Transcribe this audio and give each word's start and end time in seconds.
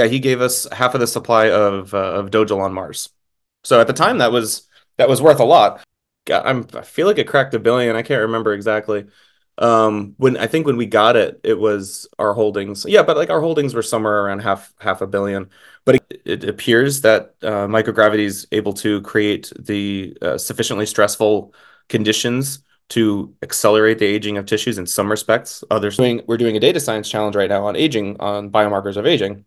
Yeah, 0.00 0.06
he 0.06 0.20
gave 0.20 0.40
us 0.40 0.66
half 0.70 0.94
of 0.94 1.00
the 1.00 1.08
supply 1.08 1.50
of 1.50 1.92
uh, 1.92 1.98
of 1.98 2.30
Dogelon 2.30 2.72
Mars. 2.72 3.08
So 3.64 3.80
at 3.80 3.88
the 3.88 3.92
time, 3.92 4.18
that 4.18 4.30
was 4.30 4.68
that 4.96 5.08
was 5.08 5.20
worth 5.20 5.40
a 5.40 5.44
lot. 5.44 5.84
I'm, 6.30 6.68
I 6.74 6.82
feel 6.82 7.06
like 7.06 7.18
it 7.18 7.26
cracked 7.26 7.54
a 7.54 7.58
billion. 7.58 7.96
I 7.96 8.02
can't 8.02 8.22
remember 8.22 8.52
exactly. 8.52 9.06
Um, 9.56 10.14
when 10.18 10.36
I 10.36 10.46
think 10.46 10.66
when 10.66 10.76
we 10.76 10.86
got 10.86 11.16
it, 11.16 11.40
it 11.42 11.58
was 11.58 12.06
our 12.16 12.32
holdings. 12.32 12.86
Yeah, 12.86 13.02
but 13.02 13.16
like 13.16 13.30
our 13.30 13.40
holdings 13.40 13.74
were 13.74 13.82
somewhere 13.82 14.24
around 14.24 14.40
half 14.40 14.72
half 14.78 15.00
a 15.00 15.06
billion. 15.06 15.50
But 15.84 15.96
it, 15.96 16.22
it 16.24 16.44
appears 16.44 17.00
that 17.00 17.34
uh, 17.42 17.66
microgravity 17.66 18.20
is 18.20 18.46
able 18.52 18.74
to 18.74 19.00
create 19.00 19.52
the 19.58 20.16
uh, 20.22 20.38
sufficiently 20.38 20.86
stressful 20.86 21.52
conditions 21.88 22.60
to 22.90 23.34
accelerate 23.42 23.98
the 23.98 24.06
aging 24.06 24.38
of 24.38 24.46
tissues 24.46 24.78
in 24.78 24.86
some 24.86 25.10
respects. 25.10 25.64
Others 25.72 25.96
doing 25.96 26.22
we're 26.28 26.36
doing 26.36 26.56
a 26.56 26.60
data 26.60 26.78
science 26.78 27.10
challenge 27.10 27.34
right 27.34 27.50
now 27.50 27.66
on 27.66 27.74
aging 27.74 28.16
on 28.20 28.50
biomarkers 28.50 28.96
of 28.96 29.04
aging 29.04 29.44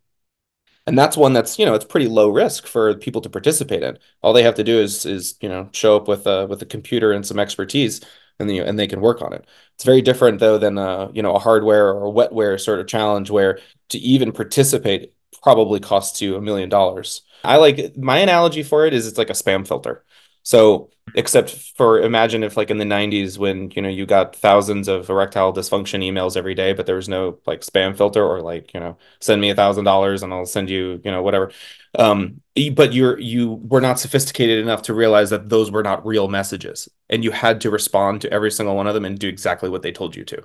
and 0.87 0.97
that's 0.97 1.17
one 1.17 1.33
that's 1.33 1.59
you 1.59 1.65
know 1.65 1.73
it's 1.73 1.85
pretty 1.85 2.07
low 2.07 2.29
risk 2.29 2.65
for 2.67 2.95
people 2.95 3.21
to 3.21 3.29
participate 3.29 3.83
in. 3.83 3.97
All 4.21 4.33
they 4.33 4.43
have 4.43 4.55
to 4.55 4.63
do 4.63 4.79
is 4.79 5.05
is 5.05 5.35
you 5.41 5.49
know 5.49 5.69
show 5.73 5.95
up 5.95 6.07
with 6.07 6.25
a 6.27 6.47
with 6.47 6.61
a 6.61 6.65
computer 6.65 7.11
and 7.11 7.25
some 7.25 7.39
expertise 7.39 8.01
and 8.39 8.49
the, 8.49 8.59
and 8.59 8.77
they 8.79 8.87
can 8.87 9.01
work 9.01 9.21
on 9.21 9.33
it. 9.33 9.45
It's 9.75 9.83
very 9.83 10.01
different 10.01 10.39
though 10.39 10.57
than 10.57 10.77
a 10.77 11.11
you 11.13 11.21
know 11.21 11.35
a 11.35 11.39
hardware 11.39 11.89
or 11.89 12.07
a 12.07 12.11
wetware 12.11 12.59
sort 12.59 12.79
of 12.79 12.87
challenge 12.87 13.29
where 13.29 13.59
to 13.89 13.97
even 13.99 14.31
participate 14.31 15.13
probably 15.41 15.79
costs 15.79 16.21
you 16.21 16.35
a 16.35 16.41
million 16.41 16.69
dollars. 16.69 17.21
I 17.43 17.57
like 17.57 17.97
my 17.97 18.19
analogy 18.19 18.63
for 18.63 18.85
it 18.85 18.93
is 18.93 19.07
it's 19.07 19.17
like 19.17 19.29
a 19.29 19.33
spam 19.33 19.67
filter. 19.67 20.03
So, 20.43 20.89
except 21.15 21.51
for 21.75 21.99
imagine 22.01 22.43
if 22.43 22.57
like 22.57 22.69
in 22.69 22.77
the 22.77 22.85
90s 22.85 23.37
when, 23.37 23.71
you 23.71 23.81
know, 23.81 23.89
you 23.89 24.05
got 24.05 24.35
thousands 24.35 24.87
of 24.87 25.09
erectile 25.09 25.53
dysfunction 25.53 26.03
emails 26.03 26.37
every 26.37 26.55
day, 26.55 26.73
but 26.73 26.85
there 26.85 26.95
was 26.95 27.09
no 27.09 27.39
like 27.45 27.61
spam 27.61 27.95
filter 27.97 28.23
or 28.25 28.41
like, 28.41 28.73
you 28.73 28.79
know, 28.79 28.97
send 29.19 29.41
me 29.41 29.49
a 29.49 29.55
thousand 29.55 29.83
dollars 29.85 30.23
and 30.23 30.33
I'll 30.33 30.45
send 30.45 30.69
you, 30.69 31.01
you 31.03 31.11
know, 31.11 31.21
whatever. 31.23 31.51
Um, 31.97 32.41
but 32.73 32.93
you're 32.93 33.19
you 33.19 33.53
were 33.53 33.81
not 33.81 33.99
sophisticated 33.99 34.59
enough 34.59 34.83
to 34.83 34.93
realize 34.93 35.29
that 35.31 35.49
those 35.49 35.71
were 35.71 35.83
not 35.83 36.05
real 36.05 36.27
messages 36.27 36.89
and 37.09 37.23
you 37.23 37.31
had 37.31 37.61
to 37.61 37.69
respond 37.69 38.21
to 38.21 38.31
every 38.31 38.51
single 38.51 38.75
one 38.75 38.87
of 38.87 38.93
them 38.93 39.05
and 39.05 39.19
do 39.19 39.27
exactly 39.27 39.69
what 39.69 39.81
they 39.81 39.91
told 39.91 40.15
you 40.15 40.23
to. 40.25 40.43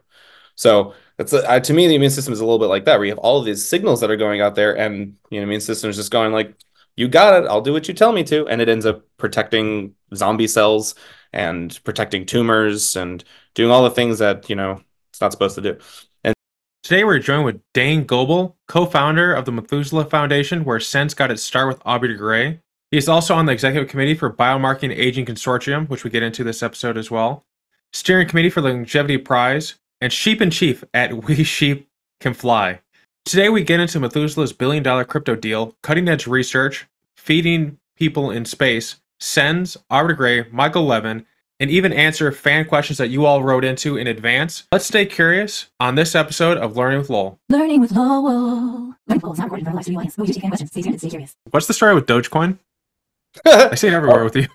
So 0.56 0.94
that's 1.16 1.32
to 1.32 1.72
me 1.74 1.86
the 1.86 1.94
immune 1.94 2.10
system 2.10 2.32
is 2.32 2.40
a 2.40 2.44
little 2.44 2.58
bit 2.58 2.66
like 2.66 2.84
that, 2.86 2.96
where 2.98 3.04
you 3.04 3.12
have 3.12 3.18
all 3.18 3.38
of 3.38 3.44
these 3.44 3.64
signals 3.64 4.00
that 4.00 4.10
are 4.10 4.16
going 4.16 4.40
out 4.40 4.54
there, 4.54 4.76
and 4.76 5.16
you 5.30 5.40
know, 5.40 5.44
immune 5.44 5.60
system 5.60 5.90
is 5.90 5.96
just 5.96 6.10
going 6.10 6.32
like, 6.32 6.54
you 6.96 7.08
got 7.08 7.42
it. 7.42 7.46
I'll 7.46 7.60
do 7.60 7.72
what 7.72 7.88
you 7.88 7.94
tell 7.94 8.12
me 8.12 8.24
to. 8.24 8.46
And 8.48 8.60
it 8.60 8.68
ends 8.68 8.86
up 8.86 9.04
protecting 9.18 9.94
zombie 10.14 10.48
cells 10.48 10.94
and 11.32 11.78
protecting 11.84 12.26
tumors 12.26 12.96
and 12.96 13.22
doing 13.54 13.70
all 13.70 13.84
the 13.84 13.90
things 13.90 14.18
that, 14.18 14.48
you 14.48 14.56
know, 14.56 14.80
it's 15.10 15.20
not 15.20 15.32
supposed 15.32 15.54
to 15.56 15.60
do. 15.60 15.78
And 16.24 16.34
today 16.82 17.04
we're 17.04 17.18
joined 17.18 17.44
with 17.44 17.60
Dane 17.74 18.04
Gobel, 18.04 18.56
co-founder 18.68 19.34
of 19.34 19.44
the 19.44 19.52
Methuselah 19.52 20.06
Foundation, 20.06 20.64
where 20.64 20.80
SENS 20.80 21.14
got 21.14 21.30
its 21.30 21.42
start 21.42 21.68
with 21.68 21.82
Aubrey 21.84 22.08
de 22.08 22.14
Grey. 22.14 22.60
He's 22.90 23.08
also 23.08 23.34
on 23.34 23.46
the 23.46 23.52
executive 23.52 23.90
committee 23.90 24.14
for 24.14 24.32
Biomarking 24.32 24.96
Aging 24.96 25.26
Consortium, 25.26 25.88
which 25.88 26.04
we 26.04 26.10
get 26.10 26.22
into 26.22 26.44
this 26.44 26.62
episode 26.62 26.96
as 26.96 27.10
well, 27.10 27.44
steering 27.92 28.28
committee 28.28 28.50
for 28.50 28.60
the 28.60 28.68
Longevity 28.68 29.18
Prize, 29.18 29.74
and 30.00 30.12
sheep 30.12 30.40
in 30.40 30.50
chief 30.50 30.84
at 30.94 31.24
We 31.24 31.42
Sheep 31.42 31.88
Can 32.20 32.32
Fly. 32.32 32.80
Today, 33.26 33.48
we 33.48 33.64
get 33.64 33.80
into 33.80 33.98
Methuselah's 33.98 34.52
billion 34.52 34.84
dollar 34.84 35.04
crypto 35.04 35.34
deal, 35.34 35.74
cutting 35.82 36.08
edge 36.08 36.28
research, 36.28 36.86
feeding 37.16 37.76
people 37.96 38.30
in 38.30 38.44
space, 38.44 39.00
Sens, 39.18 39.76
Aubrey 39.90 40.14
Grey, 40.14 40.46
Michael 40.52 40.84
Levin, 40.84 41.26
and 41.58 41.68
even 41.68 41.92
answer 41.92 42.30
fan 42.30 42.66
questions 42.66 42.98
that 42.98 43.08
you 43.08 43.26
all 43.26 43.42
wrote 43.42 43.64
into 43.64 43.96
in 43.96 44.06
advance. 44.06 44.68
Let's 44.70 44.86
stay 44.86 45.06
curious 45.06 45.66
on 45.80 45.96
this 45.96 46.14
episode 46.14 46.56
of 46.58 46.76
Learning 46.76 47.00
with 47.00 47.10
Lowell. 47.10 47.40
Learning 47.48 47.80
with 47.80 47.90
Lowell. 47.90 48.94
Learning 49.08 49.28
with 49.28 49.38
not 49.38 49.50
recorded 49.50 49.66
for 49.66 49.72
live 49.72 49.82
studio 49.82 49.98
audience. 49.98 50.16
We 50.16 50.26
usually 50.28 50.48
questions. 50.48 50.70
Stay 50.70 50.82
tuned 50.82 50.98
stay 51.00 51.10
curious. 51.10 51.34
What's 51.50 51.66
the 51.66 51.74
story 51.74 51.96
with 51.96 52.06
Dogecoin? 52.06 52.60
I 53.44 53.74
see 53.74 53.88
it 53.88 53.92
everywhere 53.92 54.22
with 54.22 54.36
you. 54.36 54.46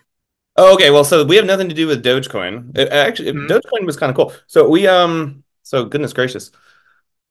Oh, 0.55 0.73
okay. 0.75 0.91
Well, 0.91 1.03
so 1.03 1.25
we 1.25 1.35
have 1.35 1.45
nothing 1.45 1.67
to 1.67 1.75
do 1.75 1.87
with 1.87 2.05
Dogecoin. 2.05 2.77
It, 2.77 2.87
actually, 2.87 3.33
mm-hmm. 3.33 3.51
Dogecoin 3.51 3.85
was 3.85 3.97
kind 3.97 4.11
of 4.11 4.15
cool. 4.15 4.33
So 4.47 4.69
we 4.69 4.87
um, 4.87 5.43
so 5.63 5.83
goodness 5.83 6.13
gracious. 6.13 6.51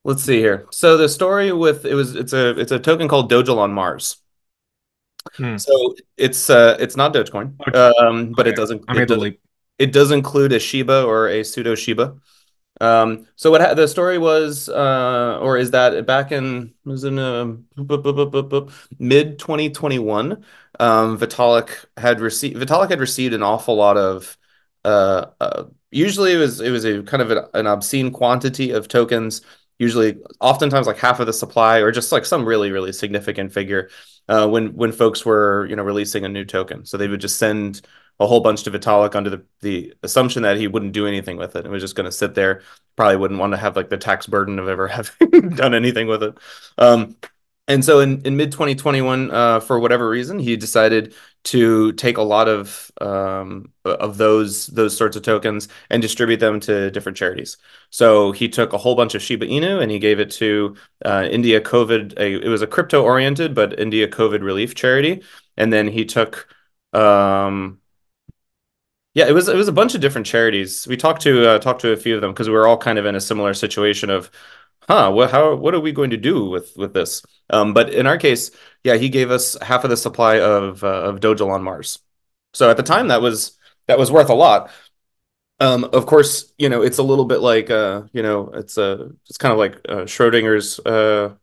Let's 0.04 0.22
see 0.22 0.38
here. 0.38 0.66
So 0.70 0.96
the 0.96 1.08
story 1.08 1.52
with 1.52 1.84
it 1.84 1.94
was 1.94 2.16
it's 2.16 2.32
a 2.32 2.58
it's 2.58 2.72
a 2.72 2.78
token 2.78 3.08
called 3.08 3.30
Dogelon 3.30 3.72
Mars. 3.72 4.16
Hmm. 5.34 5.58
So 5.58 5.94
it's 6.16 6.48
uh 6.48 6.76
it's 6.80 6.96
not 6.96 7.12
Dogecoin, 7.12 7.54
um, 7.76 8.32
but 8.32 8.46
okay. 8.46 8.50
it 8.50 8.56
doesn't 8.56 8.84
it, 8.88 9.06
does, 9.06 9.32
it 9.78 9.92
does 9.92 10.10
include 10.10 10.52
a 10.52 10.58
Shiba 10.58 11.04
or 11.04 11.28
a 11.28 11.44
pseudo 11.44 11.74
Shiba. 11.74 12.16
Um, 12.80 13.26
so 13.36 13.50
what 13.50 13.60
ha- 13.60 13.74
the 13.74 13.86
story 13.86 14.16
was, 14.16 14.70
uh, 14.70 15.38
or 15.42 15.58
is 15.58 15.72
that 15.72 16.06
back 16.06 16.32
in 16.32 16.72
was 16.86 17.04
in 17.04 17.18
uh, 17.18 17.44
mid 18.98 19.38
2021, 19.38 20.44
um, 20.78 21.18
Vitalik 21.18 21.84
had 21.98 22.20
received 22.20 22.56
Vitalik 22.56 22.88
had 22.88 23.00
received 23.00 23.34
an 23.34 23.42
awful 23.42 23.74
lot 23.74 23.98
of 23.98 24.38
uh, 24.84 25.26
uh, 25.40 25.64
usually 25.90 26.32
it 26.32 26.38
was 26.38 26.60
it 26.60 26.70
was 26.70 26.86
a 26.86 27.02
kind 27.02 27.22
of 27.22 27.50
an 27.52 27.66
obscene 27.66 28.10
quantity 28.10 28.70
of 28.70 28.88
tokens 28.88 29.42
usually 29.80 30.18
oftentimes 30.40 30.86
like 30.86 30.98
half 30.98 31.18
of 31.18 31.26
the 31.26 31.32
supply 31.32 31.78
or 31.78 31.90
just 31.90 32.12
like 32.12 32.24
some 32.24 32.44
really 32.44 32.70
really 32.70 32.92
significant 32.92 33.52
figure 33.52 33.90
uh, 34.28 34.46
when 34.46 34.74
when 34.74 34.92
folks 34.92 35.26
were 35.26 35.66
you 35.68 35.74
know 35.74 35.82
releasing 35.82 36.24
a 36.24 36.28
new 36.28 36.44
token 36.44 36.84
so 36.84 36.96
they 36.96 37.08
would 37.08 37.20
just 37.20 37.38
send 37.38 37.80
a 38.20 38.26
whole 38.26 38.40
bunch 38.40 38.62
to 38.64 38.70
Vitalik 38.70 39.14
under 39.14 39.30
the, 39.30 39.42
the 39.62 39.94
assumption 40.02 40.42
that 40.42 40.58
he 40.58 40.68
wouldn't 40.68 40.92
do 40.92 41.06
anything 41.06 41.38
with 41.38 41.56
it. 41.56 41.64
It 41.64 41.70
was 41.70 41.82
just 41.82 41.94
going 41.94 42.04
to 42.04 42.12
sit 42.12 42.34
there. 42.34 42.60
Probably 42.94 43.16
wouldn't 43.16 43.40
want 43.40 43.54
to 43.54 43.56
have 43.56 43.76
like 43.76 43.88
the 43.88 43.96
tax 43.96 44.26
burden 44.26 44.58
of 44.58 44.68
ever 44.68 44.86
having 45.20 45.48
done 45.48 45.72
anything 45.72 46.06
with 46.06 46.22
it. 46.22 46.36
Um, 46.76 47.16
and 47.66 47.82
so 47.82 48.00
in, 48.00 48.20
in 48.26 48.36
mid 48.36 48.52
2021, 48.52 49.30
uh, 49.30 49.60
for 49.60 49.80
whatever 49.80 50.06
reason, 50.06 50.38
he 50.38 50.56
decided 50.56 51.14
to 51.42 51.92
take 51.92 52.18
a 52.18 52.22
lot 52.22 52.48
of 52.48 52.90
um, 53.00 53.72
of 53.84 54.18
those 54.18 54.66
those 54.68 54.96
sorts 54.96 55.16
of 55.16 55.22
tokens 55.22 55.68
and 55.88 56.02
distribute 56.02 56.38
them 56.38 56.60
to 56.60 56.90
different 56.90 57.16
charities. 57.16 57.56
So 57.90 58.32
he 58.32 58.48
took 58.48 58.72
a 58.72 58.78
whole 58.78 58.94
bunch 58.94 59.14
of 59.14 59.22
Shiba 59.22 59.46
Inu 59.46 59.82
and 59.82 59.90
he 59.90 59.98
gave 59.98 60.20
it 60.20 60.30
to 60.32 60.76
uh, 61.04 61.28
India 61.30 61.60
COVID. 61.60 62.18
A, 62.18 62.44
it 62.44 62.48
was 62.48 62.62
a 62.62 62.66
crypto 62.66 63.02
oriented, 63.02 63.54
but 63.54 63.78
India 63.78 64.06
COVID 64.08 64.42
relief 64.42 64.74
charity. 64.74 65.22
And 65.56 65.72
then 65.72 65.88
he 65.88 66.04
took, 66.04 66.48
um, 66.92 67.80
yeah, 69.14 69.26
it 69.26 69.32
was 69.32 69.48
it 69.48 69.56
was 69.56 69.68
a 69.68 69.72
bunch 69.72 69.94
of 69.94 70.00
different 70.00 70.26
charities. 70.26 70.86
We 70.86 70.96
talked 70.96 71.22
to 71.22 71.48
uh, 71.48 71.58
talked 71.58 71.80
to 71.82 71.92
a 71.92 71.96
few 71.96 72.14
of 72.14 72.20
them 72.20 72.32
because 72.32 72.48
we 72.48 72.54
were 72.54 72.66
all 72.66 72.78
kind 72.78 72.98
of 72.98 73.06
in 73.06 73.14
a 73.14 73.20
similar 73.20 73.54
situation 73.54 74.10
of 74.10 74.30
huh, 74.88 75.10
what 75.12 75.30
how 75.30 75.54
what 75.54 75.74
are 75.74 75.80
we 75.80 75.92
going 75.92 76.10
to 76.10 76.16
do 76.16 76.46
with 76.46 76.72
with 76.76 76.94
this? 76.94 77.22
Um, 77.50 77.74
but 77.74 77.92
in 77.92 78.06
our 78.06 78.18
case, 78.18 78.50
yeah, 78.84 78.96
he 78.96 79.08
gave 79.08 79.30
us 79.30 79.56
half 79.62 79.84
of 79.84 79.90
the 79.90 79.96
supply 79.96 80.40
of 80.40 80.82
uh, 80.84 81.02
of 81.02 81.20
Dogelon 81.20 81.62
Mars. 81.62 81.98
So 82.52 82.70
at 82.70 82.76
the 82.76 82.82
time, 82.82 83.08
that 83.08 83.22
was 83.22 83.58
that 83.86 83.98
was 83.98 84.10
worth 84.12 84.30
a 84.30 84.34
lot. 84.34 84.70
Um, 85.60 85.84
of 85.84 86.06
course, 86.06 86.52
you 86.58 86.68
know 86.68 86.82
it's 86.82 86.98
a 86.98 87.02
little 87.02 87.26
bit 87.26 87.40
like 87.40 87.70
uh, 87.70 88.02
you 88.12 88.22
know 88.22 88.50
it's 88.54 88.78
a 88.78 89.10
it's 89.28 89.38
kind 89.38 89.52
of 89.52 89.58
like 89.58 89.74
uh, 89.88 90.04
Schrodinger's 90.06 90.78
uh, 90.80 91.34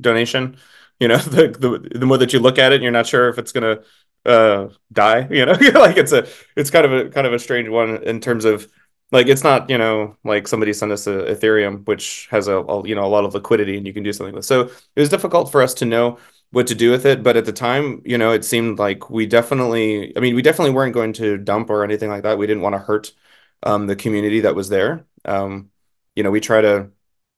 donation. 0.00 0.56
You 0.98 1.08
know, 1.08 1.16
the, 1.18 1.48
the 1.48 1.98
the 1.98 2.06
more 2.06 2.18
that 2.18 2.32
you 2.32 2.40
look 2.40 2.58
at 2.58 2.72
it, 2.72 2.82
you're 2.82 2.90
not 2.92 3.06
sure 3.06 3.28
if 3.28 3.38
it's 3.38 3.52
gonna 3.52 3.80
uh 4.26 4.68
die 4.92 5.26
you 5.30 5.46
know 5.46 5.52
like 5.74 5.96
it's 5.96 6.12
a 6.12 6.28
it's 6.54 6.70
kind 6.70 6.84
of 6.84 6.92
a 6.92 7.08
kind 7.08 7.26
of 7.26 7.32
a 7.32 7.38
strange 7.38 7.70
one 7.70 8.02
in 8.02 8.20
terms 8.20 8.44
of 8.44 8.68
like 9.12 9.26
it's 9.26 9.44
not 9.44 9.68
you 9.70 9.78
know 9.78 10.16
like 10.24 10.46
somebody 10.48 10.72
sent 10.72 10.92
us 10.92 11.06
a 11.06 11.24
ethereum 11.34 11.86
which 11.86 12.28
has 12.30 12.48
a, 12.48 12.58
a, 12.58 12.86
you 12.86 12.94
know 12.94 13.04
a 13.04 13.08
lot 13.08 13.24
of 13.24 13.34
liquidity 13.34 13.76
and 13.76 13.86
you 13.86 13.92
can 13.92 14.02
do 14.02 14.12
something 14.12 14.34
with 14.34 14.44
so 14.44 14.62
it 14.62 15.00
was 15.00 15.08
difficult 15.08 15.50
for 15.50 15.62
us 15.62 15.74
to 15.74 15.84
know 15.84 16.18
what 16.52 16.66
to 16.66 16.74
do 16.74 16.90
with 16.90 17.06
it 17.06 17.22
but 17.22 17.36
at 17.36 17.44
the 17.44 17.52
time 17.52 18.02
you 18.04 18.18
know 18.18 18.32
it 18.32 18.44
seemed 18.44 18.78
like 18.78 19.10
we 19.10 19.26
definitely 19.26 20.16
i 20.16 20.20
mean 20.20 20.34
we 20.34 20.42
definitely 20.42 20.72
weren't 20.74 20.94
going 20.94 21.12
to 21.12 21.36
dump 21.38 21.70
or 21.70 21.84
anything 21.84 22.08
like 22.10 22.22
that. 22.22 22.38
We 22.38 22.46
didn't 22.46 22.62
want 22.62 22.74
to 22.74 22.78
hurt 22.78 23.12
um, 23.62 23.86
the 23.86 23.96
community 23.96 24.40
that 24.40 24.54
was 24.54 24.68
there. 24.68 25.06
Um, 25.24 25.70
you 26.16 26.22
know 26.22 26.30
we 26.30 26.40
try 26.40 26.60
to 26.60 26.90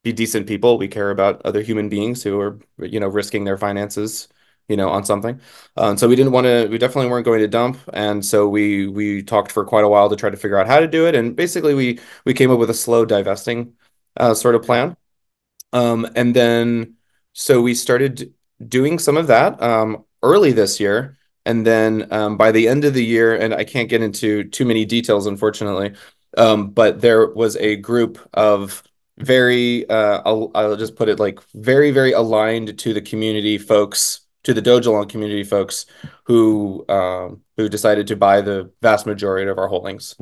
be 0.02 0.12
decent 0.12 0.46
people. 0.46 0.78
We 0.78 0.88
care 0.88 1.10
about 1.10 1.42
other 1.44 1.62
human 1.62 1.88
beings 1.88 2.22
who 2.22 2.40
are 2.40 2.58
you 2.78 3.00
know 3.00 3.08
risking 3.08 3.44
their 3.44 3.58
finances 3.58 4.28
you 4.68 4.76
know, 4.76 4.88
on 4.88 5.04
something. 5.04 5.40
Um, 5.76 5.96
so 5.96 6.08
we 6.08 6.16
didn't 6.16 6.32
want 6.32 6.46
to. 6.46 6.68
We 6.68 6.78
definitely 6.78 7.10
weren't 7.10 7.24
going 7.24 7.40
to 7.40 7.48
dump, 7.48 7.78
and 7.92 8.24
so 8.24 8.48
we 8.48 8.86
we 8.88 9.22
talked 9.22 9.52
for 9.52 9.64
quite 9.64 9.84
a 9.84 9.88
while 9.88 10.08
to 10.08 10.16
try 10.16 10.30
to 10.30 10.36
figure 10.36 10.58
out 10.58 10.66
how 10.66 10.80
to 10.80 10.88
do 10.88 11.06
it. 11.06 11.14
And 11.14 11.36
basically, 11.36 11.74
we 11.74 11.98
we 12.24 12.34
came 12.34 12.50
up 12.50 12.58
with 12.58 12.70
a 12.70 12.74
slow 12.74 13.04
divesting 13.04 13.74
uh, 14.16 14.34
sort 14.34 14.54
of 14.54 14.62
plan. 14.62 14.96
Um, 15.72 16.06
and 16.14 16.34
then 16.36 16.96
so 17.32 17.62
we 17.62 17.74
started 17.74 18.34
doing 18.68 18.98
some 18.98 19.16
of 19.16 19.26
that 19.28 19.60
um, 19.62 20.04
early 20.22 20.52
this 20.52 20.80
year, 20.80 21.16
and 21.46 21.66
then 21.66 22.08
um, 22.12 22.36
by 22.36 22.52
the 22.52 22.68
end 22.68 22.84
of 22.84 22.94
the 22.94 23.04
year, 23.04 23.34
and 23.34 23.54
I 23.54 23.64
can't 23.64 23.88
get 23.88 24.02
into 24.02 24.44
too 24.44 24.64
many 24.64 24.84
details, 24.84 25.26
unfortunately, 25.26 25.94
um, 26.36 26.70
but 26.70 27.00
there 27.00 27.28
was 27.28 27.56
a 27.56 27.76
group 27.76 28.18
of 28.34 28.82
very 29.18 29.88
uh, 29.88 30.22
I'll, 30.24 30.50
I'll 30.54 30.76
just 30.76 30.96
put 30.96 31.08
it 31.08 31.20
like 31.20 31.40
very 31.54 31.90
very 31.90 32.12
aligned 32.12 32.78
to 32.78 32.94
the 32.94 33.02
community 33.02 33.58
folks 33.58 34.21
to 34.44 34.54
the 34.54 34.62
Dogelon 34.62 35.08
community 35.08 35.44
folks 35.44 35.86
who 36.24 36.84
um, 36.88 37.42
who 37.56 37.68
decided 37.68 38.06
to 38.08 38.16
buy 38.16 38.40
the 38.40 38.70
vast 38.82 39.06
majority 39.06 39.50
of 39.50 39.58
our 39.58 39.68
holdings. 39.68 40.16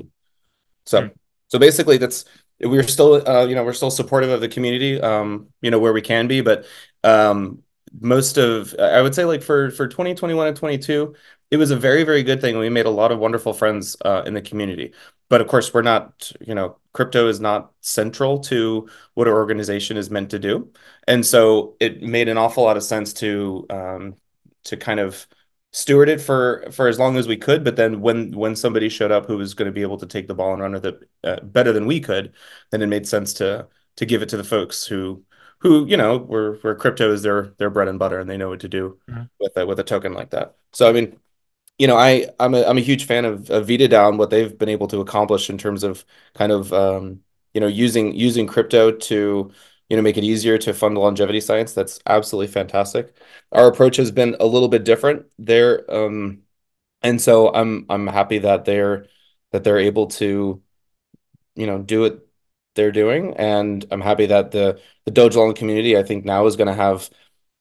So 0.87 1.03
mm. 1.03 1.13
so 1.49 1.59
basically 1.59 1.97
that's 1.97 2.25
we're 2.61 2.83
still 2.83 3.27
uh, 3.29 3.47
you 3.47 3.55
know 3.55 3.65
we're 3.65 3.73
still 3.73 3.91
supportive 3.91 4.31
of 4.31 4.41
the 4.41 4.49
community 4.49 5.01
um, 5.01 5.49
you 5.63 5.71
know 5.71 5.79
where 5.79 5.93
we 5.93 6.03
can 6.03 6.27
be, 6.27 6.41
but 6.41 6.67
um, 7.05 7.63
most 8.01 8.37
of 8.37 8.75
I 8.79 9.03
would 9.03 9.15
say 9.15 9.25
like 9.25 9.43
for 9.43 9.71
for 9.71 9.89
2021 9.89 10.47
and 10.47 10.57
22, 10.57 11.15
it 11.51 11.57
was 11.57 11.71
a 11.71 11.77
very 11.77 12.05
very 12.05 12.23
good 12.23 12.41
thing. 12.41 12.59
We 12.59 12.69
made 12.69 12.87
a 12.87 12.91
lot 12.91 13.13
of 13.13 13.19
wonderful 13.19 13.53
friends 13.53 13.97
uh, 14.05 14.23
in 14.27 14.35
the 14.35 14.43
community. 14.43 14.93
But 15.31 15.41
of 15.41 15.47
course, 15.47 15.73
we're 15.73 15.83
not, 15.83 16.33
you 16.41 16.57
know, 16.57 16.77
crypto 16.93 17.29
is 17.29 17.41
not 17.41 17.71
central 17.81 18.41
to 18.41 18.89
what 19.15 19.29
our 19.29 19.35
organization 19.35 19.97
is 19.97 20.11
meant 20.11 20.29
to 20.31 20.41
do. 20.41 20.73
And 21.11 21.27
so 21.27 21.75
it 21.81 22.03
made 22.03 22.29
an 22.29 22.39
awful 22.39 22.63
lot 22.63 22.77
of 22.77 22.85
sense 22.85 23.13
to 23.15 23.67
um, 23.69 24.15
to 24.65 24.77
kind 24.77 25.01
of 25.01 25.27
steward 25.73 26.09
it 26.09 26.21
for 26.21 26.65
for 26.71 26.87
as 26.87 27.01
long 27.01 27.17
as 27.17 27.27
we 27.27 27.37
could. 27.37 27.65
But 27.65 27.75
then 27.75 28.01
when 28.01 28.31
when 28.31 28.55
somebody 28.55 28.89
showed 28.89 29.11
up 29.11 29.27
who 29.27 29.37
was 29.37 29.55
going 29.55 29.67
to 29.67 29.73
be 29.73 29.83
able 29.83 29.99
to 29.99 30.07
take 30.07 30.29
the 30.29 30.37
ball 30.37 30.53
and 30.53 30.63
run 30.63 30.73
with 30.73 30.87
it 30.87 31.11
uh, 31.25 31.41
better 31.43 31.73
than 31.73 31.87
we 31.87 31.99
could, 31.99 32.33
then 32.71 32.81
it 32.81 32.87
made 32.87 33.09
sense 33.09 33.33
to 33.35 33.67
to 33.97 34.07
give 34.07 34.23
it 34.23 34.29
to 34.29 34.37
the 34.37 34.45
folks 34.45 34.87
who 34.87 35.25
who 35.59 35.85
you 35.85 35.97
know 35.97 36.17
where 36.17 36.55
where 36.55 36.77
crypto 36.77 37.13
is 37.13 37.23
their 37.23 37.55
their 37.59 37.71
bread 37.71 37.89
and 37.89 37.99
butter 37.99 38.21
and 38.21 38.31
they 38.31 38.37
know 38.37 38.49
what 38.51 38.61
to 38.61 38.69
do 38.69 38.97
mm-hmm. 39.09 39.25
with 39.41 39.57
a, 39.57 39.67
with 39.67 39.81
a 39.81 39.85
token 39.85 40.13
like 40.13 40.31
that. 40.31 40.55
So 40.73 40.89
I 40.89 40.93
mean, 40.93 41.19
you 41.77 41.89
know, 41.89 41.97
I 41.97 42.29
I'm 42.39 42.55
a 42.55 42.63
I'm 42.65 42.79
a 42.79 42.83
huge 42.83 43.07
fan 43.07 43.25
of, 43.25 43.51
of 43.51 43.67
VitaDAO 43.67 44.11
and 44.11 44.19
what 44.19 44.31
they've 44.31 44.57
been 44.57 44.69
able 44.69 44.87
to 44.87 45.01
accomplish 45.01 45.51
in 45.51 45.59
terms 45.59 45.83
of 45.83 46.05
kind 46.35 46.53
of 46.53 46.73
um, 46.73 47.23
you 47.53 47.61
know 47.61 47.67
using 47.67 48.15
using 48.15 48.47
crypto 48.47 48.93
to 48.93 49.51
you 49.91 49.97
know 49.97 50.03
make 50.03 50.17
it 50.19 50.25
easier 50.25 50.59
to 50.59 50.75
fund 50.75 50.97
longevity 50.99 51.41
science. 51.41 51.75
That's 51.75 52.01
absolutely 52.07 52.53
fantastic. 52.53 53.17
Our 53.53 53.69
approach 53.69 53.97
has 53.97 54.11
been 54.13 54.37
a 54.41 54.47
little 54.47 54.69
bit 54.69 54.85
different 54.85 55.27
there, 55.39 55.91
um, 55.93 56.43
and 57.03 57.21
so 57.21 57.53
I'm 57.55 57.87
I'm 57.91 58.07
happy 58.09 58.39
that 58.41 58.65
they're 58.67 59.07
that 59.53 59.65
they're 59.65 59.79
able 59.79 60.09
to 60.09 60.63
you 61.57 61.67
know 61.67 61.79
do 61.79 62.05
it 62.05 62.27
they're 62.75 62.93
doing, 62.93 63.35
and 63.37 63.85
I'm 63.91 64.01
happy 64.01 64.27
that 64.27 64.53
the 64.53 64.81
the 65.05 65.13
Dogelon 65.13 65.57
community 65.57 65.97
I 65.97 66.03
think 66.05 66.25
now 66.25 66.47
is 66.47 66.57
going 66.57 66.69
to 66.69 66.75
have 66.75 67.11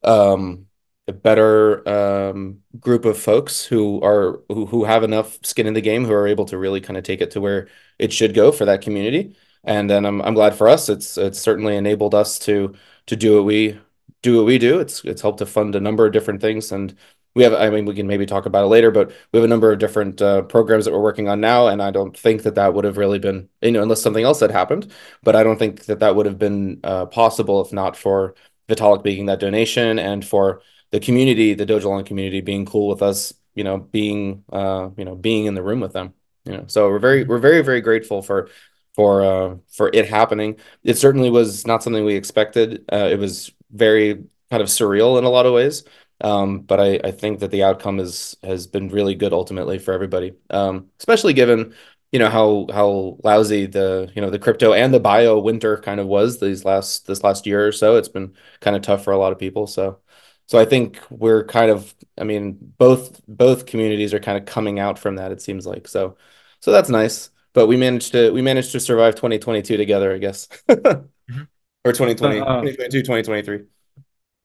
um, 0.03 0.67
a 1.07 1.13
better 1.13 1.87
um, 1.89 2.61
group 2.79 3.05
of 3.05 3.17
folks 3.17 3.65
who 3.65 4.01
are 4.03 4.41
who, 4.49 4.65
who 4.67 4.85
have 4.85 5.03
enough 5.03 5.39
skin 5.43 5.67
in 5.67 5.73
the 5.73 5.81
game 5.81 6.05
who 6.05 6.13
are 6.13 6.27
able 6.27 6.45
to 6.45 6.57
really 6.57 6.81
kind 6.81 6.97
of 6.97 7.03
take 7.03 7.21
it 7.21 7.31
to 7.31 7.41
where 7.41 7.67
it 7.97 8.13
should 8.13 8.33
go 8.33 8.51
for 8.51 8.65
that 8.65 8.81
community. 8.81 9.35
And 9.63 9.89
then 9.89 10.05
I'm 10.05 10.21
I'm 10.21 10.33
glad 10.33 10.55
for 10.55 10.67
us. 10.67 10.89
It's 10.89 11.17
it's 11.17 11.39
certainly 11.39 11.75
enabled 11.75 12.15
us 12.15 12.39
to 12.39 12.75
to 13.07 13.15
do 13.15 13.35
what 13.35 13.45
we 13.45 13.79
do 14.21 14.37
what 14.37 14.45
we 14.45 14.57
do. 14.57 14.79
It's 14.79 15.03
it's 15.03 15.21
helped 15.21 15.39
to 15.39 15.45
fund 15.45 15.75
a 15.75 15.79
number 15.79 16.05
of 16.05 16.13
different 16.13 16.41
things 16.41 16.71
and 16.71 16.95
we 17.35 17.43
have 17.43 17.53
i 17.53 17.69
mean 17.69 17.85
we 17.85 17.95
can 17.95 18.07
maybe 18.07 18.25
talk 18.25 18.45
about 18.45 18.65
it 18.65 18.67
later 18.67 18.91
but 18.91 19.11
we 19.31 19.37
have 19.37 19.43
a 19.43 19.47
number 19.47 19.71
of 19.71 19.79
different 19.79 20.21
uh, 20.21 20.41
programs 20.43 20.85
that 20.85 20.91
we're 20.91 21.01
working 21.01 21.29
on 21.29 21.39
now 21.39 21.67
and 21.67 21.81
i 21.81 21.91
don't 21.91 22.17
think 22.17 22.43
that 22.43 22.55
that 22.55 22.73
would 22.73 22.85
have 22.85 22.97
really 22.97 23.19
been 23.19 23.47
you 23.61 23.71
know 23.71 23.81
unless 23.81 24.01
something 24.01 24.23
else 24.23 24.39
had 24.39 24.51
happened 24.51 24.91
but 25.23 25.35
i 25.35 25.43
don't 25.43 25.59
think 25.59 25.85
that 25.85 25.99
that 25.99 26.15
would 26.15 26.25
have 26.25 26.37
been 26.39 26.79
uh, 26.83 27.05
possible 27.05 27.61
if 27.61 27.71
not 27.71 27.95
for 27.95 28.35
vitalik 28.67 29.03
making 29.03 29.27
that 29.27 29.39
donation 29.39 29.99
and 29.99 30.25
for 30.25 30.61
the 30.91 30.99
community 30.99 31.53
the 31.53 31.65
Dogelon 31.65 32.05
community 32.05 32.41
being 32.41 32.65
cool 32.65 32.87
with 32.87 33.01
us 33.01 33.33
you 33.55 33.63
know 33.63 33.77
being 33.77 34.43
uh 34.51 34.89
you 34.97 35.05
know 35.05 35.15
being 35.15 35.45
in 35.45 35.53
the 35.53 35.63
room 35.63 35.79
with 35.79 35.93
them 35.93 36.13
you 36.45 36.53
know 36.53 36.65
so 36.67 36.89
we're 36.89 36.99
very 36.99 37.23
we're 37.23 37.39
very 37.39 37.61
very 37.61 37.81
grateful 37.81 38.21
for 38.21 38.49
for 38.99 39.23
uh 39.23 39.55
for 39.69 39.89
it 39.93 40.07
happening 40.09 40.57
it 40.83 40.97
certainly 40.97 41.29
was 41.29 41.65
not 41.65 41.81
something 41.83 42.03
we 42.05 42.15
expected 42.15 42.83
uh, 42.91 43.07
it 43.11 43.17
was 43.19 43.51
very 43.71 44.15
kind 44.49 44.61
of 44.61 44.67
surreal 44.67 45.17
in 45.17 45.23
a 45.23 45.29
lot 45.29 45.45
of 45.45 45.53
ways 45.53 45.83
um, 46.21 46.61
but 46.61 46.79
I, 46.79 46.99
I 47.03 47.11
think 47.11 47.39
that 47.39 47.51
the 47.51 47.63
outcome 47.63 47.99
is 47.99 48.35
has 48.43 48.67
been 48.67 48.89
really 48.89 49.15
good 49.15 49.31
ultimately 49.33 49.79
for 49.79 49.93
everybody, 49.93 50.33
um, 50.49 50.89
especially 50.99 51.33
given 51.33 51.73
you 52.11 52.19
know 52.19 52.29
how 52.29 52.67
how 52.73 53.17
lousy 53.23 53.65
the 53.67 54.11
you 54.15 54.21
know 54.21 54.29
the 54.29 54.39
crypto 54.39 54.73
and 54.73 54.93
the 54.93 54.99
bio 54.99 55.39
winter 55.39 55.77
kind 55.77 55.99
of 55.99 56.07
was 56.07 56.39
these 56.39 56.65
last 56.65 57.07
this 57.07 57.23
last 57.23 57.45
year 57.47 57.65
or 57.67 57.71
so. 57.71 57.95
It's 57.97 58.09
been 58.09 58.33
kind 58.59 58.75
of 58.75 58.81
tough 58.81 59.03
for 59.03 59.13
a 59.13 59.17
lot 59.17 59.31
of 59.31 59.39
people. 59.39 59.67
So 59.67 59.99
so 60.47 60.59
I 60.59 60.65
think 60.65 60.99
we're 61.09 61.45
kind 61.45 61.71
of 61.71 61.93
I 62.17 62.23
mean 62.25 62.57
both 62.77 63.21
both 63.27 63.65
communities 63.65 64.13
are 64.13 64.19
kind 64.19 64.37
of 64.37 64.45
coming 64.45 64.79
out 64.79 64.99
from 64.99 65.15
that. 65.15 65.31
It 65.31 65.41
seems 65.41 65.65
like 65.65 65.87
so 65.87 66.17
so 66.59 66.71
that's 66.71 66.89
nice. 66.89 67.29
But 67.53 67.67
we 67.67 67.77
managed 67.77 68.11
to 68.11 68.31
we 68.31 68.41
managed 68.41 68.71
to 68.73 68.79
survive 68.79 69.15
2022 69.15 69.77
together, 69.77 70.13
I 70.13 70.17
guess, 70.17 70.47
mm-hmm. 70.69 71.41
or 71.83 71.91
2020, 71.91 72.39
uh, 72.39 72.61
2022, 72.61 73.01
2023. 73.01 73.59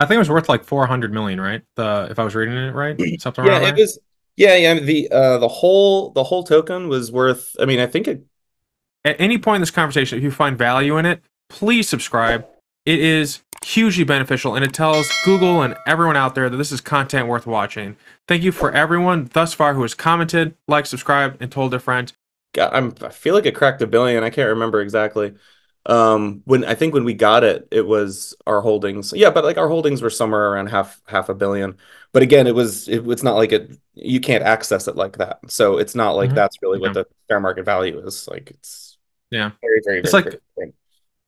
I 0.01 0.07
think 0.07 0.17
it 0.17 0.19
was 0.19 0.31
worth 0.31 0.49
like 0.49 0.65
400 0.65 1.13
million, 1.13 1.41
right? 1.41 1.63
The 1.77 2.09
if 2.11 2.19
I 2.19 2.25
was 2.25 2.35
reading 2.35 2.57
it 2.57 2.75
right, 2.75 3.01
something 3.21 3.45
yeah, 3.45 3.69
it 3.69 3.77
was. 3.77 3.99
Yeah, 4.37 4.57
yeah. 4.57 4.75
The 4.75 5.09
uh, 5.11 5.39
the 5.39 5.49
whole 5.49 6.11
the 6.11 6.25
whole 6.25 6.45
token 6.45 6.89
was 6.89 7.13
worth. 7.13 7.55
I 7.61 7.65
mean, 7.65 7.81
I 7.81 7.87
think 7.87 8.09
it. 8.09 8.25
At 9.05 9.21
any 9.21 9.37
point 9.37 9.57
in 9.57 9.61
this 9.61 9.71
conversation, 9.71 10.17
if 10.17 10.25
you 10.25 10.31
find 10.31 10.57
value 10.57 10.97
in 10.97 11.05
it, 11.05 11.23
please 11.51 11.89
subscribe. 11.89 12.47
It 12.87 13.01
is 13.01 13.43
hugely 13.65 14.05
beneficial, 14.05 14.55
and 14.55 14.65
it 14.65 14.73
tells 14.73 15.11
Google 15.25 15.63
and 15.63 15.77
everyone 15.87 16.17
out 16.17 16.35
there 16.35 16.49
that 16.51 16.57
this 16.57 16.73
is 16.73 16.81
content 16.81 17.29
worth 17.29 17.47
watching. 17.47 17.97
Thank 18.27 18.43
you 18.43 18.53
for 18.53 18.73
everyone 18.73 19.31
thus 19.33 19.55
far 19.55 19.75
who 19.75 19.83
has 19.83 19.95
commented, 19.95 20.55
liked, 20.69 20.89
subscribed, 20.89 21.41
and 21.41 21.53
told 21.53 21.71
their 21.71 21.81
friends. 21.81 22.13
I'm, 22.59 22.95
I 23.03 23.11
feel 23.11 23.35
like 23.35 23.47
it 23.47 23.55
cracked 23.55 23.83
a 23.83 23.87
billion. 23.87 24.25
I 24.25 24.31
can't 24.31 24.51
remember 24.51 24.81
exactly. 24.81 25.35
Um 25.87 26.41
when 26.47 26.65
i 26.65 26.75
think 26.75 26.95
when 26.95 27.05
we 27.05 27.13
got 27.13 27.45
it 27.45 27.69
it 27.71 27.87
was 27.87 28.35
our 28.47 28.63
holdings 28.63 29.13
yeah 29.15 29.29
but 29.29 29.45
like 29.45 29.59
our 29.59 29.69
holdings 29.69 30.01
were 30.01 30.09
somewhere 30.09 30.51
around 30.51 30.69
half 30.69 31.03
half 31.07 31.29
a 31.29 31.35
billion. 31.35 31.77
But 32.13 32.23
again 32.23 32.47
it 32.47 32.55
was 32.55 32.89
it, 32.89 33.07
it's 33.07 33.23
not 33.23 33.35
like 33.35 33.53
it 33.53 33.79
you 33.93 34.19
can't 34.19 34.43
access 34.43 34.89
it 34.89 34.97
like 34.97 35.19
that. 35.19 35.41
So 35.49 35.77
it's 35.77 35.95
not 35.95 36.13
like 36.13 36.29
mm-hmm. 36.29 36.37
that's 36.37 36.57
really 36.63 36.79
what 36.79 36.95
the 36.95 37.07
fair 37.29 37.39
market 37.39 37.65
value 37.67 37.99
is. 37.99 38.27
Like 38.27 38.49
it's 38.49 38.97
yeah. 39.31 39.51
very 39.61 39.81
very, 39.85 39.99
it's 40.01 40.15
like 40.15 40.41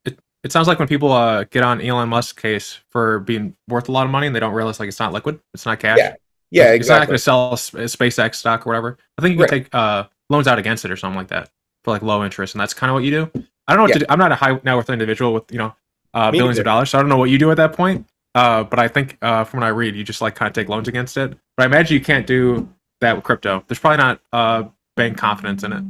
it, 0.06 0.18
it 0.42 0.52
sounds 0.52 0.68
like 0.68 0.78
when 0.78 0.88
people 0.88 1.12
uh 1.12 1.44
get 1.44 1.62
on 1.62 1.82
elon 1.82 2.08
musk's 2.08 2.32
case 2.32 2.80
for 2.88 3.20
being 3.20 3.54
worth 3.68 3.90
a 3.90 3.92
lot 3.92 4.06
of 4.06 4.10
money 4.10 4.26
and 4.26 4.34
they 4.34 4.40
don't 4.40 4.54
realize 4.54 4.80
like 4.80 4.88
it's 4.88 5.00
not 5.00 5.12
liquid 5.12 5.38
it's 5.52 5.66
not 5.66 5.80
cash. 5.80 5.98
Yeah. 5.98 6.14
Yeah 6.50 6.66
like, 6.68 6.76
exactly 6.76 7.14
it's 7.14 7.26
not 7.26 7.50
like 7.50 7.58
to 7.58 7.68
sell 7.68 7.84
spacex 7.86 8.36
stock 8.36 8.66
or 8.66 8.70
whatever. 8.70 8.96
I 9.18 9.20
think 9.20 9.32
you 9.32 9.44
can 9.44 9.50
right. 9.52 9.64
take 9.64 9.74
uh 9.74 10.04
loans 10.30 10.46
out 10.46 10.58
against 10.58 10.84
it 10.84 10.90
or 10.90 10.96
something 10.96 11.16
like 11.16 11.28
that 11.28 11.50
for 11.84 11.92
like 11.92 12.02
low 12.02 12.24
interest 12.24 12.54
and 12.54 12.60
that's 12.60 12.74
kind 12.74 12.90
of 12.90 12.94
what 12.94 13.04
you 13.04 13.10
do 13.10 13.44
I 13.66 13.72
don't 13.72 13.78
know 13.78 13.82
what 13.82 13.88
yeah. 13.90 13.94
to 13.94 13.98
do. 14.00 14.06
I'm 14.08 14.18
not 14.18 14.32
a 14.32 14.36
high 14.36 14.60
net 14.62 14.76
worth 14.76 14.90
individual 14.90 15.32
with 15.32 15.50
you 15.50 15.58
know 15.58 15.74
uh, 16.14 16.30
billions 16.30 16.56
either. 16.56 16.62
of 16.62 16.64
dollars, 16.66 16.90
so 16.90 16.98
I 16.98 17.02
don't 17.02 17.08
know 17.08 17.16
what 17.16 17.30
you 17.30 17.38
do 17.38 17.50
at 17.50 17.56
that 17.56 17.72
point. 17.72 18.06
Uh, 18.34 18.62
but 18.62 18.78
I 18.78 18.88
think 18.88 19.16
uh, 19.22 19.44
from 19.44 19.60
what 19.60 19.66
I 19.66 19.70
read, 19.70 19.96
you 19.96 20.04
just 20.04 20.20
like 20.20 20.34
kind 20.34 20.48
of 20.48 20.54
take 20.54 20.68
loans 20.68 20.88
against 20.88 21.16
it. 21.16 21.36
But 21.56 21.62
I 21.64 21.66
imagine 21.66 21.94
you 21.94 22.04
can't 22.04 22.26
do 22.26 22.68
that 23.00 23.16
with 23.16 23.24
crypto. 23.24 23.64
There's 23.66 23.78
probably 23.78 23.98
not 23.98 24.20
uh, 24.32 24.64
bank 24.94 25.16
confidence 25.16 25.64
in 25.64 25.72
it. 25.72 25.84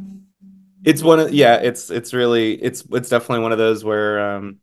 It's 0.84 1.02
one 1.02 1.20
of 1.20 1.32
yeah. 1.34 1.56
It's 1.56 1.90
it's 1.90 2.14
really 2.14 2.54
it's 2.54 2.84
it's 2.92 3.08
definitely 3.08 3.42
one 3.42 3.52
of 3.52 3.58
those 3.58 3.84
where 3.84 4.36
um, 4.36 4.58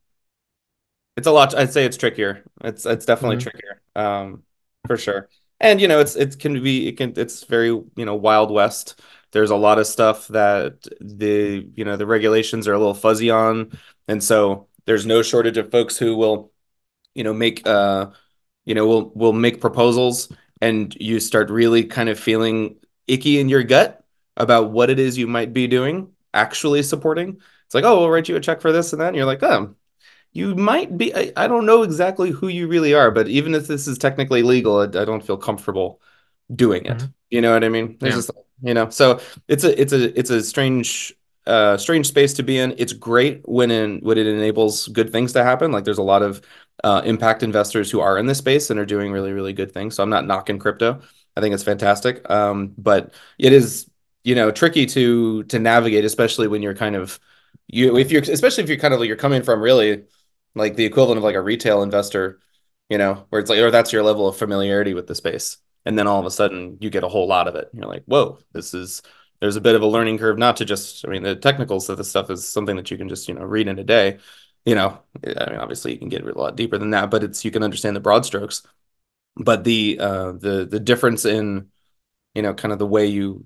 it's 1.18 1.28
a 1.28 1.32
lot. 1.32 1.56
I'd 1.56 1.72
say 1.72 1.86
it's 1.86 1.98
trickier. 1.98 2.44
It's 2.64 2.86
it's 2.86 3.06
definitely 3.06 3.38
mm-hmm. 3.38 3.50
trickier 3.50 3.82
um, 3.96 4.44
for 4.88 4.98
sure. 4.98 5.30
And 5.60 5.80
you 5.80 5.88
know, 5.88 6.00
it's 6.00 6.16
it 6.16 6.40
can 6.40 6.64
be 6.64 6.88
it 6.88 6.98
can 6.98 7.14
it's 7.16 7.44
very 7.44 7.68
you 7.68 8.06
know 8.06 8.16
wild 8.16 8.50
west 8.50 9.00
there's 9.34 9.50
a 9.50 9.56
lot 9.56 9.80
of 9.80 9.88
stuff 9.88 10.28
that 10.30 10.88
the 11.02 11.68
you 11.76 11.84
know 11.84 11.98
the 11.98 12.06
regulations 12.06 12.68
are 12.68 12.74
a 12.74 12.80
little 12.80 12.94
fuzzy 12.94 13.30
on, 13.30 13.78
and 14.08 14.24
so 14.24 14.68
there's 14.86 15.06
no 15.06 15.22
shortage 15.22 15.58
of 15.58 15.72
folks 15.72 15.98
who 15.98 16.16
will, 16.16 16.52
you 17.16 17.24
know, 17.24 17.34
make 17.34 17.66
uh, 17.68 18.12
you 18.64 18.76
know, 18.76 18.88
will 18.88 19.12
will 19.16 19.34
make 19.34 19.60
proposals, 19.60 20.32
and 20.62 20.96
you 21.00 21.20
start 21.20 21.50
really 21.50 21.84
kind 21.84 22.10
of 22.10 22.20
feeling 22.20 22.78
icky 23.08 23.40
in 23.40 23.50
your 23.50 23.64
gut 23.64 24.06
about 24.38 24.72
what 24.72 24.90
it 24.90 25.00
is 25.00 25.18
you 25.18 25.28
might 25.28 25.52
be 25.52 25.68
doing, 25.68 26.12
actually 26.34 26.84
supporting. 26.84 27.42
It's 27.66 27.76
like, 27.76 27.84
oh, 27.84 28.00
we'll 28.00 28.10
write 28.10 28.30
you 28.30 28.36
a 28.36 28.40
check 28.40 28.62
for 28.62 28.72
this 28.72 28.94
and 28.94 29.02
that, 29.02 29.10
and 29.10 29.16
you're 29.16 29.26
like, 29.26 29.44
oh, 29.44 29.76
you 30.32 30.56
might 30.56 30.96
be. 30.96 31.14
I, 31.14 31.34
I 31.36 31.48
don't 31.48 31.66
know 31.66 31.82
exactly 31.82 32.30
who 32.30 32.48
you 32.48 32.68
really 32.68 32.94
are, 32.94 33.10
but 33.10 33.28
even 33.28 33.56
if 33.56 33.68
this 33.68 33.88
is 33.88 33.98
technically 33.98 34.44
legal, 34.44 34.78
I, 34.80 34.84
I 34.84 35.06
don't 35.06 35.26
feel 35.26 35.38
comfortable 35.38 36.00
doing 36.54 36.86
it. 36.86 36.98
Mm-hmm. 36.98 37.12
You 37.32 37.42
know 37.42 37.54
what 37.54 37.64
I 37.64 37.70
mean? 37.70 37.98
There's 38.00 38.14
yeah. 38.14 38.18
just 38.20 38.32
you 38.62 38.74
know? 38.74 38.90
So 38.90 39.20
it's 39.48 39.64
a 39.64 39.80
it's 39.80 39.94
a 39.94 40.18
it's 40.18 40.30
a 40.30 40.44
strange 40.44 41.14
uh 41.46 41.78
strange 41.78 42.08
space 42.08 42.34
to 42.36 42.44
be 42.44 42.58
in. 42.58 42.74
It's 42.78 42.94
great 42.94 43.42
when 43.46 43.72
in 43.72 44.00
when 44.00 44.18
it 44.18 44.28
enables 44.28 44.88
good 44.90 45.12
things 45.12 45.34
to 45.34 45.44
happen. 45.44 45.72
Like 45.72 45.84
there's 45.84 45.98
a 45.98 46.04
lot 46.04 46.22
of 46.22 46.42
uh, 46.84 47.02
impact 47.06 47.44
investors 47.44 47.92
who 47.92 48.00
are 48.00 48.18
in 48.18 48.26
this 48.26 48.40
space 48.40 48.70
and 48.70 48.80
are 48.80 48.86
doing 48.86 49.12
really 49.12 49.32
really 49.34 49.54
good 49.54 49.72
things. 49.74 49.96
So 49.96 50.04
i'm 50.04 50.10
not 50.10 50.26
knocking 50.26 50.60
crypto. 50.60 51.02
I 51.36 51.42
think 51.42 51.54
it's 51.54 51.64
fantastic. 51.64 52.30
Um 52.30 52.74
but 52.78 53.14
it 53.38 53.54
is 53.54 53.90
you 54.24 54.36
know 54.36 54.52
tricky 54.52 54.86
to 54.88 55.44
to 55.44 55.60
navigate 55.60 56.06
especially 56.06 56.48
when 56.48 56.62
you're 56.62 56.76
kind 56.76 56.96
of 56.96 57.20
you 57.68 57.98
if 57.98 58.12
you're 58.12 58.22
especially 58.22 58.64
if 58.64 58.70
you're 58.70 58.78
kind 58.80 58.94
of 58.94 59.00
like 59.00 59.08
you're 59.08 59.18
coming 59.18 59.44
from 59.44 59.62
really 59.62 60.04
like 60.56 60.76
the 60.76 60.86
equivalent 60.86 61.18
of 61.18 61.24
like 61.24 61.36
a 61.36 61.42
retail 61.42 61.84
investor 61.84 62.40
you 62.90 62.98
know 62.98 63.26
where 63.30 63.42
it's 63.42 63.50
like 63.50 63.60
or 63.60 63.72
that's 63.72 63.92
your 63.94 64.04
level 64.04 64.28
of 64.28 64.38
familiarity 64.38 64.94
with 64.94 65.08
the 65.08 65.16
space 65.16 65.58
and 65.86 65.98
then 65.98 66.08
all 66.08 66.20
of 66.20 66.26
a 66.26 66.32
sudden 66.32 66.78
you 66.82 66.90
get 66.90 67.04
a 67.04 67.08
whole 67.10 67.28
lot 67.28 67.48
of 67.48 67.56
it. 67.56 67.70
You're 67.74 67.88
like, 67.88 68.04
whoa, 68.06 68.40
this 68.54 68.74
is 68.74 69.02
there's 69.42 69.56
a 69.58 69.62
bit 69.62 69.76
of 69.76 69.82
a 69.82 69.88
learning 69.88 70.18
curve. 70.18 70.38
Not 70.38 70.58
to 70.58 70.66
just, 70.66 71.06
I 71.06 71.10
mean, 71.10 71.24
the 71.24 71.36
technicals 71.36 71.90
of 71.90 71.98
the 71.98 72.04
stuff 72.04 72.30
is 72.30 72.48
something 72.48 72.76
that 72.78 72.90
you 72.92 72.98
can 72.98 73.10
just 73.10 73.28
you 73.28 73.34
know 73.36 73.44
read 73.44 73.68
in 73.68 73.80
a 73.80 73.84
day. 73.84 74.20
You 74.66 74.76
know, 74.76 75.00
I 75.26 75.50
mean, 75.52 75.60
obviously 75.60 75.92
you 75.94 76.00
can 76.00 76.10
get 76.10 76.24
a 76.26 76.38
lot 76.40 76.56
deeper 76.56 76.78
than 76.78 76.92
that, 76.92 77.12
but 77.12 77.24
it's 77.24 77.44
you 77.44 77.52
can 77.52 77.64
understand 77.64 77.96
the 77.96 78.00
broad 78.00 78.26
strokes. 78.26 78.64
But 79.36 79.64
the 79.64 79.98
uh, 80.00 80.32
the 80.34 80.68
the 80.70 80.80
difference 80.80 81.26
in 81.26 81.70
you 82.36 82.42
know 82.44 82.54
kind 82.54 82.72
of 82.74 82.80
the 82.80 82.88
way 82.88 83.08
you 83.08 83.46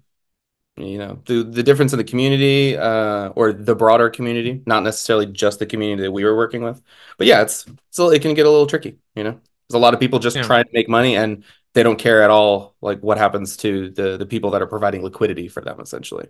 you 0.77 0.98
know 1.00 1.22
the 1.25 1.44
the 1.44 1.63
difference 1.63 1.94
in 1.94 1.98
the 1.98 2.03
community 2.03 2.77
uh, 2.77 3.29
or 3.29 3.53
the 3.53 3.75
broader 3.75 4.10
community, 4.10 4.62
not 4.65 4.84
necessarily 4.84 5.25
just 5.25 5.60
the 5.60 5.65
community 5.65 6.03
that 6.03 6.12
we 6.12 6.24
were 6.24 6.36
working 6.36 6.63
with. 6.63 6.82
But 7.17 7.27
yeah, 7.27 7.41
it's 7.41 7.65
so 7.89 8.12
it 8.12 8.22
can 8.22 8.34
get 8.36 8.46
a 8.46 8.50
little 8.50 8.67
tricky, 8.67 8.98
you 9.15 9.24
know. 9.24 9.32
There's 9.70 9.75
a 9.75 9.79
lot 9.79 9.94
of 9.94 10.00
people 10.00 10.20
just 10.20 10.38
Yeah. 10.38 10.44
trying 10.44 10.65
to 10.65 10.70
make 10.74 10.88
money 10.89 11.15
and 11.15 11.44
they 11.77 11.84
don't 11.84 12.00
care 12.00 12.24
at 12.24 12.31
all 12.31 12.75
like 12.81 13.00
what 13.01 13.19
happens 13.19 13.55
to 13.57 13.91
the 13.91 14.17
the 14.17 14.25
people 14.25 14.50
that 14.50 14.63
are 14.63 14.67
providing 14.67 15.03
liquidity 15.03 15.48
for 15.48 15.62
them 15.62 15.79
essentially. 15.79 16.27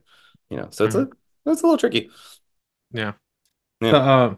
You 0.50 0.58
know, 0.58 0.68
so 0.72 0.84
it's 0.84 0.94
a 0.96 1.08
it's 1.46 1.62
a 1.62 1.66
little 1.66 1.78
tricky. 1.78 2.10
Yeah. 2.92 3.14
The, 3.80 3.96
uh, 3.96 4.36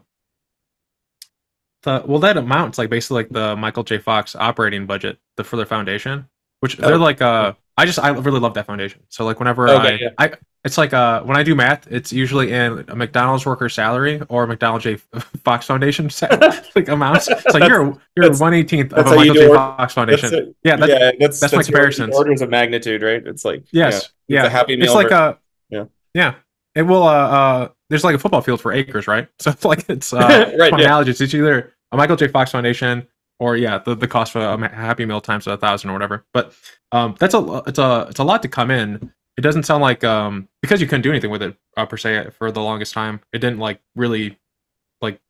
the 1.82 2.04
well, 2.06 2.20
that 2.20 2.36
amounts 2.36 2.78
like 2.78 2.90
basically 2.90 3.24
like 3.24 3.30
the 3.30 3.56
Michael 3.56 3.82
J. 3.82 3.98
Fox 3.98 4.36
operating 4.36 4.86
budget 4.86 5.18
the 5.36 5.42
for 5.42 5.56
their 5.56 5.66
foundation, 5.66 6.28
which 6.60 6.78
Oh. 6.78 6.86
they're 6.86 6.96
like 6.98 7.20
uh, 7.20 7.54
I 7.80 7.86
just 7.86 7.98
I 7.98 8.10
really 8.10 8.40
love 8.40 8.52
that 8.54 8.66
foundation. 8.66 9.00
So 9.08 9.24
like 9.24 9.38
whenever 9.38 9.66
Okay, 9.70 9.94
I 9.94 9.98
yeah. 9.98 10.08
I 10.18 10.32
it's 10.64 10.76
like 10.76 10.92
uh 10.92 11.22
when 11.22 11.38
I 11.38 11.42
do 11.42 11.54
math, 11.54 11.90
it's 11.90 12.12
usually 12.12 12.52
in 12.52 12.84
a 12.88 12.94
McDonald's 12.94 13.46
worker 13.46 13.70
salary 13.70 14.20
or 14.28 14.44
a 14.44 14.46
McDonald 14.46 14.82
J. 14.82 14.96
Fox 15.44 15.64
Foundation 15.64 16.10
like 16.76 16.88
amounts. 16.88 17.28
It's 17.28 17.54
like 17.54 17.66
you're 17.66 17.96
you're 18.16 18.36
one 18.36 18.52
eighteenth 18.52 18.92
of 18.92 19.06
a 19.06 19.16
Michael 19.16 19.34
J. 19.34 19.48
Fox 19.48 19.94
Foundation. 19.94 20.30
That's 20.30 20.42
it. 20.42 20.56
yeah, 20.62 20.76
that's, 20.76 20.90
yeah, 20.90 21.10
that's 21.18 21.40
that's 21.40 21.52
my 21.54 21.56
your 21.60 21.64
comparisons. 21.64 22.14
Orders 22.14 22.42
of 22.42 22.50
magnitude, 22.50 23.00
right? 23.00 23.26
It's 23.26 23.46
like 23.46 23.64
yes, 23.72 24.10
yeah, 24.28 24.40
yeah. 24.40 24.44
it's 24.44 24.48
a 24.48 24.56
happy 24.58 24.76
meal. 24.76 24.84
It's 24.84 24.94
like 24.94 25.10
a 25.10 25.38
Yeah. 25.70 25.84
yeah. 26.12 26.34
It 26.74 26.82
will 26.82 27.04
uh 27.04 27.28
uh. 27.28 27.68
There's 27.88 28.04
like 28.04 28.14
a 28.14 28.18
football 28.18 28.42
field 28.42 28.60
for 28.60 28.72
acres, 28.72 29.08
right? 29.08 29.26
So 29.40 29.52
it's 29.52 29.64
like 29.64 29.88
it's 29.88 30.12
uh 30.12 30.18
Right, 30.58 30.70
yeah. 30.72 30.84
analogy. 30.84 31.12
It's 31.12 31.34
either 31.34 31.72
a 31.92 31.96
Michael 31.96 32.16
J. 32.16 32.28
Fox 32.28 32.50
Foundation 32.52 33.06
or 33.40 33.56
yeah, 33.56 33.78
the, 33.78 33.96
the 33.96 34.06
cost 34.06 34.30
for 34.32 34.40
a 34.40 34.68
Happy 34.68 35.04
Meal 35.06 35.20
times 35.20 35.46
a 35.48 35.56
thousand 35.56 35.90
or 35.90 35.94
whatever. 35.94 36.24
But 36.32 36.52
um, 36.92 37.16
that's 37.18 37.34
a 37.34 37.62
it's 37.66 37.78
a 37.78 38.06
it's 38.10 38.20
a 38.20 38.24
lot 38.24 38.42
to 38.42 38.48
come 38.48 38.70
in. 38.70 39.12
It 39.36 39.40
doesn't 39.40 39.64
sound 39.64 39.82
like 39.82 40.04
um 40.04 40.48
because 40.62 40.80
you 40.80 40.86
couldn't 40.86 41.02
do 41.02 41.10
anything 41.10 41.30
with 41.30 41.42
it 41.42 41.56
uh, 41.76 41.86
per 41.86 41.96
se 41.96 42.28
for 42.38 42.52
the 42.52 42.60
longest 42.60 42.92
time. 42.94 43.20
It 43.32 43.38
didn't 43.38 43.58
like 43.58 43.80
really 43.96 44.38
like 45.00 45.20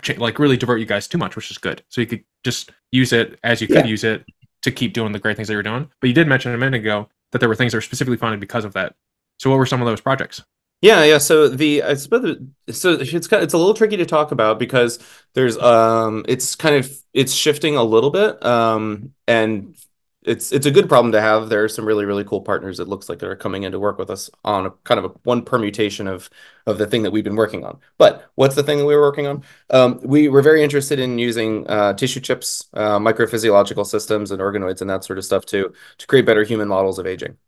cha- 0.00 0.14
like 0.18 0.38
really 0.38 0.56
divert 0.56 0.80
you 0.80 0.86
guys 0.86 1.08
too 1.08 1.18
much, 1.18 1.36
which 1.36 1.50
is 1.50 1.58
good. 1.58 1.82
So 1.88 2.00
you 2.00 2.06
could 2.06 2.24
just 2.44 2.70
use 2.92 3.12
it 3.12 3.38
as 3.42 3.60
you 3.60 3.66
could 3.66 3.84
Yeah. 3.84 3.86
use 3.86 4.04
it 4.04 4.24
to 4.62 4.70
keep 4.70 4.92
doing 4.94 5.12
the 5.12 5.18
great 5.18 5.36
things 5.36 5.48
that 5.48 5.54
you're 5.54 5.62
doing. 5.62 5.90
But 6.00 6.08
you 6.08 6.14
did 6.14 6.28
mention 6.28 6.54
a 6.54 6.58
minute 6.58 6.80
ago 6.80 7.08
that 7.32 7.38
there 7.40 7.48
were 7.48 7.56
things 7.56 7.72
that 7.72 7.78
were 7.78 7.82
specifically 7.82 8.16
funded 8.16 8.40
because 8.40 8.64
of 8.64 8.72
that. 8.74 8.94
So 9.38 9.50
what 9.50 9.58
were 9.58 9.66
some 9.66 9.82
of 9.82 9.86
those 9.86 10.00
projects? 10.00 10.42
Yeah, 10.82 11.04
yeah. 11.04 11.18
So 11.18 11.48
the 11.48 11.82
I 11.82 11.94
suppose 11.94 12.36
so 12.70 12.92
it's 13.00 13.26
kind 13.28 13.42
it's 13.42 13.54
a 13.54 13.58
little 13.58 13.74
tricky 13.74 13.96
to 13.96 14.06
talk 14.06 14.30
about 14.30 14.58
because 14.58 14.98
there's 15.34 15.56
um 15.58 16.24
it's 16.28 16.54
kind 16.54 16.76
of 16.76 16.90
it's 17.14 17.32
shifting 17.32 17.76
a 17.76 17.82
little 17.82 18.10
bit 18.10 18.44
um 18.44 19.12
and 19.26 19.74
it's 20.22 20.52
it's 20.52 20.66
a 20.66 20.70
good 20.70 20.88
problem 20.88 21.12
to 21.12 21.20
have. 21.20 21.48
There 21.48 21.64
are 21.64 21.68
some 21.68 21.86
really 21.86 22.04
really 22.04 22.24
cool 22.24 22.42
partners 22.42 22.78
It 22.78 22.88
looks 22.88 23.08
like 23.08 23.18
they're 23.18 23.36
coming 23.36 23.62
in 23.62 23.72
to 23.72 23.78
work 23.80 23.98
with 23.98 24.10
us 24.10 24.28
on 24.44 24.66
a 24.66 24.70
kind 24.84 24.98
of 24.98 25.06
a 25.06 25.08
one 25.24 25.42
permutation 25.44 26.06
of 26.06 26.28
of 26.66 26.78
the 26.78 26.86
thing 26.86 27.02
that 27.04 27.10
we've 27.10 27.24
been 27.24 27.36
working 27.36 27.64
on. 27.64 27.78
But 27.96 28.30
what's 28.34 28.54
the 28.54 28.62
thing 28.62 28.78
that 28.78 28.86
we 28.86 28.94
were 28.94 29.00
working 29.02 29.26
on? 29.26 29.44
Um, 29.70 30.00
we 30.04 30.28
were 30.28 30.42
very 30.42 30.62
interested 30.62 30.98
in 30.98 31.18
using 31.18 31.66
uh, 31.68 31.94
tissue 31.94 32.20
chips, 32.20 32.66
uh, 32.74 32.98
microphysiological 32.98 33.86
systems, 33.86 34.30
and 34.30 34.40
organoids 34.42 34.80
and 34.82 34.90
that 34.90 35.04
sort 35.04 35.18
of 35.18 35.24
stuff 35.24 35.46
to 35.46 35.72
to 35.98 36.06
create 36.06 36.26
better 36.26 36.44
human 36.44 36.68
models 36.68 36.98
of 36.98 37.06
aging. 37.06 37.38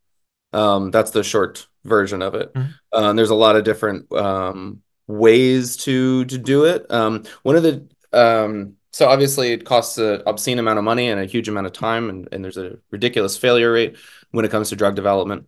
Um, 0.53 0.91
that's 0.91 1.11
the 1.11 1.23
short 1.23 1.67
version 1.85 2.23
of 2.23 2.35
it. 2.35 2.53
Mhm. 2.55 2.75
Uh, 2.93 3.13
there's 3.13 3.31
a 3.31 3.35
lot 3.35 3.57
of 3.57 3.65
different 3.65 4.11
um, 4.13 4.83
ways 5.07 5.77
to 5.79 6.25
to 6.27 6.39
do 6.39 6.65
it. 6.65 6.91
Um, 6.91 7.25
one 7.43 7.57
of 7.57 7.63
the 7.63 7.87
um, 8.13 8.75
so 8.93 9.09
obviously 9.09 9.53
it 9.53 9.65
costs 9.65 9.99
an 9.99 10.23
obscene 10.27 10.59
amount 10.59 10.79
of 10.79 10.85
money 10.85 11.09
and 11.09 11.21
a 11.21 11.27
huge 11.27 11.49
amount 11.49 11.67
of 11.67 11.73
time, 11.73 12.09
and, 12.09 12.29
and 12.33 12.43
there's 12.43 12.57
a 12.57 12.79
ridiculous 12.91 13.37
failure 13.37 13.73
rate 13.73 13.97
when 14.31 14.45
it 14.45 14.51
comes 14.51 14.71
to 14.71 14.77
drug 14.77 14.95
development. 14.95 15.47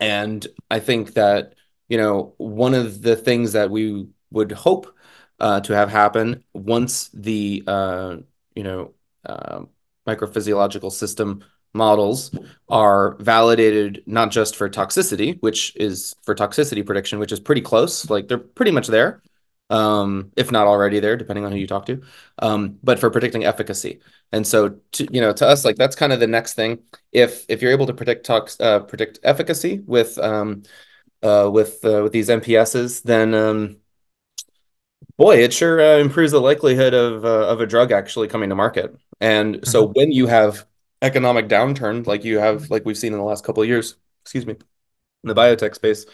And 0.00 0.46
I 0.70 0.80
think 0.80 1.14
that 1.14 1.54
you 1.88 1.98
know 1.98 2.34
one 2.38 2.74
of 2.74 3.02
the 3.02 3.16
things 3.16 3.52
that 3.52 3.70
we 3.70 4.08
would 4.30 4.52
hope 4.52 4.94
uh, 5.40 5.60
to 5.60 5.74
have 5.74 5.90
happen 5.90 6.44
once 6.52 7.08
the 7.14 7.62
uh, 7.66 8.16
you 8.54 8.62
know 8.64 8.94
um 9.26 9.68
microphysiological 10.06 10.92
system 10.92 11.42
models 11.74 12.30
are 12.68 13.16
validated 13.16 14.02
not 14.06 14.30
just 14.30 14.56
for 14.56 14.70
toxicity, 14.70 15.38
which 15.42 15.74
is 15.76 16.14
for 16.22 16.34
toxicity 16.34 16.86
prediction, 16.86 17.18
which 17.18 17.32
is 17.32 17.40
pretty 17.40 17.60
close. 17.60 18.08
Like 18.08 18.28
they're 18.28 18.38
pretty 18.38 18.70
much 18.70 18.86
there, 18.86 19.22
um, 19.70 20.30
if 20.36 20.52
not 20.52 20.66
already 20.66 21.00
there, 21.00 21.16
depending 21.16 21.44
on 21.44 21.52
who 21.52 21.58
you 21.58 21.66
talk 21.66 21.86
to. 21.86 22.02
Um, 22.38 22.78
but 22.82 22.98
for 22.98 23.10
predicting 23.10 23.44
efficacy, 23.44 24.00
and 24.32 24.46
so 24.46 24.76
to, 24.92 25.08
you 25.12 25.20
know, 25.20 25.32
to 25.32 25.46
us, 25.46 25.64
like 25.64 25.76
that's 25.76 25.96
kind 25.96 26.12
of 26.12 26.20
the 26.20 26.26
next 26.26 26.54
thing. 26.54 26.78
If 27.12 27.44
if 27.48 27.60
you're 27.60 27.72
able 27.72 27.86
to 27.86 27.94
predict 27.94 28.24
tox, 28.24 28.58
uh, 28.60 28.80
predict 28.80 29.18
efficacy 29.22 29.80
with 29.84 30.16
um, 30.18 30.62
uh, 31.22 31.50
with 31.52 31.84
uh, 31.84 32.02
with 32.04 32.12
these 32.12 32.28
MPSs, 32.28 33.02
then 33.02 33.34
um, 33.34 33.76
boy, 35.16 35.36
it 35.38 35.52
sure 35.52 35.80
uh, 35.80 35.98
improves 35.98 36.32
the 36.32 36.40
likelihood 36.40 36.94
of 36.94 37.24
uh, 37.24 37.48
of 37.48 37.60
a 37.60 37.66
drug 37.66 37.92
actually 37.92 38.28
coming 38.28 38.48
to 38.50 38.54
market. 38.54 38.94
And 39.20 39.66
so 39.66 39.88
when 39.88 40.12
you 40.12 40.26
have 40.26 40.66
economic 41.04 41.48
downturn 41.48 42.06
like 42.06 42.24
you 42.24 42.38
have 42.38 42.70
like 42.70 42.84
we've 42.84 42.98
seen 42.98 43.12
in 43.12 43.18
the 43.18 43.24
last 43.24 43.44
couple 43.44 43.62
of 43.62 43.68
years, 43.68 43.96
excuse 44.24 44.46
me, 44.46 44.54
in 44.54 45.28
the 45.28 45.34
biotech 45.34 45.74
space, 45.74 46.06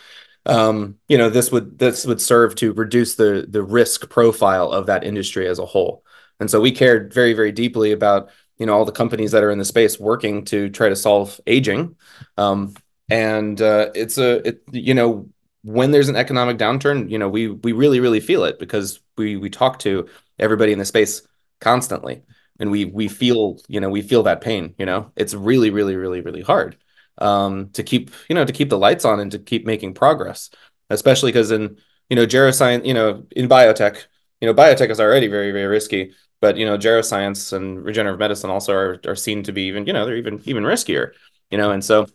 um, 0.46 0.98
you 1.08 1.16
know, 1.16 1.30
this 1.30 1.52
would 1.52 1.78
this 1.78 2.04
would 2.06 2.20
serve 2.20 2.54
to 2.56 2.72
reduce 2.72 3.14
the 3.14 3.46
the 3.48 3.62
risk 3.62 4.10
profile 4.10 4.70
of 4.72 4.86
that 4.86 5.04
industry 5.04 5.46
as 5.46 5.58
a 5.58 5.66
whole. 5.66 6.04
And 6.40 6.50
so 6.50 6.60
we 6.60 6.72
cared 6.72 7.14
very 7.14 7.32
very 7.34 7.52
deeply 7.52 7.92
about 7.92 8.30
you 8.58 8.66
know 8.66 8.74
all 8.74 8.84
the 8.84 8.92
companies 8.92 9.32
that 9.32 9.44
are 9.44 9.50
in 9.50 9.58
the 9.58 9.64
space 9.64 9.98
working 9.98 10.44
to 10.46 10.68
try 10.70 10.88
to 10.88 10.96
solve 10.96 11.40
aging. 11.46 11.96
Um, 12.36 12.74
and 13.08 13.60
uh, 13.60 13.90
it's 13.94 14.18
a 14.18 14.46
it 14.48 14.62
you 14.72 14.94
know 14.94 15.28
when 15.62 15.90
there's 15.90 16.08
an 16.08 16.16
economic 16.16 16.58
downturn, 16.58 17.10
you 17.10 17.18
know, 17.18 17.28
we 17.28 17.48
we 17.48 17.72
really 17.72 18.00
really 18.00 18.20
feel 18.20 18.44
it 18.44 18.58
because 18.58 19.00
we 19.16 19.36
we 19.36 19.50
talk 19.50 19.78
to 19.80 20.08
everybody 20.38 20.72
in 20.72 20.78
the 20.78 20.84
space 20.84 21.22
constantly 21.60 22.22
and 22.60 22.70
we 22.70 22.84
we 22.84 23.08
feel 23.08 23.58
you 23.68 23.80
know 23.80 23.90
we 23.90 24.02
feel 24.02 24.22
that 24.24 24.40
pain 24.40 24.74
you 24.78 24.86
know? 24.86 25.10
It's 25.16 25.34
really 25.34 25.70
really 25.70 25.96
really 25.96 26.20
really 26.20 26.42
hard 26.42 26.76
um 27.18 27.70
to 27.70 27.82
keep 27.82 28.10
you 28.28 28.34
know 28.34 28.44
to 28.44 28.52
keep 28.52 28.70
the 28.70 28.78
lights 28.78 29.04
on 29.04 29.20
and 29.20 29.32
to 29.32 29.38
keep 29.38 29.66
making 29.66 29.94
progress 29.94 30.50
especially 30.90 31.32
because 31.32 31.50
in 31.50 31.76
you 32.08 32.16
know 32.16 32.26
geroscience 32.26 32.86
you 32.86 32.94
know 32.94 33.26
in 33.32 33.48
biotech 33.48 34.04
you 34.40 34.46
know 34.46 34.54
biotech 34.54 34.90
is 34.90 35.00
already 35.00 35.26
very 35.26 35.52
very 35.52 35.66
risky 35.66 36.14
but 36.40 36.56
you 36.56 36.64
know 36.64 36.78
geroscience 36.78 37.52
and 37.52 37.84
regenerative 37.84 38.18
medicine 38.18 38.50
also 38.50 38.72
are, 38.72 39.00
are 39.06 39.16
seen 39.16 39.42
to 39.42 39.52
be 39.52 39.62
even 39.64 39.86
you 39.86 39.92
know 39.92 40.06
they're 40.06 40.16
even 40.16 40.40
even 40.44 40.64
riskier 40.64 41.12
you 41.50 41.58
know? 41.58 41.72
And 41.72 41.84
so 41.84 42.06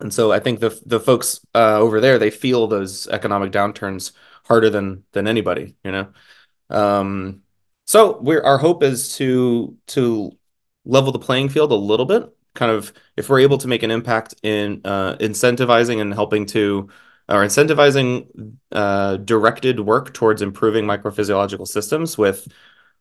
and 0.00 0.12
so 0.14 0.32
i 0.32 0.38
think 0.38 0.60
the 0.60 0.70
the 0.86 1.00
folks 1.00 1.40
uh 1.54 1.78
over 1.78 2.00
there 2.00 2.18
they 2.18 2.30
feel 2.30 2.66
those 2.66 3.08
economic 3.08 3.52
downturns 3.52 4.12
harder 4.44 4.70
than 4.70 5.04
than 5.12 5.26
anybody 5.26 5.74
you 5.84 5.92
know? 5.92 6.08
Um 6.70 7.42
so 7.88 8.18
we're 8.20 8.42
our 8.42 8.58
hope 8.58 8.82
is 8.82 9.16
to 9.16 9.74
to 9.86 10.30
level 10.84 11.10
the 11.10 11.18
playing 11.18 11.48
field 11.48 11.72
a 11.72 11.74
little 11.74 12.04
bit. 12.04 12.28
Kind 12.54 12.70
of 12.70 12.92
if 13.16 13.30
we're 13.30 13.40
able 13.40 13.56
to 13.56 13.66
make 13.66 13.82
an 13.82 13.90
impact 13.90 14.34
in 14.42 14.82
uh, 14.84 15.16
incentivizing 15.16 15.98
and 16.02 16.12
helping 16.12 16.44
to 16.46 16.90
or 17.30 17.42
incentivizing 17.42 18.56
uh, 18.72 19.16
directed 19.16 19.80
work 19.80 20.12
towards 20.12 20.42
improving 20.42 20.84
microphysiological 20.84 21.66
systems 21.66 22.18
with 22.18 22.46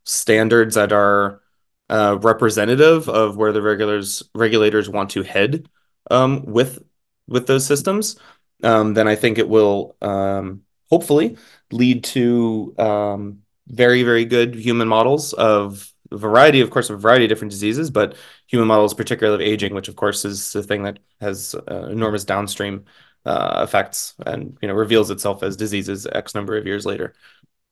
standards 0.05 0.75
that 0.75 0.93
are 0.93 1.41
uh, 1.89 2.17
representative 2.21 3.09
of 3.09 3.35
where 3.35 3.51
the 3.51 3.61
regulators 3.61 4.23
regulators 4.35 4.87
want 4.89 5.09
to 5.09 5.21
head 5.21 5.67
um, 6.11 6.45
with 6.45 6.81
with 7.27 7.45
those 7.45 7.65
systems, 7.65 8.17
um, 8.63 8.93
then 8.93 9.09
I 9.09 9.15
think 9.15 9.37
it 9.37 9.49
will 9.49 9.97
um, 10.01 10.61
hopefully 10.89 11.35
lead 11.73 12.05
to 12.05 12.73
um, 12.77 13.41
very 13.67 14.03
very 14.03 14.25
good 14.25 14.55
human 14.55 14.87
models 14.87 15.33
of 15.33 15.91
a 16.11 16.17
variety 16.17 16.61
of 16.61 16.69
course 16.69 16.89
of 16.89 16.95
a 16.95 16.99
variety 16.99 17.25
of 17.25 17.29
different 17.29 17.51
diseases 17.51 17.89
but 17.89 18.15
human 18.47 18.67
models 18.67 18.93
particularly 18.93 19.43
of 19.43 19.49
aging 19.49 19.73
which 19.73 19.87
of 19.87 19.95
course 19.95 20.23
is 20.25 20.53
the 20.53 20.63
thing 20.63 20.83
that 20.83 20.99
has 21.19 21.55
uh, 21.69 21.87
enormous 21.87 22.23
downstream 22.23 22.85
uh, 23.25 23.61
effects 23.67 24.15
and 24.25 24.57
you 24.61 24.67
know 24.67 24.73
reveals 24.73 25.11
itself 25.11 25.43
as 25.43 25.57
diseases 25.57 26.07
x 26.13 26.33
number 26.33 26.55
of 26.57 26.65
years 26.65 26.85
later. 26.85 27.13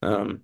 Um, 0.02 0.42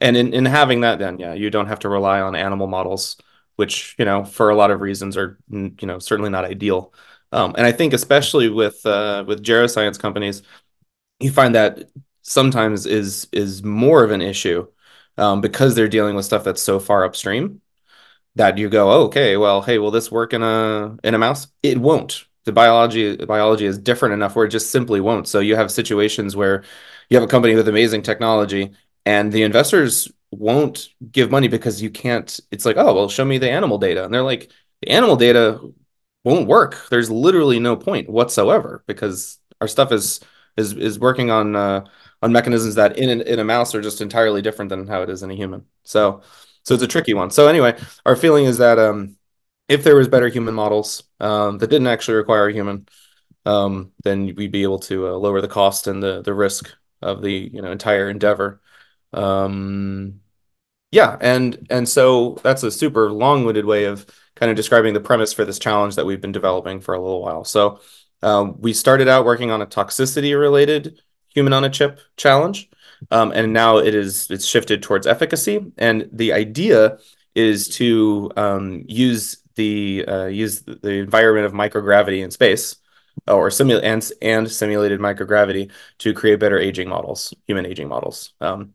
and 0.00 0.16
in, 0.16 0.32
in 0.32 0.46
having 0.46 0.80
that 0.80 0.98
then 0.98 1.18
yeah 1.18 1.34
you 1.34 1.50
don't 1.50 1.66
have 1.66 1.80
to 1.80 1.88
rely 1.88 2.20
on 2.20 2.34
animal 2.34 2.66
models 2.66 3.16
which 3.56 3.94
you 3.98 4.06
know 4.06 4.24
for 4.24 4.48
a 4.48 4.56
lot 4.56 4.70
of 4.70 4.80
reasons 4.80 5.16
are 5.16 5.38
you 5.50 5.74
know 5.82 5.98
certainly 5.98 6.30
not 6.30 6.44
ideal. 6.44 6.94
Um, 7.30 7.54
and 7.58 7.66
i 7.66 7.72
think 7.72 7.92
especially 7.92 8.48
with 8.48 8.84
uh, 8.86 9.24
with 9.26 9.44
geroscience 9.44 9.98
companies 9.98 10.42
you 11.20 11.30
find 11.30 11.54
that 11.54 11.90
sometimes 12.22 12.86
is 12.86 13.28
is 13.32 13.62
more 13.62 14.02
of 14.02 14.10
an 14.10 14.22
issue 14.22 14.66
um, 15.16 15.40
because 15.40 15.74
they're 15.74 15.88
dealing 15.88 16.16
with 16.16 16.24
stuff 16.24 16.44
that's 16.44 16.62
so 16.62 16.78
far 16.80 17.04
upstream 17.04 17.60
that 18.36 18.58
you 18.58 18.68
go, 18.68 18.90
oh, 18.90 19.04
okay, 19.04 19.36
well, 19.36 19.62
hey, 19.62 19.78
will 19.78 19.90
this 19.90 20.10
work 20.10 20.32
in 20.32 20.42
a 20.42 20.96
in 21.04 21.14
a 21.14 21.18
mouse? 21.18 21.48
It 21.62 21.78
won't. 21.78 22.24
The 22.44 22.52
biology 22.52 23.16
biology 23.16 23.66
is 23.66 23.78
different 23.78 24.14
enough 24.14 24.36
where 24.36 24.46
it 24.46 24.50
just 24.50 24.70
simply 24.70 25.00
won't. 25.00 25.28
So 25.28 25.40
you 25.40 25.56
have 25.56 25.70
situations 25.70 26.36
where 26.36 26.64
you 27.08 27.16
have 27.16 27.24
a 27.24 27.30
company 27.30 27.54
with 27.54 27.68
amazing 27.68 28.02
technology 28.02 28.72
and 29.06 29.32
the 29.32 29.42
investors 29.42 30.10
won't 30.30 30.88
give 31.12 31.30
money 31.30 31.48
because 31.48 31.82
you 31.82 31.90
can't. 31.90 32.38
It's 32.50 32.64
like, 32.64 32.76
oh, 32.76 32.94
well, 32.94 33.08
show 33.08 33.24
me 33.24 33.38
the 33.38 33.50
animal 33.50 33.78
data, 33.78 34.04
and 34.04 34.12
they're 34.12 34.22
like, 34.22 34.50
the 34.82 34.90
animal 34.90 35.16
data 35.16 35.60
won't 36.24 36.48
work. 36.48 36.88
There's 36.90 37.10
literally 37.10 37.60
no 37.60 37.76
point 37.76 38.08
whatsoever 38.08 38.82
because 38.86 39.38
our 39.60 39.68
stuff 39.68 39.92
is 39.92 40.20
is 40.56 40.72
is 40.74 40.98
working 40.98 41.30
on 41.30 41.56
uh, 41.56 41.84
on 42.24 42.32
mechanisms 42.32 42.74
that 42.76 42.98
in 42.98 43.08
in 43.22 43.38
a 43.38 43.44
mouse 43.44 43.74
are 43.74 43.82
just 43.82 44.00
entirely 44.00 44.42
different 44.42 44.70
than 44.70 44.86
how 44.88 45.02
it 45.02 45.10
is 45.10 45.22
in 45.22 45.30
a 45.30 45.36
human. 45.42 45.60
So 45.84 46.22
So 46.64 46.74
it's 46.74 46.82
a 46.82 46.88
tricky 46.88 47.14
one. 47.14 47.30
So 47.30 47.46
anyway, 47.46 47.76
our 48.06 48.16
feeling 48.16 48.46
is 48.46 48.58
that 48.58 48.78
um, 48.78 49.16
if 49.68 49.84
there 49.84 49.96
was 49.96 50.08
better 50.08 50.28
human 50.28 50.54
models 50.54 51.04
um, 51.20 51.58
that 51.58 51.70
didn't 51.70 51.92
actually 51.92 52.16
require 52.16 52.48
a 52.48 52.52
human, 52.52 52.88
um, 53.44 53.92
then 54.02 54.34
we'd 54.36 54.52
be 54.52 54.62
able 54.62 54.78
to 54.88 55.08
uh, 55.08 55.18
lower 55.24 55.40
the 55.40 55.48
cost 55.48 55.86
and 55.86 56.02
the 56.02 56.22
the 56.22 56.32
risk 56.34 56.72
of 57.02 57.20
the 57.22 57.50
you 57.52 57.60
know 57.62 57.70
entire 57.70 58.08
endeavor. 58.10 58.60
Um, 59.12 60.20
yeah, 60.90 61.16
and 61.20 61.66
and 61.70 61.88
so 61.88 62.38
that's 62.42 62.62
a 62.62 62.70
super 62.70 63.12
long-winded 63.12 63.66
way 63.66 63.84
of 63.84 64.06
kind 64.36 64.50
of 64.50 64.56
describing 64.56 64.94
the 64.94 65.00
premise 65.08 65.34
for 65.34 65.44
this 65.44 65.58
challenge 65.58 65.96
that 65.96 66.06
we've 66.06 66.20
been 66.20 66.32
developing 66.32 66.80
for 66.80 66.94
a 66.94 67.00
little 67.00 67.22
while. 67.22 67.44
So 67.44 67.80
um, 68.22 68.60
we 68.60 68.72
started 68.72 69.08
out 69.08 69.26
working 69.26 69.50
on 69.50 69.62
a 69.62 69.66
toxicity-related 69.66 71.00
human 71.34 71.52
on 71.52 71.64
a 71.64 71.70
chip 71.70 72.00
challenge, 72.16 72.70
um, 73.10 73.32
and 73.32 73.52
now 73.52 73.78
it 73.78 73.94
is 73.94 74.30
it's 74.30 74.46
shifted 74.46 74.82
towards 74.82 75.06
efficacy. 75.06 75.72
And 75.76 76.08
the 76.12 76.32
idea 76.32 76.98
is 77.34 77.68
to 77.76 78.30
um, 78.36 78.84
use 78.86 79.42
the 79.56 80.04
uh, 80.06 80.26
use 80.26 80.62
the 80.62 80.90
environment 80.90 81.46
of 81.46 81.52
microgravity 81.52 82.22
in 82.22 82.30
space 82.30 82.76
or 83.28 83.50
simul 83.50 83.80
and, 83.82 84.10
and 84.22 84.50
simulated 84.50 85.00
microgravity 85.00 85.70
to 85.98 86.12
create 86.12 86.40
better 86.40 86.58
aging 86.58 86.88
models, 86.88 87.32
human 87.46 87.66
aging 87.66 87.88
models. 87.88 88.32
Um, 88.40 88.74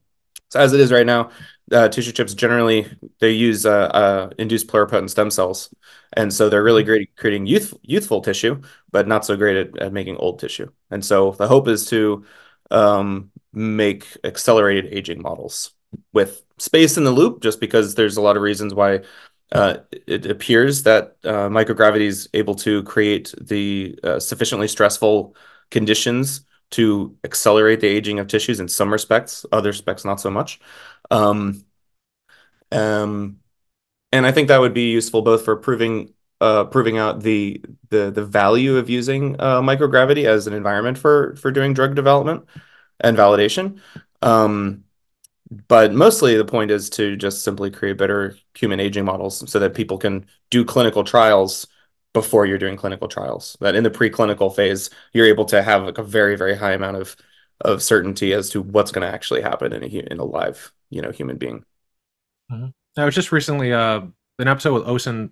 so 0.50 0.60
as 0.60 0.74
it 0.74 0.80
is 0.80 0.92
right 0.92 1.06
now, 1.06 1.30
uh, 1.72 1.88
tissue 1.90 2.12
chips 2.12 2.34
generally 2.34 2.88
they 3.20 3.32
use 3.32 3.66
uh, 3.66 3.90
uh, 3.94 4.30
induced 4.40 4.68
pluripotent 4.68 5.10
stem 5.10 5.30
cells, 5.30 5.74
and 6.14 6.34
so 6.34 6.50
they're 6.50 6.64
really 6.64 6.84
great 6.84 7.02
at 7.04 7.16
creating 7.16 7.46
youth 7.46 7.74
youthful 7.84 8.22
tissue, 8.22 8.60
but 8.92 9.08
not 9.08 9.26
so 9.26 9.38
great 9.38 9.58
at, 9.58 9.80
at 9.80 9.94
making 9.94 10.18
old 10.18 10.40
tissue. 10.40 10.72
And 10.90 11.06
so 11.06 11.32
the 11.34 11.48
hope 11.48 11.68
is 11.68 11.86
to 11.88 12.26
um, 12.72 13.32
make 13.54 14.06
accelerated 14.24 14.94
aging 14.94 15.22
models 15.22 15.72
with 16.14 16.44
space 16.58 16.98
in 16.98 17.04
the 17.04 17.12
loop, 17.12 17.42
just 17.42 17.60
because 17.60 17.96
there's 17.96 18.18
a 18.18 18.22
lot 18.22 18.36
of 18.36 18.44
reasons 18.44 18.74
why 18.74 19.02
uh, 19.52 19.78
it 20.06 20.26
appears 20.28 20.84
that 20.84 21.16
uh, 21.24 21.50
microgravity 21.50 22.02
is 22.06 22.30
able 22.34 22.56
to 22.56 22.84
create 22.84 23.34
the 23.42 23.98
uh, 24.04 24.20
sufficiently 24.20 24.68
stressful 24.68 25.36
conditions 25.72 26.46
to 26.72 27.18
accelerate 27.24 27.80
the 27.80 27.88
aging 27.88 28.20
of 28.20 28.28
tissues 28.28 28.60
in 28.60 28.68
some 28.68 28.92
respects, 28.92 29.46
other 29.52 29.70
respects 29.70 30.06
not 30.06 30.22
so 30.22 30.30
much. 30.30 30.60
Um, 31.10 31.66
um, 32.72 33.40
and 34.12 34.26
I 34.26 34.32
think 34.32 34.48
that 34.48 34.60
would 34.60 34.74
be 34.74 34.92
useful 34.92 35.24
both 35.24 35.46
for 35.46 35.56
proving 35.56 36.14
uh, 36.42 36.66
proving 36.66 36.98
out 36.98 37.22
the 37.22 37.62
the 37.90 38.12
the 38.12 38.26
value 38.26 38.78
of 38.78 38.90
using 38.90 39.36
uh, 39.40 39.62
microgravity 39.62 40.26
as 40.26 40.48
an 40.48 40.54
environment 40.54 40.98
for 40.98 41.36
for 41.36 41.52
doing 41.52 41.74
drug 41.74 41.96
development 41.96 42.46
and 43.00 43.18
validation. 43.18 43.80
Um, 44.22 44.84
but 45.68 45.94
mostly 45.94 46.38
the 46.38 46.46
point 46.46 46.72
is 46.72 46.90
to 46.92 47.16
just 47.16 47.44
simply 47.44 47.72
create 47.72 47.98
better 47.98 48.38
human 48.54 48.80
aging 48.80 49.06
models 49.06 49.50
so 49.50 49.60
that 49.60 49.74
people 49.74 49.98
can 49.98 50.26
do 50.52 50.64
clinical 50.64 51.04
trials 51.04 51.68
before 52.14 52.46
you're 52.46 52.58
doing 52.58 52.78
clinical 52.78 53.08
trials. 53.08 53.58
That 53.60 53.76
in 53.76 53.84
the 53.84 53.90
preclinical 53.92 54.56
phase, 54.56 54.90
you're 55.14 55.26
able 55.26 55.46
to 55.46 55.62
have 55.62 55.84
like 55.84 55.98
a 55.98 56.04
very 56.04 56.36
very 56.36 56.56
high 56.56 56.74
amount 56.74 56.98
of 56.98 57.16
of 57.62 57.84
certainty 57.84 58.34
as 58.34 58.50
to 58.52 58.62
what's 58.62 58.92
going 58.92 59.06
to 59.06 59.14
actually 59.14 59.42
happen 59.42 59.74
in 59.74 59.84
a 59.84 59.88
in 59.88 60.20
a 60.20 60.24
live 60.24 60.72
you 60.90 61.02
know 61.02 61.12
human 61.12 61.38
being. 61.38 61.66
Mm-hmm. 62.52 62.68
I 62.98 63.06
was 63.06 63.16
just 63.16 63.32
recently 63.32 63.74
uh 63.74 64.02
an 64.40 64.48
episode 64.48 64.74
with 64.74 64.84
Oisín 64.86 65.32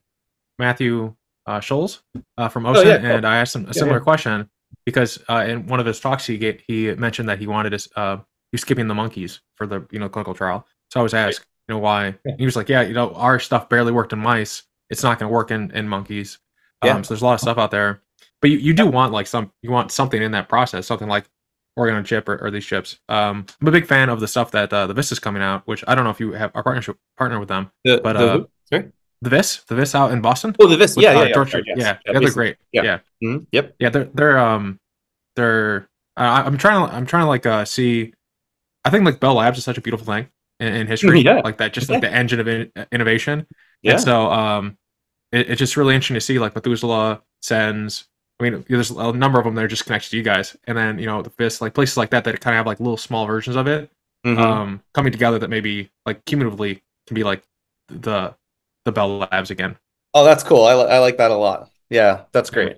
Matthew 0.60 1.16
uh, 1.46 1.60
Scholes 1.60 2.02
uh, 2.38 2.50
from 2.50 2.64
Oisín, 2.64 2.76
oh, 2.76 2.82
yeah, 2.82 3.16
and 3.16 3.26
I 3.26 3.38
asked 3.38 3.56
him 3.56 3.66
a 3.66 3.74
similar 3.74 3.98
yeah. 3.98 4.04
question 4.04 4.50
because 4.86 5.20
uh, 5.30 5.46
in 5.48 5.68
one 5.68 5.80
of 5.80 5.86
his 5.86 6.00
talks 6.00 6.26
he 6.26 6.38
get, 6.38 6.62
he 6.68 6.94
mentioned 6.96 7.30
that 7.30 7.40
he 7.40 7.48
wanted 7.48 7.78
to 7.78 8.00
uh, 8.00 8.18
he's 8.52 8.62
skipping 8.62 8.88
the 8.88 8.96
monkeys 8.96 9.42
for 9.56 9.68
the 9.68 9.86
you 9.92 10.00
know 10.00 10.10
clinical 10.10 10.34
trial. 10.34 10.68
So 10.92 11.00
I 11.00 11.04
was 11.04 11.14
asked, 11.14 11.46
you 11.68 11.76
know, 11.76 11.80
why? 11.80 12.16
He 12.38 12.46
was 12.46 12.56
like, 12.56 12.70
yeah, 12.70 12.82
you 12.82 12.94
know, 12.94 13.12
our 13.14 13.40
stuff 13.40 13.70
barely 13.70 13.92
worked 13.92 14.14
in 14.14 14.20
mice. 14.20 14.64
It's 14.90 15.04
not 15.04 15.20
going 15.20 15.30
to 15.30 15.34
work 15.34 15.52
in 15.52 15.72
in 15.72 15.88
monkeys. 15.88 16.40
Yeah. 16.84 16.96
Um, 16.96 17.04
so 17.04 17.14
there's 17.14 17.22
a 17.22 17.26
lot 17.26 17.34
of 17.34 17.40
stuff 17.40 17.58
out 17.58 17.72
there, 17.72 18.02
but 18.42 18.52
you, 18.52 18.58
you 18.58 18.74
do 18.74 18.86
want 18.86 19.12
like 19.12 19.28
some 19.28 19.52
you 19.62 19.72
want 19.72 19.92
something 19.92 20.22
in 20.22 20.32
that 20.32 20.48
process, 20.48 20.86
something 20.86 21.08
like 21.08 21.26
Organ 21.76 21.96
on 21.96 22.04
chip 22.04 22.28
or, 22.28 22.44
or, 22.44 22.50
these 22.50 22.66
chips. 22.66 23.00
Um, 23.08 23.46
I'm 23.62 23.68
a 23.68 23.72
big 23.72 23.86
fan 23.86 24.10
of 24.10 24.20
the 24.20 24.28
stuff 24.28 24.52
that 24.52 24.74
uh, 24.74 24.88
the 24.88 24.96
Vista's 24.96 25.20
coming 25.20 25.44
out, 25.44 25.62
which 25.68 25.84
I 25.88 25.94
don't 25.94 26.04
know 26.04 26.10
if 26.10 26.20
you 26.20 26.32
have 26.32 26.52
a 26.56 26.64
partnership 26.64 26.98
partner 27.18 27.40
with 27.40 27.50
them, 27.50 27.72
the, 27.84 28.02
but 28.04 28.14
the, 28.14 28.34
uh, 28.34 28.44
sorry? 28.66 28.92
The 29.22 29.30
Wyss, 29.30 29.64
the 29.68 29.76
Wyss 29.76 29.96
out 29.96 30.12
in 30.12 30.22
Boston. 30.22 30.56
Oh, 30.60 30.68
the 30.68 30.78
Wyss, 30.78 30.96
with, 30.96 31.04
yeah, 31.04 31.12
uh, 31.12 31.24
yeah, 31.24 31.28
yeah, 31.28 31.46
yeah, 31.54 31.74
yeah, 31.76 31.98
yeah, 32.06 32.20
they're 32.20 32.32
great. 32.32 32.58
Yeah, 32.72 32.84
yeah. 32.84 33.00
Mm-hmm. 33.24 33.44
yep, 33.52 33.76
yeah, 33.80 33.90
they're 33.90 34.10
they're 34.14 34.38
um 34.38 34.80
they're 35.36 35.90
uh, 36.16 36.44
I'm 36.46 36.58
trying 36.58 36.88
to 36.88 36.94
I'm 36.94 37.06
trying 37.06 37.24
to 37.24 37.28
like 37.28 37.46
uh 37.46 37.66
see. 37.66 38.14
I 38.86 38.90
think 38.90 39.06
like 39.06 39.20
Bell 39.20 39.36
Labs 39.36 39.58
is 39.58 39.64
such 39.64 39.78
a 39.78 39.82
beautiful 39.82 40.06
thing 40.06 40.30
in, 40.60 40.74
in 40.74 40.88
history, 40.88 41.22
yeah. 41.22 41.42
like 41.44 41.58
that, 41.58 41.74
just 41.74 41.90
like 41.90 42.02
the 42.02 42.14
engine 42.14 42.40
of 42.40 42.48
in- 42.48 42.72
innovation. 42.92 43.46
Yeah. 43.82 43.94
And 43.94 44.02
so 44.02 44.32
um, 44.32 44.78
it, 45.32 45.50
it's 45.50 45.60
just 45.60 45.76
really 45.76 45.94
interesting 45.94 46.16
to 46.16 46.22
see 46.22 46.40
like 46.40 46.56
Methuselah, 46.56 47.22
Sens, 47.42 48.06
I 48.40 48.44
mean, 48.44 48.66
there's 48.70 48.92
a 48.92 49.12
number 49.14 49.40
of 49.40 49.46
them 49.46 49.56
that 49.56 49.64
are 49.64 49.68
just 49.68 49.86
connected 49.86 50.12
to 50.12 50.18
you 50.18 50.24
guys, 50.24 50.56
and 50.66 50.78
then 50.78 51.00
you 51.00 51.08
know 51.08 51.22
the 51.22 51.32
Wyss, 51.40 51.60
like 51.60 51.74
places 51.74 51.98
like 51.98 52.12
that 52.12 52.24
that 52.26 52.40
kind 52.40 52.54
of 52.56 52.60
have 52.60 52.68
like 52.68 52.80
little 52.80 52.98
small 52.98 53.26
versions 53.26 53.56
of 53.56 53.68
it 53.68 53.90
mm-hmm. 54.26 54.40
um, 54.40 54.84
coming 54.94 55.12
together 55.12 55.40
that 55.40 55.50
maybe 55.50 55.90
like 56.06 56.24
cumulatively 56.26 56.84
can 57.08 57.16
be 57.16 57.24
like 57.24 57.44
the 57.88 58.36
the 58.88 58.92
Bell 58.92 59.20
Labs 59.20 59.52
again. 59.52 59.78
Oh, 60.14 60.26
that's 60.26 60.44
cool. 60.44 60.64
I, 60.64 60.72
I 60.72 61.00
like 61.00 61.18
that 61.18 61.30
a 61.30 61.36
lot. 61.36 61.70
Yeah, 61.90 62.24
that's 62.32 62.50
great. 62.50 62.78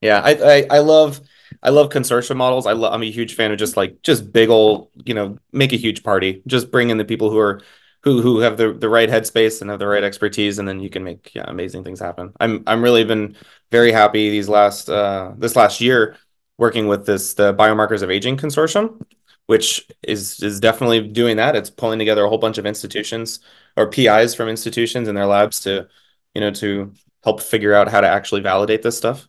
Yeah, 0.00 0.20
I, 0.24 0.30
I, 0.32 0.66
I 0.70 0.78
love 0.80 1.20
I 1.62 1.70
love 1.70 1.90
consortium 1.90 2.36
models. 2.36 2.66
I 2.66 2.72
love 2.72 2.92
I'm 2.92 3.02
a 3.02 3.10
huge 3.10 3.34
fan 3.34 3.52
of 3.52 3.58
just 3.58 3.76
like 3.76 4.02
just 4.02 4.32
big 4.32 4.48
old 4.48 4.88
you 5.04 5.14
know 5.14 5.38
make 5.52 5.72
a 5.72 5.76
huge 5.76 6.02
party. 6.02 6.42
Just 6.46 6.70
bring 6.70 6.90
in 6.90 6.96
the 6.96 7.04
people 7.04 7.30
who 7.30 7.38
are 7.38 7.60
who 8.02 8.22
who 8.22 8.40
have 8.40 8.56
the 8.56 8.72
the 8.72 8.88
right 8.88 9.08
headspace 9.08 9.60
and 9.60 9.70
have 9.70 9.78
the 9.78 9.86
right 9.86 10.02
expertise, 10.02 10.58
and 10.58 10.66
then 10.66 10.80
you 10.80 10.88
can 10.90 11.04
make 11.04 11.34
yeah 11.34 11.44
amazing 11.46 11.84
things 11.84 12.00
happen. 12.00 12.32
I'm 12.40 12.62
I'm 12.66 12.82
really 12.82 13.04
been 13.04 13.36
very 13.70 13.92
happy 13.92 14.30
these 14.30 14.48
last 14.48 14.88
uh 14.88 15.32
this 15.36 15.54
last 15.54 15.80
year 15.80 16.16
working 16.56 16.88
with 16.88 17.06
this 17.06 17.34
the 17.34 17.54
biomarkers 17.54 18.02
of 18.02 18.10
aging 18.10 18.38
consortium, 18.38 19.02
which 19.46 19.86
is 20.02 20.42
is 20.42 20.60
definitely 20.60 21.06
doing 21.08 21.36
that. 21.36 21.56
It's 21.56 21.70
pulling 21.70 21.98
together 21.98 22.24
a 22.24 22.28
whole 22.28 22.38
bunch 22.38 22.56
of 22.56 22.64
institutions 22.66 23.40
or 23.76 23.88
PIs 23.90 24.34
from 24.34 24.48
institutions 24.48 25.08
in 25.08 25.14
their 25.14 25.26
labs 25.26 25.60
to 25.60 25.88
you 26.34 26.40
know 26.40 26.50
to 26.52 26.92
help 27.24 27.42
figure 27.42 27.74
out 27.74 27.88
how 27.88 28.00
to 28.00 28.08
actually 28.08 28.40
validate 28.40 28.82
this 28.82 28.96
stuff. 28.96 29.28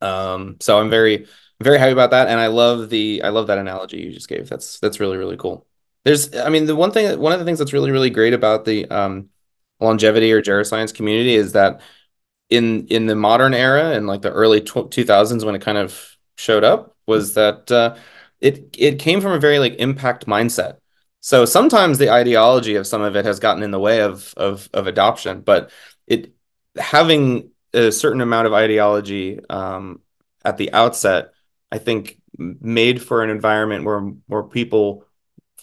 Um, 0.00 0.56
so 0.60 0.78
I'm 0.78 0.90
very 0.90 1.26
very 1.60 1.78
happy 1.78 1.92
about 1.92 2.10
that, 2.12 2.28
and 2.28 2.40
I 2.40 2.46
love 2.48 2.90
the 2.90 3.22
I 3.22 3.28
love 3.30 3.48
that 3.48 3.58
analogy 3.58 3.98
you 3.98 4.12
just 4.12 4.28
gave. 4.28 4.48
That's 4.48 4.78
that's 4.80 5.00
really 5.00 5.16
really 5.16 5.36
cool. 5.36 5.66
There's, 6.04 6.34
I 6.34 6.48
mean, 6.48 6.66
the 6.66 6.76
one 6.76 6.92
thing, 6.92 7.18
one 7.20 7.32
of 7.32 7.38
the 7.38 7.44
things 7.44 7.58
that's 7.58 7.72
really, 7.74 7.90
really 7.90 8.08
great 8.10 8.32
about 8.32 8.64
the 8.64 8.86
um, 8.86 9.28
longevity 9.80 10.32
or 10.32 10.40
geroscience 10.42 10.94
community 10.94 11.34
is 11.34 11.52
that 11.52 11.80
in 12.48 12.86
in 12.88 13.06
the 13.06 13.14
modern 13.14 13.54
era 13.54 13.92
and 13.92 14.06
like 14.06 14.22
the 14.22 14.32
early 14.32 14.60
two 14.60 15.04
thousands 15.04 15.44
when 15.44 15.54
it 15.54 15.62
kind 15.62 15.78
of 15.78 16.16
showed 16.36 16.64
up 16.64 16.96
was 17.06 17.34
that 17.34 17.70
uh, 17.70 17.96
it 18.40 18.74
it 18.78 18.98
came 18.98 19.20
from 19.20 19.32
a 19.32 19.38
very 19.38 19.58
like 19.58 19.76
impact 19.78 20.26
mindset. 20.26 20.78
So 21.20 21.44
sometimes 21.44 21.98
the 21.98 22.10
ideology 22.10 22.76
of 22.76 22.86
some 22.86 23.02
of 23.02 23.14
it 23.16 23.24
has 23.24 23.40
gotten 23.40 23.62
in 23.62 23.70
the 23.70 23.78
way 23.78 24.00
of 24.00 24.32
of 24.36 24.68
of 24.72 24.86
adoption, 24.86 25.42
but 25.42 25.70
it 26.06 26.32
having 26.78 27.50
a 27.74 27.92
certain 27.92 28.20
amount 28.20 28.46
of 28.46 28.52
ideology 28.52 29.38
um, 29.50 30.00
at 30.44 30.56
the 30.56 30.72
outset, 30.72 31.32
I 31.70 31.78
think, 31.78 32.20
made 32.38 33.02
for 33.02 33.22
an 33.22 33.30
environment 33.30 33.84
where 33.84 34.00
where 34.26 34.42
people 34.44 35.04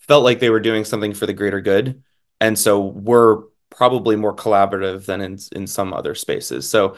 felt 0.08 0.24
like 0.24 0.40
they 0.40 0.50
were 0.50 0.60
doing 0.60 0.86
something 0.86 1.14
for 1.14 1.26
the 1.26 1.34
greater 1.34 1.62
good, 1.62 2.04
and 2.40 2.58
so 2.58 2.80
we're 2.86 3.44
probably 3.72 4.16
more 4.16 4.36
collaborative 4.36 5.06
than 5.06 5.22
in 5.22 5.40
in 5.54 5.66
some 5.68 5.94
other 5.94 6.14
spaces. 6.16 6.70
So, 6.70 6.98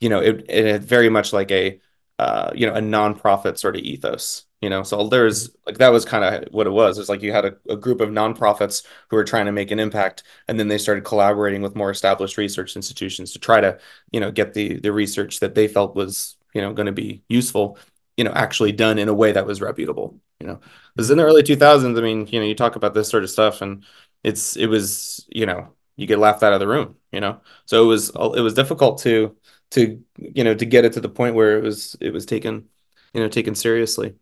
you 0.00 0.08
know, 0.10 0.20
it 0.20 0.44
it 0.50 0.82
very 0.82 1.08
much 1.08 1.32
like 1.32 1.50
a 1.50 1.80
uh, 2.18 2.50
you 2.54 2.66
know 2.66 2.74
a 2.74 2.80
nonprofit 2.80 3.58
sort 3.58 3.76
of 3.76 3.82
ethos. 3.82 4.44
You 4.66 4.70
know, 4.70 4.82
so 4.82 5.06
there's 5.06 5.50
like 5.64 5.78
that 5.78 5.92
was 5.92 6.04
kind 6.04 6.24
of 6.24 6.52
what 6.52 6.66
it 6.66 6.70
was. 6.70 6.98
It's 6.98 7.08
like 7.08 7.22
you 7.22 7.30
had 7.30 7.44
a, 7.44 7.56
a 7.68 7.76
group 7.76 8.00
of 8.00 8.08
nonprofits 8.08 8.84
who 9.08 9.14
were 9.14 9.22
trying 9.22 9.46
to 9.46 9.52
make 9.52 9.70
an 9.70 9.78
impact, 9.78 10.24
and 10.48 10.58
then 10.58 10.66
they 10.66 10.76
started 10.76 11.04
collaborating 11.04 11.62
with 11.62 11.76
more 11.76 11.92
established 11.92 12.36
research 12.36 12.74
institutions 12.74 13.32
to 13.32 13.38
try 13.38 13.60
to 13.60 13.78
you 14.10 14.18
know 14.18 14.32
get 14.32 14.54
the 14.54 14.80
the 14.80 14.92
research 14.92 15.38
that 15.38 15.54
they 15.54 15.68
felt 15.68 15.94
was 15.94 16.34
you 16.52 16.60
know 16.60 16.72
going 16.72 16.86
to 16.86 16.92
be 16.92 17.22
useful 17.28 17.78
you 18.16 18.24
know 18.24 18.32
actually 18.32 18.72
done 18.72 18.98
in 18.98 19.08
a 19.08 19.14
way 19.14 19.30
that 19.30 19.46
was 19.46 19.60
reputable 19.60 20.20
you 20.40 20.48
know? 20.48 20.58
Because 20.96 21.10
in 21.10 21.18
the 21.18 21.24
early 21.24 21.44
2000s 21.44 21.96
i 21.96 22.00
mean 22.00 22.26
you 22.26 22.40
know 22.40 22.46
you 22.46 22.56
talk 22.56 22.74
about 22.74 22.92
this 22.92 23.08
sort 23.08 23.22
of 23.22 23.30
stuff 23.30 23.62
and 23.62 23.84
it's 24.24 24.56
it 24.56 24.66
was 24.66 25.24
you 25.30 25.46
know 25.46 25.68
you 25.94 26.08
get 26.08 26.18
laughed 26.18 26.42
out 26.42 26.52
of 26.54 26.58
the 26.60 26.66
room 26.66 26.96
you 27.12 27.20
know? 27.20 27.40
So 27.66 27.84
it 27.84 27.86
was 27.86 28.08
it 28.10 28.40
was 28.42 28.54
difficult 28.54 28.98
to 29.02 29.36
to 29.70 30.02
you 30.18 30.42
know 30.42 30.54
to 30.54 30.64
get 30.66 30.84
it 30.84 30.94
to 30.94 31.00
the 31.00 31.08
point 31.08 31.36
where 31.36 31.56
it 31.56 31.62
was 31.62 31.96
it 32.00 32.12
was 32.12 32.26
taken 32.26 32.68
you 33.14 33.20
know 33.22 33.28
taken 33.28 33.54
seriously 33.54 34.16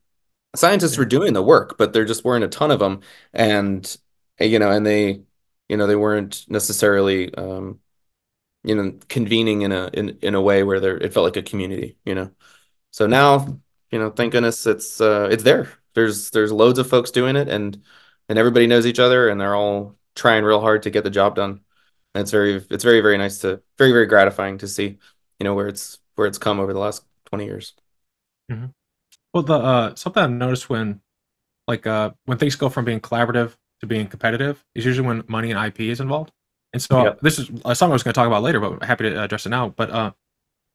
scientists 0.55 0.97
were 0.97 1.05
doing 1.05 1.33
the 1.33 1.43
work 1.43 1.77
but 1.79 1.93
there 1.93 2.05
just 2.05 2.25
weren't 2.25 2.45
a 2.45 2.49
ton 2.49 2.71
of 2.71 2.79
them 2.79 3.01
and 3.33 3.97
you 4.41 4.59
know 4.59 4.71
and 4.71 4.87
they 4.87 5.21
you 5.69 5.77
know 5.77 5.87
they 5.87 5.97
weren't 5.97 6.45
necessarily 6.49 7.35
um 7.35 7.79
you 8.63 8.75
know 8.75 8.99
convening 9.09 9.63
in 9.63 9.73
a 9.73 9.91
in, 9.93 10.19
in 10.23 10.35
a 10.35 10.41
way 10.41 10.63
where 10.63 10.81
there 10.81 10.97
it 10.97 11.13
felt 11.13 11.25
like 11.25 11.37
a 11.37 11.43
community 11.43 11.97
you 12.05 12.15
know 12.15 12.31
so 12.91 13.07
now 13.07 13.59
you 13.95 14.01
know, 14.01 14.11
thank 14.11 14.33
goodness 14.33 14.67
it's 14.67 15.01
uh, 15.01 15.29
it's 15.31 15.45
there. 15.45 15.69
There's 15.95 16.31
there's 16.31 16.51
loads 16.51 16.81
of 16.81 16.89
folks 16.89 17.13
doing 17.13 17.37
it, 17.37 17.49
and 17.49 17.81
and 18.29 18.37
everybody 18.37 18.67
knows 18.67 18.87
each 18.87 18.99
other, 18.99 19.29
and 19.29 19.41
they're 19.41 19.55
all 19.55 19.95
trying 20.17 20.43
real 20.43 20.61
hard 20.61 20.83
to 20.83 20.91
get 20.91 21.05
the 21.05 21.11
job 21.11 21.37
done. 21.37 21.61
And 22.13 22.23
it's 22.23 22.33
very 22.33 22.55
it's 22.71 22.83
very 22.83 23.01
very 23.03 23.17
nice 23.19 23.39
to 23.43 23.63
very 23.79 23.93
very 23.93 24.07
gratifying 24.07 24.59
to 24.59 24.67
see 24.67 24.99
you 25.39 25.45
know 25.45 25.55
where 25.55 25.69
it's 25.69 26.01
where 26.17 26.27
it's 26.27 26.39
come 26.39 26.59
over 26.59 26.73
the 26.73 26.81
last 26.81 27.05
20 27.27 27.45
years. 27.45 27.75
Mm-hmm. 28.51 28.67
Well, 29.35 29.43
the 29.43 29.55
uh, 29.55 29.95
something 29.97 30.23
I've 30.23 30.31
noticed 30.31 30.71
when 30.71 31.01
like 31.67 31.87
uh, 31.87 32.13
when 32.25 32.39
things 32.39 32.55
go 32.55 32.69
from 32.69 32.85
being 32.85 33.01
collaborative 33.01 33.57
to 33.81 33.87
being 33.87 34.07
competitive 34.07 34.65
is 34.75 34.85
usually 34.87 35.07
when 35.07 35.25
money 35.27 35.51
and 35.51 35.67
IP 35.67 35.81
is 35.81 36.01
involved. 36.01 36.33
And 36.73 36.81
so 36.81 37.05
yep. 37.05 37.21
this 37.21 37.39
is 37.39 37.47
something 37.47 37.63
I 37.65 37.93
was 37.93 38.03
going 38.03 38.13
to 38.13 38.19
talk 38.19 38.27
about 38.27 38.43
later, 38.43 38.61
but 38.61 38.73
I'm 38.73 38.81
happy 38.81 39.09
to 39.11 39.23
address 39.23 39.47
it 39.47 39.51
now. 39.51 39.69
But 39.69 39.91
uh, 39.91 40.13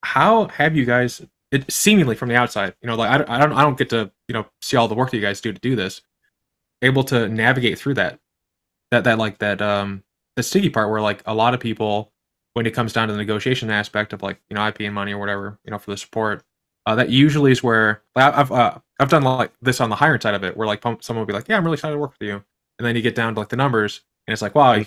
how 0.04 0.48
have 0.48 0.76
you 0.76 0.86
guys, 0.86 1.22
it 1.52 1.70
seemingly 1.72 2.16
from 2.16 2.30
the 2.30 2.36
outside, 2.36 2.74
you 2.82 2.88
know, 2.88 2.96
like 2.96 3.10
I, 3.10 3.36
I 3.36 3.40
don't, 3.40 3.54
I 3.54 3.64
don't 3.64 3.78
get 3.78 3.90
to, 3.90 4.12
you 4.28 4.34
know, 4.34 4.46
see 4.62 4.78
all 4.78 4.88
the 4.88 4.96
work 4.96 5.12
that 5.12 5.18
you 5.18 5.24
guys 5.24 5.42
do 5.42 5.52
to 5.52 5.60
do 5.60 5.76
this, 5.76 6.02
able 6.82 7.04
to 7.06 7.28
navigate 7.28 7.78
through 7.78 7.96
that, 7.96 8.20
that, 8.92 9.04
that 9.04 9.18
like 9.18 9.40
that, 9.40 9.62
um, 9.62 10.04
the 10.38 10.44
sticky 10.44 10.70
part 10.70 10.90
where 10.90 11.02
like 11.02 11.22
a 11.26 11.34
lot 11.34 11.54
of 11.54 11.60
people, 11.60 12.14
when 12.54 12.66
it 12.66 12.74
comes 12.74 12.94
down 12.94 13.10
to 13.10 13.14
the 13.14 13.18
negotiation 13.18 13.70
aspect 13.70 14.14
of 14.14 14.24
like, 14.24 14.40
you 14.50 14.56
know, 14.56 14.66
IP 14.66 14.82
and 14.82 14.96
money 14.96 15.14
or 15.14 15.18
whatever, 15.18 15.60
you 15.66 15.72
know, 15.72 15.80
for 15.80 15.92
the 15.92 15.98
support, 15.98 16.44
uh, 16.90 16.96
that 16.96 17.10
usually 17.10 17.52
is 17.52 17.62
where 17.62 18.02
like, 18.16 18.34
I've, 18.34 18.52
uh, 18.52 18.80
I've 19.00 19.10
done 19.10 19.22
like 19.22 19.52
this 19.62 19.80
on 19.80 19.92
the 19.92 19.96
hiring 19.96 20.20
side 20.20 20.34
of 20.34 20.44
it, 20.44 20.58
where 20.58 20.66
like 20.66 20.82
someone 20.82 21.20
will 21.20 21.26
be 21.26 21.34
like, 21.34 21.48
yeah, 21.48 21.56
I'm 21.56 21.64
really 21.64 21.76
excited 21.76 21.94
to 21.94 22.00
work 22.00 22.16
with 22.20 22.28
you. 22.28 22.44
And 22.80 22.88
then 22.88 22.96
you 22.96 23.04
get 23.04 23.14
down 23.14 23.36
to 23.36 23.40
like 23.40 23.50
the 23.50 23.58
numbers 23.58 24.02
and 24.26 24.34
it's 24.34 24.42
like, 24.42 24.56
wow, 24.56 24.84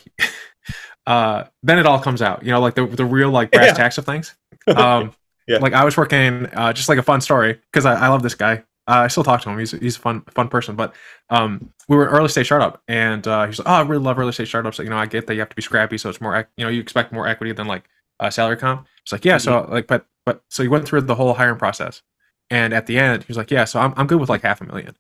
uh, 1.07 1.45
then 1.63 1.79
it 1.79 1.87
all 1.87 2.01
comes 2.01 2.21
out, 2.21 2.43
you 2.43 2.51
know, 2.51 2.61
like 2.61 2.75
the, 2.75 2.87
the 2.87 3.05
real 3.05 3.31
like 3.31 3.53
brass 3.53 3.67
yeah. 3.67 3.73
tacks 3.75 3.99
of 3.99 4.05
things. 4.05 4.35
Um, 4.69 5.13
yeah. 5.49 5.59
Like 5.59 5.73
I 5.73 5.85
was 5.85 5.97
working, 5.97 6.47
uh, 6.47 6.73
just 6.73 6.89
like 6.89 6.99
a 6.99 7.03
fun 7.03 7.21
story 7.21 7.59
because 7.73 7.85
I, 7.85 7.95
I 7.95 8.09
love 8.09 8.23
this 8.23 8.37
guy. 8.37 8.63
Uh, 8.89 9.03
I 9.03 9.09
still 9.09 9.25
talk 9.25 9.41
to 9.43 9.51
him. 9.51 9.59
He's 9.59 9.73
he's 9.73 9.97
a 9.97 9.99
fun 9.99 10.21
fun 10.35 10.49
person. 10.49 10.77
But 10.77 10.95
um, 11.31 11.73
we 11.89 11.97
were 11.97 12.07
an 12.07 12.15
early 12.15 12.29
stage 12.29 12.47
startup, 12.47 12.83
and 12.87 13.27
uh, 13.27 13.47
he's 13.47 13.59
like, 13.59 13.69
"Oh, 13.69 13.75
I 13.75 13.81
really 13.83 14.03
love 14.03 14.19
early 14.19 14.33
stage 14.33 14.49
startups. 14.49 14.79
You 14.79 14.89
know, 14.89 14.97
I 14.97 15.07
get 15.07 15.27
that 15.27 15.35
you 15.35 15.41
have 15.41 15.49
to 15.49 15.57
be 15.57 15.63
scrappy, 15.63 15.99
so 15.99 16.09
it's 16.09 16.21
more, 16.21 16.49
you 16.57 16.65
know, 16.65 16.71
you 16.71 16.81
expect 16.81 17.13
more 17.13 17.27
equity 17.27 17.53
than 17.53 17.67
like 17.67 17.85
uh, 18.23 18.31
salary 18.31 18.57
comp." 18.57 18.87
It's 19.03 19.13
like, 19.13 19.25
"Yeah." 19.25 19.39
So 19.39 19.53
mm-hmm. 19.53 19.73
like, 19.73 19.87
but 19.87 20.07
but 20.25 20.43
so 20.49 20.63
he 20.63 20.69
went 20.69 20.87
through 20.87 21.03
the 21.03 21.15
whole 21.15 21.35
hiring 21.35 21.59
process, 21.59 22.03
and 22.51 22.73
at 22.73 22.87
the 22.87 22.99
end, 22.99 23.25
he 23.25 23.29
was 23.29 23.37
like, 23.37 23.51
"Yeah, 23.51 23.65
so 23.65 23.81
I'm 23.81 23.93
I'm 23.97 24.07
good 24.07 24.21
with 24.21 24.31
like 24.31 24.43
half 24.43 24.61
a 24.61 24.65
million 24.65 24.95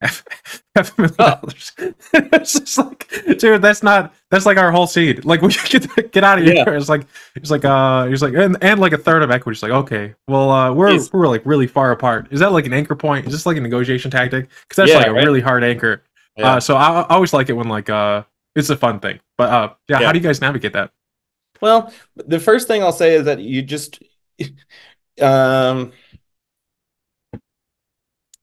half 0.76 0.96
a 0.96 1.00
million 1.00 1.16
dollars. 1.16 1.72
it's 2.12 2.52
just 2.52 2.78
like, 2.78 3.10
dude, 3.38 3.60
that's 3.60 3.82
not 3.82 4.14
that's 4.30 4.46
like 4.46 4.56
our 4.56 4.70
whole 4.70 4.86
seed. 4.86 5.24
Like 5.24 5.42
we 5.42 5.52
get 5.68 6.12
get 6.12 6.22
out 6.22 6.38
of 6.38 6.44
here. 6.44 6.54
Yeah. 6.54 6.70
It's 6.70 6.88
like 6.88 7.06
it's 7.34 7.50
like 7.50 7.64
uh 7.64 8.06
he's 8.06 8.22
like 8.22 8.34
and, 8.34 8.56
and 8.62 8.80
like 8.80 8.92
a 8.92 8.98
third 8.98 9.22
of 9.22 9.30
equity. 9.30 9.56
It's 9.56 9.62
like 9.62 9.72
okay, 9.72 10.14
well 10.28 10.50
uh 10.50 10.72
we're 10.72 10.98
we're 11.12 11.26
like 11.26 11.42
really 11.44 11.66
far 11.66 11.90
apart. 11.90 12.28
Is 12.30 12.38
that 12.40 12.52
like 12.52 12.66
an 12.66 12.72
anchor 12.72 12.94
point? 12.94 13.26
Is 13.26 13.32
this 13.32 13.44
like 13.44 13.56
a 13.56 13.60
negotiation 13.60 14.10
tactic? 14.10 14.48
Because 14.68 14.76
that's 14.76 14.90
yeah, 14.90 14.98
like 14.98 15.06
a 15.08 15.12
right? 15.12 15.24
really 15.24 15.40
hard 15.40 15.64
anchor. 15.64 16.04
Yeah. 16.36 16.54
Uh, 16.54 16.60
so 16.60 16.76
I, 16.76 17.00
I, 17.00 17.14
always 17.14 17.32
like 17.32 17.48
it 17.48 17.54
when 17.54 17.68
like 17.68 17.90
uh 17.90 18.22
it's 18.54 18.70
a 18.70 18.76
fun 18.76 19.00
thing. 19.00 19.18
But 19.36 19.50
uh 19.50 19.74
yeah, 19.88 19.98
how 19.98 20.12
do 20.12 20.18
you 20.18 20.24
guys 20.24 20.40
navigate 20.40 20.74
that? 20.74 20.92
Well, 21.60 21.92
the 22.16 22.40
first 22.40 22.68
thing 22.68 22.82
I'll 22.82 22.92
say 22.92 23.14
is 23.14 23.24
that 23.24 23.40
you 23.40 23.62
just 23.62 24.02
um 25.20 25.92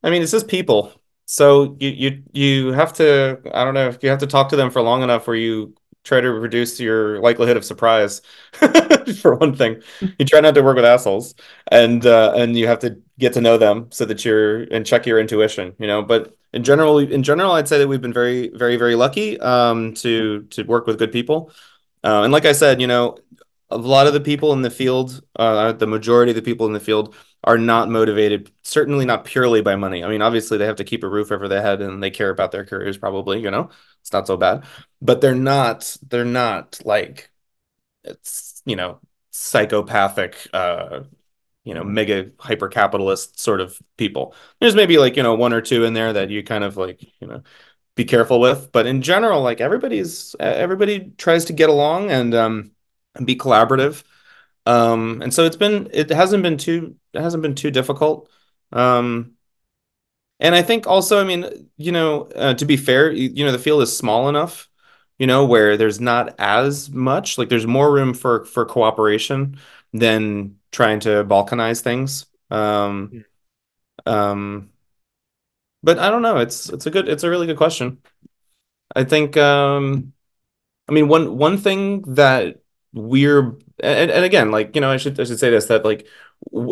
I 0.04 0.10
mean, 0.10 0.22
it's 0.22 0.32
just 0.32 0.48
people 0.48 0.94
so 1.28 1.76
you 1.80 1.90
you 1.90 2.24
you 2.34 2.72
have 2.74 2.94
to 2.94 3.40
I 3.54 3.64
don't 3.64 3.74
know 3.74 3.88
if 3.88 4.04
you 4.04 4.10
have 4.10 4.20
to 4.20 4.28
talk 4.28 4.50
to 4.50 4.56
them 4.56 4.70
for 4.70 4.82
long 4.82 5.02
enough 5.02 5.26
where 5.28 5.36
you 5.36 5.74
try 6.04 6.22
to 6.22 6.32
reduce 6.32 6.80
your 6.80 7.20
likelihood 7.20 7.58
of 7.58 7.66
surprise 7.66 8.22
for 9.22 9.34
one 9.36 9.56
thing. 9.56 9.82
You 10.20 10.26
try 10.26 10.40
not 10.40 10.54
to 10.54 10.62
work 10.62 10.76
with 10.76 10.86
assholes 10.86 11.34
and 11.72 12.06
uh, 12.06 12.34
and 12.38 12.56
you 12.56 12.68
have 12.68 12.80
to 12.80 13.02
get 13.18 13.34
to 13.34 13.42
know 13.42 13.58
them 13.58 13.88
so 13.92 14.06
that 14.06 14.24
you're 14.24 14.64
and 14.66 14.86
check 14.86 15.06
your 15.08 15.20
intuition, 15.20 15.74
you 15.80 15.88
know. 15.88 16.04
But 16.04 16.36
in 16.54 16.64
general 16.64 17.00
in 17.00 17.24
general 17.24 17.54
I'd 17.54 17.68
say 17.68 17.80
that 17.80 17.88
we've 17.88 18.02
been 18.02 18.14
very 18.14 18.50
very 18.50 18.78
very 18.78 18.96
lucky 18.96 19.40
um, 19.40 19.94
to 19.96 20.44
to 20.52 20.64
work 20.64 20.86
with 20.86 21.00
good 21.00 21.12
people. 21.12 21.52
Uh, 22.06 22.24
and 22.24 22.34
like 22.34 22.46
I 22.46 22.54
said, 22.54 22.82
you 22.82 22.88
know, 22.88 23.18
a 23.72 23.78
lot 23.78 24.08
of 24.08 24.14
the 24.14 24.22
people 24.22 24.54
in 24.54 24.62
the 24.64 24.72
field, 24.72 25.22
uh, 25.38 25.74
the 25.74 25.88
majority 25.88 26.32
of 26.32 26.38
the 26.38 26.44
people 26.44 26.68
in 26.68 26.74
the 26.74 26.80
field 26.80 27.16
are 27.44 27.58
not 27.58 27.90
motivated, 27.90 28.52
certainly 28.64 29.06
not 29.06 29.26
purely 29.26 29.62
by 29.62 29.76
money. 29.76 30.04
I 30.04 30.10
mean, 30.10 30.22
obviously 30.22 30.58
they 30.60 30.68
have 30.68 30.78
to 30.78 30.86
keep 30.86 31.04
a 31.04 31.10
roof 31.10 31.32
over 31.32 31.48
their 31.48 31.64
head 31.64 31.82
and 31.82 32.04
they 32.04 32.12
care 32.12 32.32
about 32.32 32.52
their 32.52 32.66
careers 32.66 32.98
probably, 32.98 33.42
you 33.42 33.52
know. 33.52 33.72
It's 34.02 34.14
not 34.14 34.28
so 34.28 34.38
bad. 34.38 34.66
But 35.02 35.22
they're 35.22 35.36
not 35.36 35.98
they're 36.08 36.26
not 36.26 36.80
like 36.86 37.32
it's, 38.04 38.62
you 38.66 38.76
know, 38.76 39.00
psychopathic 39.32 40.48
uh 40.54 41.02
you 41.66 41.74
know, 41.76 41.84
mega 41.84 42.32
hyper 42.40 42.70
capitalist 42.70 43.40
sort 43.40 43.62
of 43.62 43.80
people. 43.98 44.36
There's 44.62 44.76
maybe 44.76 44.98
like, 44.98 45.18
you 45.18 45.24
know, 45.24 45.36
one 45.36 45.54
or 45.54 45.62
two 45.62 45.86
in 45.86 45.94
there 45.94 46.14
that 46.14 46.30
you 46.32 46.44
kind 46.44 46.64
of 46.64 46.78
like, 46.78 47.04
you 47.22 47.28
know, 47.28 47.44
be 47.96 48.06
careful 48.06 48.40
with, 48.40 48.72
but 48.72 48.86
in 48.86 49.02
general 49.02 49.42
like 49.42 49.62
everybody's 49.62 50.36
everybody 50.40 51.12
tries 51.18 51.46
to 51.46 51.54
get 51.54 51.70
along 51.70 52.12
and 52.12 52.34
um 52.36 52.72
and 53.16 53.26
be 53.26 53.36
collaborative 53.36 54.04
um, 54.66 55.22
and 55.22 55.34
so 55.34 55.46
it's 55.46 55.56
been 55.56 55.90
it 55.94 56.10
hasn't 56.10 56.44
been 56.44 56.58
too 56.58 56.96
it 57.14 57.22
hasn't 57.22 57.44
been 57.44 57.56
too 57.56 57.72
difficult. 57.72 58.30
Um, 58.72 59.34
and 60.40 60.54
I 60.54 60.62
think 60.62 60.86
also, 60.88 61.22
I 61.22 61.24
mean, 61.24 61.70
you 61.78 61.92
know, 61.92 62.24
uh, 62.36 62.54
to 62.56 62.66
be 62.66 62.78
fair, 62.78 63.12
you, 63.12 63.30
you 63.34 63.46
know, 63.46 63.52
the 63.52 63.60
field 63.60 63.82
is 63.82 63.96
small 63.96 64.28
enough, 64.28 64.70
you 65.18 65.28
know, 65.28 65.46
where 65.46 65.78
there's 65.78 66.02
not 66.02 66.36
as 66.40 66.90
much 66.90 67.38
like 67.38 67.50
there's 67.50 67.68
more 67.68 67.92
room 67.94 68.14
for 68.14 68.46
for 68.46 68.66
cooperation 68.66 69.58
than 69.94 70.58
trying 70.72 71.00
to 71.02 71.24
balkanize 71.24 71.82
things. 71.82 72.26
Um, 72.52 73.24
um, 74.06 74.72
but 75.86 76.00
I 76.00 76.10
don't 76.10 76.24
know. 76.24 76.38
It's 76.38 76.70
it's 76.70 76.88
a 76.88 76.92
good 76.92 77.08
it's 77.08 77.24
a 77.24 77.30
really 77.30 77.48
good 77.48 77.58
question. 77.58 78.00
I 78.96 79.04
think 79.04 79.38
um, 79.38 80.14
I 80.90 80.94
mean 80.94 81.08
one 81.08 81.38
one 81.38 81.58
thing 81.58 82.02
that 82.16 82.62
we're 82.94 83.58
and, 83.84 84.10
and 84.10 84.26
again 84.26 84.52
like 84.52 84.74
you 84.74 84.80
know 84.80 84.90
i 84.90 84.96
should 84.96 85.20
i 85.20 85.26
should 85.26 85.38
say 85.38 85.50
this 85.50 85.66
that 85.66 85.84
like 85.84 86.08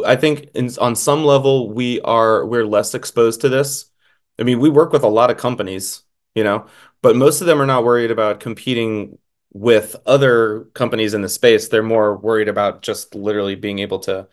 i 0.05 0.15
think 0.15 0.49
in, 0.55 0.69
on 0.79 0.95
some 0.95 1.25
level 1.25 1.69
we 1.69 1.99
are 2.01 2.45
we're 2.45 2.65
less 2.65 2.93
exposed 2.95 3.41
to 3.41 3.49
this 3.49 3.91
i 4.39 4.43
mean 4.43 4.57
we 4.59 4.69
work 4.69 4.93
with 4.93 5.03
a 5.03 5.07
lot 5.07 5.29
of 5.29 5.35
companies 5.35 6.03
you 6.33 6.41
know 6.41 6.65
but 7.01 7.17
most 7.17 7.41
of 7.41 7.47
them 7.47 7.61
are 7.61 7.65
not 7.65 7.83
worried 7.83 8.09
about 8.09 8.39
competing 8.39 9.17
with 9.51 9.97
other 10.05 10.61
companies 10.73 11.13
in 11.13 11.21
the 11.21 11.27
space 11.27 11.67
they're 11.67 11.83
more 11.83 12.15
worried 12.15 12.47
about 12.47 12.81
just 12.81 13.15
literally 13.15 13.55
being 13.55 13.79
able 13.79 13.99
to 13.99 14.25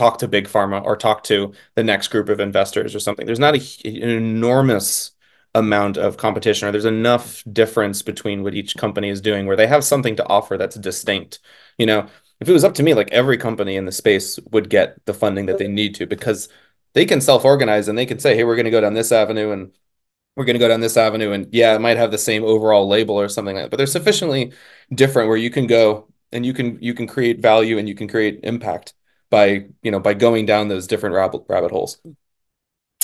talk 0.00 0.18
to 0.18 0.28
big 0.28 0.48
pharma 0.48 0.82
or 0.84 0.96
talk 0.96 1.22
to 1.24 1.52
the 1.74 1.84
next 1.84 2.08
group 2.08 2.28
of 2.30 2.40
investors 2.40 2.94
or 2.94 3.00
something. 3.00 3.26
There's 3.26 3.38
not 3.38 3.54
a, 3.54 3.60
an 3.84 4.08
enormous 4.08 5.12
amount 5.54 5.98
of 5.98 6.16
competition 6.16 6.66
or 6.66 6.72
there's 6.72 6.84
enough 6.84 7.44
difference 7.52 8.02
between 8.02 8.42
what 8.42 8.54
each 8.54 8.76
company 8.76 9.08
is 9.08 9.20
doing 9.20 9.46
where 9.46 9.56
they 9.56 9.66
have 9.66 9.84
something 9.84 10.16
to 10.16 10.26
offer 10.26 10.56
that's 10.56 10.76
distinct. 10.76 11.40
You 11.76 11.86
know 11.86 12.08
if 12.40 12.48
it 12.48 12.52
was 12.52 12.64
up 12.64 12.74
to 12.74 12.82
me 12.82 12.94
like 12.94 13.10
every 13.10 13.36
company 13.36 13.76
in 13.76 13.84
the 13.84 13.92
space 13.92 14.38
would 14.50 14.70
get 14.70 15.04
the 15.04 15.14
funding 15.14 15.46
that 15.46 15.58
they 15.58 15.68
need 15.68 15.94
to 15.96 16.06
because 16.06 16.48
they 16.94 17.04
can 17.04 17.20
self-organize 17.20 17.88
and 17.88 17.98
they 17.98 18.06
can 18.06 18.18
say 18.18 18.34
hey 18.34 18.44
we're 18.44 18.56
going 18.56 18.64
to 18.64 18.70
go 18.70 18.80
down 18.80 18.94
this 18.94 19.12
avenue 19.12 19.50
and 19.52 19.72
we're 20.36 20.44
going 20.44 20.54
to 20.54 20.64
go 20.64 20.68
down 20.68 20.80
this 20.80 20.96
avenue 20.96 21.32
and 21.32 21.48
yeah 21.52 21.74
it 21.74 21.80
might 21.80 21.96
have 21.96 22.10
the 22.10 22.18
same 22.18 22.44
overall 22.44 22.88
label 22.88 23.20
or 23.20 23.28
something 23.28 23.56
like 23.56 23.64
that 23.64 23.70
but 23.70 23.76
they're 23.76 23.86
sufficiently 23.86 24.52
different 24.94 25.28
where 25.28 25.36
you 25.36 25.50
can 25.50 25.66
go 25.66 26.08
and 26.32 26.46
you 26.46 26.54
can 26.54 26.78
you 26.80 26.94
can 26.94 27.06
create 27.06 27.40
value 27.40 27.76
and 27.78 27.88
you 27.88 27.94
can 27.94 28.08
create 28.08 28.40
impact 28.44 28.94
by 29.30 29.66
you 29.82 29.90
know 29.90 30.00
by 30.00 30.14
going 30.14 30.46
down 30.46 30.68
those 30.68 30.86
different 30.86 31.14
rabbit 31.14 31.42
rabbit 31.48 31.70
holes 31.70 31.98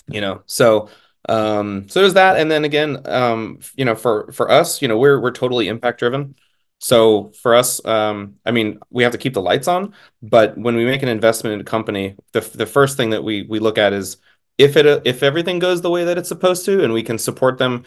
you 0.08 0.20
know 0.20 0.42
so 0.46 0.88
um, 1.28 1.88
so 1.88 2.00
there's 2.00 2.14
that, 2.14 2.36
and 2.36 2.50
then 2.50 2.64
again, 2.64 3.00
um, 3.06 3.58
you 3.76 3.84
know, 3.84 3.94
for 3.94 4.30
for 4.32 4.50
us, 4.50 4.80
you 4.80 4.88
know, 4.88 4.98
we're 4.98 5.20
we're 5.20 5.32
totally 5.32 5.68
impact 5.68 5.98
driven. 5.98 6.36
So 6.78 7.32
for 7.42 7.54
us, 7.54 7.84
um, 7.86 8.36
I 8.44 8.50
mean, 8.52 8.78
we 8.90 9.02
have 9.02 9.12
to 9.12 9.18
keep 9.18 9.34
the 9.34 9.42
lights 9.42 9.66
on, 9.66 9.94
but 10.22 10.56
when 10.58 10.76
we 10.76 10.84
make 10.84 11.02
an 11.02 11.08
investment 11.08 11.54
in 11.54 11.60
a 11.60 11.64
company, 11.64 12.16
the 12.32 12.40
the 12.40 12.66
first 12.66 12.96
thing 12.96 13.10
that 13.10 13.24
we 13.24 13.42
we 13.42 13.58
look 13.58 13.78
at 13.78 13.92
is 13.92 14.18
if 14.58 14.76
it 14.76 15.02
if 15.04 15.22
everything 15.22 15.58
goes 15.58 15.80
the 15.82 15.90
way 15.90 16.04
that 16.04 16.18
it's 16.18 16.28
supposed 16.28 16.64
to, 16.66 16.84
and 16.84 16.92
we 16.92 17.02
can 17.02 17.18
support 17.18 17.58
them 17.58 17.84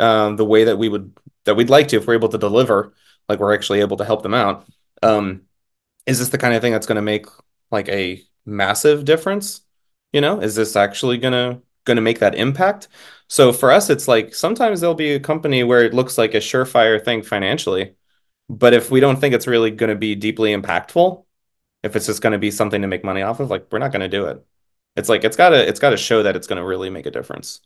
um, 0.00 0.36
the 0.36 0.44
way 0.44 0.64
that 0.64 0.76
we 0.76 0.88
would 0.88 1.16
that 1.44 1.54
we'd 1.54 1.70
like 1.70 1.88
to, 1.88 1.96
if 1.96 2.06
we're 2.06 2.14
able 2.14 2.28
to 2.28 2.38
deliver, 2.38 2.92
like 3.28 3.38
we're 3.38 3.54
actually 3.54 3.80
able 3.80 3.96
to 3.96 4.04
help 4.04 4.22
them 4.22 4.34
out. 4.34 4.66
Um, 5.02 5.42
is 6.06 6.18
this 6.18 6.30
the 6.30 6.38
kind 6.38 6.54
of 6.54 6.60
thing 6.62 6.72
that's 6.72 6.86
going 6.86 6.96
to 6.96 7.02
make 7.02 7.26
like 7.72 7.88
a 7.88 8.22
massive 8.44 9.04
difference? 9.04 9.62
You 10.12 10.20
know, 10.20 10.40
is 10.40 10.54
this 10.54 10.76
actually 10.76 11.18
going 11.18 11.32
to 11.32 12.00
make 12.00 12.20
that 12.20 12.34
impact. 12.34 12.88
So 13.28 13.52
for 13.52 13.72
us, 13.72 13.90
it's 13.90 14.08
like 14.08 14.34
sometimes 14.34 14.80
there'll 14.80 14.94
be 14.94 15.14
a 15.14 15.20
company 15.20 15.64
where 15.64 15.84
it 15.84 15.94
looks 15.94 16.18
like 16.18 16.34
a 16.34 16.38
surefire 16.38 17.02
thing 17.02 17.22
financially, 17.22 17.94
but 18.48 18.74
if 18.74 18.90
we 18.90 19.00
don't 19.00 19.20
think 19.20 19.34
it's 19.34 19.46
really 19.46 19.70
going 19.70 19.90
to 19.90 19.96
be 19.96 20.14
deeply 20.14 20.54
impactful, 20.54 21.24
if 21.82 21.96
it's 21.96 22.06
just 22.06 22.22
going 22.22 22.32
to 22.32 22.38
be 22.38 22.50
something 22.50 22.82
to 22.82 22.88
make 22.88 23.04
money 23.04 23.22
off 23.22 23.40
of, 23.40 23.50
like 23.50 23.66
we're 23.70 23.78
not 23.78 23.92
going 23.92 24.02
to 24.02 24.08
do 24.08 24.26
it. 24.26 24.44
It's 24.94 25.08
like 25.08 25.24
it's 25.24 25.38
gotta 25.38 25.66
it's 25.66 25.80
gotta 25.80 25.96
show 25.96 26.22
that 26.22 26.36
it's 26.36 26.46
going 26.46 26.58
to 26.58 26.64
really 26.64 26.90
make 26.90 27.06
a 27.06 27.10
difference. 27.10 27.62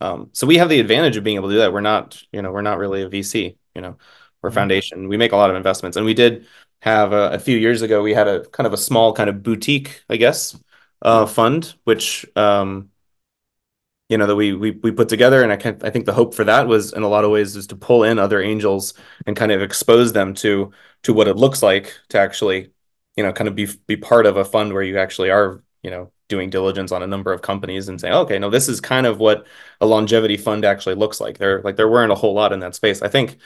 Um, 0.00 0.30
so 0.32 0.46
we 0.46 0.56
have 0.56 0.70
the 0.70 0.80
advantage 0.80 1.18
of 1.18 1.24
being 1.24 1.36
able 1.36 1.48
to 1.48 1.54
do 1.54 1.58
that. 1.58 1.74
We're 1.74 1.82
not, 1.82 2.22
you 2.32 2.40
know, 2.40 2.52
we're 2.52 2.62
not 2.62 2.78
really 2.78 3.02
a 3.02 3.10
VC. 3.10 3.58
You 3.74 3.82
know, 3.82 3.98
we're 4.40 4.48
mm-hmm. 4.48 4.54
foundation. 4.54 5.08
We 5.08 5.18
make 5.18 5.32
a 5.32 5.36
lot 5.36 5.50
of 5.50 5.56
investments, 5.56 5.98
and 5.98 6.06
we 6.06 6.14
did 6.14 6.46
have 6.82 7.12
a, 7.12 7.30
a 7.32 7.38
few 7.38 7.56
years 7.58 7.82
ago. 7.82 8.02
We 8.02 8.14
had 8.14 8.28
a 8.28 8.44
kind 8.48 8.66
of 8.66 8.72
a 8.72 8.76
small 8.78 9.12
kind 9.12 9.30
of 9.30 9.42
boutique, 9.42 10.02
I 10.08 10.16
guess, 10.16 10.58
uh, 11.02 11.26
fund, 11.26 11.74
which 11.84 12.26
um, 12.36 12.90
you 14.08 14.18
know 14.18 14.26
that 14.26 14.36
we 14.36 14.52
we 14.52 14.72
we 14.72 14.90
put 14.92 15.08
together. 15.08 15.42
And 15.42 15.52
I 15.52 15.56
can 15.56 15.78
I 15.82 15.90
think 15.90 16.06
the 16.06 16.12
hope 16.12 16.34
for 16.34 16.44
that 16.44 16.66
was 16.66 16.92
in 16.92 17.02
a 17.02 17.08
lot 17.08 17.24
of 17.24 17.30
ways 17.30 17.56
is 17.56 17.66
to 17.68 17.76
pull 17.76 18.04
in 18.04 18.18
other 18.18 18.40
angels 18.42 18.94
and 19.26 19.36
kind 19.36 19.52
of 19.52 19.62
expose 19.62 20.12
them 20.12 20.34
to 20.34 20.72
to 21.04 21.12
what 21.12 21.28
it 21.28 21.36
looks 21.36 21.62
like 21.62 21.94
to 22.10 22.18
actually 22.18 22.72
you 23.16 23.22
know 23.22 23.32
kind 23.32 23.48
of 23.48 23.54
be 23.54 23.68
be 23.86 23.96
part 23.96 24.26
of 24.26 24.36
a 24.36 24.44
fund 24.44 24.72
where 24.72 24.82
you 24.82 24.98
actually 24.98 25.30
are 25.30 25.62
you 25.82 25.90
know 25.90 26.10
doing 26.28 26.50
diligence 26.50 26.92
on 26.92 27.02
a 27.02 27.06
number 27.06 27.32
of 27.32 27.42
companies 27.42 27.88
and 27.88 28.00
saying 28.00 28.14
okay 28.14 28.38
no 28.38 28.50
this 28.50 28.68
is 28.68 28.80
kind 28.80 29.04
of 29.06 29.18
what 29.18 29.46
a 29.80 29.86
longevity 29.86 30.36
fund 30.36 30.64
actually 30.64 30.94
looks 30.94 31.20
like. 31.20 31.38
There 31.38 31.60
like 31.62 31.76
there 31.76 31.88
weren't 31.88 32.12
a 32.12 32.16
whole 32.16 32.34
lot 32.34 32.52
in 32.52 32.60
that 32.60 32.74
space. 32.74 33.02
I 33.02 33.08
think 33.08 33.38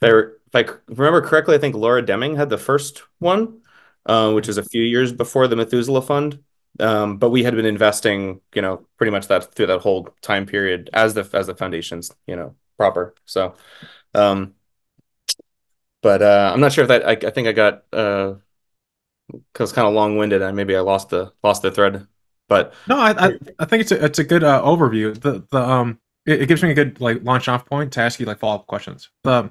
there 0.00 0.37
if 0.52 0.54
I 0.54 0.64
remember 0.88 1.20
correctly 1.20 1.54
I 1.54 1.58
think 1.58 1.74
Laura 1.74 2.02
Deming 2.02 2.36
had 2.36 2.50
the 2.50 2.58
first 2.58 3.02
one 3.18 3.60
uh, 4.06 4.32
which 4.32 4.48
is 4.48 4.58
a 4.58 4.62
few 4.62 4.82
years 4.82 5.12
before 5.12 5.46
the 5.48 5.56
Methuselah 5.56 6.02
fund 6.02 6.40
um, 6.80 7.18
but 7.18 7.30
we 7.30 7.42
had 7.42 7.54
been 7.54 7.66
investing, 7.66 8.40
you 8.54 8.62
know, 8.62 8.86
pretty 8.96 9.10
much 9.10 9.28
that 9.28 9.52
through 9.54 9.66
that 9.66 9.80
whole 9.80 10.08
time 10.22 10.46
period 10.46 10.90
as 10.92 11.14
the 11.14 11.28
as 11.32 11.46
the 11.46 11.54
foundations, 11.54 12.14
you 12.26 12.36
know, 12.36 12.54
proper. 12.76 13.14
So, 13.24 13.54
um, 14.14 14.54
but 16.02 16.22
uh, 16.22 16.50
I'm 16.52 16.60
not 16.60 16.72
sure 16.72 16.82
if 16.82 16.88
that. 16.88 17.06
I, 17.06 17.12
I 17.12 17.30
think 17.30 17.48
I 17.48 17.52
got 17.52 17.84
uh, 17.92 18.34
because 19.52 19.72
kind 19.72 19.88
of 19.88 19.94
long 19.94 20.16
winded, 20.16 20.42
and 20.42 20.56
maybe 20.56 20.76
I 20.76 20.80
lost 20.80 21.08
the 21.08 21.32
lost 21.42 21.62
the 21.62 21.72
thread. 21.72 22.06
But 22.48 22.74
no, 22.88 22.98
I 22.98 23.10
I, 23.10 23.32
I 23.58 23.64
think 23.64 23.82
it's 23.82 23.92
a 23.92 24.04
it's 24.04 24.18
a 24.18 24.24
good 24.24 24.44
uh, 24.44 24.62
overview. 24.62 25.20
The 25.20 25.44
the 25.50 25.60
um 25.60 25.98
it, 26.26 26.42
it, 26.42 26.46
gives 26.46 26.62
me 26.62 26.70
a 26.70 26.74
good 26.74 27.00
like 27.00 27.24
launch 27.24 27.48
off 27.48 27.66
point 27.66 27.92
to 27.94 28.00
ask 28.00 28.20
you 28.20 28.26
like 28.26 28.38
follow 28.38 28.56
up 28.56 28.66
questions. 28.66 29.10
The 29.24 29.50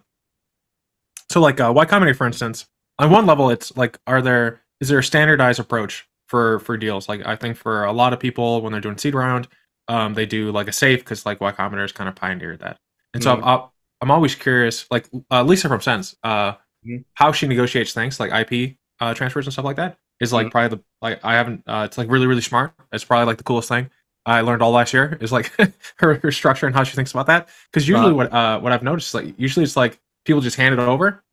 so 1.29 1.41
like 1.41 1.59
uh, 1.59 1.71
Y 1.75 1.85
Combinator, 1.85 2.15
for 2.15 2.27
instance, 2.27 2.67
on 2.99 3.11
one 3.11 3.25
level, 3.25 3.49
it's 3.49 3.75
like, 3.77 3.99
are 4.07 4.21
there 4.21 4.61
is 4.79 4.89
there 4.89 4.99
a 4.99 5.03
standardized 5.03 5.59
approach 5.59 6.07
for 6.27 6.59
for 6.59 6.77
deals. 6.77 7.09
Like 7.09 7.25
I 7.25 7.35
think 7.35 7.57
for 7.57 7.83
a 7.85 7.91
lot 7.91 8.13
of 8.13 8.19
people 8.19 8.61
when 8.61 8.71
they're 8.71 8.81
doing 8.81 8.97
seed 8.97 9.15
round, 9.15 9.47
um, 9.87 10.13
they 10.13 10.25
do 10.25 10.51
like 10.51 10.67
a 10.67 10.71
safe 10.71 10.99
because 10.99 11.25
like 11.25 11.41
Y 11.41 11.51
Combinator 11.51 11.81
has 11.81 11.91
kind 11.91 12.09
of 12.09 12.15
pioneered 12.15 12.59
that. 12.59 12.77
And 13.13 13.23
so 13.23 13.35
mm-hmm. 13.35 13.47
I'm, 13.47 13.61
I'm 14.01 14.11
always 14.11 14.35
curious, 14.35 14.85
like 14.91 15.09
uh, 15.31 15.43
Lisa 15.43 15.69
from 15.69 15.81
SENS, 15.81 16.15
uh, 16.23 16.51
mm-hmm. 16.51 16.97
how 17.13 17.31
she 17.31 17.47
negotiates 17.47 17.93
things 17.93 18.19
like 18.19 18.31
IP 18.31 18.75
uh, 18.99 19.13
transfers 19.13 19.45
and 19.45 19.53
stuff 19.53 19.65
like 19.65 19.77
that 19.77 19.97
is 20.19 20.33
like 20.33 20.47
mm-hmm. 20.47 20.51
probably 20.51 20.77
the 20.77 20.83
like 21.01 21.19
I 21.23 21.33
haven't. 21.33 21.63
Uh, 21.65 21.83
it's 21.85 21.97
like 21.97 22.09
really 22.09 22.27
really 22.27 22.41
smart. 22.41 22.73
It's 22.91 23.05
probably 23.05 23.25
like 23.25 23.37
the 23.37 23.43
coolest 23.43 23.69
thing 23.69 23.89
I 24.25 24.41
learned 24.41 24.61
all 24.61 24.71
last 24.71 24.93
year 24.93 25.17
is 25.21 25.31
like 25.31 25.51
her, 25.97 26.15
her 26.15 26.31
structure 26.31 26.67
and 26.67 26.75
how 26.75 26.83
she 26.83 26.95
thinks 26.95 27.11
about 27.11 27.27
that. 27.27 27.47
Because 27.71 27.87
usually 27.87 28.13
what 28.13 28.31
uh, 28.33 28.59
what 28.59 28.73
I've 28.73 28.83
noticed 28.83 29.09
is 29.09 29.13
like 29.13 29.35
usually 29.37 29.63
it's 29.63 29.77
like 29.77 29.99
people 30.27 30.41
just 30.41 30.57
hand 30.57 30.73
it 30.73 30.79
over 30.79 31.23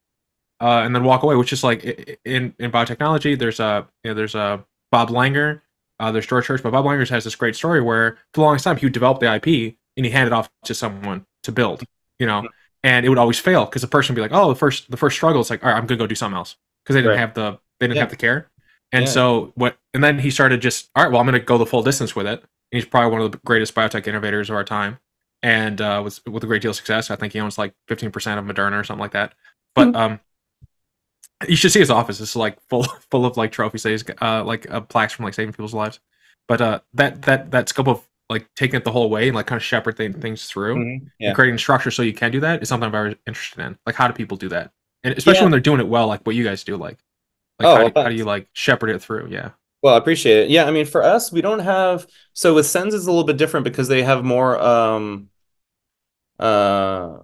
uh, 0.60 0.82
and 0.84 0.94
then 0.94 1.04
walk 1.04 1.22
away, 1.22 1.36
which 1.36 1.52
is 1.52 1.62
like 1.62 1.84
in 2.24 2.54
in 2.58 2.70
biotechnology. 2.70 3.38
There's 3.38 3.60
a 3.60 3.86
you 4.02 4.10
know, 4.10 4.14
there's 4.14 4.34
a 4.34 4.64
Bob 4.90 5.10
Langer. 5.10 5.60
Uh, 6.00 6.10
there's 6.10 6.26
George 6.26 6.46
Church, 6.46 6.62
but 6.62 6.72
Bob 6.72 6.84
Langer 6.84 7.08
has 7.08 7.24
this 7.24 7.36
great 7.36 7.54
story 7.54 7.80
where 7.80 8.12
for 8.32 8.40
the 8.40 8.42
longest 8.42 8.64
time 8.64 8.76
he 8.76 8.86
would 8.86 8.92
develop 8.92 9.20
the 9.20 9.32
IP 9.32 9.76
and 9.96 10.06
he 10.06 10.10
handed 10.10 10.32
off 10.32 10.50
to 10.64 10.74
someone 10.74 11.24
to 11.44 11.52
build, 11.52 11.84
you 12.18 12.26
know, 12.26 12.48
and 12.82 13.06
it 13.06 13.08
would 13.08 13.18
always 13.18 13.38
fail 13.38 13.64
because 13.64 13.82
the 13.82 13.88
person 13.88 14.14
would 14.14 14.16
be 14.16 14.22
like, 14.22 14.32
oh, 14.32 14.48
the 14.48 14.56
first 14.56 14.90
the 14.90 14.96
first 14.96 15.16
struggle 15.16 15.40
is 15.40 15.50
like, 15.50 15.62
all 15.62 15.70
right, 15.70 15.76
I'm 15.76 15.86
gonna 15.86 15.98
go 15.98 16.06
do 16.06 16.14
something 16.14 16.36
else 16.36 16.56
because 16.82 16.94
they 16.94 17.00
didn't 17.00 17.10
right. 17.10 17.18
have 17.18 17.34
the 17.34 17.58
they 17.78 17.86
didn't 17.86 17.96
yeah. 17.96 18.02
have 18.02 18.10
the 18.10 18.16
care, 18.16 18.50
and 18.92 19.04
yeah. 19.04 19.10
so 19.10 19.52
what? 19.56 19.76
And 19.92 20.02
then 20.02 20.18
he 20.18 20.30
started 20.30 20.60
just, 20.60 20.88
all 20.94 21.02
right, 21.02 21.10
well, 21.10 21.20
I'm 21.20 21.26
gonna 21.26 21.40
go 21.40 21.58
the 21.58 21.66
full 21.66 21.82
distance 21.82 22.16
with 22.16 22.26
it. 22.26 22.40
And 22.40 22.80
he's 22.80 22.86
probably 22.86 23.10
one 23.12 23.20
of 23.20 23.30
the 23.30 23.38
greatest 23.44 23.74
biotech 23.74 24.06
innovators 24.06 24.50
of 24.50 24.56
our 24.56 24.64
time, 24.64 24.98
and 25.44 25.78
uh, 25.82 26.00
with 26.02 26.26
with 26.26 26.42
a 26.42 26.46
great 26.46 26.62
deal 26.62 26.70
of 26.70 26.76
success. 26.76 27.10
I 27.10 27.16
think 27.16 27.34
he 27.34 27.40
owns 27.40 27.58
like 27.58 27.74
15% 27.88 28.06
of 28.38 28.44
Moderna 28.46 28.80
or 28.80 28.82
something 28.82 29.02
like 29.02 29.12
that. 29.12 29.34
But 29.74 29.88
mm-hmm. 29.88 29.96
um, 29.96 30.20
you 31.46 31.54
should 31.54 31.70
see 31.70 31.80
his 31.80 31.90
office. 31.90 32.18
It's 32.18 32.34
like 32.34 32.58
full 32.68 32.84
full 33.10 33.26
of 33.26 33.36
like 33.36 33.52
trophies. 33.52 33.84
He's 33.84 34.04
uh, 34.22 34.42
like 34.42 34.68
uh, 34.70 34.80
plaques 34.80 35.12
from 35.12 35.26
like 35.26 35.34
saving 35.34 35.52
people's 35.52 35.74
lives. 35.74 36.00
But 36.48 36.60
uh, 36.62 36.80
that 36.94 37.22
that 37.22 37.50
that 37.50 37.68
scope 37.68 37.88
of 37.88 38.08
like 38.30 38.48
taking 38.56 38.76
it 38.76 38.84
the 38.84 38.90
whole 38.90 39.10
way 39.10 39.28
and 39.28 39.36
like 39.36 39.46
kind 39.46 39.58
of 39.58 39.62
shepherd 39.62 39.98
th- 39.98 40.16
things 40.16 40.46
through 40.46 40.76
mm-hmm. 40.76 41.06
yeah. 41.18 41.28
and 41.28 41.36
creating 41.36 41.58
structure 41.58 41.90
so 41.90 42.02
you 42.02 42.14
can 42.14 42.32
do 42.32 42.40
that 42.40 42.62
is 42.62 42.70
something 42.70 42.86
I'm 42.86 42.92
very 42.92 43.18
interested 43.26 43.60
in. 43.60 43.78
Like, 43.84 43.96
how 43.96 44.08
do 44.08 44.14
people 44.14 44.38
do 44.38 44.48
that? 44.48 44.72
And 45.02 45.14
especially 45.14 45.40
yeah. 45.40 45.44
when 45.44 45.50
they're 45.50 45.60
doing 45.60 45.80
it 45.80 45.88
well, 45.88 46.06
like 46.06 46.22
what 46.22 46.34
you 46.34 46.44
guys 46.44 46.64
do. 46.64 46.78
Like, 46.78 46.96
like 47.58 47.68
oh, 47.68 47.76
how, 47.76 47.88
do, 47.88 48.02
how 48.02 48.08
do 48.08 48.14
you 48.14 48.24
like 48.24 48.48
shepherd 48.54 48.88
it 48.88 49.02
through? 49.02 49.28
Yeah. 49.28 49.50
Well, 49.82 49.94
I 49.94 49.98
appreciate 49.98 50.44
it. 50.44 50.50
Yeah, 50.50 50.64
I 50.64 50.70
mean, 50.70 50.86
for 50.86 51.02
us, 51.02 51.30
we 51.30 51.42
don't 51.42 51.58
have 51.58 52.06
so 52.32 52.54
with 52.54 52.64
Sens 52.64 52.94
is 52.94 53.06
a 53.06 53.10
little 53.10 53.26
bit 53.26 53.36
different 53.36 53.64
because 53.64 53.88
they 53.88 54.02
have 54.02 54.24
more 54.24 54.58
um 54.58 55.28
uh 56.38 57.18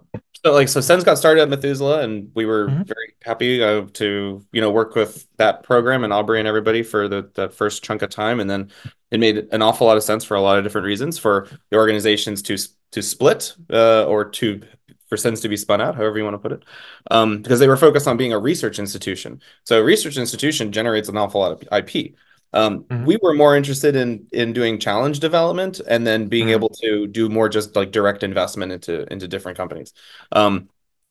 so 0.44 0.53
like 0.53 0.68
so 0.68 0.81
Sens 0.81 1.05
got 1.05 1.18
started 1.18 1.42
at 1.42 1.49
Methuselah 1.49 2.03
and 2.03 2.31
we 2.35 2.46
were 2.46 2.68
mm-hmm. 2.68 2.83
very 2.83 3.14
happy 3.23 3.62
uh, 3.62 3.87
to 3.94 4.44
you 4.53 4.61
know 4.61 4.70
work 4.70 4.94
with 4.94 5.27
that 5.37 5.62
program 5.62 6.05
and 6.05 6.12
Aubrey 6.12 6.38
and 6.38 6.49
everybody 6.49 6.83
for 6.83 7.09
the 7.09 7.31
the 7.35 7.49
first 7.49 7.83
chunk 7.83 8.03
of 8.03 8.11
time 8.11 8.40
and 8.40 8.49
then 8.49 8.70
it 9.11 9.20
made 9.20 9.49
an 9.53 9.62
awful 9.62 9.87
lot 9.87 9.96
of 9.96 10.03
sense 10.03 10.25
for 10.25 10.37
a 10.37 10.40
lot 10.40 10.59
of 10.59 10.64
different 10.64 10.87
reasons 10.87 11.18
for 11.18 11.49
the 11.70 11.77
organizations 11.77 12.42
to 12.42 12.57
to 12.92 13.03
split 13.03 13.55
uh, 13.70 14.05
or 14.07 14.25
to 14.25 14.62
for 15.11 15.16
Sens 15.16 15.40
to 15.40 15.49
be 15.49 15.57
spun 15.57 15.81
out, 15.81 15.96
however 15.96 16.18
you 16.18 16.25
want 16.25 16.35
to 16.35 16.38
put 16.38 16.53
it, 16.53 16.64
um, 17.11 17.42
because 17.42 17.59
they 17.59 17.66
were 17.66 17.77
focused 17.77 18.07
on 18.07 18.16
being 18.16 18.33
a 18.33 18.38
research 18.38 18.79
institution. 18.79 19.42
So 19.64 19.81
a 19.81 19.85
research 19.85 20.16
institution 20.16 20.70
generates 20.70 21.09
an 21.09 21.16
awful 21.16 21.40
lot 21.40 21.51
of 21.51 21.68
IP. 21.73 22.14
Um, 22.53 22.85
mm-hmm. 22.85 23.05
We 23.05 23.19
were 23.23 23.35
more 23.35 23.57
interested 23.57 23.97
in 23.97 24.27
in 24.33 24.53
doing 24.53 24.79
challenge 24.79 25.21
development 25.21 25.81
and 25.81 26.07
then 26.07 26.29
being 26.29 26.47
mm-hmm. 26.47 26.55
able 26.55 26.69
to 26.71 27.07
do 27.07 27.29
more 27.29 27.49
just 27.49 27.77
like 27.77 27.93
direct 27.93 28.23
investment 28.23 28.73
into 28.73 29.11
into 29.13 29.29
different 29.29 29.57
companies. 29.57 29.93
Um, 30.33 30.69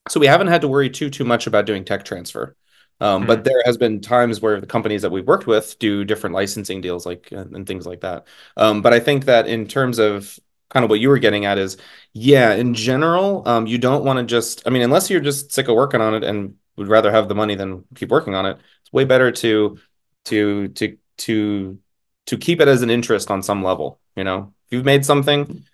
so 0.08 0.20
we 0.20 0.26
haven't 0.26 0.48
had 0.48 0.60
to 0.62 0.68
worry 0.68 0.90
too 0.90 1.10
too 1.10 1.24
much 1.24 1.46
about 1.46 1.66
doing 1.66 1.84
tech 1.84 2.04
transfer. 2.04 2.56
Um, 3.00 3.22
mm-hmm. 3.22 3.28
But 3.28 3.44
there 3.44 3.62
has 3.64 3.78
been 3.78 4.00
times 4.00 4.40
where 4.40 4.60
the 4.60 4.66
companies 4.66 5.02
that 5.02 5.10
we've 5.10 5.26
worked 5.26 5.46
with 5.46 5.78
do 5.78 6.04
different 6.04 6.34
licensing 6.34 6.80
deals, 6.80 7.06
like 7.06 7.32
and, 7.32 7.54
and 7.56 7.66
things 7.66 7.86
like 7.86 8.00
that. 8.02 8.26
Um, 8.56 8.82
but 8.82 8.92
I 8.92 9.00
think 9.00 9.24
that 9.24 9.46
in 9.46 9.66
terms 9.66 9.98
of 9.98 10.38
kind 10.68 10.84
of 10.84 10.90
what 10.90 11.00
you 11.00 11.08
were 11.08 11.18
getting 11.18 11.46
at 11.46 11.58
is, 11.58 11.76
yeah, 12.12 12.54
in 12.54 12.74
general, 12.74 13.42
um, 13.48 13.66
you 13.66 13.78
don't 13.78 14.04
want 14.04 14.18
to 14.18 14.24
just, 14.24 14.62
I 14.66 14.70
mean, 14.70 14.82
unless 14.82 15.10
you're 15.10 15.20
just 15.20 15.52
sick 15.52 15.68
of 15.68 15.74
working 15.74 16.00
on 16.00 16.14
it 16.14 16.22
and 16.22 16.54
would 16.76 16.88
rather 16.88 17.10
have 17.10 17.28
the 17.28 17.34
money 17.34 17.56
than 17.56 17.84
keep 17.94 18.10
working 18.10 18.34
on 18.34 18.46
it, 18.46 18.58
it's 18.82 18.92
way 18.92 19.04
better 19.04 19.32
to 19.32 19.78
to 20.26 20.68
to 20.68 20.96
to 21.20 21.78
to 22.26 22.36
keep 22.36 22.60
it 22.60 22.68
as 22.68 22.82
an 22.82 22.90
interest 22.90 23.30
on 23.30 23.42
some 23.42 23.62
level. 23.62 24.00
You 24.16 24.24
know, 24.24 24.54
if 24.66 24.72
you've 24.72 24.84
made 24.84 25.04
something, 25.04 25.64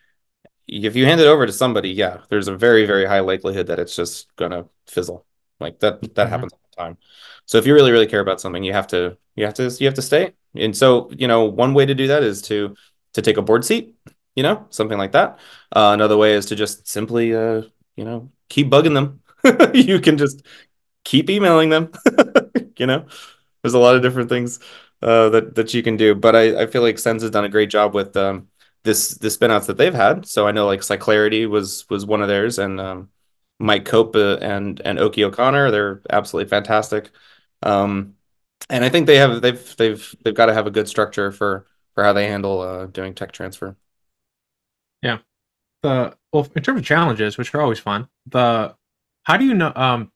if 0.69 0.97
you 0.97 1.07
hand 1.07 1.21
it 1.21 1.27
over 1.27 1.47
to 1.47 1.53
somebody, 1.53 1.91
yeah, 1.91 2.19
there's 2.29 2.49
a 2.49 2.57
very 2.57 2.87
very 2.87 3.07
high 3.07 3.21
likelihood 3.21 3.69
that 3.69 3.79
it's 3.79 3.97
just 3.97 4.35
gonna 4.37 4.67
fizzle. 4.87 5.25
Like 5.61 5.81
that 5.81 6.01
that 6.01 6.15
mm-hmm. 6.15 6.31
happens 6.31 6.53
all 6.53 6.61
the 6.71 6.83
time. 6.83 6.99
So 7.47 7.59
if 7.59 7.67
you 7.67 7.75
really 7.75 7.93
really 7.93 8.07
care 8.07 8.21
about 8.21 8.41
something, 8.41 8.63
you 8.63 8.73
have 8.73 8.89
to 8.89 9.17
you 9.35 9.45
have 9.45 9.55
to 9.55 9.75
you 9.81 9.87
have 9.87 9.95
to 9.95 10.03
stay. 10.03 10.33
And 10.55 10.77
so 10.77 11.11
you 11.17 11.29
know, 11.29 11.45
one 11.45 11.75
way 11.75 11.87
to 11.87 11.95
do 11.95 12.09
that 12.09 12.23
is 12.23 12.43
to 12.43 12.77
to 13.15 13.23
take 13.23 13.37
a 13.37 13.43
board 13.43 13.65
seat. 13.65 13.95
You 14.35 14.43
know, 14.43 14.67
something 14.69 14.99
like 14.99 15.13
that. 15.13 15.39
Uh, 15.75 15.93
another 15.95 16.19
way 16.19 16.35
is 16.35 16.47
to 16.47 16.57
just 16.57 16.87
simply 16.87 17.35
uh, 17.35 17.63
you 17.97 18.05
know 18.05 18.31
keep 18.49 18.71
bugging 18.71 18.95
them. 18.95 19.21
you 19.75 20.01
can 20.01 20.19
just 20.19 20.45
keep 21.05 21.31
emailing 21.31 21.71
them. 21.71 21.93
you 22.77 22.87
know, 22.87 23.07
there's 23.63 23.75
a 23.75 23.79
lot 23.79 23.97
of 23.97 24.03
different 24.03 24.29
things 24.29 24.61
uh, 25.03 25.29
that 25.31 25.55
that 25.55 25.75
you 25.75 25.83
can 25.83 25.97
do. 25.97 26.15
But 26.15 26.37
I, 26.37 26.63
I 26.63 26.67
feel 26.67 26.83
like 26.83 26.99
Sens 26.99 27.23
has 27.23 27.31
done 27.31 27.45
a 27.45 27.49
great 27.49 27.71
job 27.71 27.95
with 27.95 28.17
um, 28.17 28.49
this 28.85 29.11
the 29.15 29.29
spinouts 29.29 29.67
that 29.67 29.77
they've 29.77 29.95
had. 29.95 30.27
So 30.27 30.47
I 30.47 30.53
know 30.53 30.67
like 30.67 30.81
Cyclarity 30.81 31.49
was 31.49 31.89
was 31.91 32.07
one 32.07 32.23
of 32.23 32.29
theirs, 32.29 32.59
and 32.59 32.81
um, 32.81 33.11
Mike 33.59 33.85
Kope 33.85 34.17
uh, 34.17 34.39
and 34.39 34.81
and 34.85 34.99
Oki 34.99 35.25
O'Connor, 35.25 35.71
they're 35.71 36.03
absolutely 36.11 36.49
fantastic. 36.49 37.11
Um, 37.63 38.15
and 38.69 38.85
I 38.85 38.89
think 38.89 39.07
they 39.07 39.17
have 39.17 39.43
they've 39.43 39.77
they've 39.77 40.15
they've 40.23 40.35
got 40.35 40.47
to 40.47 40.55
have 40.55 40.67
a 40.67 40.71
good 40.71 40.89
structure 40.89 41.33
for 41.33 41.67
for 41.95 42.05
how 42.05 42.13
they 42.13 42.29
handle 42.29 42.61
uh, 42.61 42.87
doing 42.87 43.15
tech 43.15 43.33
transfer. 43.33 43.77
Yeah. 45.03 45.19
The 45.83 46.17
well, 46.33 46.49
in 46.55 46.63
terms 46.63 46.81
of 46.81 46.87
challenges, 46.87 47.39
which 47.39 47.55
are 47.55 47.61
always 47.61 47.79
fun. 47.79 48.09
The 48.27 48.75
how 49.25 49.37
do 49.37 49.45
you 49.45 49.55
know? 49.55 49.73
Um, 49.75 50.13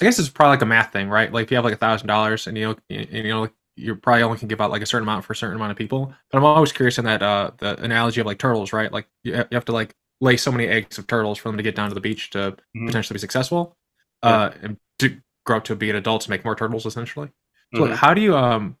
I 0.00 0.04
guess 0.04 0.18
it's 0.18 0.28
probably 0.30 0.52
like 0.56 0.62
a 0.62 0.66
math 0.66 0.92
thing, 0.92 1.08
right? 1.08 1.32
Like 1.32 1.44
if 1.44 1.50
you 1.50 1.56
have 1.56 1.64
like 1.64 1.74
a 1.74 1.78
thousand 1.78 2.08
dollars 2.08 2.46
and 2.46 2.56
you 2.56 2.68
know, 2.68 2.76
and, 2.88 3.08
you 3.10 3.28
know, 3.28 3.48
you 3.76 3.96
probably 3.96 4.22
only 4.22 4.38
can 4.38 4.48
give 4.48 4.60
out 4.60 4.70
like 4.70 4.82
a 4.82 4.86
certain 4.86 5.06
amount 5.06 5.24
for 5.24 5.32
a 5.32 5.36
certain 5.36 5.56
amount 5.56 5.70
of 5.70 5.78
people. 5.78 6.12
But 6.30 6.38
I'm 6.38 6.44
always 6.44 6.72
curious 6.72 6.98
in 6.98 7.04
that 7.04 7.22
uh 7.22 7.52
the 7.58 7.80
analogy 7.82 8.20
of 8.20 8.26
like 8.26 8.38
turtles, 8.38 8.72
right? 8.72 8.92
Like 8.92 9.06
you 9.22 9.44
have 9.52 9.64
to 9.66 9.72
like 9.72 9.94
lay 10.20 10.36
so 10.36 10.52
many 10.52 10.66
eggs 10.68 10.98
of 10.98 11.06
turtles 11.06 11.38
for 11.38 11.48
them 11.48 11.56
to 11.56 11.62
get 11.62 11.74
down 11.74 11.88
to 11.88 11.94
the 11.94 12.00
beach 12.00 12.30
to 12.30 12.38
mm-hmm. 12.38 12.86
potentially 12.86 13.14
be 13.14 13.20
successful, 13.20 13.76
yeah. 14.22 14.30
uh, 14.30 14.52
and 14.62 14.76
to 14.98 15.16
grow 15.46 15.58
up 15.58 15.64
to 15.64 15.76
be 15.76 15.90
an 15.90 15.96
adult 15.96 16.22
to 16.22 16.30
make 16.30 16.44
more 16.44 16.54
turtles 16.54 16.86
essentially. 16.86 17.30
So 17.74 17.82
mm-hmm. 17.82 17.94
how 17.94 18.14
do 18.14 18.20
you 18.20 18.36
um 18.36 18.76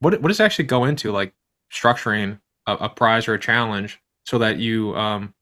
what 0.00 0.20
what 0.20 0.28
does 0.28 0.40
actually 0.40 0.66
go 0.66 0.84
into 0.84 1.12
like 1.12 1.34
structuring 1.72 2.40
a, 2.66 2.74
a 2.74 2.88
prize 2.88 3.28
or 3.28 3.34
a 3.34 3.40
challenge 3.40 4.00
so 4.26 4.38
that 4.38 4.58
you 4.58 4.94
um 4.96 5.34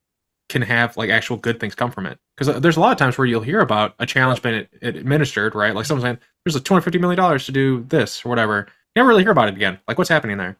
can 0.48 0.62
have 0.62 0.96
like 0.96 1.10
actual 1.10 1.36
good 1.36 1.60
things 1.60 1.74
come 1.74 1.90
from 1.90 2.06
it. 2.06 2.18
Because 2.36 2.56
uh, 2.56 2.58
there's 2.58 2.76
a 2.76 2.80
lot 2.80 2.92
of 2.92 2.98
times 2.98 3.18
where 3.18 3.26
you'll 3.26 3.42
hear 3.42 3.60
about 3.60 3.94
a 3.98 4.06
challenge 4.06 4.42
being 4.42 4.66
administered, 4.82 5.54
right? 5.54 5.74
Like 5.74 5.86
someone 5.86 6.02
saying, 6.02 6.18
"There's 6.44 6.54
like 6.54 6.64
250 6.64 6.98
million 6.98 7.16
dollars 7.16 7.46
to 7.46 7.52
do 7.52 7.84
this 7.88 8.24
or 8.24 8.28
whatever." 8.28 8.68
Never 8.98 9.10
really 9.10 9.22
hear 9.22 9.30
about 9.30 9.46
it 9.46 9.54
again. 9.54 9.78
Like, 9.86 9.96
what's 9.96 10.10
happening 10.10 10.38
there? 10.38 10.58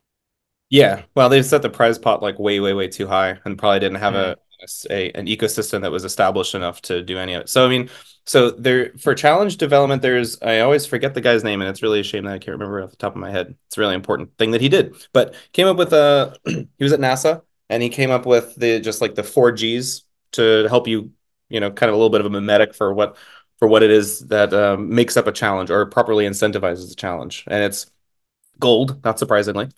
Yeah, 0.70 1.02
well, 1.16 1.28
they 1.28 1.42
set 1.42 1.60
the 1.60 1.68
prize 1.68 1.98
pot 1.98 2.22
like 2.22 2.38
way, 2.38 2.60
way, 2.60 2.72
way 2.72 2.86
too 2.86 3.08
high, 3.08 3.36
and 3.44 3.58
probably 3.58 3.80
didn't 3.80 3.98
have 3.98 4.14
mm-hmm. 4.14 4.92
a, 4.92 4.94
a 4.94 5.10
an 5.18 5.26
ecosystem 5.26 5.80
that 5.80 5.90
was 5.90 6.04
established 6.04 6.54
enough 6.54 6.80
to 6.82 7.02
do 7.02 7.18
any 7.18 7.34
of 7.34 7.40
it. 7.40 7.48
So, 7.48 7.66
I 7.66 7.68
mean, 7.68 7.90
so 8.26 8.52
there 8.52 8.92
for 8.96 9.12
challenge 9.16 9.56
development, 9.56 10.02
there's 10.02 10.40
I 10.40 10.60
always 10.60 10.86
forget 10.86 11.14
the 11.14 11.20
guy's 11.20 11.42
name, 11.42 11.60
and 11.60 11.68
it's 11.68 11.82
really 11.82 11.98
a 11.98 12.04
shame 12.04 12.26
that 12.26 12.34
I 12.34 12.38
can't 12.38 12.52
remember 12.52 12.80
off 12.80 12.90
the 12.90 12.96
top 12.96 13.16
of 13.16 13.20
my 13.20 13.32
head. 13.32 13.56
It's 13.66 13.76
a 13.76 13.80
really 13.80 13.96
important 13.96 14.38
thing 14.38 14.52
that 14.52 14.60
he 14.60 14.68
did, 14.68 14.94
but 15.12 15.34
came 15.52 15.66
up 15.66 15.76
with 15.76 15.92
a 15.92 16.36
he 16.46 16.68
was 16.78 16.92
at 16.92 17.00
NASA 17.00 17.42
and 17.68 17.82
he 17.82 17.88
came 17.88 18.12
up 18.12 18.24
with 18.24 18.54
the 18.54 18.78
just 18.78 19.00
like 19.00 19.16
the 19.16 19.24
four 19.24 19.50
G's 19.50 20.04
to 20.32 20.68
help 20.68 20.86
you, 20.86 21.10
you 21.48 21.58
know, 21.58 21.72
kind 21.72 21.90
of 21.90 21.94
a 21.94 21.96
little 21.96 22.10
bit 22.10 22.20
of 22.20 22.26
a 22.28 22.30
mimetic 22.30 22.72
for 22.72 22.94
what 22.94 23.16
for 23.58 23.66
what 23.66 23.82
it 23.82 23.90
is 23.90 24.20
that 24.28 24.54
um, 24.54 24.94
makes 24.94 25.16
up 25.16 25.26
a 25.26 25.32
challenge 25.32 25.70
or 25.70 25.86
properly 25.86 26.24
incentivizes 26.24 26.92
a 26.92 26.94
challenge. 26.94 27.42
And 27.48 27.64
it's 27.64 27.90
gold, 28.60 29.02
not 29.04 29.18
surprisingly. 29.18 29.68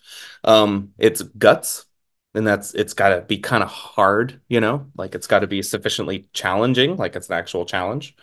Um, 0.44 0.92
it's 0.98 1.22
guts, 1.22 1.86
and 2.34 2.46
that's 2.46 2.74
it's 2.74 2.94
got 2.94 3.10
to 3.10 3.22
be 3.22 3.38
kind 3.38 3.62
of 3.62 3.68
hard, 3.70 4.40
you 4.48 4.60
know, 4.60 4.86
like 4.96 5.14
it's 5.14 5.26
got 5.26 5.40
to 5.40 5.46
be 5.46 5.62
sufficiently 5.62 6.28
challenging, 6.32 6.96
like 6.96 7.16
it's 7.16 7.28
an 7.28 7.34
actual 7.34 7.66
challenge. 7.66 8.16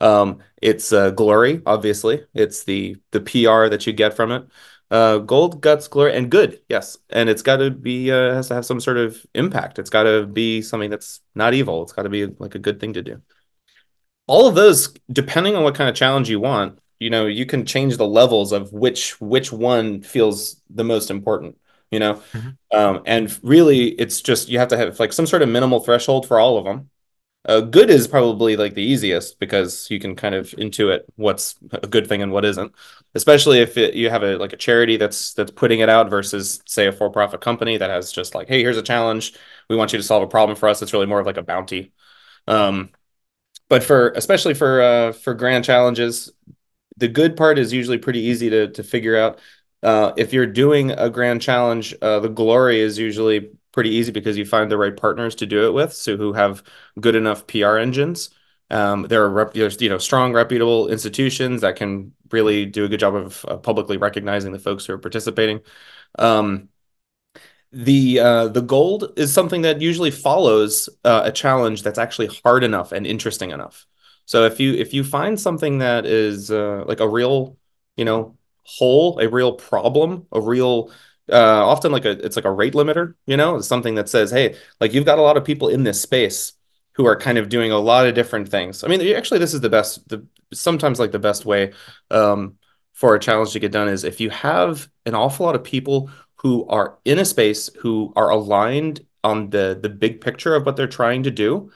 Um, 0.00 0.40
it's 0.62 0.92
uh, 0.92 1.10
glory, 1.10 1.62
obviously. 1.66 2.24
It's 2.34 2.64
the 2.64 2.96
the 3.10 3.20
PR 3.20 3.68
that 3.68 3.86
you 3.86 3.92
get 3.92 4.14
from 4.14 4.32
it. 4.32 4.46
Uh, 4.90 5.18
gold, 5.18 5.60
guts, 5.60 5.86
glory, 5.88 6.16
and 6.16 6.30
good. 6.30 6.60
Yes, 6.68 6.98
and 7.10 7.28
it's 7.28 7.42
got 7.42 7.58
to 7.58 7.70
be 7.70 8.10
uh, 8.10 8.34
has 8.34 8.48
to 8.48 8.54
have 8.54 8.66
some 8.66 8.80
sort 8.80 8.96
of 8.98 9.24
impact. 9.34 9.78
It's 9.78 9.90
got 9.90 10.04
to 10.04 10.26
be 10.26 10.62
something 10.62 10.90
that's 10.90 11.20
not 11.34 11.54
evil. 11.54 11.82
It's 11.82 11.92
got 11.92 12.02
to 12.02 12.08
be 12.08 12.26
like 12.26 12.54
a 12.56 12.58
good 12.58 12.80
thing 12.80 12.94
to 12.94 13.02
do. 13.02 13.22
All 14.26 14.46
of 14.48 14.54
those, 14.54 14.94
depending 15.12 15.56
on 15.56 15.64
what 15.64 15.74
kind 15.74 15.90
of 15.90 15.96
challenge 15.96 16.30
you 16.30 16.40
want, 16.40 16.78
you 17.00 17.10
know, 17.10 17.26
you 17.26 17.46
can 17.46 17.66
change 17.66 17.96
the 17.96 18.06
levels 18.06 18.52
of 18.52 18.72
which 18.72 19.20
which 19.20 19.52
one 19.52 20.02
feels 20.02 20.62
the 20.70 20.84
most 20.84 21.10
important. 21.10 21.56
You 21.90 21.98
know, 21.98 22.14
mm-hmm. 22.32 22.50
um, 22.70 23.02
and 23.04 23.36
really, 23.42 23.88
it's 23.88 24.20
just 24.20 24.48
you 24.48 24.60
have 24.60 24.68
to 24.68 24.76
have 24.76 25.00
like 25.00 25.12
some 25.12 25.26
sort 25.26 25.42
of 25.42 25.48
minimal 25.48 25.80
threshold 25.80 26.28
for 26.28 26.38
all 26.38 26.56
of 26.56 26.64
them 26.64 26.90
uh, 27.46 27.60
good 27.60 27.88
is 27.88 28.06
probably 28.06 28.56
like 28.56 28.74
the 28.74 28.82
easiest 28.82 29.38
because 29.38 29.90
you 29.90 29.98
can 29.98 30.14
kind 30.14 30.34
of 30.34 30.50
intuit 30.50 31.00
what's 31.16 31.56
a 31.72 31.86
good 31.86 32.06
thing 32.06 32.20
and 32.20 32.32
what 32.32 32.44
isn't, 32.44 32.72
especially 33.14 33.60
if 33.60 33.78
it, 33.78 33.94
you 33.94 34.10
have 34.10 34.22
a 34.22 34.36
like 34.36 34.52
a 34.52 34.58
charity 34.58 34.98
that's 34.98 35.32
that's 35.32 35.50
putting 35.50 35.80
it 35.80 35.88
out 35.88 36.10
versus 36.10 36.62
say 36.66 36.86
a 36.86 36.92
for-profit 36.92 37.40
company 37.40 37.78
that 37.78 37.88
has 37.88 38.12
just 38.12 38.34
like, 38.34 38.48
hey, 38.48 38.60
here's 38.60 38.76
a 38.76 38.82
challenge, 38.82 39.34
we 39.70 39.76
want 39.76 39.92
you 39.92 39.98
to 39.98 40.02
solve 40.02 40.22
a 40.22 40.26
problem 40.26 40.54
for 40.56 40.68
us. 40.68 40.82
It's 40.82 40.92
really 40.92 41.06
more 41.06 41.20
of 41.20 41.26
like 41.26 41.38
a 41.38 41.42
bounty. 41.42 41.92
Um, 42.46 42.90
but 43.70 43.82
for 43.84 44.10
especially 44.10 44.54
for 44.54 44.82
uh, 44.82 45.12
for 45.12 45.32
grand 45.32 45.64
challenges, 45.64 46.30
the 47.00 47.08
good 47.08 47.36
part 47.36 47.58
is 47.58 47.72
usually 47.72 47.98
pretty 47.98 48.20
easy 48.20 48.50
to 48.50 48.68
to 48.68 48.82
figure 48.82 49.16
out. 49.16 49.40
Uh, 49.82 50.12
if 50.18 50.34
you're 50.34 50.46
doing 50.46 50.90
a 50.90 51.08
grand 51.08 51.40
challenge, 51.40 51.94
uh, 52.02 52.20
the 52.20 52.28
glory 52.28 52.80
is 52.80 52.98
usually 52.98 53.50
pretty 53.72 53.90
easy 53.90 54.12
because 54.12 54.36
you 54.36 54.44
find 54.44 54.70
the 54.70 54.76
right 54.76 54.96
partners 54.96 55.34
to 55.36 55.46
do 55.46 55.66
it 55.66 55.72
with, 55.72 55.92
so 55.94 56.18
who 56.18 56.34
have 56.34 56.62
good 57.00 57.14
enough 57.14 57.46
PR 57.46 57.78
engines. 57.78 58.30
Um, 58.70 59.04
there 59.08 59.22
are 59.24 59.30
rep- 59.30 59.54
there's 59.54 59.80
you 59.80 59.88
know 59.88 59.98
strong, 59.98 60.32
reputable 60.34 60.88
institutions 60.88 61.62
that 61.62 61.76
can 61.76 62.12
really 62.30 62.66
do 62.66 62.84
a 62.84 62.88
good 62.88 63.00
job 63.00 63.14
of 63.14 63.44
uh, 63.48 63.56
publicly 63.56 63.96
recognizing 63.96 64.52
the 64.52 64.58
folks 64.58 64.86
who 64.86 64.92
are 64.92 64.98
participating. 64.98 65.60
Um, 66.18 66.68
the 67.72 68.18
uh, 68.18 68.48
the 68.48 68.62
gold 68.62 69.12
is 69.16 69.32
something 69.32 69.62
that 69.62 69.80
usually 69.80 70.10
follows 70.10 70.88
uh, 71.04 71.22
a 71.24 71.32
challenge 71.32 71.82
that's 71.82 71.98
actually 71.98 72.28
hard 72.44 72.64
enough 72.64 72.92
and 72.92 73.06
interesting 73.06 73.50
enough. 73.50 73.86
So 74.30 74.44
if 74.44 74.60
you 74.60 74.74
if 74.74 74.94
you 74.94 75.02
find 75.02 75.40
something 75.40 75.78
that 75.78 76.06
is 76.06 76.52
uh, 76.52 76.84
like 76.86 77.00
a 77.00 77.08
real 77.08 77.56
you 77.96 78.04
know 78.04 78.38
hole, 78.62 79.18
a 79.18 79.28
real 79.28 79.54
problem, 79.54 80.28
a 80.30 80.40
real 80.40 80.92
uh, 81.32 81.66
often 81.66 81.90
like 81.90 82.04
a 82.04 82.10
it's 82.24 82.36
like 82.36 82.44
a 82.44 82.52
rate 82.52 82.74
limiter, 82.74 83.14
you 83.26 83.36
know, 83.36 83.60
something 83.60 83.96
that 83.96 84.08
says, 84.08 84.30
hey, 84.30 84.54
like 84.80 84.94
you've 84.94 85.04
got 85.04 85.18
a 85.18 85.22
lot 85.22 85.36
of 85.36 85.44
people 85.44 85.68
in 85.68 85.82
this 85.82 86.00
space 86.00 86.52
who 86.92 87.06
are 87.06 87.16
kind 87.16 87.38
of 87.38 87.48
doing 87.48 87.72
a 87.72 87.78
lot 87.78 88.06
of 88.06 88.14
different 88.14 88.48
things. 88.48 88.84
I 88.84 88.86
mean, 88.86 89.00
actually, 89.16 89.40
this 89.40 89.52
is 89.52 89.62
the 89.62 89.68
best, 89.68 90.08
the 90.08 90.24
sometimes 90.52 91.00
like 91.00 91.10
the 91.10 91.18
best 91.18 91.44
way 91.44 91.72
um, 92.12 92.54
for 92.92 93.16
a 93.16 93.18
challenge 93.18 93.50
to 93.54 93.58
get 93.58 93.72
done 93.72 93.88
is 93.88 94.04
if 94.04 94.20
you 94.20 94.30
have 94.30 94.88
an 95.06 95.16
awful 95.16 95.44
lot 95.44 95.56
of 95.56 95.64
people 95.64 96.08
who 96.36 96.68
are 96.68 96.98
in 97.04 97.18
a 97.18 97.24
space 97.24 97.68
who 97.80 98.12
are 98.14 98.30
aligned 98.30 99.04
on 99.24 99.50
the 99.50 99.76
the 99.82 99.88
big 99.88 100.20
picture 100.20 100.54
of 100.54 100.64
what 100.64 100.76
they're 100.76 100.86
trying 100.86 101.24
to 101.24 101.32
do. 101.32 101.72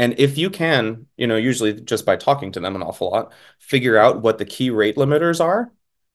And 0.00 0.14
if 0.18 0.38
you 0.38 0.48
can, 0.48 1.04
you 1.18 1.26
know, 1.26 1.36
usually 1.36 1.74
just 1.78 2.06
by 2.06 2.16
talking 2.16 2.52
to 2.52 2.60
them 2.60 2.74
an 2.74 2.82
awful 2.82 3.10
lot, 3.10 3.34
figure 3.58 3.98
out 3.98 4.22
what 4.22 4.38
the 4.38 4.46
key 4.46 4.70
rate 4.70 4.96
limiters 4.96 5.44
are, 5.44 5.70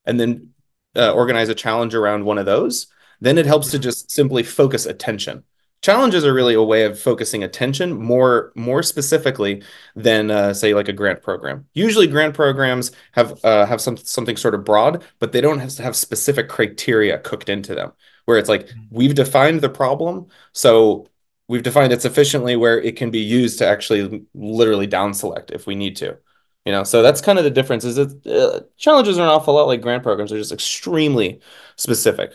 and 0.05 0.19
then 0.19 0.55
uh, 0.95 1.13
organize 1.13 1.49
a 1.49 1.55
challenge 1.55 1.93
around 1.93 2.25
one 2.25 2.39
of 2.39 2.47
those, 2.47 2.87
then 3.21 3.37
it 3.37 3.45
helps 3.45 3.69
to 3.69 3.77
just 3.77 4.09
simply 4.09 4.41
focus 4.41 4.87
attention. 4.87 5.43
Challenges 5.83 6.25
are 6.25 6.33
really 6.33 6.55
a 6.55 6.63
way 6.63 6.85
of 6.85 6.99
focusing 6.99 7.43
attention 7.43 7.93
more 7.93 8.51
more 8.55 8.81
specifically 8.81 9.61
than 9.95 10.31
uh, 10.31 10.51
say 10.51 10.73
like 10.73 10.87
a 10.87 10.93
grant 10.93 11.21
program. 11.21 11.67
Usually, 11.75 12.07
grant 12.07 12.33
programs 12.33 12.91
have 13.11 13.39
uh, 13.45 13.67
have 13.67 13.79
some 13.81 13.97
something 13.97 14.35
sort 14.35 14.55
of 14.55 14.63
broad, 14.63 15.03
but 15.19 15.31
they 15.31 15.41
don't 15.41 15.59
have 15.59 15.69
to 15.75 15.83
have 15.83 15.95
specific 15.95 16.49
criteria 16.49 17.19
cooked 17.19 17.49
into 17.49 17.75
them. 17.75 17.91
Where 18.25 18.39
it's 18.39 18.49
like 18.49 18.65
mm-hmm. 18.65 18.81
we've 18.89 19.13
defined 19.13 19.61
the 19.61 19.69
problem, 19.69 20.25
so 20.53 21.07
we've 21.47 21.63
defined 21.63 21.93
it 21.93 22.01
sufficiently 22.01 22.55
where 22.55 22.79
it 22.81 22.95
can 22.95 23.11
be 23.11 23.19
used 23.19 23.59
to 23.59 23.67
actually 23.67 24.25
literally 24.33 24.87
down 24.87 25.13
select 25.13 25.51
if 25.51 25.67
we 25.67 25.75
need 25.75 25.95
to. 25.97 26.17
You 26.65 26.71
know, 26.71 26.83
so 26.83 27.03
that's 27.03 27.21
kind 27.21 27.37
of 27.37 27.43
the 27.43 27.51
difference. 27.51 27.83
Is 27.83 27.97
it 27.99 28.25
uh, 28.25 28.61
challenges 28.77 29.19
are 29.19 29.23
an 29.23 29.29
awful 29.29 29.53
lot 29.53 29.67
like 29.67 29.81
grant 29.81 30.01
programs 30.03 30.31
they're 30.31 30.39
just 30.39 30.51
extremely 30.51 31.41
specific, 31.75 32.31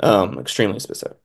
um, 0.00 0.38
extremely 0.38 0.80
specific. 0.80 1.16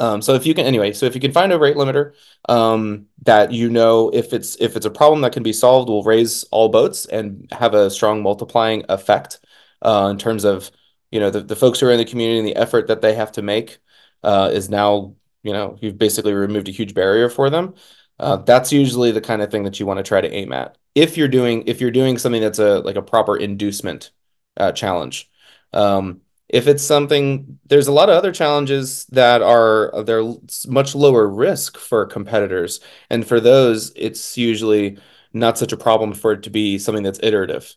Um, 0.00 0.22
so 0.22 0.34
if 0.34 0.46
you 0.46 0.54
can 0.54 0.64
anyway, 0.66 0.92
so 0.92 1.06
if 1.06 1.14
you 1.14 1.20
can 1.20 1.30
find 1.30 1.52
a 1.52 1.58
rate 1.58 1.76
limiter 1.76 2.14
um, 2.48 3.06
that 3.22 3.52
you 3.52 3.68
know 3.68 4.08
if 4.10 4.32
it's 4.32 4.56
if 4.56 4.74
it's 4.74 4.86
a 4.86 4.90
problem 4.90 5.20
that 5.20 5.32
can 5.32 5.42
be 5.42 5.52
solved, 5.52 5.88
will 5.90 6.02
raise 6.02 6.42
all 6.44 6.70
boats 6.70 7.04
and 7.06 7.46
have 7.52 7.74
a 7.74 7.90
strong 7.90 8.22
multiplying 8.22 8.82
effect 8.88 9.40
uh, 9.82 10.08
in 10.10 10.18
terms 10.18 10.44
of 10.44 10.70
you 11.10 11.20
know 11.20 11.30
the, 11.30 11.42
the 11.42 11.54
folks 11.54 11.78
who 11.78 11.86
are 11.86 11.92
in 11.92 11.98
the 11.98 12.04
community 12.04 12.38
and 12.38 12.48
the 12.48 12.56
effort 12.56 12.88
that 12.88 13.02
they 13.02 13.14
have 13.14 13.30
to 13.32 13.42
make 13.42 13.78
uh, 14.22 14.50
is 14.52 14.70
now 14.70 15.14
you 15.42 15.52
know 15.52 15.76
you've 15.80 15.98
basically 15.98 16.32
removed 16.32 16.68
a 16.68 16.72
huge 16.72 16.94
barrier 16.94 17.28
for 17.28 17.50
them. 17.50 17.74
Uh, 18.18 18.36
that's 18.36 18.72
usually 18.72 19.12
the 19.12 19.20
kind 19.20 19.40
of 19.42 19.50
thing 19.50 19.64
that 19.64 19.80
you 19.80 19.86
want 19.86 19.98
to 19.98 20.02
try 20.02 20.20
to 20.20 20.30
aim 20.30 20.52
at 20.52 20.76
if 20.94 21.16
you're 21.16 21.28
doing 21.28 21.64
if 21.66 21.80
you're 21.80 21.90
doing 21.90 22.18
something 22.18 22.42
that's 22.42 22.58
a 22.58 22.80
like 22.80 22.96
a 22.96 23.02
proper 23.02 23.36
inducement 23.36 24.10
uh, 24.56 24.72
challenge. 24.72 25.30
Um, 25.72 26.22
if 26.48 26.66
it's 26.66 26.82
something, 26.82 27.60
there's 27.66 27.86
a 27.86 27.92
lot 27.92 28.08
of 28.10 28.16
other 28.16 28.32
challenges 28.32 29.06
that 29.06 29.40
are 29.40 30.02
they're 30.04 30.34
much 30.66 30.94
lower 30.96 31.28
risk 31.28 31.78
for 31.78 32.06
competitors, 32.06 32.80
and 33.08 33.26
for 33.26 33.40
those, 33.40 33.92
it's 33.96 34.36
usually 34.36 34.98
not 35.32 35.58
such 35.58 35.72
a 35.72 35.76
problem 35.76 36.12
for 36.12 36.32
it 36.32 36.42
to 36.42 36.50
be 36.50 36.78
something 36.78 37.04
that's 37.04 37.20
iterative. 37.22 37.74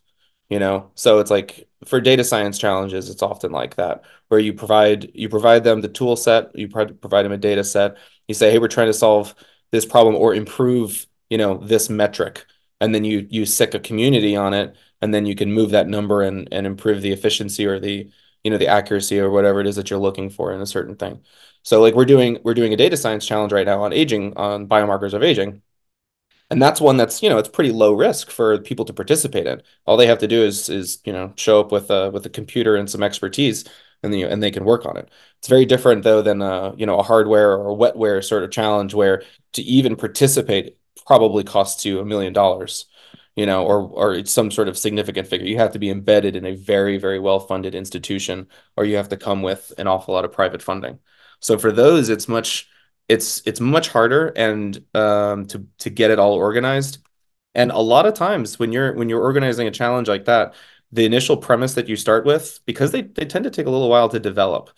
You 0.49 0.59
know, 0.59 0.91
so 0.95 1.19
it's 1.19 1.31
like 1.31 1.67
for 1.85 1.99
data 1.99 2.23
science 2.23 2.59
challenges, 2.59 3.09
it's 3.09 3.23
often 3.23 3.51
like 3.51 3.75
that, 3.75 4.03
where 4.27 4.39
you 4.39 4.53
provide 4.53 5.09
you 5.13 5.29
provide 5.29 5.63
them 5.63 5.81
the 5.81 5.87
tool 5.87 6.15
set, 6.15 6.55
you 6.57 6.67
provide 6.67 7.25
them 7.25 7.31
a 7.31 7.37
data 7.37 7.63
set, 7.63 7.97
you 8.27 8.35
say, 8.35 8.51
hey, 8.51 8.59
we're 8.59 8.67
trying 8.67 8.87
to 8.87 8.93
solve 8.93 9.33
this 9.71 9.85
problem 9.85 10.15
or 10.15 10.35
improve, 10.35 11.07
you 11.29 11.37
know, 11.37 11.57
this 11.57 11.89
metric 11.89 12.45
and 12.83 12.93
then 12.93 13.03
you 13.05 13.25
you 13.29 13.45
sick 13.45 13.73
a 13.73 13.79
community 13.79 14.35
on 14.35 14.53
it 14.53 14.75
and 15.01 15.13
then 15.13 15.25
you 15.25 15.35
can 15.35 15.51
move 15.51 15.71
that 15.71 15.87
number 15.87 16.21
and 16.21 16.49
and 16.51 16.67
improve 16.67 17.01
the 17.01 17.11
efficiency 17.13 17.65
or 17.65 17.79
the 17.79 18.09
you 18.43 18.51
know 18.51 18.57
the 18.57 18.67
accuracy 18.67 19.19
or 19.19 19.29
whatever 19.29 19.61
it 19.61 19.67
is 19.67 19.77
that 19.77 19.89
you're 19.89 19.99
looking 19.99 20.29
for 20.29 20.51
in 20.53 20.61
a 20.61 20.65
certain 20.65 20.95
thing. 20.95 21.21
So 21.63 21.81
like 21.81 21.95
we're 21.95 22.05
doing 22.05 22.39
we're 22.43 22.53
doing 22.53 22.73
a 22.73 22.77
data 22.77 22.97
science 22.97 23.25
challenge 23.25 23.53
right 23.53 23.65
now 23.65 23.83
on 23.83 23.93
aging 23.93 24.35
on 24.37 24.67
biomarkers 24.67 25.13
of 25.13 25.23
aging 25.23 25.61
and 26.53 26.61
that's 26.61 26.79
one 26.79 26.97
that's 26.97 27.23
you 27.23 27.29
know 27.29 27.39
it's 27.39 27.49
pretty 27.49 27.71
low 27.71 27.93
risk 27.93 28.29
for 28.29 28.59
people 28.59 28.85
to 28.85 28.93
participate 28.93 29.47
in. 29.47 29.61
All 29.85 29.97
they 29.97 30.07
have 30.07 30.19
to 30.19 30.27
do 30.27 30.43
is 30.43 30.69
is 30.69 30.99
you 31.03 31.11
know 31.11 31.33
show 31.35 31.59
up 31.59 31.71
with 31.71 31.89
a 31.89 32.11
with 32.11 32.25
a 32.27 32.29
computer 32.29 32.75
and 32.75 32.89
some 32.89 33.01
expertise 33.03 33.65
and 34.03 34.13
you, 34.13 34.27
and 34.27 34.43
they 34.43 34.51
can 34.51 34.63
work 34.63 34.85
on 34.85 34.95
it. 34.97 35.09
It's 35.39 35.47
very 35.47 35.65
different 35.65 36.03
though 36.03 36.21
than 36.21 36.41
a 36.43 36.75
you 36.77 36.85
know 36.85 36.99
a 36.99 37.03
hardware 37.03 37.53
or 37.57 37.71
a 37.71 37.75
wetware 37.75 38.23
sort 38.23 38.43
of 38.43 38.51
challenge 38.51 38.93
where 38.93 39.23
to 39.53 39.63
even 39.63 39.95
participate 39.95 40.77
probably 41.07 41.43
costs 41.43 41.85
you 41.85 41.99
a 41.99 42.05
million 42.05 42.33
dollars 42.33 42.85
you 43.35 43.45
know 43.47 43.65
or 43.65 43.81
or 43.81 44.25
some 44.25 44.51
sort 44.51 44.67
of 44.67 44.77
significant 44.77 45.27
figure. 45.27 45.47
You 45.47 45.57
have 45.57 45.73
to 45.73 45.79
be 45.79 45.89
embedded 45.89 46.35
in 46.35 46.45
a 46.45 46.55
very 46.55 46.97
very 46.99 47.19
well 47.19 47.39
funded 47.39 47.73
institution 47.73 48.47
or 48.77 48.85
you 48.85 48.95
have 48.97 49.09
to 49.09 49.17
come 49.17 49.41
with 49.41 49.73
an 49.79 49.87
awful 49.87 50.13
lot 50.13 50.25
of 50.25 50.31
private 50.31 50.61
funding. 50.61 50.99
So 51.39 51.57
for 51.57 51.71
those 51.71 52.09
it's 52.09 52.27
much 52.27 52.69
it's 53.09 53.41
it's 53.45 53.59
much 53.59 53.89
harder 53.89 54.27
and 54.29 54.83
um, 54.95 55.45
to 55.47 55.65
to 55.79 55.89
get 55.89 56.11
it 56.11 56.19
all 56.19 56.33
organized 56.33 56.99
and 57.55 57.71
a 57.71 57.79
lot 57.79 58.05
of 58.05 58.13
times 58.13 58.57
when 58.59 58.71
you're 58.71 58.93
when 58.93 59.09
you're 59.09 59.21
organizing 59.21 59.67
a 59.67 59.71
challenge 59.71 60.07
like 60.07 60.25
that 60.25 60.53
the 60.91 61.05
initial 61.05 61.37
premise 61.37 61.73
that 61.73 61.89
you 61.89 61.95
start 61.95 62.25
with 62.25 62.59
because 62.65 62.91
they, 62.91 63.01
they 63.01 63.25
tend 63.25 63.43
to 63.43 63.51
take 63.51 63.65
a 63.65 63.69
little 63.69 63.89
while 63.89 64.09
to 64.09 64.19
develop 64.19 64.69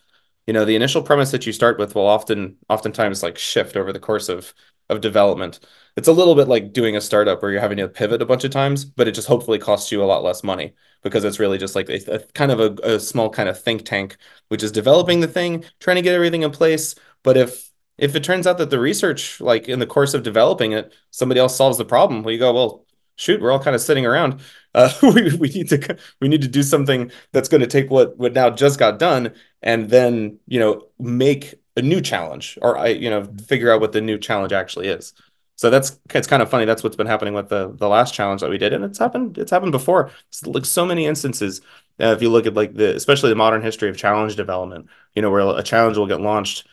you 0.48 0.54
know 0.54 0.66
the 0.66 0.76
initial 0.76 1.02
premise 1.02 1.32
that 1.32 1.46
you 1.46 1.54
start 1.54 1.78
with 1.78 1.96
will 1.96 2.08
often 2.08 2.58
oftentimes 2.70 3.24
like 3.24 3.38
shift 3.38 3.76
over 3.78 3.94
the 3.94 4.00
course 4.00 4.30
of 4.30 4.54
of 4.90 5.02
development 5.02 5.60
it's 5.96 6.10
a 6.10 6.14
little 6.14 6.36
bit 6.36 6.48
like 6.50 6.74
doing 6.74 6.98
a 6.98 7.02
startup 7.02 7.42
where 7.42 7.52
you're 7.52 7.62
having 7.62 7.78
to 7.78 7.88
pivot 7.88 8.22
a 8.22 8.26
bunch 8.26 8.44
of 8.44 8.52
times, 8.52 8.84
but 8.84 9.08
it 9.08 9.14
just 9.14 9.28
hopefully 9.28 9.58
costs 9.58 9.92
you 9.92 10.04
a 10.04 10.06
lot 10.06 10.24
less 10.24 10.44
money 10.44 10.74
because 11.04 11.24
it's 11.24 11.40
really 11.40 11.58
just 11.58 11.76
like 11.76 11.90
a, 11.90 12.16
a 12.16 12.20
kind 12.34 12.52
of 12.52 12.60
a, 12.60 12.96
a, 12.96 13.00
small 13.00 13.30
kind 13.30 13.48
of 13.48 13.62
think 13.62 13.86
tank, 13.86 14.18
which 14.50 14.62
is 14.62 14.74
developing 14.74 15.22
the 15.22 15.28
thing, 15.28 15.64
trying 15.80 15.96
to 15.96 16.02
get 16.02 16.14
everything 16.14 16.44
in 16.44 16.52
place. 16.52 16.96
But 17.24 17.38
if 17.38 17.72
if 17.98 18.16
it 18.16 18.24
turns 18.24 18.48
out 18.48 18.58
that 18.58 18.70
the 18.70 18.80
research, 18.80 19.40
like 19.40 19.70
in 19.70 19.80
the 19.80 19.88
course 19.88 20.14
of 20.14 20.24
developing 20.24 20.74
it, 20.74 20.94
somebody 21.12 21.40
else 21.40 21.56
solves 21.56 21.78
the 21.78 21.86
problem, 21.86 22.24
well, 22.24 22.34
you 22.34 22.40
go, 22.40 22.54
well, 22.54 22.86
shoot, 23.16 23.42
we're 23.42 23.52
all 23.52 23.60
kind 23.64 23.76
of 23.76 23.82
sitting 23.82 24.06
around. 24.06 24.42
Uh, 24.76 24.92
we, 25.04 25.34
we 25.38 25.48
need 25.48 25.70
to 25.70 25.98
we 26.20 26.28
need 26.28 26.42
to 26.42 26.50
do 26.50 26.62
something 26.62 27.10
that's 27.32 27.48
going 27.48 27.62
to 27.62 27.68
take 27.68 27.90
what 27.90 28.18
what 28.18 28.34
now 28.34 28.50
just 28.50 28.78
got 28.78 29.00
done 29.00 29.34
and 29.62 29.90
then 29.90 30.38
you 30.48 30.60
know 30.60 30.90
make 31.00 31.56
a 31.78 31.82
new 31.82 32.02
challenge 32.02 32.60
or 32.62 32.78
I 32.78 32.88
you 32.88 33.10
know 33.10 33.24
figure 33.48 33.72
out 33.72 33.80
what 33.80 33.94
the 33.94 34.02
new 34.02 34.18
challenge 34.18 34.52
actually 34.52 34.90
is. 34.90 35.14
So 35.56 35.70
that's 35.70 35.98
it's 36.14 36.28
kind 36.28 36.42
of 36.44 36.50
funny. 36.50 36.66
That's 36.66 36.84
what's 36.84 36.98
been 36.98 37.08
happening 37.08 37.34
with 37.34 37.48
the 37.48 37.72
the 37.74 37.88
last 37.88 38.14
challenge 38.14 38.42
that 38.42 38.50
we 38.50 38.58
did, 38.58 38.74
and 38.74 38.84
it's 38.84 39.00
happened. 39.00 39.38
It's 39.38 39.52
happened 39.52 39.72
before. 39.72 40.12
It's 40.28 40.46
like 40.46 40.66
so 40.66 40.86
many 40.86 41.06
instances. 41.06 41.62
Uh, 42.02 42.08
if 42.08 42.22
you 42.22 42.30
look 42.30 42.46
at 42.46 42.54
like 42.56 42.74
the 42.74 42.94
especially 42.96 43.30
the 43.30 43.36
modern 43.36 43.62
history 43.62 43.90
of 43.90 43.96
challenge 43.96 44.36
development, 44.36 44.88
you 45.16 45.22
know, 45.22 45.32
where 45.32 45.58
a 45.58 45.64
challenge 45.64 45.98
will 45.98 46.08
get 46.08 46.20
launched, 46.20 46.68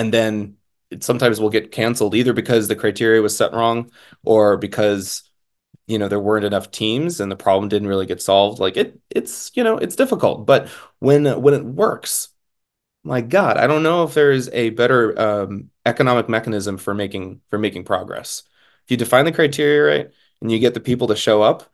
and 0.00 0.14
then 0.14 0.56
it 0.90 1.04
sometimes 1.04 1.40
will 1.40 1.50
get 1.50 1.72
canceled 1.72 2.14
either 2.14 2.32
because 2.32 2.68
the 2.68 2.74
criteria 2.74 3.20
was 3.20 3.36
set 3.36 3.52
wrong 3.52 3.92
or 4.24 4.56
because 4.56 5.24
you 5.86 5.98
know 5.98 6.08
there 6.08 6.18
weren't 6.20 6.46
enough 6.46 6.70
teams 6.70 7.20
and 7.20 7.30
the 7.30 7.36
problem 7.36 7.68
didn't 7.68 7.88
really 7.88 8.06
get 8.06 8.22
solved. 8.22 8.60
Like 8.60 8.78
it, 8.78 8.98
it's 9.10 9.52
you 9.54 9.62
know 9.62 9.76
it's 9.76 9.96
difficult, 9.96 10.46
but 10.46 10.68
when 11.00 11.26
when 11.42 11.52
it 11.54 11.64
works, 11.64 12.30
my 13.04 13.20
God, 13.20 13.58
I 13.58 13.66
don't 13.66 13.82
know 13.82 14.04
if 14.04 14.14
there 14.14 14.32
is 14.32 14.48
a 14.54 14.70
better 14.70 15.18
um, 15.20 15.70
economic 15.84 16.28
mechanism 16.30 16.78
for 16.78 16.94
making 16.94 17.42
for 17.50 17.58
making 17.58 17.84
progress. 17.84 18.42
If 18.86 18.92
you 18.92 18.96
define 18.96 19.26
the 19.26 19.32
criteria 19.32 19.98
right 19.98 20.10
and 20.40 20.50
you 20.50 20.58
get 20.58 20.74
the 20.74 20.80
people 20.80 21.08
to 21.08 21.16
show 21.16 21.42
up, 21.42 21.70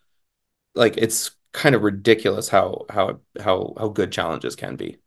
like 0.74 0.96
it's 0.96 1.30
kind 1.52 1.76
of 1.76 1.82
ridiculous 1.84 2.48
how 2.48 2.86
how 2.90 3.20
how 3.40 3.74
how 3.78 3.88
good 3.88 4.12
challenges 4.12 4.56
can 4.56 4.76
be 4.76 4.88
in 4.88 4.98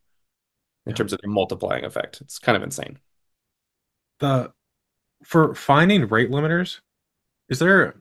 yeah. 0.87 0.93
terms 0.93 1.13
of 1.13 1.19
their 1.21 1.31
multiplying 1.31 1.85
effect. 1.85 2.21
It's 2.21 2.39
kind 2.39 2.55
of 2.55 2.63
insane. 2.63 2.99
The 4.19 4.51
for 5.23 5.55
finding 5.55 6.07
rate 6.07 6.31
limiters, 6.31 6.79
is 7.49 7.59
there? 7.59 7.95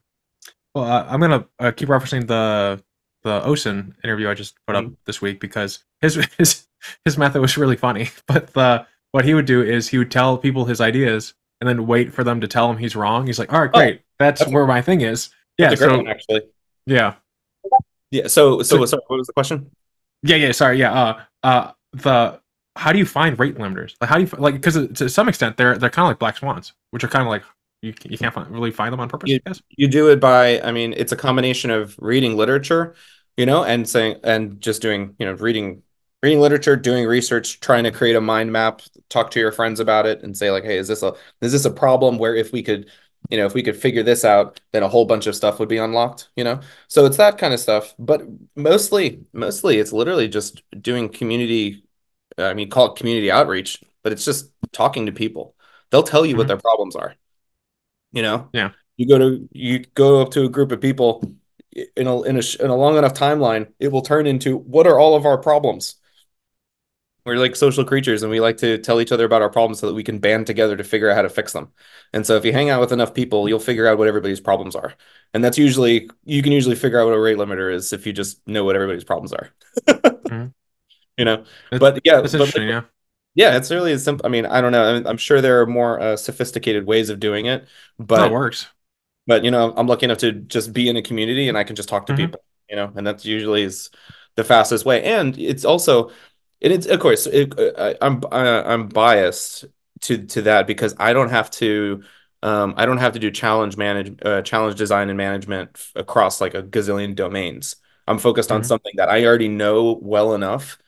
Well, 0.74 0.84
uh, 0.84 1.06
I'm 1.08 1.20
gonna 1.20 1.46
uh, 1.58 1.72
keep 1.72 1.88
referencing 1.88 2.26
the 2.26 2.82
the 3.22 3.40
Oisín 3.40 3.94
interview 4.04 4.28
I 4.28 4.34
just 4.34 4.54
put 4.66 4.76
mm-hmm. 4.76 4.88
up 4.88 4.92
this 5.04 5.20
week 5.20 5.40
because 5.40 5.84
his 6.00 6.14
his 6.38 6.66
his 7.04 7.18
method 7.18 7.40
was 7.40 7.56
really 7.56 7.76
funny. 7.76 8.10
But 8.26 8.52
the 8.52 8.86
what 9.12 9.24
he 9.24 9.34
would 9.34 9.46
do 9.46 9.62
is 9.62 9.88
he 9.88 9.98
would 9.98 10.10
tell 10.10 10.36
people 10.36 10.66
his 10.66 10.80
ideas 10.80 11.34
and 11.60 11.68
then 11.68 11.86
wait 11.86 12.12
for 12.12 12.22
them 12.22 12.40
to 12.40 12.48
tell 12.48 12.70
him 12.70 12.76
he's 12.76 12.94
wrong. 12.94 13.26
He's 13.26 13.38
like, 13.38 13.52
"All 13.52 13.60
right, 13.60 13.72
great. 13.72 14.00
Oh, 14.00 14.04
that's, 14.18 14.40
that's, 14.40 14.52
where 14.52 14.66
my 14.66 14.82
thing 14.82 15.00
is." 15.00 15.30
Yeah, 15.56 15.74
so 15.74 15.96
one, 15.96 16.08
actually. 16.08 16.42
Yeah. 16.86 17.14
Yeah. 18.10 18.28
So, 18.28 18.62
so, 18.62 18.78
so, 18.78 18.84
sorry, 18.84 19.02
what 19.08 19.16
was 19.16 19.26
the 19.26 19.32
question? 19.32 19.70
Yeah, 20.22 20.36
yeah. 20.36 20.52
Sorry. 20.52 20.78
Yeah. 20.78 20.92
Uh, 20.92 21.22
uh, 21.42 21.72
the 21.92 22.40
how 22.78 22.92
do 22.92 22.98
you 22.98 23.06
find 23.06 23.38
rate 23.38 23.56
limiters? 23.56 23.94
Like, 24.00 24.08
how 24.08 24.18
do 24.18 24.22
you 24.22 24.30
like? 24.38 24.54
Because 24.54 24.88
to 24.94 25.08
some 25.08 25.28
extent, 25.28 25.56
they're 25.56 25.76
they're 25.76 25.90
kind 25.90 26.06
of 26.06 26.10
like 26.10 26.20
black 26.20 26.36
swans, 26.36 26.72
which 26.92 27.02
are 27.02 27.08
kind 27.08 27.22
of 27.22 27.28
like 27.28 27.42
you 27.82 27.92
you 28.04 28.16
can't 28.16 28.32
find, 28.32 28.48
really 28.50 28.70
find 28.70 28.92
them 28.92 29.00
on 29.00 29.08
purpose. 29.08 29.30
You, 29.30 29.40
you 29.76 29.88
do 29.88 30.10
it 30.10 30.20
by, 30.20 30.60
I 30.60 30.70
mean, 30.70 30.94
it's 30.96 31.12
a 31.12 31.16
combination 31.16 31.70
of 31.70 31.96
reading 31.98 32.36
literature, 32.36 32.94
you 33.36 33.46
know, 33.46 33.64
and 33.64 33.88
saying 33.88 34.20
and 34.22 34.60
just 34.60 34.80
doing, 34.80 35.16
you 35.18 35.26
know, 35.26 35.32
reading 35.32 35.82
reading 36.22 36.40
literature, 36.40 36.76
doing 36.76 37.04
research, 37.04 37.60
trying 37.60 37.84
to 37.84 37.90
create 37.90 38.16
a 38.16 38.20
mind 38.20 38.52
map, 38.52 38.82
talk 39.08 39.30
to 39.32 39.40
your 39.40 39.52
friends 39.52 39.80
about 39.80 40.06
it, 40.06 40.22
and 40.22 40.36
say 40.36 40.50
like, 40.50 40.64
hey, 40.64 40.78
is 40.78 40.86
this 40.86 41.02
a 41.02 41.14
is 41.40 41.50
this 41.50 41.64
a 41.64 41.70
problem 41.70 42.16
where 42.16 42.36
if 42.36 42.52
we 42.52 42.62
could, 42.62 42.90
you 43.28 43.38
know, 43.38 43.46
if 43.46 43.54
we 43.54 43.62
could 43.62 43.76
figure 43.76 44.04
this 44.04 44.24
out, 44.24 44.60
then 44.72 44.84
a 44.84 44.88
whole 44.88 45.04
bunch 45.04 45.26
of 45.26 45.34
stuff 45.34 45.58
would 45.58 45.68
be 45.68 45.78
unlocked, 45.78 46.28
you 46.36 46.44
know. 46.44 46.60
So 46.86 47.06
it's 47.06 47.16
that 47.16 47.38
kind 47.38 47.52
of 47.52 47.60
stuff, 47.60 47.94
but 47.98 48.22
mostly, 48.56 49.24
mostly 49.32 49.78
it's 49.78 49.92
literally 49.92 50.28
just 50.28 50.62
doing 50.80 51.08
community. 51.08 51.84
I 52.38 52.54
mean, 52.54 52.70
call 52.70 52.92
it 52.92 52.98
community 52.98 53.30
outreach, 53.30 53.82
but 54.02 54.12
it's 54.12 54.24
just 54.24 54.50
talking 54.72 55.06
to 55.06 55.12
people. 55.12 55.54
They'll 55.90 56.02
tell 56.02 56.24
you 56.24 56.32
mm-hmm. 56.32 56.38
what 56.38 56.48
their 56.48 56.58
problems 56.58 56.96
are. 56.96 57.14
You 58.12 58.22
know. 58.22 58.48
Yeah. 58.52 58.70
You 58.96 59.06
go 59.06 59.18
to 59.18 59.48
you 59.52 59.80
go 59.94 60.20
up 60.20 60.30
to 60.32 60.44
a 60.44 60.48
group 60.48 60.72
of 60.72 60.80
people 60.80 61.22
in 61.72 62.06
a 62.06 62.22
in 62.22 62.36
a 62.36 62.42
in 62.60 62.70
a 62.70 62.76
long 62.76 62.96
enough 62.96 63.14
timeline, 63.14 63.72
it 63.78 63.88
will 63.88 64.02
turn 64.02 64.26
into 64.26 64.56
what 64.56 64.86
are 64.86 64.98
all 64.98 65.14
of 65.14 65.24
our 65.26 65.38
problems 65.38 65.96
we're 67.28 67.36
like 67.36 67.54
social 67.54 67.84
creatures 67.84 68.22
and 68.22 68.30
we 68.30 68.40
like 68.40 68.56
to 68.56 68.78
tell 68.78 69.00
each 69.00 69.12
other 69.12 69.26
about 69.26 69.42
our 69.42 69.50
problems 69.50 69.78
so 69.78 69.86
that 69.86 69.94
we 69.94 70.02
can 70.02 70.18
band 70.18 70.46
together 70.46 70.76
to 70.76 70.82
figure 70.82 71.10
out 71.10 71.16
how 71.16 71.22
to 71.22 71.28
fix 71.28 71.52
them. 71.52 71.70
And 72.12 72.26
so 72.26 72.36
if 72.36 72.44
you 72.44 72.52
hang 72.52 72.70
out 72.70 72.80
with 72.80 72.90
enough 72.90 73.12
people, 73.12 73.48
you'll 73.48 73.58
figure 73.60 73.86
out 73.86 73.98
what 73.98 74.08
everybody's 74.08 74.40
problems 74.40 74.74
are. 74.74 74.94
And 75.34 75.44
that's 75.44 75.58
usually 75.58 76.08
you 76.24 76.42
can 76.42 76.52
usually 76.52 76.74
figure 76.74 76.98
out 76.98 77.04
what 77.04 77.14
a 77.14 77.20
rate 77.20 77.36
limiter 77.36 77.72
is 77.72 77.92
if 77.92 78.06
you 78.06 78.12
just 78.12 78.40
know 78.48 78.64
what 78.64 78.76
everybody's 78.76 79.04
problems 79.04 79.34
are. 79.34 79.50
You 81.18 81.24
know. 81.24 81.44
But 81.70 82.00
yeah, 82.04 82.22
but 82.22 82.32
like, 82.32 82.56
yeah. 82.56 82.82
Yeah, 83.34 83.56
it's 83.56 83.70
really 83.70 83.96
simple. 83.98 84.26
I 84.26 84.30
mean, 84.30 84.46
I 84.46 84.60
don't 84.60 84.72
know. 84.72 85.02
I 85.04 85.10
am 85.10 85.16
sure 85.16 85.40
there 85.40 85.60
are 85.60 85.66
more 85.66 86.00
uh, 86.00 86.16
sophisticated 86.16 86.86
ways 86.86 87.10
of 87.10 87.20
doing 87.20 87.46
it, 87.46 87.68
but 87.98 88.26
it 88.26 88.32
works. 88.32 88.66
But 89.26 89.44
you 89.44 89.50
know, 89.50 89.72
I'm 89.76 89.86
lucky 89.86 90.06
enough 90.06 90.18
to 90.18 90.32
just 90.32 90.72
be 90.72 90.88
in 90.88 90.96
a 90.96 91.02
community 91.02 91.48
and 91.48 91.58
I 91.58 91.62
can 91.62 91.76
just 91.76 91.88
talk 91.88 92.06
to 92.06 92.14
mm-hmm. 92.14 92.22
people. 92.22 92.40
You 92.68 92.76
know, 92.76 92.92
and 92.96 93.06
that's 93.06 93.24
usually 93.24 93.62
is 93.62 93.90
the 94.34 94.44
fastest 94.44 94.84
way. 94.84 95.04
And 95.04 95.38
it's 95.38 95.64
also 95.64 96.10
and 96.60 96.72
it's 96.72 96.86
of 96.86 97.00
course 97.00 97.26
it, 97.26 97.54
I, 97.78 97.94
I'm 98.00 98.22
I, 98.32 98.62
I'm 98.62 98.88
biased 98.88 99.66
to 100.02 100.26
to 100.26 100.42
that 100.42 100.66
because 100.66 100.94
I 100.98 101.12
don't 101.12 101.30
have 101.30 101.50
to 101.52 102.02
um, 102.42 102.74
I 102.76 102.86
don't 102.86 102.98
have 102.98 103.12
to 103.12 103.18
do 103.18 103.30
challenge 103.30 103.76
manage 103.76 104.18
uh, 104.24 104.42
challenge 104.42 104.76
design 104.76 105.10
and 105.10 105.16
management 105.16 105.70
f- 105.74 105.92
across 105.96 106.40
like 106.40 106.54
a 106.54 106.62
gazillion 106.62 107.14
domains. 107.14 107.76
I'm 108.06 108.18
focused 108.18 108.48
mm-hmm. 108.48 108.56
on 108.56 108.64
something 108.64 108.92
that 108.96 109.08
I 109.08 109.24
already 109.26 109.48
know 109.48 109.98
well 110.00 110.34
enough. 110.34 110.78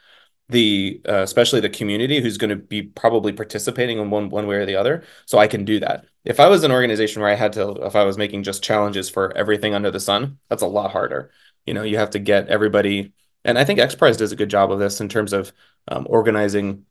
The 0.51 1.01
uh, 1.09 1.23
especially 1.23 1.61
the 1.61 1.71
community 1.71 2.21
who's 2.21 2.39
going 2.39 2.51
to 2.51 2.57
be 2.57 2.83
probably 2.83 3.33
participating 3.33 3.99
in 3.99 4.11
one 4.11 4.31
one 4.31 4.47
way 4.47 4.57
or 4.57 4.67
the 4.67 4.77
other, 4.77 5.05
so 5.27 5.39
I 5.39 5.47
can 5.47 5.65
do 5.65 5.81
that. 5.81 6.07
If 6.25 6.41
I 6.41 6.49
was 6.49 6.65
an 6.65 6.73
organization 6.73 7.23
where 7.23 7.31
I 7.31 7.35
had 7.35 7.53
to, 7.55 7.71
if 7.87 7.97
I 7.97 8.05
was 8.05 8.19
making 8.19 8.43
just 8.43 8.63
challenges 8.63 9.09
for 9.09 9.37
everything 9.37 9.75
under 9.75 9.91
the 9.91 10.01
sun, 10.01 10.39
that's 10.49 10.63
a 10.63 10.67
lot 10.67 10.93
harder. 10.93 11.31
You 11.67 11.75
know, 11.75 11.83
you 11.83 11.99
have 11.99 12.11
to 12.11 12.19
get 12.19 12.49
everybody 12.49 13.13
and 13.45 13.59
I 13.59 13.65
think 13.65 13.79
XPRIZE 13.81 14.19
does 14.19 14.33
a 14.33 14.37
good 14.37 14.51
job 14.51 14.71
of 14.73 14.79
this 14.79 15.01
in 15.01 15.09
terms 15.09 15.33
of 15.33 15.53
um, 15.89 16.07
organizing, 16.09 16.85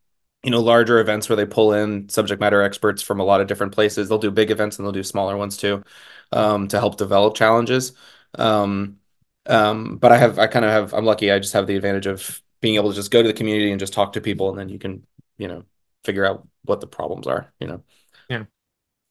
you 0.44 0.52
know, 0.52 0.62
larger 0.62 1.00
events 1.00 1.30
where 1.30 1.36
they 1.36 1.46
pull 1.46 1.74
in 1.74 2.10
subject 2.10 2.40
matter 2.40 2.62
experts 2.62 3.02
from 3.02 3.20
a 3.20 3.24
lot 3.24 3.42
of 3.42 3.48
different 3.48 3.74
places. 3.74 4.10
They'll 4.10 4.18
do 4.18 4.32
big 4.32 4.52
events 4.52 4.78
and 4.78 4.86
they'll 4.86 4.92
do 4.92 5.04
smaller 5.04 5.38
ones 5.38 5.58
too, 5.58 5.84
um, 6.32 6.68
to 6.70 6.80
help 6.80 6.98
develop 6.98 7.36
challenges. 7.36 7.94
Um, 8.36 9.00
um, 9.46 9.98
but 9.98 10.12
I 10.12 10.18
have, 10.18 10.40
I 10.40 10.48
kind 10.48 10.66
of 10.66 10.72
have, 10.72 10.94
I'm 10.94 11.06
lucky. 11.06 11.32
I 11.32 11.40
just 11.40 11.54
have 11.54 11.68
the 11.68 11.76
advantage 11.76 12.08
of 12.08 12.42
being 12.62 12.76
able 12.76 12.90
to 12.90 12.96
just 12.96 13.12
go 13.12 13.22
to 13.22 13.28
the 13.28 13.34
community 13.34 13.72
and 13.72 13.80
just 13.80 13.94
talk 13.94 14.14
to 14.14 14.22
people, 14.22 14.50
and 14.50 14.58
then 14.58 14.70
you 14.70 14.80
can, 14.80 15.06
you 15.38 15.48
know, 15.48 15.64
figure 16.04 16.26
out 16.26 16.48
what 16.66 16.82
the 16.82 16.88
problems 16.88 17.28
are. 17.28 17.52
You 17.60 17.68
know. 17.68 17.84
Yeah. 18.30 18.44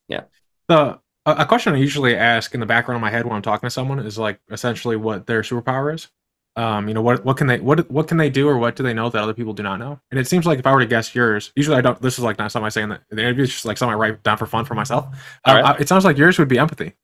Yeah. 0.09 0.23
The 0.69 1.01
a 1.27 1.45
question 1.45 1.75
I 1.75 1.79
usually 1.79 2.17
ask 2.17 2.55
in 2.55 2.61
the 2.61 2.67
background 2.67 2.97
of 2.97 3.03
my 3.03 3.11
head 3.11 3.27
when 3.27 3.37
I'm 3.37 3.43
talking 3.43 3.67
to 3.67 3.71
someone 3.71 3.99
is 3.99 4.19
like 4.19 4.41
essentially 4.51 4.97
what 4.97 5.27
their 5.27 5.43
superpower 5.43 5.95
is. 5.95 6.09
Um, 6.57 6.89
you 6.89 6.95
know 6.95 7.03
what 7.03 7.25
what 7.25 7.37
can 7.37 7.47
they 7.47 7.61
what 7.61 7.89
what 7.91 8.09
can 8.09 8.17
they 8.17 8.31
do 8.31 8.49
or 8.49 8.59
what 8.59 8.75
do 8.75 8.83
they 8.83 8.95
know 8.95 9.09
that 9.09 9.23
other 9.23 9.35
people 9.35 9.53
do 9.53 9.63
not 9.63 9.79
know? 9.79 10.01
And 10.11 10.19
it 10.19 10.27
seems 10.27 10.45
like 10.45 10.59
if 10.59 10.67
I 10.67 10.73
were 10.73 10.81
to 10.81 10.87
guess 10.87 11.15
yours, 11.15 11.53
usually 11.55 11.77
I 11.77 11.81
don't. 11.81 12.01
This 12.03 12.19
is 12.19 12.25
like 12.25 12.39
not 12.39 12.51
something 12.51 12.67
I 12.67 12.71
say 12.71 12.83
in 12.83 12.89
the, 12.89 13.01
the 13.11 13.23
interview. 13.23 13.45
It's 13.45 13.53
just 13.53 13.65
like 13.65 13.79
something 13.79 13.95
I 13.95 13.97
write 13.97 14.23
down 14.25 14.39
for 14.39 14.47
fun 14.47 14.65
for 14.65 14.75
myself. 14.75 15.07
Um, 15.45 15.57
right. 15.57 15.65
I, 15.65 15.77
it 15.79 15.89
sounds 15.89 16.05
like 16.05 16.19
yours 16.19 16.39
would 16.39 16.49
be 16.49 16.59
empathy. 16.59 16.95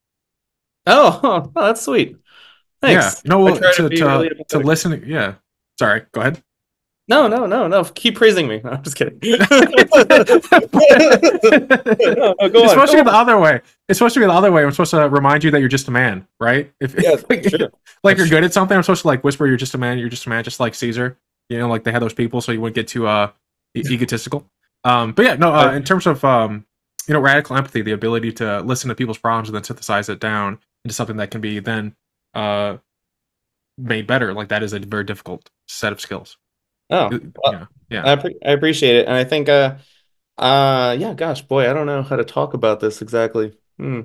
Oh, 0.86 1.20
oh 1.54 1.62
that's 1.62 1.82
sweet. 1.82 2.16
Thanks. 2.82 3.22
Yeah. 3.24 3.28
No, 3.28 3.44
well, 3.44 3.54
to 3.54 3.88
to, 3.88 3.88
to, 3.90 4.04
really 4.04 4.30
to 4.48 4.58
listen. 4.58 5.04
Yeah. 5.06 5.34
Sorry. 5.78 6.02
Go 6.12 6.20
ahead. 6.20 6.42
No, 7.06 7.28
no, 7.28 7.44
no, 7.44 7.68
no. 7.68 7.84
Keep 7.84 8.16
praising 8.16 8.48
me. 8.48 8.60
No, 8.64 8.70
I'm 8.72 8.82
just 8.82 8.96
kidding. 8.96 9.18
no, 9.22 9.36
no, 9.38 9.44
go 9.58 9.84
it's 11.60 12.62
on, 12.62 12.68
supposed 12.70 12.92
to 12.92 12.96
be 12.96 13.00
on. 13.00 13.06
the 13.06 13.12
other 13.12 13.38
way. 13.38 13.60
It's 13.88 13.98
supposed 13.98 14.14
to 14.14 14.20
be 14.20 14.26
the 14.26 14.32
other 14.32 14.50
way. 14.50 14.64
I'm 14.64 14.70
supposed 14.70 14.92
to 14.92 15.08
remind 15.08 15.44
you 15.44 15.50
that 15.50 15.60
you're 15.60 15.68
just 15.68 15.88
a 15.88 15.90
man, 15.90 16.26
right? 16.40 16.72
If, 16.80 16.94
yeah, 16.98 17.10
like, 17.28 17.72
like 18.02 18.16
you're 18.16 18.28
good 18.28 18.44
at 18.44 18.54
something, 18.54 18.74
I'm 18.74 18.82
supposed 18.82 19.02
to 19.02 19.08
like 19.08 19.22
whisper, 19.22 19.46
"You're 19.46 19.58
just 19.58 19.74
a 19.74 19.78
man. 19.78 19.98
You're 19.98 20.08
just 20.08 20.24
a 20.26 20.30
man," 20.30 20.42
just 20.44 20.60
like 20.60 20.74
Caesar. 20.74 21.18
You 21.50 21.58
know, 21.58 21.68
like 21.68 21.84
they 21.84 21.92
had 21.92 22.00
those 22.00 22.14
people, 22.14 22.40
so 22.40 22.52
you 22.52 22.60
wouldn't 22.60 22.76
get 22.76 22.88
too 22.88 23.06
uh 23.06 23.30
egotistical. 23.76 24.48
Um, 24.84 25.12
but 25.12 25.26
yeah, 25.26 25.34
no. 25.34 25.54
Uh, 25.54 25.72
in 25.72 25.84
terms 25.84 26.06
of 26.06 26.24
um, 26.24 26.64
you 27.06 27.12
know, 27.12 27.20
radical 27.20 27.56
empathy, 27.56 27.82
the 27.82 27.92
ability 27.92 28.32
to 28.32 28.60
listen 28.60 28.88
to 28.88 28.94
people's 28.94 29.18
problems 29.18 29.48
and 29.48 29.56
then 29.56 29.64
synthesize 29.64 30.08
it 30.08 30.20
down 30.20 30.58
into 30.84 30.94
something 30.94 31.16
that 31.16 31.30
can 31.30 31.40
be 31.40 31.58
then 31.58 31.94
uh 32.34 32.76
made 33.76 34.06
better. 34.06 34.32
Like 34.32 34.48
that 34.48 34.62
is 34.62 34.72
a 34.72 34.78
very 34.78 35.04
difficult 35.04 35.50
set 35.66 35.92
of 35.92 36.00
skills. 36.00 36.36
Oh, 36.90 37.08
well, 37.10 37.52
yeah, 37.52 37.66
yeah. 37.90 38.12
I, 38.12 38.16
pre- 38.16 38.38
I 38.44 38.50
appreciate 38.50 38.96
it, 38.96 39.06
and 39.06 39.14
I 39.16 39.24
think, 39.24 39.48
uh, 39.48 39.76
uh, 40.36 40.96
yeah, 40.98 41.14
gosh, 41.14 41.42
boy, 41.42 41.68
I 41.68 41.72
don't 41.72 41.86
know 41.86 42.02
how 42.02 42.16
to 42.16 42.24
talk 42.24 42.54
about 42.54 42.80
this 42.80 43.00
exactly. 43.02 43.56
Hmm. 43.78 44.02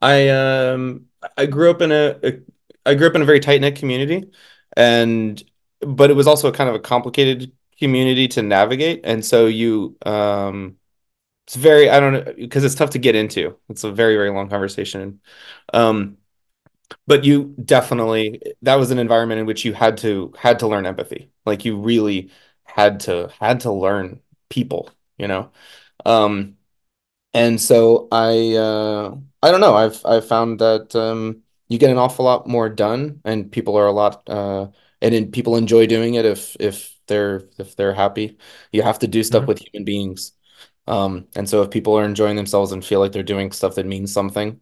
I 0.00 0.28
um, 0.28 1.06
I 1.36 1.46
grew 1.46 1.70
up 1.70 1.80
in 1.80 1.92
a, 1.92 2.18
a 2.22 2.40
I 2.84 2.94
grew 2.94 3.06
up 3.06 3.14
in 3.14 3.22
a 3.22 3.24
very 3.24 3.40
tight 3.40 3.60
knit 3.60 3.76
community, 3.76 4.30
and 4.76 5.42
but 5.80 6.10
it 6.10 6.14
was 6.14 6.26
also 6.26 6.48
a 6.48 6.52
kind 6.52 6.68
of 6.68 6.76
a 6.76 6.80
complicated 6.80 7.52
community 7.78 8.28
to 8.28 8.42
navigate, 8.42 9.02
and 9.04 9.24
so 9.24 9.46
you 9.46 9.96
um, 10.04 10.76
it's 11.46 11.56
very 11.56 11.88
I 11.88 12.00
don't 12.00 12.12
know 12.12 12.34
because 12.36 12.64
it's 12.64 12.74
tough 12.74 12.90
to 12.90 12.98
get 12.98 13.14
into. 13.14 13.56
It's 13.68 13.84
a 13.84 13.92
very 13.92 14.16
very 14.16 14.30
long 14.30 14.48
conversation. 14.48 15.20
Um, 15.72 16.18
but 17.06 17.24
you 17.24 17.54
definitely 17.64 18.40
that 18.62 18.76
was 18.76 18.90
an 18.90 18.98
environment 18.98 19.40
in 19.40 19.46
which 19.46 19.64
you 19.64 19.72
had 19.72 19.96
to 19.98 20.32
had 20.38 20.58
to 20.60 20.66
learn 20.68 20.86
empathy 20.86 21.30
like 21.46 21.64
you 21.64 21.76
really 21.78 22.30
had 22.64 23.00
to 23.00 23.30
had 23.40 23.60
to 23.60 23.72
learn 23.72 24.20
people 24.50 24.90
you 25.18 25.28
know 25.28 25.50
um 26.06 26.56
and 27.34 27.60
so 27.60 28.08
i 28.12 28.54
uh 28.56 29.14
i 29.42 29.50
don't 29.50 29.60
know 29.60 29.74
i've 29.74 30.04
i've 30.06 30.26
found 30.26 30.58
that 30.60 30.94
um 30.96 31.42
you 31.68 31.78
get 31.78 31.90
an 31.90 31.98
awful 31.98 32.24
lot 32.24 32.46
more 32.46 32.68
done 32.68 33.20
and 33.24 33.50
people 33.50 33.76
are 33.76 33.86
a 33.86 33.92
lot 33.92 34.28
uh 34.28 34.66
and 35.00 35.14
in, 35.14 35.30
people 35.32 35.56
enjoy 35.56 35.86
doing 35.86 36.14
it 36.14 36.24
if 36.24 36.56
if 36.60 36.98
they're 37.08 37.48
if 37.58 37.74
they're 37.74 37.92
happy. 37.94 38.38
You 38.70 38.82
have 38.82 39.00
to 39.00 39.08
do 39.08 39.22
stuff 39.24 39.44
Mhm. 39.44 39.48
with 39.48 39.58
human 39.58 39.84
beings. 39.84 40.32
Um, 40.88 41.28
and 41.36 41.48
so 41.48 41.62
if 41.62 41.70
people 41.70 41.94
are 41.98 42.04
enjoying 42.04 42.36
themselves 42.36 42.72
and 42.72 42.84
feel 42.84 43.00
like 43.00 43.12
they're 43.12 43.22
doing 43.24 43.52
stuff 43.52 43.74
that 43.76 43.86
means 43.86 44.12
something, 44.12 44.60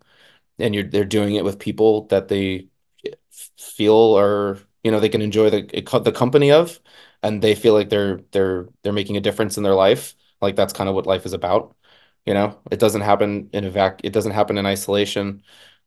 and 0.62 0.74
you're 0.74 0.84
they're 0.84 1.04
doing 1.04 1.34
it 1.34 1.44
with 1.44 1.58
people 1.58 2.06
that 2.08 2.28
they 2.28 2.68
feel 3.58 3.94
or 3.94 4.58
you 4.82 4.90
know 4.90 5.00
they 5.00 5.08
can 5.08 5.22
enjoy 5.22 5.50
the 5.50 6.00
the 6.04 6.12
company 6.12 6.52
of, 6.52 6.80
and 7.22 7.42
they 7.42 7.54
feel 7.54 7.74
like 7.74 7.88
they're 7.90 8.20
they're 8.32 8.68
they're 8.82 8.92
making 8.92 9.16
a 9.16 9.20
difference 9.20 9.56
in 9.56 9.62
their 9.62 9.74
life. 9.74 10.14
Like 10.40 10.56
that's 10.56 10.72
kind 10.72 10.88
of 10.88 10.94
what 10.94 11.06
life 11.06 11.26
is 11.26 11.32
about. 11.32 11.76
You 12.26 12.34
know, 12.34 12.60
it 12.70 12.78
doesn't 12.80 13.00
happen 13.02 13.50
in 13.52 13.64
a 13.64 13.70
vac. 13.70 14.00
It 14.04 14.12
doesn't 14.12 14.32
happen 14.32 14.58
in 14.58 14.66
isolation. 14.66 15.42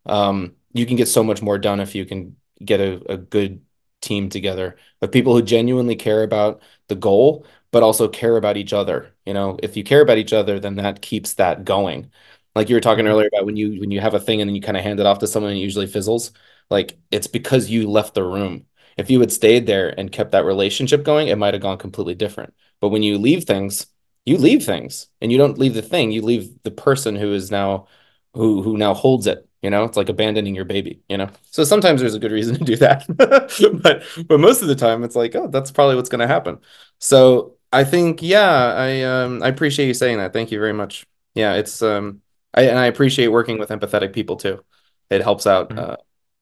Um, 0.06 0.56
you 0.74 0.86
can 0.86 0.98
get 0.98 1.08
so 1.08 1.24
much 1.24 1.42
more 1.42 1.58
done 1.58 1.80
if 1.80 1.96
you 1.96 2.06
can 2.06 2.36
get 2.64 2.80
a, 2.82 3.14
a 3.14 3.18
good 3.18 3.64
team 4.02 4.30
together 4.30 4.78
of 5.02 5.12
people 5.12 5.34
who 5.34 5.42
genuinely 5.42 5.96
care 5.96 6.24
about 6.24 6.62
the 6.88 6.96
goal, 6.96 7.46
but 7.72 7.84
also 7.84 8.08
care 8.08 8.36
about 8.38 8.58
each 8.58 8.74
other. 8.74 9.16
You 9.26 9.34
know, 9.34 9.58
if 9.64 9.78
you 9.78 9.84
care 9.84 10.02
about 10.02 10.18
each 10.18 10.34
other, 10.34 10.60
then 10.60 10.76
that 10.76 11.02
keeps 11.02 11.36
that 11.36 11.64
going. 11.66 12.12
Like 12.56 12.70
you 12.70 12.76
were 12.76 12.82
talking 12.82 13.06
Mhm. 13.06 13.10
earlier 13.10 13.28
about 13.28 13.46
when 13.46 13.56
you 13.58 13.80
when 13.80 13.92
you 13.92 14.00
have 14.02 14.14
a 14.14 14.20
thing 14.20 14.42
and 14.42 14.50
then 14.50 14.56
you 14.56 14.62
kind 14.62 14.78
of 14.78 14.84
hand 14.84 15.00
it 15.00 15.06
off 15.06 15.20
to 15.20 15.28
someone 15.28 15.52
and 15.52 15.60
it 15.60 15.64
usually 15.64 15.88
fizzles. 15.88 16.32
Like 16.70 16.98
it's 17.12 17.28
because 17.28 17.70
you 17.70 17.90
left 17.90 18.14
the 18.14 18.24
room. 18.24 18.66
If 18.98 19.10
you 19.10 19.20
had 19.20 19.32
stayed 19.32 19.66
there 19.66 19.90
and 19.98 20.12
kept 20.12 20.32
that 20.32 20.46
relationship 20.46 21.04
going, 21.04 21.28
it 21.28 21.38
might 21.38 21.54
have 21.56 21.64
gone 21.64 21.78
completely 21.80 22.16
different. 22.16 22.54
But 22.80 22.90
when 22.90 23.04
you 23.04 23.18
leave 23.18 23.46
things, 23.46 23.88
you 24.26 24.38
leave 24.38 24.64
things 24.66 25.08
and 25.22 25.32
you 25.32 25.38
don't 25.38 25.58
leave 25.58 25.74
the 25.74 25.82
thing, 25.82 26.12
you 26.12 26.22
leave 26.22 26.62
the 26.64 26.72
person 26.72 27.16
who 27.16 27.34
is 27.34 27.50
now 27.52 27.88
who 28.34 28.62
who 28.64 28.78
now 28.78 28.94
holds 28.94 29.28
it. 29.28 29.48
You 29.62 29.70
know, 29.70 29.86
it's 29.86 29.96
like 29.98 30.10
abandoning 30.10 30.56
your 30.56 30.66
baby, 30.66 31.02
you 31.08 31.18
know. 31.18 31.30
So 31.52 31.64
sometimes 31.64 32.02
there's 32.02 32.16
a 32.16 32.20
good 32.20 32.32
reason 32.32 32.56
to 32.60 32.64
do 32.66 32.76
that. 32.78 33.06
but 33.84 34.04
but 34.28 34.40
most 34.40 34.62
of 34.62 34.68
the 34.68 34.76
time 34.76 35.04
it's 35.04 35.16
like, 35.16 35.36
oh, 35.36 35.48
that's 35.48 35.72
probably 35.72 35.96
what's 35.96 36.10
gonna 36.10 36.28
happen. 36.28 36.60
So 37.00 37.56
I 37.72 37.84
think, 37.84 38.22
yeah, 38.22 38.74
I 38.76 39.04
um 39.04 39.42
I 39.44 39.48
appreciate 39.48 39.88
you 39.88 39.94
saying 39.94 40.18
that. 40.18 40.34
Thank 40.34 40.52
you 40.52 40.60
very 40.60 40.74
much. 40.74 41.06
Yeah, 41.36 41.54
it's 41.56 41.82
um 41.82 42.22
I 42.54 42.64
and 42.64 42.78
I 42.80 42.86
appreciate 42.88 43.28
working 43.30 43.60
with 43.60 43.70
empathetic 43.70 44.14
people 44.14 44.36
too. 44.38 44.64
It 45.10 45.22
helps 45.22 45.48
out 45.48 45.70
Mhm. 45.70 45.80
uh 45.80 45.98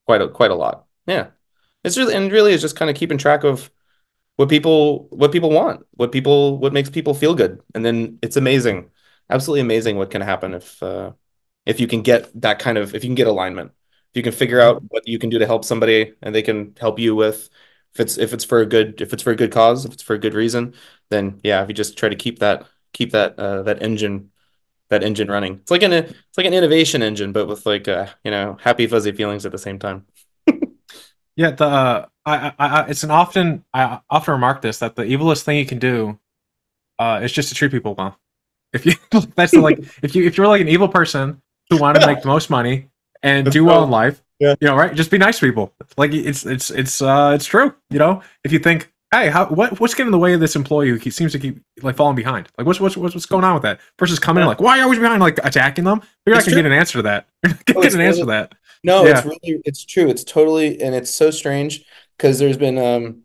quite 0.08 0.22
a 0.22 0.30
quite 0.30 0.52
a 0.52 0.56
lot. 0.56 0.86
Yeah. 1.08 1.32
It's 1.84 1.98
really 1.98 2.16
and 2.16 2.32
really 2.32 2.54
is 2.54 2.62
just 2.62 2.76
kind 2.76 2.90
of 2.92 2.96
keeping 2.98 3.18
track 3.18 3.44
of 3.44 3.72
what 4.38 4.50
people 4.50 5.08
what 5.12 5.32
people 5.32 5.52
want, 5.52 5.86
what 5.92 6.12
people 6.12 6.58
what 6.60 6.74
makes 6.74 6.90
people 6.90 7.14
feel 7.14 7.36
good. 7.36 7.62
And 7.76 7.86
then 7.86 8.20
it's 8.22 8.38
amazing. 8.38 8.92
Absolutely 9.30 9.62
amazing 9.62 9.98
what 9.98 10.12
can 10.12 10.22
happen 10.22 10.54
if 10.54 10.82
uh 10.84 11.14
if 11.66 11.80
you 11.80 11.88
can 11.88 12.02
get 12.02 12.30
that 12.42 12.60
kind 12.60 12.78
of 12.78 12.96
if 12.96 13.04
you 13.04 13.10
can 13.10 13.16
get 13.16 13.28
alignment. 13.28 13.72
If 14.12 14.18
you 14.18 14.24
can 14.24 14.34
figure 14.34 14.60
out 14.60 14.84
what 14.90 15.08
you 15.08 15.20
can 15.20 15.30
do 15.30 15.40
to 15.40 15.46
help 15.48 15.64
somebody 15.66 16.14
and 16.22 16.36
they 16.36 16.42
can 16.42 16.76
help 16.80 17.00
you 17.00 17.16
with 17.16 17.50
if 17.94 18.00
it's 18.00 18.18
if 18.18 18.34
it's 18.34 18.44
for 18.46 18.62
a 18.62 18.66
good 18.66 19.02
if 19.02 19.14
it's 19.14 19.24
for 19.24 19.32
a 19.32 19.36
good 19.36 19.52
cause, 19.52 19.86
if 19.86 19.94
it's 19.94 20.04
for 20.04 20.14
a 20.16 20.20
good 20.20 20.34
reason, 20.34 20.74
then 21.10 21.40
yeah, 21.44 21.62
if 21.64 21.70
you 21.70 21.74
just 21.76 21.98
try 21.98 22.10
to 22.10 22.16
keep 22.16 22.40
that 22.40 22.68
keep 22.94 23.12
that 23.12 23.38
uh 23.40 23.64
that 23.64 23.82
engine 23.82 24.32
that 24.92 25.04
engine 25.04 25.30
running. 25.32 25.56
It's 25.56 25.72
like 25.72 25.82
an 25.84 25.92
it's 25.94 26.38
like 26.38 26.46
an 26.46 26.54
innovation 26.54 27.02
engine, 27.02 27.32
but 27.32 27.48
with 27.48 27.66
like 27.66 27.88
uh, 27.88 28.08
you 28.24 28.30
know, 28.32 28.58
happy 28.62 28.86
fuzzy 28.88 29.12
feelings 29.12 29.46
at 29.46 29.52
the 29.52 29.58
same 29.58 29.80
time. 29.80 30.06
Yeah, 31.38 31.52
the 31.52 31.66
uh, 31.66 32.06
I, 32.26 32.48
I, 32.50 32.54
I, 32.60 32.88
it's 32.88 33.04
an 33.04 33.10
often 33.10 33.64
I 33.74 34.00
often 34.10 34.34
remark 34.34 34.62
this 34.62 34.80
that 34.80 34.96
the 34.96 35.04
evilest 35.04 35.44
thing 35.44 35.58
you 35.58 35.66
can 35.66 35.80
do, 35.80 36.20
uh, 37.00 37.22
is 37.24 37.32
just 37.32 37.50
to 37.50 37.56
treat 37.56 37.72
people 37.72 37.96
well. 37.98 38.20
If 38.74 38.86
you 38.86 38.94
that's 39.36 39.54
the, 39.54 39.62
like 39.62 39.80
if 40.04 40.14
you 40.14 40.26
if 40.26 40.36
you're 40.38 40.48
like 40.48 40.62
an 40.62 40.68
evil 40.68 40.90
person 40.90 41.42
who 41.70 41.78
wanted 41.78 42.02
to 42.02 42.08
make 42.08 42.22
the 42.22 42.28
most 42.28 42.50
money 42.50 42.90
and 43.24 43.50
do 43.50 43.64
well 43.64 43.84
in 43.86 43.90
life, 43.90 44.22
Yeah. 44.40 44.56
you 44.60 44.68
know, 44.68 44.76
right? 44.76 44.94
Just 44.94 45.10
be 45.10 45.18
nice 45.18 45.40
to 45.40 45.46
people. 45.48 45.74
Like 45.96 46.12
it's 46.14 46.46
it's 46.46 46.70
it's 46.70 47.02
uh 47.02 47.32
it's 47.34 47.46
true. 47.46 47.74
You 47.90 48.00
know, 48.00 48.22
if 48.44 48.52
you 48.52 48.60
think, 48.60 48.92
hey, 49.12 49.30
how 49.30 49.48
what 49.48 49.80
what's 49.80 49.94
getting 49.94 50.08
in 50.08 50.12
the 50.12 50.18
way 50.20 50.34
of 50.34 50.40
this 50.40 50.56
employee 50.56 50.90
who 50.90 51.00
keep, 51.00 51.14
seems 51.14 51.32
to 51.34 51.40
keep 51.40 51.62
like 51.82 51.96
falling 51.96 52.16
behind? 52.16 52.50
Like 52.58 52.68
what's 52.68 52.80
what's 52.80 52.98
what's, 52.98 53.16
what's 53.16 53.26
going 53.26 53.44
on 53.44 53.54
with 53.54 53.64
that? 53.64 53.80
Versus 54.00 54.20
coming 54.20 54.42
in 54.42 54.48
like, 54.48 54.62
why 54.62 54.74
are 54.74 54.78
you 54.78 54.84
always 54.84 55.00
behind? 55.00 55.22
Like 55.22 55.40
attacking 55.44 55.84
them. 55.86 56.02
You're 56.26 56.36
not 56.36 56.44
It's 56.44 56.46
gonna 56.46 56.56
true. 56.56 56.56
get 56.56 56.66
an 56.66 56.72
answer 56.74 57.00
to 57.00 57.04
that. 57.04 57.28
You're 57.44 57.54
not 57.54 57.66
gonna 57.66 57.80
Oh, 57.80 57.82
get 57.82 57.94
an 57.94 58.02
answer 58.02 58.22
to 58.22 58.26
that. 58.28 58.56
No, 58.84 59.06
Yeah. 59.06 59.10
it's 59.10 59.26
really 59.26 59.40
it's 59.66 59.86
true. 59.86 60.10
It's 60.10 60.24
totally 60.24 60.82
and 60.82 60.96
it's 60.96 61.12
so 61.12 61.32
strange 61.32 61.86
because 62.18 62.40
there's 62.40 62.58
been 62.58 62.78
um 62.78 63.24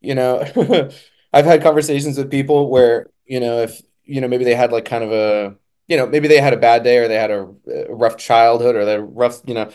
you 0.00 0.14
know 0.14 0.40
I've 1.34 1.46
had 1.46 1.62
conversations 1.62 2.18
with 2.18 2.30
people 2.30 2.70
where 2.70 3.10
you 3.26 3.40
know 3.40 3.60
if 3.62 3.82
you 4.04 4.20
know 4.20 4.28
maybe 4.28 4.44
they 4.44 4.54
had 4.56 4.72
like 4.72 4.84
kind 4.86 5.04
of 5.04 5.12
a 5.12 5.56
you 5.88 5.96
know 5.98 6.06
maybe 6.06 6.28
they 6.28 6.40
had 6.40 6.54
a 6.54 6.58
bad 6.58 6.84
day 6.84 6.98
or 6.98 7.08
they 7.08 7.16
had 7.16 7.30
a, 7.32 7.42
a 7.90 7.94
rough 7.94 8.18
childhood 8.18 8.76
or 8.76 8.84
they're 8.84 9.02
rough 9.04 9.42
you 9.46 9.54
know 9.54 9.70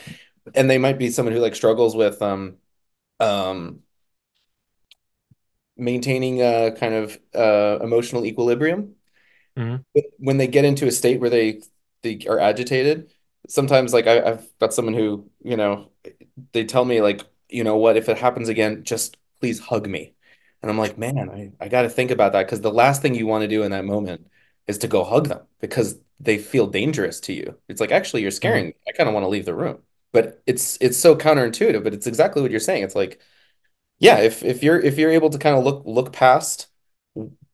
and 0.56 0.70
they 0.70 0.78
might 0.80 1.00
be 1.00 1.10
someone 1.12 1.34
who 1.34 1.41
like 1.41 1.56
struggles 1.56 1.95
with 1.95 2.22
um 2.22 2.58
um 3.20 3.82
maintaining 5.80 6.42
a 6.42 6.72
kind 6.74 6.94
of 6.94 7.20
uh 7.36 7.80
emotional 7.84 8.26
equilibrium. 8.26 8.96
Mhm. 9.56 9.84
When 10.18 10.38
they 10.38 10.48
get 10.48 10.66
into 10.66 10.88
a 10.88 10.92
state 10.92 11.20
where 11.20 11.30
they 11.30 11.62
they 12.04 12.20
are 12.28 12.40
agitated 12.40 13.12
sometimes 13.48 13.94
like 13.94 14.06
I, 14.08 14.22
I've 14.32 14.60
got 14.60 14.74
someone 14.74 14.94
who 14.94 15.30
you 15.44 15.58
know 15.58 15.92
they 16.54 16.66
tell 16.66 16.86
me 16.86 17.02
like 17.02 17.22
you 17.50 17.64
know 17.64 17.78
what? 17.78 17.98
If 17.98 18.10
it 18.10 18.18
happens 18.18 18.50
again 18.50 18.84
just 18.84 19.18
please 19.40 19.60
hug 19.60 19.88
me. 19.88 20.14
And 20.62 20.70
I'm 20.70 20.78
like 20.78 20.98
man 20.98 21.30
I, 21.30 21.52
I 21.60 21.68
got 21.70 21.84
to 21.84 21.90
think 21.90 22.12
about 22.12 22.34
that 22.34 22.46
because 22.46 22.62
the 22.62 22.72
last 22.72 23.02
thing 23.02 23.16
you 23.16 23.28
want 23.28 23.42
to 23.44 23.48
do 23.48 23.64
in 23.64 23.72
that 23.72 23.86
moment 23.86 24.28
is 24.68 24.78
to 24.80 24.88
go 24.88 25.04
hug 25.04 25.28
them 25.28 25.42
because 25.60 26.00
they 26.20 26.38
feel 26.38 26.68
dangerous 26.68 27.20
to 27.22 27.34
you. 27.34 27.58
It's 27.68 27.82
like 27.82 27.92
actually 27.92 28.22
you're 28.22 28.32
scaring 28.32 28.68
me. 28.68 28.74
I 28.88 28.92
kind 28.92 29.08
of 29.10 29.14
want 29.14 29.24
to 29.24 29.30
leave 29.30 29.46
the 29.46 29.56
room. 29.56 29.80
But 30.12 30.42
it's 30.46 30.78
it's 30.82 30.98
so 30.98 31.16
counterintuitive 31.16 31.84
but 31.84 31.94
it's 31.94 32.08
exactly 32.08 32.42
what 32.42 32.52
you're 32.52 32.60
saying. 32.60 32.84
It's 32.84 32.96
like 32.96 33.20
yeah 34.00 34.18
if 34.20 34.43
if 34.43 34.64
you're 34.64 34.80
if 34.80 34.97
you're 34.97 35.12
able 35.12 35.30
to 35.30 35.38
kind 35.38 35.58
of 35.58 35.64
look 35.64 35.84
look 35.86 36.14
past 36.14 36.68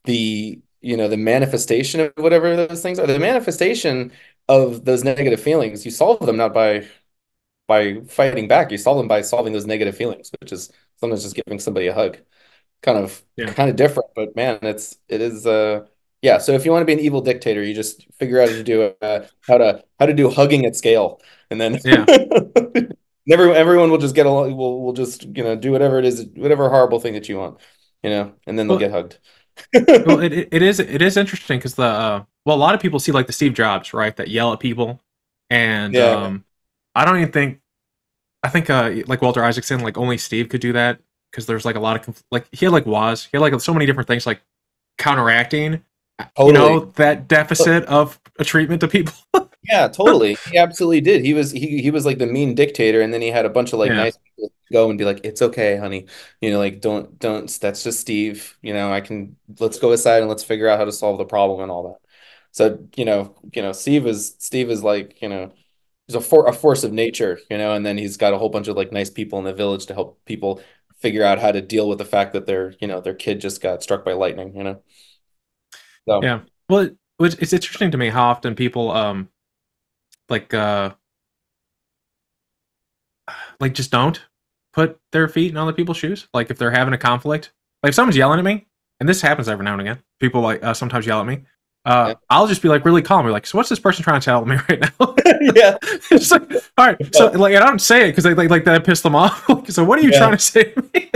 the 0.05 0.61
you 0.81 0.97
know 0.97 1.07
the 1.07 1.17
manifestation 1.17 1.99
of 2.01 2.13
whatever 2.17 2.55
those 2.55 2.81
things 2.81 2.99
are 2.99 3.07
the 3.07 3.19
manifestation 3.19 4.11
of 4.47 4.85
those 4.85 5.03
negative 5.03 5.41
feelings 5.41 5.85
you 5.85 5.91
solve 5.91 6.25
them 6.25 6.37
not 6.37 6.53
by 6.53 6.85
by 7.67 8.01
fighting 8.07 8.47
back 8.47 8.71
you 8.71 8.77
solve 8.77 8.97
them 8.97 9.07
by 9.07 9.21
solving 9.21 9.53
those 9.53 9.65
negative 9.65 9.97
feelings 9.97 10.31
which 10.41 10.51
is 10.51 10.71
sometimes 10.97 11.23
just 11.23 11.35
giving 11.35 11.59
somebody 11.59 11.87
a 11.87 11.93
hug 11.93 12.17
kind 12.81 12.97
of 12.97 13.23
Yeah. 13.37 13.53
kind 13.53 13.69
of 13.69 13.75
different 13.75 14.09
but 14.15 14.35
man 14.35 14.59
it's 14.63 14.97
it 15.09 15.21
is 15.21 15.47
uh 15.47 15.85
yeah 16.21 16.37
so 16.39 16.53
if 16.53 16.65
you 16.65 16.71
want 16.71 16.81
to 16.81 16.85
be 16.85 16.93
an 16.93 16.99
evil 16.99 17.21
dictator 17.21 17.63
you 17.63 17.73
just 17.73 18.07
figure 18.13 18.41
out 18.41 18.49
how 18.49 18.55
to 18.55 18.63
do 18.63 18.93
uh, 19.01 19.27
how 19.47 19.57
to 19.57 19.83
how 19.99 20.05
to 20.05 20.13
do 20.13 20.29
hugging 20.29 20.65
at 20.65 20.75
scale 20.75 21.21
and 21.51 21.61
then 21.61 21.79
Yeah. 21.83 22.05
never 23.25 23.53
everyone 23.53 23.89
will 23.91 23.97
just 23.97 24.15
get 24.15 24.25
along 24.25 24.55
will 24.55 24.81
will 24.83 24.93
just 24.93 25.23
you 25.23 25.43
know 25.43 25.55
do 25.55 25.71
whatever 25.71 25.99
it 25.99 26.05
is 26.05 26.25
whatever 26.35 26.69
horrible 26.69 26.99
thing 26.99 27.13
that 27.13 27.27
you 27.29 27.37
want 27.37 27.59
you 28.03 28.09
know 28.09 28.33
and 28.47 28.57
then 28.57 28.67
they'll 28.67 28.77
Well- 28.77 28.79
get 28.79 28.91
hugged 28.91 29.19
well, 29.73 30.19
it, 30.19 30.33
it 30.51 30.61
is 30.61 30.79
it 30.79 31.01
is 31.01 31.17
interesting 31.17 31.59
because 31.59 31.75
the 31.75 31.83
uh, 31.83 32.23
well, 32.45 32.57
a 32.57 32.59
lot 32.59 32.75
of 32.75 32.81
people 32.81 32.99
see 32.99 33.11
like 33.11 33.27
the 33.27 33.33
Steve 33.33 33.53
Jobs, 33.53 33.93
right, 33.93 34.15
that 34.17 34.27
yell 34.27 34.53
at 34.53 34.59
people, 34.59 34.99
and 35.49 35.93
Yeah. 35.93 36.11
um, 36.11 36.45
I 36.93 37.05
don't 37.05 37.17
even 37.17 37.31
think, 37.31 37.59
I 38.43 38.49
think 38.49 38.69
uh, 38.69 38.91
like 39.07 39.21
Walter 39.21 39.43
Isaacson, 39.43 39.79
like 39.79 39.97
only 39.97 40.17
Steve 40.17 40.49
could 40.49 40.61
do 40.61 40.73
that 40.73 40.99
because 41.31 41.45
there's 41.45 41.65
like 41.65 41.75
a 41.75 41.79
lot 41.79 41.95
of 41.95 42.03
conf- 42.03 42.23
like 42.31 42.47
he 42.51 42.65
had 42.65 42.71
like 42.73 42.85
was 42.85 43.25
he 43.25 43.37
had 43.37 43.41
like 43.41 43.59
so 43.61 43.73
many 43.73 43.85
different 43.85 44.07
things 44.07 44.25
like 44.25 44.41
counteracting, 44.97 45.83
you 46.37 46.53
know, 46.53 46.91
that 46.95 47.27
deficit 47.27 47.85
of 47.85 48.19
a 48.37 48.43
treatment 48.43 48.81
to 48.81 48.87
people. 48.87 49.13
Yeah, 49.69 49.87
totally. 49.87 50.37
He 50.45 50.57
absolutely 50.57 51.01
did. 51.01 51.25
He 51.25 51.33
was 51.33 51.51
he 51.51 51.81
he 51.81 51.89
was 51.91 52.05
like 52.05 52.19
the 52.19 52.27
mean 52.27 52.53
dictator, 52.55 53.01
and 53.01 53.13
then 53.13 53.21
he 53.21 53.29
had 53.29 53.45
a 53.45 53.49
bunch 53.49 53.73
of 53.73 53.79
like 53.79 53.91
Yeah. 53.91 53.95
nice 53.95 54.17
people 54.17 54.53
go 54.71 54.89
and 54.89 54.97
be 54.99 55.05
like, 55.05 55.21
"It's 55.25 55.41
okay, 55.41 55.77
honey. 55.77 56.05
You 56.41 56.51
know, 56.51 56.59
like 56.59 56.81
don't 56.81 57.17
don't. 57.19 57.49
That's 57.61 57.83
just 57.83 57.99
Steve. 57.99 58.57
You 58.61 58.73
know, 58.73 58.91
I 58.93 59.01
can. 59.01 59.37
Let's 59.59 59.79
go 59.79 59.91
aside 59.91 60.19
and 60.21 60.29
let's 60.29 60.43
figure 60.43 60.67
out 60.67 60.77
how 60.77 60.85
to 60.85 60.91
solve 60.91 61.17
the 61.17 61.25
problem 61.25 61.61
and 61.61 61.71
all 61.71 61.83
that." 61.89 61.99
So 62.51 62.87
you 62.95 63.05
know, 63.05 63.35
you 63.53 63.61
know, 63.63 63.71
Steve 63.71 64.05
is 64.07 64.35
Steve 64.39 64.69
is 64.69 64.83
like 64.83 65.19
you 65.21 65.29
know, 65.29 65.51
he's 66.07 66.15
a 66.15 66.21
for 66.21 66.47
a 66.47 66.53
force 66.53 66.83
of 66.83 66.93
nature. 66.93 67.39
You 67.49 67.57
know, 67.57 67.73
and 67.75 67.85
then 67.85 67.97
he's 67.97 68.17
got 68.17 68.33
a 68.33 68.37
whole 68.37 68.49
bunch 68.49 68.67
of 68.67 68.77
like 68.77 68.91
nice 68.91 69.09
people 69.09 69.39
in 69.39 69.45
the 69.45 69.53
village 69.53 69.87
to 69.87 69.95
help 69.95 70.23
people 70.25 70.61
figure 70.99 71.23
out 71.23 71.39
how 71.39 71.51
to 71.51 71.61
deal 71.61 71.89
with 71.89 71.97
the 71.99 72.05
fact 72.05 72.33
that 72.33 72.45
their 72.45 72.75
you 72.79 72.87
know 72.87 73.01
their 73.01 73.15
kid 73.15 73.41
just 73.41 73.61
got 73.61 73.81
struck 73.83 74.05
by 74.05 74.13
lightning. 74.13 74.55
You 74.55 74.63
know. 74.63 74.83
So 76.07 76.21
Yeah. 76.21 76.41
Well, 76.69 76.79
it, 76.81 76.97
it's 77.19 77.35
it's 77.35 77.53
interesting 77.53 77.91
to 77.91 77.97
me 77.97 78.09
how 78.09 78.25
often 78.25 78.55
people 78.55 78.91
um 78.91 79.29
like 80.29 80.53
uh 80.53 80.91
like 83.59 83.73
just 83.73 83.91
don't 83.91 84.21
put 84.73 84.99
their 85.11 85.27
feet 85.27 85.51
in 85.51 85.57
other 85.57 85.73
people's 85.73 85.97
shoes. 85.97 86.27
Like 86.33 86.49
if 86.51 86.57
they're 86.57 86.71
having 86.71 86.93
a 86.93 86.97
conflict, 86.97 87.51
like 87.83 87.89
if 87.89 87.95
someone's 87.95 88.17
yelling 88.17 88.39
at 88.39 88.45
me, 88.45 88.65
and 88.99 89.07
this 89.09 89.21
happens 89.21 89.47
every 89.49 89.65
now 89.65 89.73
and 89.73 89.81
again, 89.81 89.99
people 90.19 90.41
like 90.41 90.63
uh, 90.63 90.73
sometimes 90.73 91.05
yell 91.05 91.19
at 91.21 91.25
me. 91.27 91.41
Uh, 91.85 92.05
Yeah. 92.09 92.13
I'll 92.29 92.47
just 92.47 92.61
be 92.61 92.67
like 92.69 92.83
really 92.85 93.01
calm. 93.01 93.25
Be 93.25 93.31
like, 93.31 93.45
so 93.45 93.57
what's 93.57 93.69
this 93.69 93.79
person 93.79 94.03
trying 94.03 94.19
to 94.19 94.25
tell 94.25 94.43
me 94.45 94.55
right 94.69 94.79
now? 94.79 94.89
yeah, 95.55 95.77
it's 96.11 96.31
like, 96.31 96.51
all 96.77 96.85
right. 96.87 97.15
So 97.15 97.27
like, 97.31 97.55
I 97.55 97.59
don't 97.59 97.79
say 97.79 98.07
it 98.09 98.11
because 98.11 98.25
like, 98.25 98.49
like 98.49 98.63
that 98.65 98.83
pissed 98.85 99.03
them 99.03 99.15
off. 99.15 99.45
so 99.69 99.83
what 99.83 99.99
are 99.99 100.01
you 100.01 100.09
Yeah. 100.11 100.17
trying 100.19 100.31
to 100.31 100.39
say 100.39 100.63
to 100.73 100.81
me? 100.93 101.09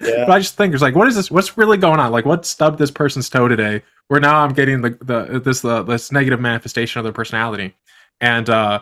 Yeah. 0.00 0.24
But 0.26 0.30
I 0.30 0.38
just 0.40 0.56
think 0.56 0.72
it's 0.74 0.82
like, 0.82 0.94
what 0.94 1.06
is 1.08 1.14
this? 1.14 1.30
What's 1.30 1.56
really 1.56 1.76
going 1.76 2.00
on? 2.00 2.10
Like, 2.12 2.24
what 2.24 2.44
stubbed 2.46 2.78
this 2.78 2.90
person's 2.90 3.28
toe 3.28 3.46
today? 3.48 3.82
Where 4.08 4.20
now 4.20 4.42
I'm 4.42 4.52
getting 4.54 4.80
the 4.80 4.90
the 5.02 5.38
this 5.40 5.60
the 5.60 5.82
this 5.82 6.10
negative 6.10 6.40
manifestation 6.40 6.98
of 6.98 7.04
their 7.04 7.12
personality, 7.12 7.74
and 8.20 8.48
uh, 8.50 8.80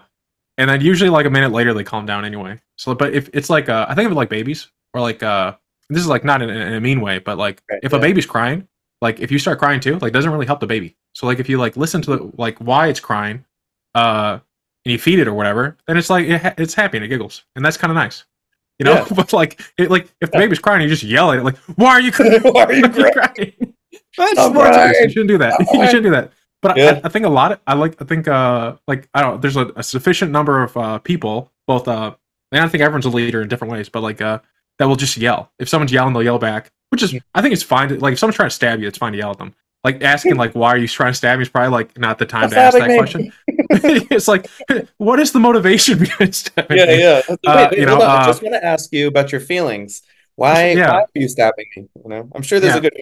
and 0.59 0.69
then 0.71 0.81
usually 0.81 1.11
like 1.11 1.27
a 1.27 1.31
minute 1.31 1.53
later 1.53 1.75
they 1.75 1.85
calm 1.85 2.07
down 2.07 2.25
anyway. 2.25 2.61
So, 2.77 2.95
but 2.95 3.15
if 3.15 3.29
it's 3.33 3.51
like 3.51 3.69
uh, 3.69 3.87
I 3.89 3.95
think 3.95 4.07
of 4.07 4.13
it 4.13 4.17
like 4.17 4.29
babies 4.29 4.69
or 4.95 5.01
like 5.01 5.23
uh, 5.23 5.55
this 5.91 6.01
is 6.01 6.09
like 6.09 6.25
not 6.25 6.43
in, 6.43 6.51
in 6.51 6.75
a 6.75 6.81
mean 6.81 7.01
way, 7.01 7.19
but 7.19 7.39
like 7.39 7.63
Right, 7.71 7.81
if 7.83 7.93
yeah. 7.93 7.99
a 7.99 8.01
baby's 8.01 8.27
crying, 8.27 8.67
like 9.03 9.21
if 9.21 9.31
you 9.31 9.39
start 9.39 9.59
crying 9.59 9.81
too, 9.81 9.99
like 9.99 10.13
doesn't 10.13 10.31
really 10.31 10.47
help 10.47 10.61
the 10.61 10.67
baby. 10.67 10.97
So 11.15 11.27
like 11.27 11.39
if 11.39 11.49
you 11.49 11.59
like 11.59 11.77
listen 11.77 12.03
to 12.03 12.17
the, 12.17 12.33
like 12.37 12.59
why 12.59 12.89
it's 12.89 13.01
crying, 13.01 13.45
uh, 13.95 14.39
and 14.85 14.93
you 14.93 14.99
feed 14.99 15.19
it 15.19 15.27
or 15.29 15.35
whatever, 15.35 15.77
then 15.87 15.97
it's 15.97 16.11
like 16.11 16.27
it 16.27 16.41
ha- 16.41 16.55
it's 16.59 16.75
happy 16.75 16.97
and 16.99 17.05
it 17.05 17.09
giggles, 17.09 17.45
and 17.57 17.65
that's 17.65 17.77
kind 17.77 17.91
of 17.91 17.95
nice. 17.97 18.25
You 18.79 18.85
know, 18.85 18.95
Yeah. 18.95 19.07
but 19.17 19.33
like, 19.33 19.61
it, 19.79 19.91
like 19.91 20.09
if 20.21 20.31
the 20.31 20.39
baby's 20.39 20.59
crying, 20.59 20.83
you 20.83 20.89
just 20.89 21.03
yell 21.03 21.33
at 21.33 21.39
it, 21.39 21.45
like, 21.45 21.57
"Why 21.77 21.93
are 21.93 22.01
you 22.01 22.13
crying? 22.13 22.41
Why 22.43 22.65
are 22.65 22.73
you 22.73 22.83
Why 22.83 22.89
are 22.89 23.07
you 23.07 23.13
crying? 23.13 23.13
crying?" 23.35 23.75
That's 24.19 24.53
more. 24.55 24.67
You 24.67 25.09
shouldn't 25.11 25.29
do 25.29 25.39
that. 25.39 25.59
You 25.73 25.87
shouldn't 25.87 26.05
do 26.05 26.11
that. 26.11 26.33
But 26.69 26.77
Yeah. 26.77 27.01
I, 27.03 27.07
I 27.07 27.09
think 27.09 27.25
a 27.27 27.31
lot. 27.31 27.53
Of, 27.53 27.61
I 27.67 27.75
like. 27.75 28.01
I 28.01 28.05
think 28.05 28.29
uh 28.29 28.77
like 28.87 29.09
I 29.15 29.23
don't. 29.23 29.41
There's 29.41 29.57
a, 29.57 29.73
a 29.77 29.83
sufficient 29.83 30.31
number 30.33 30.63
of 30.63 30.77
uh 30.77 30.99
people, 30.99 31.53
both 31.67 31.89
uh, 31.89 32.15
and 32.53 32.65
I 32.65 32.69
think 32.69 32.83
everyone's 32.83 33.07
a 33.07 33.11
leader 33.11 33.43
in 33.43 33.49
different 33.49 33.73
ways, 33.73 33.89
but 33.89 34.03
like 34.03 34.21
uh 34.21 34.41
that 34.79 34.87
will 34.87 34.97
just 34.97 35.17
yell. 35.17 35.53
If 35.59 35.69
someone's 35.69 35.93
yelling, 35.93 36.13
they'll 36.13 36.23
yell 36.23 36.39
back, 36.39 36.71
which 36.91 37.03
is 37.03 37.15
I 37.35 37.43
think 37.43 37.53
it's 37.53 37.63
fine. 37.63 37.89
To, 37.89 37.99
like 37.99 38.13
if 38.13 38.19
someone's 38.19 38.37
trying 38.37 38.51
to 38.51 38.55
stab 38.55 38.81
you, 38.81 38.89
it's 38.89 38.99
fine 38.99 39.13
to 39.13 39.19
yell 39.19 39.31
at 39.31 39.39
them. 39.39 39.55
Like 39.85 40.03
asking 40.03 40.37
like 40.37 40.53
why 40.55 40.71
are 40.71 40.79
you 40.79 40.89
trying 40.89 41.13
to 41.13 41.17
stab 41.17 41.39
me 41.39 41.43
is 41.43 41.49
probably 41.49 41.71
like 41.71 41.97
not 41.99 42.19
the 42.19 42.27
time 42.27 42.49
Stop 42.51 42.73
to 42.73 42.79
ask 42.79 42.79
that 42.79 42.89
me. 42.89 42.97
question. 42.97 43.33
it's 44.11 44.27
like 44.27 44.49
what 44.97 45.21
is 45.21 45.33
the 45.33 45.39
motivation 45.39 45.99
behind 46.01 46.35
stabbing? 46.35 46.77
Yeah, 46.77 46.87
me? 46.87 47.01
yeah. 47.01 47.23
Uh, 47.29 47.69
wait, 47.71 47.79
you 47.79 47.87
know. 47.87 48.01
I 48.01 48.23
uh, 48.23 48.27
just 48.27 48.43
want 48.43 48.55
to 48.55 48.65
ask 48.65 48.93
you 48.93 49.07
about 49.07 49.31
your 49.31 49.41
feelings. 49.41 50.03
Why, 50.37 50.73
Yeah. 50.73 50.91
why 50.93 51.01
are 51.01 51.07
you 51.15 51.29
stabbing 51.29 51.67
me? 51.77 51.89
You 52.05 52.11
know, 52.11 52.31
I'm 52.35 52.43
sure 52.43 52.61
there's 52.61 52.75
Yeah. 52.75 52.79
a 52.79 52.83
good 52.83 52.93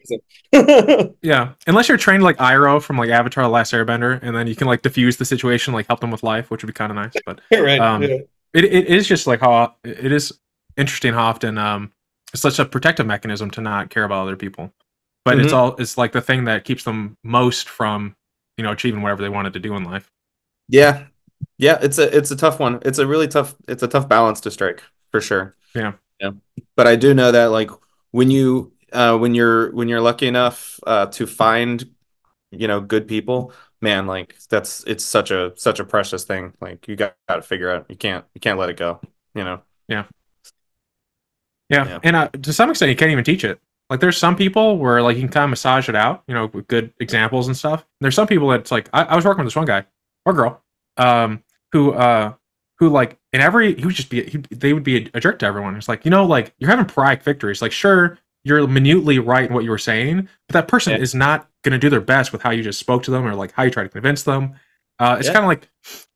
reason. 0.52 1.14
Yeah, 1.22 1.52
unless 1.66 1.88
you're 1.88 1.98
trained 1.98 2.22
like 2.22 2.36
Iroh 2.38 2.80
from 2.82 2.96
like 2.96 3.10
Avatar: 3.10 3.44
The 3.44 3.50
Last 3.50 3.72
Airbender, 3.72 4.20
and 4.22 4.34
then 4.36 4.46
you 4.46 4.54
can 4.54 4.66
like 4.68 4.82
diffuse 4.82 5.16
the 5.16 5.24
situation, 5.24 5.74
like 5.74 5.86
help 5.88 6.00
them 6.00 6.10
with 6.10 6.22
life, 6.22 6.50
which 6.50 6.62
would 6.62 6.68
be 6.68 6.72
kind 6.72 6.90
of 6.92 6.96
nice. 6.96 7.12
But 7.26 7.40
right. 7.52 7.80
Um, 7.80 8.02
yeah. 8.02 8.18
it, 8.54 8.64
it 8.64 8.86
is 8.86 9.06
just 9.06 9.26
like 9.26 9.40
how 9.40 9.74
it 9.84 10.12
is 10.12 10.32
interesting 10.76 11.12
how 11.14 11.24
often 11.26 11.56
um 11.58 11.92
it's 12.32 12.42
such 12.42 12.58
a 12.58 12.64
protective 12.64 13.06
mechanism 13.06 13.48
to 13.52 13.60
not 13.60 13.90
care 13.90 14.02
about 14.02 14.22
other 14.22 14.34
people 14.34 14.72
but 15.24 15.38
it's 15.38 15.52
Mhm. 15.52 15.56
all 15.56 15.76
it's 15.76 15.96
like 15.96 16.10
the 16.10 16.20
thing 16.20 16.44
that 16.46 16.64
keeps 16.64 16.82
them 16.82 17.16
most 17.22 17.68
from 17.68 18.16
you 18.58 18.64
know 18.64 18.72
achieving 18.72 19.00
whatever 19.00 19.22
they 19.22 19.28
wanted 19.28 19.52
to 19.52 19.60
do 19.60 19.76
in 19.76 19.84
life 19.84 20.10
Yeah. 20.68 21.04
Yeah, 21.58 21.78
it's 21.80 21.98
a 21.98 22.16
it's 22.16 22.32
a 22.32 22.36
tough 22.36 22.58
one. 22.58 22.80
It's 22.82 22.98
a 22.98 23.06
really 23.06 23.28
tough 23.28 23.54
it's 23.68 23.82
a 23.84 23.88
tough 23.88 24.08
balance 24.08 24.40
to 24.40 24.50
strike 24.50 24.82
for 25.12 25.20
sure. 25.20 25.54
Yeah. 25.76 25.92
Yeah. 26.20 26.30
But 26.76 26.86
I 26.86 26.96
do 26.96 27.14
know 27.14 27.32
that 27.32 27.46
like 27.46 27.70
when 28.10 28.30
you 28.30 28.72
uh 28.92 29.16
when 29.18 29.34
you're 29.34 29.72
when 29.72 29.88
you're 29.88 30.00
lucky 30.00 30.26
enough 30.28 30.78
uh 30.86 31.06
to 31.06 31.26
find 31.26 31.84
you 32.50 32.68
know 32.68 32.80
good 32.80 33.08
people, 33.08 33.52
man, 33.80 34.06
like 34.06 34.36
that's 34.50 34.84
it's 34.86 35.04
such 35.04 35.30
a 35.30 35.52
such 35.56 35.80
a 35.80 35.84
precious 35.84 36.24
thing. 36.24 36.54
Like 36.60 36.88
you 36.88 36.96
got, 36.96 37.16
got 37.28 37.36
to 37.36 37.42
figure 37.42 37.70
out. 37.70 37.86
You 37.90 37.96
can't 37.96 38.24
you 38.34 38.40
can't 38.40 38.58
let 38.58 38.70
it 38.70 38.76
go, 38.76 39.00
you 39.34 39.44
know. 39.44 39.62
yeah, 39.88 41.86
Yeah. 41.86 41.98
and 42.02 42.16
uh, 42.16 42.28
to 42.28 42.52
some 42.52 42.70
extent 42.70 42.90
you 42.90 42.96
can't 42.96 43.10
even 43.10 43.24
teach 43.24 43.42
it 43.44 43.58
like 43.90 44.00
there's 44.00 44.18
some 44.18 44.36
people 44.36 44.78
where 44.78 45.02
like 45.02 45.16
you 45.16 45.22
can 45.22 45.30
kind 45.30 45.44
of 45.44 45.50
massage 45.50 45.88
it 45.88 45.94
out 45.96 46.22
you 46.28 46.34
know 46.34 46.46
with 46.52 46.68
good 46.68 46.92
examples 47.00 47.46
and 47.46 47.56
stuff 47.56 47.86
there's 48.00 48.14
some 48.14 48.26
people 48.26 48.48
that's 48.48 48.70
like 48.70 48.88
I, 48.92 49.04
I 49.04 49.16
was 49.16 49.24
working 49.24 49.44
with 49.44 49.52
this 49.52 49.56
one 49.56 49.64
guy 49.66 49.84
or 50.26 50.32
girl 50.34 50.62
um 50.96 51.42
who 51.72 51.92
uh 51.92 52.34
who 52.78 52.90
like 52.90 53.18
in 53.34 53.40
every 53.42 53.74
he 53.74 53.84
would 53.84 53.94
just 53.94 54.08
be 54.08 54.22
he, 54.24 54.38
they 54.50 54.72
would 54.72 54.84
be 54.84 54.96
a, 55.04 55.10
a 55.14 55.20
jerk 55.20 55.38
to 55.40 55.46
everyone. 55.46 55.76
It's 55.76 55.88
like 55.88 56.06
you 56.06 56.10
know 56.10 56.24
like 56.24 56.54
you're 56.58 56.70
having 56.70 56.86
pride 56.86 57.22
victories. 57.22 57.60
Like 57.60 57.72
sure 57.72 58.18
you're 58.44 58.66
minutely 58.66 59.18
right 59.18 59.48
in 59.48 59.54
what 59.54 59.64
you 59.64 59.70
were 59.70 59.78
saying 59.78 60.28
but 60.48 60.52
that 60.52 60.68
person 60.68 60.92
Yeah. 60.92 60.98
is 60.98 61.14
not 61.14 61.48
going 61.62 61.72
to 61.72 61.78
do 61.78 61.88
their 61.88 62.00
best 62.02 62.30
with 62.30 62.42
how 62.42 62.50
you 62.50 62.62
just 62.62 62.78
spoke 62.78 63.02
to 63.04 63.10
them 63.10 63.26
or 63.26 63.34
like 63.34 63.52
how 63.52 63.62
you 63.62 63.70
try 63.70 63.82
to 63.82 63.88
convince 63.88 64.22
them. 64.22 64.54
Uh 64.98 65.16
it's 65.18 65.28
Yeah. 65.28 65.34
kind 65.34 65.44
of 65.46 65.48
like 65.48 65.68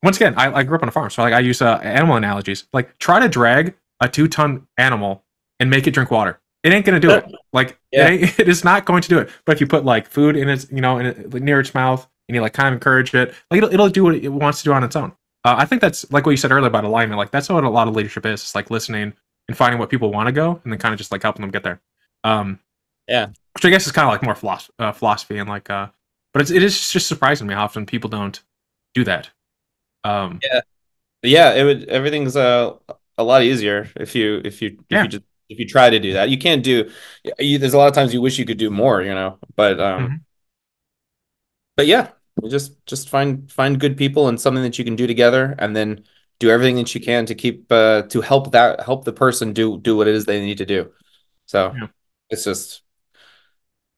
once 0.02 0.16
again 0.16 0.34
I, 0.36 0.56
I 0.58 0.62
grew 0.62 0.76
up 0.76 0.82
on 0.82 0.88
a 0.88 0.92
farm 0.92 1.08
so 1.10 1.22
like 1.22 1.32
i 1.34 1.40
use 1.40 1.60
uh, 1.62 1.76
animal 1.82 2.16
analogies. 2.16 2.64
Like 2.72 2.96
try 2.98 3.18
to 3.20 3.28
drag 3.28 3.74
a 4.00 4.08
two 4.08 4.28
ton 4.28 4.66
animal 4.76 5.24
and 5.58 5.68
make 5.70 5.86
it 5.86 5.92
drink 5.92 6.10
water. 6.10 6.38
It 6.62 6.72
ain't 6.72 6.84
going 6.86 7.00
to 7.00 7.06
do 7.06 7.12
it. 7.14 7.24
Like 7.52 7.78
Yeah. 7.92 8.08
it, 8.10 8.38
it 8.42 8.48
is 8.48 8.62
not 8.62 8.84
going 8.84 9.00
to 9.02 9.08
do 9.08 9.18
it. 9.18 9.30
But 9.46 9.56
if 9.56 9.60
you 9.62 9.66
put 9.66 9.84
like 9.86 10.06
food 10.06 10.36
in 10.36 10.48
its 10.50 10.70
you 10.70 10.82
know 10.82 10.98
in 10.98 11.06
it, 11.06 11.32
near 11.42 11.58
its 11.60 11.74
mouth 11.74 12.06
and 12.28 12.34
you 12.36 12.42
like 12.42 12.52
kind 12.52 12.68
of 12.68 12.74
encourage 12.74 13.14
it 13.14 13.34
like 13.50 13.58
it'll, 13.58 13.72
it'll 13.72 13.88
do 13.88 14.04
what 14.04 14.14
it 14.16 14.28
wants 14.28 14.58
to 14.58 14.64
do 14.64 14.72
on 14.74 14.84
its 14.84 14.94
own 14.94 15.12
uh, 15.48 15.54
i 15.58 15.64
think 15.64 15.80
that's 15.80 16.10
like 16.12 16.24
what 16.26 16.32
you 16.32 16.36
said 16.36 16.52
earlier 16.52 16.68
about 16.68 16.84
alignment 16.84 17.18
like 17.18 17.30
that's 17.30 17.48
what 17.48 17.64
a 17.64 17.68
lot 17.68 17.88
of 17.88 17.94
leadership 17.96 18.26
is 18.26 18.42
it's 18.42 18.54
like 18.54 18.70
listening 18.70 19.12
and 19.48 19.56
finding 19.56 19.78
what 19.78 19.90
people 19.90 20.10
want 20.12 20.26
to 20.26 20.32
go 20.32 20.60
and 20.64 20.72
then 20.72 20.78
kind 20.78 20.92
of 20.92 20.98
just 20.98 21.12
like 21.12 21.22
helping 21.22 21.42
them 21.42 21.50
get 21.50 21.62
there 21.62 21.80
um 22.24 22.58
Yeah. 23.08 23.28
which 23.54 23.64
i 23.64 23.70
guess 23.70 23.86
is 23.86 23.92
kind 23.92 24.06
of 24.06 24.12
like 24.12 24.22
more 24.22 24.34
philosophy, 24.34 24.72
uh, 24.78 24.92
philosophy 24.92 25.38
and 25.38 25.48
like 25.48 25.70
uh 25.70 25.88
but 26.32 26.42
it's, 26.42 26.50
it 26.50 26.62
is 26.62 26.90
just 26.90 27.06
surprising 27.08 27.46
me 27.46 27.54
how 27.54 27.64
often 27.64 27.86
people 27.86 28.10
don't 28.10 28.42
do 28.94 29.04
that 29.04 29.30
um 30.04 30.40
But 31.22 31.30
yeah, 31.30 31.54
it 31.54 31.64
would 31.64 31.88
everything's 31.88 32.36
uh, 32.36 32.76
a 33.18 33.24
lot 33.24 33.42
easier 33.42 33.88
if 33.96 34.14
you 34.14 34.40
if 34.44 34.62
you 34.62 34.78
if 34.78 34.86
Yeah. 34.90 35.02
you 35.04 35.08
just 35.08 35.24
if 35.48 35.58
you 35.58 35.66
try 35.66 35.90
to 35.90 35.98
do 36.00 36.12
that. 36.14 36.30
You 36.30 36.38
can't 36.38 36.62
do 36.64 36.90
you, 37.38 37.58
there's 37.58 37.74
a 37.74 37.78
lot 37.78 37.88
of 37.88 37.94
times 37.94 38.14
you 38.14 38.20
wish 38.22 38.38
you 38.38 38.46
could 38.46 38.58
do 38.58 38.70
more, 38.70 39.02
you 39.02 39.14
know. 39.14 39.38
But 39.56 39.80
um 39.80 40.02
Mhm. 40.04 40.20
but 41.76 41.86
yeah, 41.86 42.10
you 42.42 42.50
just 42.50 42.84
just 42.86 43.08
find 43.08 43.50
find 43.50 43.80
good 43.80 43.96
people 43.96 44.28
and 44.28 44.40
something 44.40 44.62
that 44.62 44.78
you 44.78 44.84
can 44.84 44.96
do 44.96 45.06
together 45.06 45.54
and 45.58 45.74
then 45.76 46.04
do 46.38 46.50
everything 46.50 46.76
that 46.76 46.94
you 46.94 47.00
can 47.00 47.26
to 47.26 47.34
keep 47.34 47.70
uh 47.72 48.02
to 48.02 48.20
help 48.20 48.52
that 48.52 48.80
help 48.80 49.04
the 49.04 49.12
person 49.12 49.52
do 49.52 49.78
do 49.80 49.96
what 49.96 50.08
it 50.08 50.14
is 50.14 50.24
they 50.24 50.40
need 50.44 50.58
to 50.58 50.66
do. 50.66 50.92
So 51.46 51.76
Yeah. 51.76 51.88
it's 52.30 52.44
just 52.44 52.82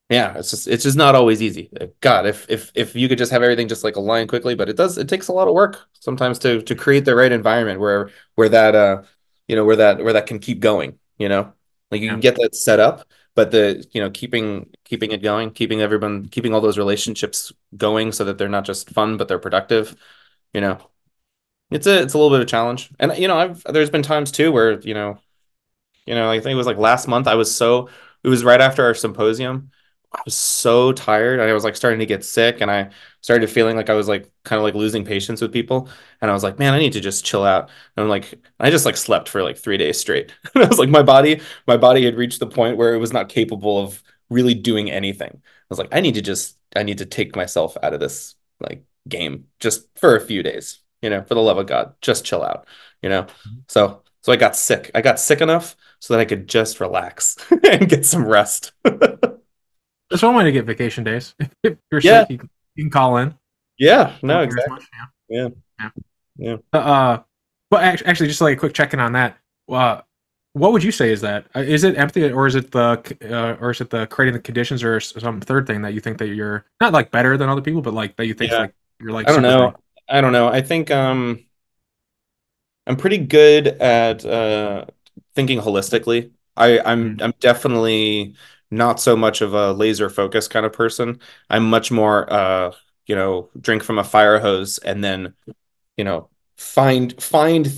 yeah, 0.09 0.37
it's 0.39 0.51
just 0.51 0.67
it's 0.67 0.83
just 0.83 0.97
not 0.97 1.15
always 1.15 1.41
easy. 1.41 1.71
God, 2.01 2.27
if 2.27 2.47
if 2.51 2.73
if 2.75 2.97
you 2.97 3.09
could 3.09 3.19
just 3.19 3.31
have 3.31 3.43
everything 3.45 3.69
just 3.69 3.85
like 3.85 3.95
align 3.97 4.27
quickly, 4.27 4.55
but 4.57 4.69
it 4.69 4.77
does 4.77 4.99
it 4.99 5.09
takes 5.09 5.29
a 5.29 5.33
lot 5.33 5.47
of 5.47 5.55
work 5.55 5.87
sometimes 6.01 6.39
to 6.41 6.63
to 6.63 6.75
create 6.75 7.05
the 7.05 7.15
right 7.15 7.31
environment 7.31 7.79
where 7.81 8.11
where 8.35 8.49
that 8.49 8.75
uh 8.75 9.03
you 9.47 9.55
know 9.57 9.65
where 9.65 9.77
that 9.77 9.99
where 10.03 10.13
that 10.15 10.27
can 10.27 10.41
keep 10.41 10.59
going, 10.61 10.99
you 11.19 11.29
know? 11.29 11.53
Like 11.93 12.01
you 12.01 12.09
Yeah. 12.09 12.15
can 12.15 12.21
get 12.21 12.37
that 12.37 12.55
set 12.57 12.81
up, 12.81 13.07
but 13.35 13.51
the 13.51 13.87
you 13.93 14.01
know 14.01 14.11
keeping 14.11 14.71
keeping 14.85 15.13
it 15.13 15.23
going, 15.23 15.51
keeping 15.53 15.81
everyone 15.81 16.29
keeping 16.29 16.55
all 16.55 16.61
those 16.61 16.79
relationships 16.79 17.53
going 17.77 18.13
so 18.13 18.25
that 18.25 18.39
they're 18.39 18.49
not 18.49 18.65
just 18.65 18.91
fun 18.91 19.17
but 19.17 19.29
they're 19.29 19.39
productive, 19.39 19.97
you 20.55 20.61
know. 20.61 20.79
It's 21.71 21.87
a 21.87 22.03
it's 22.03 22.15
a 22.15 22.19
little 22.19 22.31
bit 22.31 22.41
of 22.41 22.47
a 22.47 22.51
challenge. 22.51 22.91
And 22.99 23.17
you 23.17 23.29
know, 23.29 23.39
I've 23.39 23.63
there's 23.65 23.91
been 23.91 24.03
times 24.03 24.33
too 24.33 24.51
where, 24.53 24.81
you 24.81 24.95
know, 24.95 25.19
you 26.07 26.15
know, 26.15 26.31
I 26.31 26.41
think 26.41 26.53
it 26.53 26.57
was 26.57 26.67
like 26.67 26.79
last 26.79 27.09
month 27.09 27.27
I 27.29 27.35
was 27.37 27.55
so 27.55 27.89
it 28.25 28.29
was 28.29 28.45
right 28.45 28.61
after 28.61 28.85
our 28.85 28.95
symposium. 28.95 29.71
I 30.13 30.21
was 30.25 30.35
so 30.35 30.93
tired. 30.93 31.39
I 31.39 31.53
was 31.53 31.63
like 31.63 31.77
starting 31.77 32.01
to 32.01 32.07
get 32.07 32.25
sick 32.25 32.61
and 32.61 32.71
I 32.71 32.91
started 33.21 33.49
feeling 33.49 33.77
like 33.77 33.89
I 33.91 33.95
was 33.95 34.09
like 34.09 34.29
kind 34.45 34.59
of 34.59 34.65
like 34.65 34.75
losing 34.75 35.05
patience 35.05 35.41
with 35.41 35.53
people. 35.53 35.89
And 36.21 36.31
I 36.31 36.35
was 36.35 36.43
like, 36.43 36.59
man, 36.59 36.75
I 36.75 36.81
need 36.81 36.95
to 36.95 37.01
just 37.01 37.25
chill 37.25 37.45
out. 37.45 37.71
And 37.97 38.03
I'm 38.03 38.09
like, 38.09 38.35
I 38.59 38.71
just 38.71 38.85
like 38.85 38.97
slept 38.97 39.29
for 39.29 39.43
like 39.43 39.57
three 39.57 39.77
days 39.77 40.01
straight. 40.01 40.33
And 40.55 40.65
I 40.65 40.69
was 40.69 40.79
like, 40.81 40.89
my 40.89 41.03
body, 41.03 41.41
my 41.67 41.77
body 41.77 42.05
had 42.05 42.17
reached 42.17 42.41
the 42.41 42.47
point 42.49 42.77
where 42.77 42.95
it 42.95 42.99
was 42.99 43.13
not 43.13 43.29
capable 43.29 43.79
of 43.79 44.03
really 44.31 44.55
doing 44.55 44.91
anything. 44.91 45.31
I 45.33 45.67
was 45.69 45.79
like, 45.79 45.95
I 45.95 46.01
need 46.01 46.15
to 46.15 46.23
just, 46.23 46.57
I 46.75 46.83
need 46.83 46.99
to 46.99 47.07
take 47.07 47.37
myself 47.37 47.77
out 47.83 47.95
of 47.95 48.01
this 48.01 48.35
like 48.61 48.85
game 49.09 49.47
just 49.61 49.87
for 49.97 50.17
a 50.17 50.21
few 50.21 50.43
days, 50.43 50.81
you 51.03 51.11
know, 51.11 51.23
for 51.23 51.35
the 51.35 51.41
love 51.43 51.59
of 51.59 51.67
God, 51.67 51.95
just 52.01 52.25
chill 52.25 52.43
out, 52.43 52.67
you 53.01 53.09
know? 53.09 53.23
Mm-hmm. 53.23 53.59
So, 53.69 54.03
so 54.23 54.33
I 54.33 54.37
got 54.37 54.57
sick. 54.57 54.91
I 54.95 55.03
got 55.03 55.21
sick 55.21 55.41
enough 55.41 55.77
so 56.01 56.15
that 56.15 56.21
I 56.21 56.25
could 56.25 56.49
just 56.49 56.81
relax 56.81 57.37
and 57.71 57.89
get 57.89 58.05
some 58.05 58.27
rest. 58.27 58.73
there's 60.11 60.23
one 60.23 60.35
way 60.35 60.45
to 60.45 60.53
get 60.53 60.65
vacation 60.67 61.05
days 61.05 61.35
if 61.63 61.77
you're 61.91 62.01
Yeah. 62.03 62.23
sick 62.23 62.31
you 62.31 62.39
can, 62.39 62.51
you 62.75 62.85
can 62.85 62.91
call 62.91 63.17
in 63.19 63.35
yeah, 63.79 64.17
no, 64.23 64.45
Don't 64.45 64.51
care 64.51 64.59
as 64.59 64.65
exactly. 64.65 64.75
much, 64.75 64.85
yeah. 65.29 65.49
Yeah. 65.81 65.89
yeah. 66.37 66.57
Yeah. 66.73 66.79
Uh, 66.79 67.23
but 67.71 67.83
act- 67.83 68.03
actually, 68.05 68.29
just 68.29 68.43
like 68.43 68.57
a 68.57 68.61
quick 68.61 68.75
check 68.75 68.93
in 68.93 69.01
on 69.01 69.13
that. 69.13 69.39
Uh, 69.71 70.03
what 70.53 70.73
would 70.73 70.85
you 70.85 70.93
say 70.93 71.11
is 71.13 71.23
that? 71.23 71.47
Uh, 71.57 71.61
it 71.61 71.83
empathy, 71.97 72.31
or 72.31 72.47
is 72.47 72.57
it 72.57 72.71
the, 72.73 73.01
uh, 73.31 73.57
or 73.59 73.71
is 73.71 73.81
it 73.81 73.89
the 73.89 74.07
creating 74.09 74.35
the 74.35 74.41
conditions, 74.41 74.83
or 74.85 75.01
some 75.01 75.41
third 75.41 75.67
thing 75.67 75.81
that 75.81 75.95
you 75.95 76.01
think 76.01 76.19
that 76.19 76.27
you're 76.29 76.67
not 76.81 76.93
like 76.93 77.11
better 77.11 77.39
than 77.39 77.49
other 77.49 77.63
people, 77.63 77.81
but 77.81 77.95
like 77.95 78.17
that 78.17 78.27
you 78.27 78.35
think 78.35 78.51
Yeah. 78.53 78.59
like 78.59 78.75
you're 79.01 79.13
like 79.13 79.29
I 79.29 79.33
don't 79.33 79.43
know. 79.43 79.71
great? 79.71 79.75
I 80.11 80.21
don't 80.21 80.33
know. 80.33 80.49
I 80.49 80.61
think 80.61 80.91
um 80.91 81.41
I'm 82.87 82.97
pretty 82.97 83.19
good 83.19 83.67
at 83.69 84.25
uh 84.25 84.85
thinking 85.35 85.59
holistically. 85.61 86.33
I 86.57 86.81
I'm 86.81 87.17
Mm. 87.17 87.23
I'm 87.23 87.35
definitely 87.41 88.35
not 88.71 89.01
so 89.01 89.17
much 89.17 89.41
of 89.41 89.55
a 89.55 89.73
laser 89.73 90.11
focus 90.11 90.49
kind 90.49 90.67
of 90.67 90.73
person. 90.73 91.21
I'm 91.49 91.69
much 91.69 91.91
more 91.91 92.33
uh 92.33 92.73
you 93.07 93.17
know 93.17 93.51
drink 93.61 93.83
from 93.83 93.99
a 93.99 94.05
fire 94.05 94.39
hose 94.39 94.79
and 94.79 95.03
then 95.03 95.35
you 95.97 96.05
know 96.05 96.31
find 96.57 97.21
find 97.23 97.69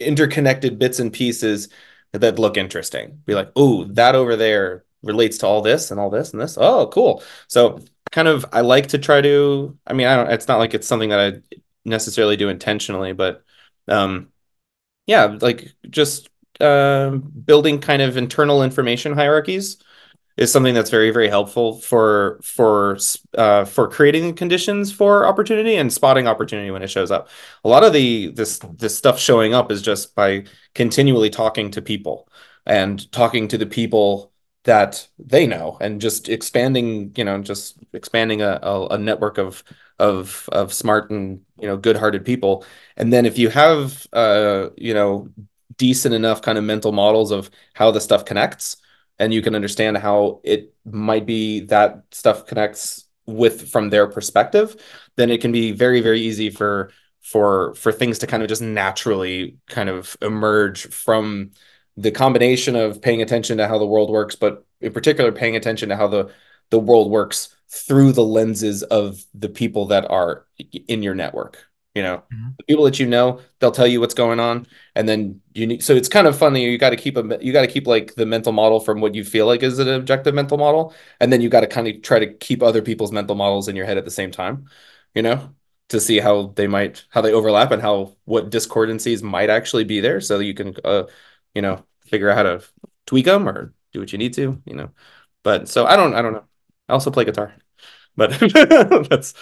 interconnected 0.00 0.78
bits 0.78 0.98
and 0.98 1.12
pieces 1.12 1.68
that 2.12 2.38
look 2.38 2.56
interesting. 2.56 3.22
Be 3.26 3.34
like, 3.34 3.50
"Oh, 3.56 3.84
that 3.84 4.14
over 4.14 4.36
there 4.36 4.84
relates 5.02 5.38
to 5.38 5.46
all 5.46 5.62
this 5.62 5.90
and 5.90 6.00
all 6.00 6.10
this 6.10 6.32
and 6.32 6.40
this. 6.40 6.56
Oh, 6.58 6.88
cool." 6.88 7.22
So 7.48 7.80
kind 8.12 8.28
of 8.28 8.46
I 8.52 8.60
like 8.62 8.88
to 8.88 8.98
try 8.98 9.20
to 9.20 9.78
I 9.86 9.92
mean, 9.94 10.06
I 10.06 10.16
don't 10.16 10.30
it's 10.32 10.48
not 10.48 10.58
like 10.58 10.74
it's 10.74 10.86
something 10.86 11.10
that 11.10 11.20
I 11.20 11.58
necessarily 11.84 12.36
do 12.36 12.48
intentionally, 12.48 13.12
but 13.12 13.44
um 13.88 14.32
yeah, 15.06 15.38
like 15.40 15.72
just 15.90 16.28
um 16.60 17.20
building 17.20 17.80
kind 17.80 18.02
of 18.02 18.16
internal 18.16 18.62
information 18.62 19.12
hierarchies 19.12 19.78
is 20.36 20.50
something 20.52 20.74
that's 20.74 20.90
very 20.90 21.10
very 21.10 21.28
helpful 21.28 21.80
for 21.80 22.40
for 22.42 22.98
uh 23.38 23.64
for 23.64 23.88
creating 23.88 24.34
conditions 24.34 24.92
for 24.92 25.26
opportunity 25.26 25.76
and 25.76 25.92
spotting 25.92 26.26
opportunity 26.26 26.70
when 26.70 26.82
it 26.82 26.88
shows 26.90 27.10
up. 27.10 27.28
A 27.64 27.68
lot 27.68 27.84
of 27.84 27.92
the 27.92 28.28
this 28.28 28.58
this 28.78 28.96
stuff 28.96 29.18
showing 29.18 29.54
up 29.54 29.70
is 29.70 29.82
just 29.82 30.14
by 30.14 30.44
continually 30.74 31.30
talking 31.30 31.70
to 31.72 31.82
people. 31.82 32.28
and 32.66 33.10
talking 33.12 33.48
to 33.48 33.58
the 33.58 33.66
people 33.66 34.32
that 34.64 35.06
they 35.18 35.46
know 35.46 35.76
and 35.80 36.00
just 36.00 36.28
expanding 36.30 37.12
you 37.16 37.24
know 37.24 37.40
just 37.42 37.76
expanding 37.92 38.40
a, 38.42 38.58
a, 38.62 38.86
a 38.88 38.98
network 38.98 39.36
of 39.38 39.62
of 39.98 40.48
of 40.52 40.72
smart 40.72 41.10
and 41.10 41.42
you 41.60 41.66
know 41.66 41.76
good-hearted 41.76 42.24
people 42.24 42.64
and 42.96 43.12
then 43.12 43.26
if 43.26 43.36
you 43.38 43.48
have 43.50 44.06
uh 44.14 44.68
you 44.76 44.94
know 44.94 45.28
decent 45.76 46.14
enough 46.14 46.40
kind 46.42 46.56
of 46.58 46.64
mental 46.64 46.92
models 46.92 47.30
of 47.30 47.50
how 47.74 47.90
the 47.90 48.00
stuff 48.00 48.24
connects 48.24 48.76
and 49.18 49.32
you 49.32 49.42
can 49.42 49.54
understand 49.54 49.96
how 49.96 50.40
it 50.44 50.74
might 50.84 51.26
be 51.26 51.60
that 51.60 52.02
stuff 52.10 52.46
connects 52.46 53.04
with 53.26 53.70
from 53.70 53.90
their 53.90 54.06
perspective 54.06 54.76
then 55.16 55.30
it 55.30 55.40
can 55.40 55.52
be 55.52 55.72
very 55.72 56.00
very 56.00 56.20
easy 56.20 56.50
for 56.50 56.90
for 57.22 57.74
for 57.74 57.90
things 57.90 58.18
to 58.18 58.26
kind 58.26 58.42
of 58.42 58.48
just 58.48 58.62
naturally 58.62 59.56
kind 59.68 59.88
of 59.88 60.16
emerge 60.20 60.86
from 60.88 61.50
the 61.96 62.10
combination 62.10 62.76
of 62.76 63.00
paying 63.00 63.22
attention 63.22 63.58
to 63.58 63.66
how 63.66 63.78
the 63.78 63.86
world 63.86 64.10
works 64.10 64.34
but 64.34 64.66
in 64.80 64.92
particular 64.92 65.32
paying 65.32 65.56
attention 65.56 65.88
to 65.88 65.96
how 65.96 66.06
the 66.06 66.30
the 66.70 66.78
world 66.78 67.10
works 67.10 67.56
through 67.68 68.12
the 68.12 68.24
lenses 68.24 68.82
of 68.82 69.22
the 69.32 69.48
people 69.48 69.86
that 69.86 70.08
are 70.10 70.46
in 70.86 71.02
your 71.02 71.14
network 71.14 71.66
you 71.94 72.02
know 72.02 72.22
mm-hmm. 72.32 72.48
the 72.58 72.64
people 72.64 72.84
that 72.84 72.98
you 72.98 73.06
know 73.06 73.40
they'll 73.58 73.70
tell 73.70 73.86
you 73.86 74.00
what's 74.00 74.14
going 74.14 74.40
on 74.40 74.66
and 74.94 75.08
then 75.08 75.40
you 75.54 75.66
need 75.66 75.82
so 75.82 75.94
it's 75.94 76.08
kind 76.08 76.26
of 76.26 76.36
funny 76.36 76.64
you 76.64 76.76
got 76.76 76.90
to 76.90 76.96
keep 76.96 77.16
a 77.16 77.38
you 77.40 77.52
got 77.52 77.62
to 77.62 77.68
keep 77.68 77.86
like 77.86 78.14
the 78.16 78.26
mental 78.26 78.52
model 78.52 78.80
from 78.80 79.00
what 79.00 79.14
you 79.14 79.24
feel 79.24 79.46
like 79.46 79.62
is 79.62 79.78
an 79.78 79.88
objective 79.88 80.34
mental 80.34 80.58
model 80.58 80.92
and 81.20 81.32
then 81.32 81.40
you 81.40 81.48
got 81.48 81.60
to 81.60 81.66
kind 81.66 81.86
of 81.86 82.02
try 82.02 82.18
to 82.18 82.32
keep 82.34 82.62
other 82.62 82.82
people's 82.82 83.12
mental 83.12 83.36
models 83.36 83.68
in 83.68 83.76
your 83.76 83.86
head 83.86 83.96
at 83.96 84.04
the 84.04 84.10
same 84.10 84.30
time 84.30 84.68
you 85.14 85.22
know 85.22 85.54
to 85.88 86.00
see 86.00 86.18
how 86.18 86.48
they 86.56 86.66
might 86.66 87.04
how 87.10 87.20
they 87.20 87.32
overlap 87.32 87.70
and 87.70 87.82
how 87.82 88.16
what 88.24 88.50
discordancies 88.50 89.22
might 89.22 89.50
actually 89.50 89.84
be 89.84 90.00
there 90.00 90.20
so 90.20 90.40
you 90.40 90.54
can 90.54 90.74
uh 90.84 91.04
you 91.54 91.62
know 91.62 91.84
figure 92.06 92.28
out 92.28 92.36
how 92.36 92.42
to 92.42 92.64
tweak 93.06 93.26
them 93.26 93.48
or 93.48 93.72
do 93.92 94.00
what 94.00 94.12
you 94.12 94.18
need 94.18 94.34
to 94.34 94.60
you 94.64 94.74
know 94.74 94.90
but 95.42 95.68
so 95.68 95.86
i 95.86 95.96
don't 95.96 96.14
i 96.14 96.22
don't 96.22 96.32
know 96.32 96.44
i 96.88 96.92
also 96.92 97.10
play 97.10 97.24
guitar 97.24 97.54
but 98.16 98.30
that's 99.10 99.34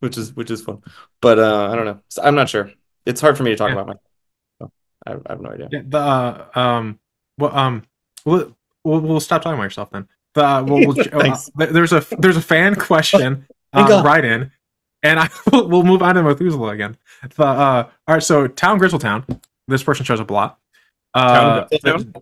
which 0.00 0.16
is 0.16 0.34
which 0.34 0.50
is 0.50 0.62
fun. 0.62 0.82
But 1.20 1.38
uh, 1.38 1.68
I 1.70 1.76
don't 1.76 1.84
know. 1.84 2.00
So 2.08 2.22
I'm 2.22 2.34
not 2.34 2.48
sure. 2.48 2.70
It's 3.04 3.20
hard 3.20 3.36
for 3.36 3.42
me 3.42 3.50
to 3.50 3.56
talk 3.56 3.68
yeah. 3.68 3.80
about 3.80 3.86
my. 3.86 3.94
I, 5.06 5.12
I, 5.12 5.32
have 5.32 5.40
no 5.40 5.50
idea. 5.50 5.68
Yeah, 5.70 5.82
the 5.86 5.98
uh, 5.98 6.46
um, 6.54 6.98
well, 7.38 7.56
um, 7.56 7.82
we'll, 8.24 8.56
we'll 8.84 9.00
we'll 9.00 9.20
stop 9.20 9.42
talking 9.42 9.54
about 9.54 9.64
yourself 9.64 9.90
then. 9.90 10.08
The 10.34 10.44
uh, 10.44 10.62
we'll, 10.62 10.86
we'll 10.86 11.00
uh, 11.12 11.36
there's 11.56 11.92
a 11.92 12.04
there's 12.18 12.36
a 12.36 12.42
fan 12.42 12.74
question 12.76 13.46
uh, 13.72 14.02
right 14.04 14.24
in, 14.24 14.50
and 15.02 15.20
I 15.20 15.28
we'll 15.52 15.84
move 15.84 16.02
on 16.02 16.14
to 16.16 16.22
Methuselah 16.22 16.70
again. 16.70 16.96
The 17.36 17.44
uh, 17.44 17.88
all 18.08 18.14
right, 18.14 18.22
so 18.22 18.46
town 18.46 18.80
Grizzletown. 18.80 19.40
This 19.68 19.82
person 19.82 20.04
shows 20.04 20.20
up 20.20 20.30
a 20.30 20.34
lot. 20.34 20.58
Uh, 21.14 21.64
town 21.64 22.12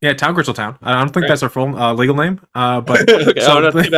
yeah, 0.00 0.12
town 0.12 0.34
Grizzletown. 0.34 0.78
I 0.82 0.94
don't 0.98 1.08
think 1.08 1.22
right. 1.22 1.28
that's 1.28 1.40
their 1.40 1.50
full 1.50 1.76
uh, 1.76 1.92
legal 1.94 2.14
name. 2.14 2.40
Uh, 2.54 2.80
but 2.80 3.08
okay, 3.10 3.40
so 3.40 3.66
oh, 3.66 3.70
they, 3.70 3.88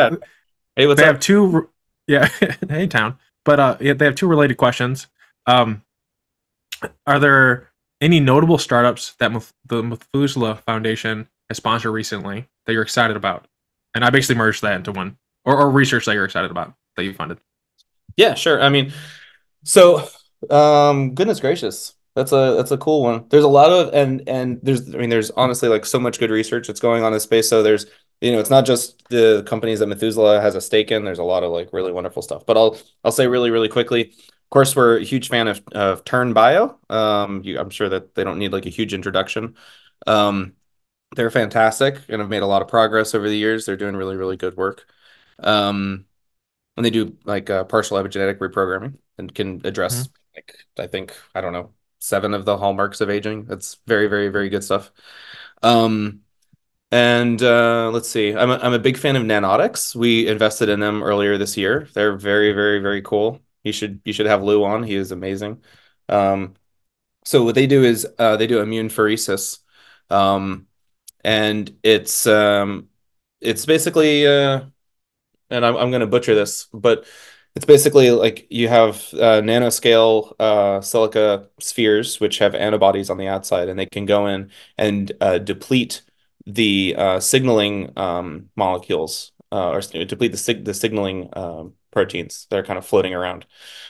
hey, 0.76 0.86
what's 0.86 1.00
they 1.00 1.06
up? 1.06 1.14
have 1.14 1.20
two 1.20 1.68
yeah, 2.08 2.28
hey 2.68 2.88
town. 2.88 3.18
But 3.44 3.60
uh, 3.60 3.76
yeah, 3.80 3.92
they 3.92 4.04
have 4.06 4.16
two 4.16 4.26
related 4.26 4.56
questions. 4.56 5.06
Um, 5.46 5.82
are 7.06 7.18
there 7.18 7.70
any 8.00 8.20
notable 8.20 8.58
startups 8.58 9.14
that 9.18 9.30
the 9.66 9.82
Methuselah 9.82 10.56
Foundation 10.66 11.28
has 11.48 11.56
sponsored 11.56 11.92
recently 11.92 12.48
that 12.66 12.72
you're 12.72 12.82
excited 12.82 13.16
about? 13.16 13.46
And 13.94 14.04
I 14.04 14.10
basically 14.10 14.36
merged 14.36 14.62
that 14.62 14.74
into 14.74 14.92
one, 14.92 15.16
or, 15.44 15.56
or 15.56 15.70
research 15.70 16.04
that 16.06 16.14
you're 16.14 16.24
excited 16.24 16.50
about 16.50 16.74
that 16.96 17.04
you 17.04 17.14
funded. 17.14 17.38
Yeah, 18.16 18.34
sure. 18.34 18.60
I 18.60 18.68
mean, 18.68 18.92
so 19.64 20.08
um, 20.50 21.14
goodness 21.14 21.40
gracious, 21.40 21.94
that's 22.14 22.32
a 22.32 22.54
that's 22.56 22.70
a 22.70 22.78
cool 22.78 23.02
one. 23.02 23.26
There's 23.28 23.44
a 23.44 23.48
lot 23.48 23.70
of 23.70 23.94
and 23.94 24.28
and 24.28 24.60
there's 24.62 24.94
I 24.94 24.98
mean 24.98 25.08
there's 25.10 25.30
honestly 25.32 25.68
like 25.68 25.86
so 25.86 25.98
much 25.98 26.18
good 26.18 26.30
research 26.30 26.66
that's 26.66 26.80
going 26.80 27.04
on 27.04 27.14
in 27.14 27.20
space. 27.20 27.48
So 27.48 27.62
there's 27.62 27.86
you 28.20 28.32
know, 28.32 28.40
it's 28.40 28.50
not 28.50 28.66
just 28.66 29.08
the 29.10 29.44
companies 29.46 29.78
that 29.78 29.86
Methuselah 29.86 30.40
has 30.40 30.54
a 30.54 30.60
stake 30.60 30.90
in. 30.90 31.04
There's 31.04 31.20
a 31.20 31.24
lot 31.24 31.44
of 31.44 31.52
like 31.52 31.72
really 31.72 31.92
wonderful 31.92 32.22
stuff. 32.22 32.44
But 32.46 32.56
I'll 32.56 32.76
I'll 33.04 33.12
say 33.12 33.26
really 33.26 33.50
really 33.50 33.68
quickly. 33.68 34.10
Of 34.10 34.50
course, 34.50 34.74
we're 34.74 34.98
a 34.98 35.04
huge 35.04 35.28
fan 35.28 35.46
of, 35.46 35.62
of 35.72 36.04
Turn 36.04 36.32
Bio. 36.32 36.78
Um, 36.88 37.42
you, 37.44 37.58
I'm 37.58 37.70
sure 37.70 37.88
that 37.90 38.14
they 38.14 38.24
don't 38.24 38.38
need 38.38 38.52
like 38.52 38.66
a 38.66 38.70
huge 38.70 38.94
introduction. 38.94 39.56
Um, 40.06 40.54
they're 41.14 41.30
fantastic 41.30 42.00
and 42.08 42.20
have 42.20 42.30
made 42.30 42.42
a 42.42 42.46
lot 42.46 42.62
of 42.62 42.68
progress 42.68 43.14
over 43.14 43.28
the 43.28 43.36
years. 43.36 43.66
They're 43.66 43.76
doing 43.76 43.96
really 43.96 44.16
really 44.16 44.36
good 44.36 44.56
work. 44.56 44.86
Um, 45.40 46.06
and 46.76 46.84
they 46.84 46.90
do 46.90 47.16
like 47.24 47.50
uh, 47.50 47.64
partial 47.64 47.98
epigenetic 47.98 48.38
reprogramming 48.38 48.94
and 49.18 49.32
can 49.34 49.60
address 49.64 50.08
mm-hmm. 50.08 50.12
like 50.36 50.54
I 50.78 50.86
think 50.86 51.14
I 51.34 51.40
don't 51.40 51.52
know 51.52 51.72
seven 52.00 52.34
of 52.34 52.44
the 52.44 52.56
hallmarks 52.56 53.00
of 53.00 53.10
aging. 53.10 53.44
That's 53.44 53.78
very 53.86 54.08
very 54.08 54.28
very 54.28 54.48
good 54.48 54.64
stuff. 54.64 54.90
Um, 55.62 56.22
and 56.90 57.42
uh, 57.42 57.90
let's 57.92 58.08
see, 58.08 58.34
I'm 58.34 58.50
a, 58.50 58.58
I'm 58.58 58.72
a 58.72 58.78
big 58.78 58.96
fan 58.96 59.16
of 59.16 59.22
Nanotics. 59.22 59.94
We 59.94 60.26
invested 60.26 60.68
in 60.68 60.80
them 60.80 61.02
earlier 61.02 61.36
this 61.38 61.56
year. 61.56 61.88
They're 61.94 62.16
very, 62.16 62.52
very, 62.52 62.80
very 62.80 63.02
cool. 63.02 63.40
You 63.64 63.72
should 63.72 64.00
you 64.04 64.12
should 64.12 64.26
have 64.26 64.42
Lou 64.42 64.64
on. 64.64 64.82
He 64.82 64.94
is 64.94 65.12
amazing. 65.12 65.62
Um, 66.08 66.54
so 67.24 67.44
what 67.44 67.54
they 67.54 67.66
do 67.66 67.84
is 67.84 68.06
uh, 68.18 68.36
they 68.36 68.46
do 68.46 68.60
immune 68.60 68.88
pheresis, 68.88 69.58
um, 70.10 70.66
and 71.24 71.76
it's 71.82 72.26
um, 72.26 72.88
it's 73.40 73.66
basically 73.66 74.26
uh, 74.26 74.62
and 75.50 75.66
I'm 75.66 75.76
I'm 75.76 75.90
going 75.90 76.00
to 76.00 76.06
butcher 76.06 76.34
this, 76.34 76.66
but 76.72 77.06
it's 77.54 77.64
basically 77.64 78.10
like 78.10 78.46
you 78.50 78.68
have 78.68 78.96
uh, 79.14 79.42
nanoscale 79.42 80.34
uh, 80.38 80.80
silica 80.80 81.48
spheres 81.60 82.20
which 82.20 82.38
have 82.38 82.54
antibodies 82.54 83.10
on 83.10 83.18
the 83.18 83.28
outside, 83.28 83.68
and 83.68 83.78
they 83.78 83.86
can 83.86 84.06
go 84.06 84.26
in 84.26 84.50
and 84.76 85.12
uh, 85.20 85.38
deplete 85.38 86.02
the 86.48 86.94
uh, 86.96 87.20
signaling 87.20 87.92
um, 87.96 88.48
molecules 88.56 89.32
uh, 89.52 89.70
or 89.70 89.80
deplete 89.80 90.32
the, 90.32 90.38
sig- 90.38 90.64
the 90.64 90.74
signaling 90.74 91.28
um, 91.34 91.74
proteins 91.92 92.46
that 92.50 92.58
are 92.58 92.62
kind 92.64 92.78
of 92.78 92.86
floating 92.86 93.14
around. 93.14 93.46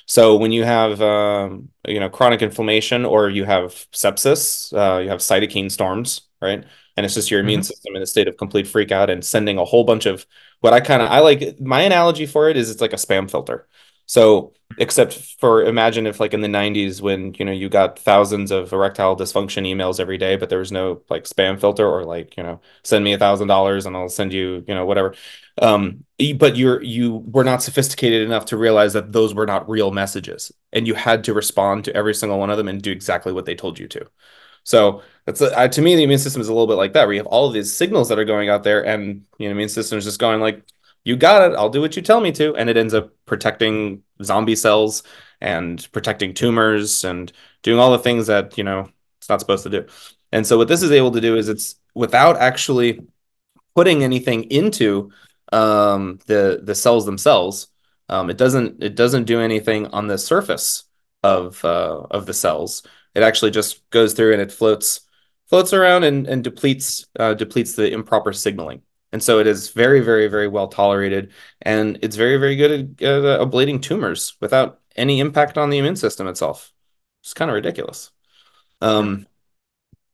So 0.06 0.36
when 0.36 0.52
you 0.52 0.64
have 0.64 1.00
um, 1.00 1.68
you 1.86 2.00
know 2.00 2.09
chronic 2.09 2.42
inflammation 2.42 3.04
or 3.04 3.30
you 3.30 3.44
have 3.44 3.72
sepsis, 3.92 4.72
uh, 4.72 4.98
you 5.00 5.09
have 5.09 5.20
cytokine 5.20 5.70
storms, 5.70 6.22
right? 6.42 6.64
And 6.96 7.06
it's 7.06 7.14
just 7.14 7.30
your 7.30 7.40
immune 7.40 7.61
mm-hmm. 7.61 7.66
system 7.66 7.94
in 7.94 8.02
a 8.02 8.06
state 8.06 8.26
of 8.26 8.36
complete 8.36 8.66
freak 8.66 8.90
out 8.90 9.09
and 9.09 9.24
sending 9.24 9.56
a 9.56 9.64
whole 9.64 9.84
bunch 9.84 10.06
of 10.06 10.26
what 10.61 10.72
I 10.72 10.80
kind 10.80 11.00
of 11.00 11.11
I 11.11 11.20
like 11.20 11.61
my 11.61 11.82
analogy 11.82 12.26
for 12.26 12.48
it 12.48 12.56
is 12.56 12.70
it's 12.70 12.80
like 12.80 12.92
a 12.92 12.96
spam 12.96 13.30
filter. 13.30 13.68
So 14.09 14.54
except 14.78 15.14
for 15.40 15.64
imagine 15.64 16.06
if 16.06 16.20
like 16.20 16.34
in 16.34 16.40
the 16.40 16.48
90s 16.48 17.00
when 17.02 17.34
you 17.34 17.44
know 17.44 17.52
you 17.52 17.68
got 17.68 17.98
thousands 17.98 18.50
of 18.50 18.72
erectile 18.72 19.16
dysfunction 19.16 19.66
emails 19.66 19.98
every 19.98 20.18
day 20.18 20.36
but 20.36 20.50
there 20.50 20.59
was 20.59 20.70
no 20.70 21.02
like 21.11 21.24
spam 21.24 21.61
filter 21.61 21.88
or 21.88 22.04
like 22.04 22.36
you 22.36 22.42
know 22.42 22.61
send 22.84 23.04
me 23.04 23.12
a 23.14 23.18
thousand 23.18 23.48
dollars 23.48 23.86
and 23.86 23.96
i'll 23.96 24.09
send 24.09 24.32
you 24.32 24.64
you 24.68 24.74
know 24.74 24.86
whatever. 24.86 25.14
Um 25.61 26.04
but 26.38 26.56
you're 26.56 26.82
you 26.82 27.16
were 27.16 27.44
not 27.44 27.62
sophisticated 27.62 28.22
enough 28.22 28.46
to 28.46 28.56
realize 28.56 28.92
that 28.94 29.12
those 29.12 29.34
were 29.34 29.46
not 29.46 29.68
real 29.68 29.90
messages 29.90 30.52
and 30.72 30.86
you 30.86 30.94
had 30.94 31.24
to 31.24 31.34
respond 31.34 31.84
to 31.84 31.94
every 31.96 32.14
single 32.14 32.38
one 32.38 32.50
of 32.50 32.59
them 32.59 32.68
and 32.68 32.82
do 32.82 32.92
exactly 32.92 33.32
what 33.32 33.46
they 33.46 33.54
told 33.54 33.78
you 33.78 33.88
to. 33.88 34.09
So 34.64 35.02
that's 35.24 35.40
uh, 35.40 35.68
to 35.68 35.82
me 35.82 35.96
the 35.96 36.02
immune 36.04 36.18
system 36.18 36.42
is 36.42 36.48
a 36.48 36.52
little 36.52 36.66
bit 36.66 36.74
like 36.74 36.92
that 36.92 37.06
where 37.06 37.14
you 37.14 37.20
have 37.20 37.26
all 37.26 37.46
of 37.46 37.54
these 37.54 37.72
signals 37.72 38.09
that 38.09 38.18
are 38.18 38.24
going 38.24 38.48
out 38.50 38.64
there 38.64 38.84
and 38.84 39.24
you 39.38 39.48
know 39.48 39.52
immune 39.52 39.68
system 39.68 39.98
is 39.98 40.04
just 40.04 40.20
going 40.20 40.40
like 40.40 40.62
you 41.05 41.16
got 41.16 41.51
it. 41.51 41.57
I'll 41.57 41.70
do 41.70 41.80
what 41.80 41.96
you 41.96 42.03
tell 42.03 42.20
me 42.20 42.32
to. 42.32 42.55
And 42.57 42.68
it 42.68 42.76
ends 42.76 42.94
up 42.94 43.12
protecting 43.26 44.03
zombie 44.22 44.57
cells 44.57 45.03
and 45.40 45.86
protecting 45.92 46.34
tumors 46.34 47.05
and 47.05 47.32
doing 47.62 47.78
all 47.78 47.92
the 47.92 47.99
things 47.99 48.26
that, 48.26 48.59
you 48.59 48.64
know, 48.64 48.88
it's 49.18 49.28
not 49.28 49.40
supposed 49.40 49.62
to 49.64 49.70
do. 49.70 49.86
And 50.32 50.46
so 50.46 50.57
what 50.59 50.68
this 50.68 50.82
is 50.82 50.90
able 50.90 51.12
to 51.12 51.20
do 51.20 51.36
is 51.36 51.49
it's 51.49 51.76
without 51.94 52.36
actually 52.36 53.01
putting 53.74 54.03
anything 54.03 54.44
into 54.44 55.11
um, 55.53 56.18
the 56.26 56.61
the 56.62 56.74
cells 56.74 57.07
themselves. 57.07 57.68
Um, 58.09 58.30
it 58.30 58.36
doesn't 58.36 58.82
it 58.82 58.94
doesn't 58.94 59.24
do 59.24 59.40
anything 59.40 59.86
on 59.88 60.07
the 60.07 60.18
surface 60.18 60.84
of 61.22 61.64
uh, 61.64 62.03
of 62.11 62.26
the 62.26 62.34
cells. 62.34 62.82
It 63.14 63.22
actually 63.22 63.51
just 63.51 63.88
goes 63.90 64.14
through 64.14 64.32
and 64.32 64.42
it 64.42 64.53
floats 64.53 65.01
floats 65.46 65.72
around 65.72 66.05
and, 66.05 66.26
and 66.26 66.44
depletes 66.44 67.07
uh, 67.18 67.34
depletes 67.34 67.74
the 67.74 67.90
improper 67.92 68.32
signaling. 68.32 68.82
And 69.12 69.22
so 69.22 69.38
it 69.38 69.46
is 69.46 69.70
very, 69.70 70.00
very, 70.00 70.28
very 70.28 70.48
well 70.48 70.68
tolerated. 70.68 71.32
And 71.62 71.98
it's 72.02 72.16
very, 72.16 72.36
very 72.36 72.56
good 72.56 72.70
at, 72.70 73.02
at 73.02 73.24
uh, 73.24 73.44
ablating 73.44 73.80
tumors 73.80 74.36
without 74.40 74.80
any 74.96 75.20
impact 75.20 75.56
on 75.56 75.70
the 75.70 75.78
immune 75.78 75.96
system 75.96 76.26
itself. 76.26 76.72
It's 77.22 77.34
kind 77.34 77.50
of 77.50 77.54
ridiculous. 77.54 78.11
Um, 78.80 79.26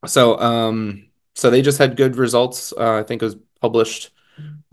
so, 0.05 0.39
um, 0.39 1.09
so 1.33 1.49
they 1.49 1.61
just 1.61 1.77
had 1.77 1.97
good 1.97 2.15
results. 2.15 2.73
Uh, 2.77 2.93
I 2.93 3.03
think 3.03 3.21
it 3.21 3.25
was 3.25 3.37
published 3.59 4.11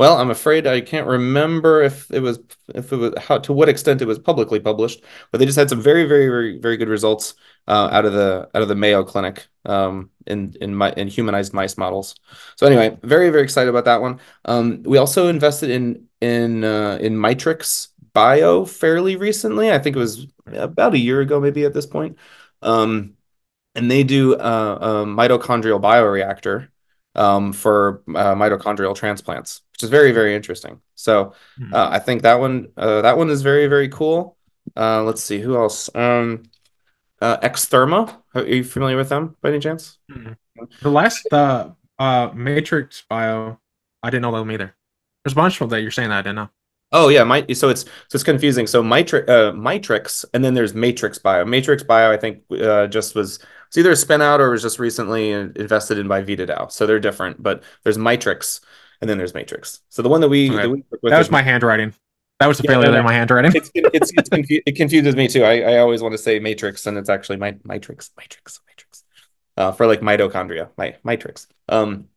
well, 0.02 0.16
I'm 0.16 0.30
afraid 0.30 0.66
I 0.66 0.80
can't 0.80 1.06
remember 1.06 1.80
if 1.80 2.10
it 2.10 2.18
was 2.18 2.40
if 2.74 2.92
it 2.92 2.96
was 2.96 3.14
how 3.18 3.38
to 3.38 3.52
what 3.52 3.68
extent 3.68 4.02
it 4.02 4.08
was 4.08 4.18
publicly 4.18 4.58
published, 4.58 5.04
but 5.30 5.38
they 5.38 5.46
just 5.46 5.56
had 5.56 5.68
some 5.70 5.80
very 5.80 6.06
very 6.06 6.26
very 6.26 6.58
very 6.58 6.76
good 6.76 6.88
results 6.88 7.34
uh, 7.68 7.88
out 7.92 8.04
of 8.04 8.12
the 8.12 8.50
out 8.52 8.62
of 8.62 8.66
the 8.66 8.74
Mayo 8.74 9.04
Clinic 9.04 9.46
um, 9.64 10.10
in 10.26 10.56
in 10.60 10.74
my 10.74 10.90
in 10.96 11.06
humanized 11.06 11.52
mice 11.52 11.78
models. 11.78 12.16
So 12.56 12.66
anyway, 12.66 12.98
very 13.04 13.30
very 13.30 13.44
excited 13.44 13.70
about 13.70 13.84
that 13.84 14.00
one. 14.00 14.18
Um, 14.44 14.82
we 14.82 14.98
also 14.98 15.28
invested 15.28 15.70
in 15.70 16.08
in 16.20 16.64
uh, 16.64 16.98
in 17.00 17.14
Mitrix 17.14 17.90
Bio 18.12 18.64
fairly 18.64 19.14
recently. 19.14 19.70
I 19.70 19.78
think 19.78 19.94
it 19.94 20.00
was 20.00 20.26
about 20.46 20.94
a 20.94 20.98
year 20.98 21.20
ago, 21.20 21.38
maybe 21.38 21.64
at 21.64 21.74
this 21.74 21.86
point. 21.86 22.18
Um, 22.60 23.14
and 23.76 23.88
they 23.88 24.02
do 24.02 24.34
uh, 24.34 24.78
a 24.80 25.06
mitochondrial 25.06 25.80
bioreactor 25.80 26.71
um, 27.14 27.52
for 27.52 28.02
uh, 28.08 28.34
mitochondrial 28.34 28.94
transplants, 28.94 29.62
which 29.72 29.82
is 29.84 29.90
very 29.90 30.12
very 30.12 30.34
interesting. 30.34 30.80
So 30.94 31.34
Hmm. 31.58 31.72
uh, 31.72 31.88
I 31.90 31.98
think 31.98 32.22
that 32.22 32.40
one 32.40 32.68
uh, 32.76 33.02
that 33.02 33.16
one 33.16 33.30
is 33.30 33.42
very 33.42 33.66
very 33.66 33.88
cool. 33.88 34.36
Uh, 34.76 35.02
let's 35.02 35.22
see 35.22 35.40
who 35.40 35.56
else. 35.56 35.90
Um, 35.94 36.44
uh, 37.20 37.38
Xtherma. 37.38 38.16
Are 38.34 38.44
you 38.44 38.64
familiar 38.64 38.96
with 38.96 39.08
them 39.08 39.36
by 39.42 39.50
any 39.50 39.60
chance? 39.60 39.98
The 40.80 40.90
last 40.90 41.26
uh 41.32 41.70
Matrix 42.34 43.02
Bio, 43.08 43.60
I 44.02 44.10
didn't 44.10 44.22
know 44.22 44.32
them 44.36 44.50
either. 44.50 44.74
There's 45.24 45.32
a 45.32 45.36
bunch 45.36 45.60
of 45.60 45.70
that 45.70 45.82
you're 45.82 45.90
saying 45.90 46.08
that 46.10 46.18
I 46.18 46.22
didn't 46.22 46.36
know. 46.36 46.50
Oh 46.90 47.08
yeah, 47.08 47.24
my 47.24 47.46
so 47.54 47.70
it's 47.70 47.82
so 47.84 48.16
it's 48.16 48.22
confusing. 48.22 48.66
So 48.66 48.82
Matrix, 48.82 49.28
uh, 49.28 49.52
Mitrix, 49.52 50.24
and 50.34 50.44
then 50.44 50.54
there's 50.54 50.74
Matrix 50.74 51.18
Bio. 51.18 51.44
Matrix 51.44 51.82
Bio, 51.82 52.10
I 52.12 52.16
think, 52.18 52.42
uh, 52.50 52.86
just 52.86 53.14
was 53.14 53.38
it's 53.72 53.78
either 53.78 53.92
a 53.92 53.96
spin 53.96 54.20
out 54.20 54.38
or 54.38 54.50
was 54.50 54.60
just 54.60 54.78
recently 54.78 55.30
invested 55.30 55.96
in 55.96 56.06
by 56.06 56.22
VitaDAO. 56.22 56.70
So 56.70 56.86
they're 56.86 57.00
different, 57.00 57.42
but 57.42 57.62
there's 57.84 57.96
Mitrix, 57.96 58.60
and 59.00 59.08
then 59.08 59.16
there's 59.16 59.32
Matrix. 59.32 59.80
So 59.88 60.02
the 60.02 60.10
one 60.10 60.20
that 60.20 60.28
we, 60.28 60.50
that 60.50 60.68
we 60.68 60.84
work 60.90 61.00
with 61.02 61.10
That 61.10 61.16
was 61.16 61.30
my 61.30 61.40
handwriting. 61.40 61.94
That 62.38 62.48
was 62.48 62.58
the 62.58 62.64
Yeah, 62.64 62.72
failure 62.72 62.92
no, 62.92 62.98
in 62.98 63.04
my 63.04 63.14
handwriting. 63.14 63.50
it's 63.54 63.70
it's, 63.74 64.12
it's, 64.12 64.28
confu- 64.28 64.60
it 64.66 64.76
confuses 64.76 65.16
me 65.16 65.26
too. 65.26 65.42
I, 65.42 65.60
I 65.60 65.78
always 65.78 66.02
want 66.02 66.12
to 66.12 66.18
say 66.18 66.38
Matrix, 66.38 66.86
and 66.86 66.98
it's 66.98 67.08
actually 67.08 67.38
my 67.38 67.52
Mitrix, 67.52 68.10
Matrix, 68.18 68.60
Matrix, 68.68 69.04
uh, 69.56 69.72
for 69.72 69.86
like 69.86 70.02
mitochondria, 70.02 70.68
my 70.76 70.94
Mitrix. 71.02 71.46
Um, 71.70 72.08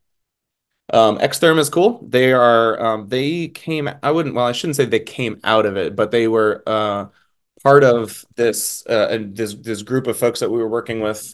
um, 0.92 1.20
Xtherma 1.20 1.60
is 1.60 1.70
cool. 1.70 2.06
They 2.06 2.34
are 2.34 2.84
um, 2.86 3.08
they 3.08 3.48
came. 3.48 3.90
I 4.04 4.12
wouldn't. 4.12 4.36
Well, 4.36 4.46
I 4.46 4.52
shouldn't 4.52 4.76
say 4.76 4.84
they 4.84 5.00
came 5.00 5.40
out 5.46 5.66
of 5.66 5.78
it, 5.78 5.96
but 5.96 6.12
they 6.12 6.28
were 6.28 6.64
uh, 6.68 7.06
part 7.64 7.86
of 7.86 8.26
this 8.36 8.86
uh, 8.90 9.08
and 9.10 9.38
this 9.38 9.54
this 9.54 9.84
group 9.84 10.08
of 10.08 10.18
folks 10.18 10.42
that 10.42 10.52
we 10.52 10.58
were 10.58 10.68
working 10.68 11.00
with 11.00 11.34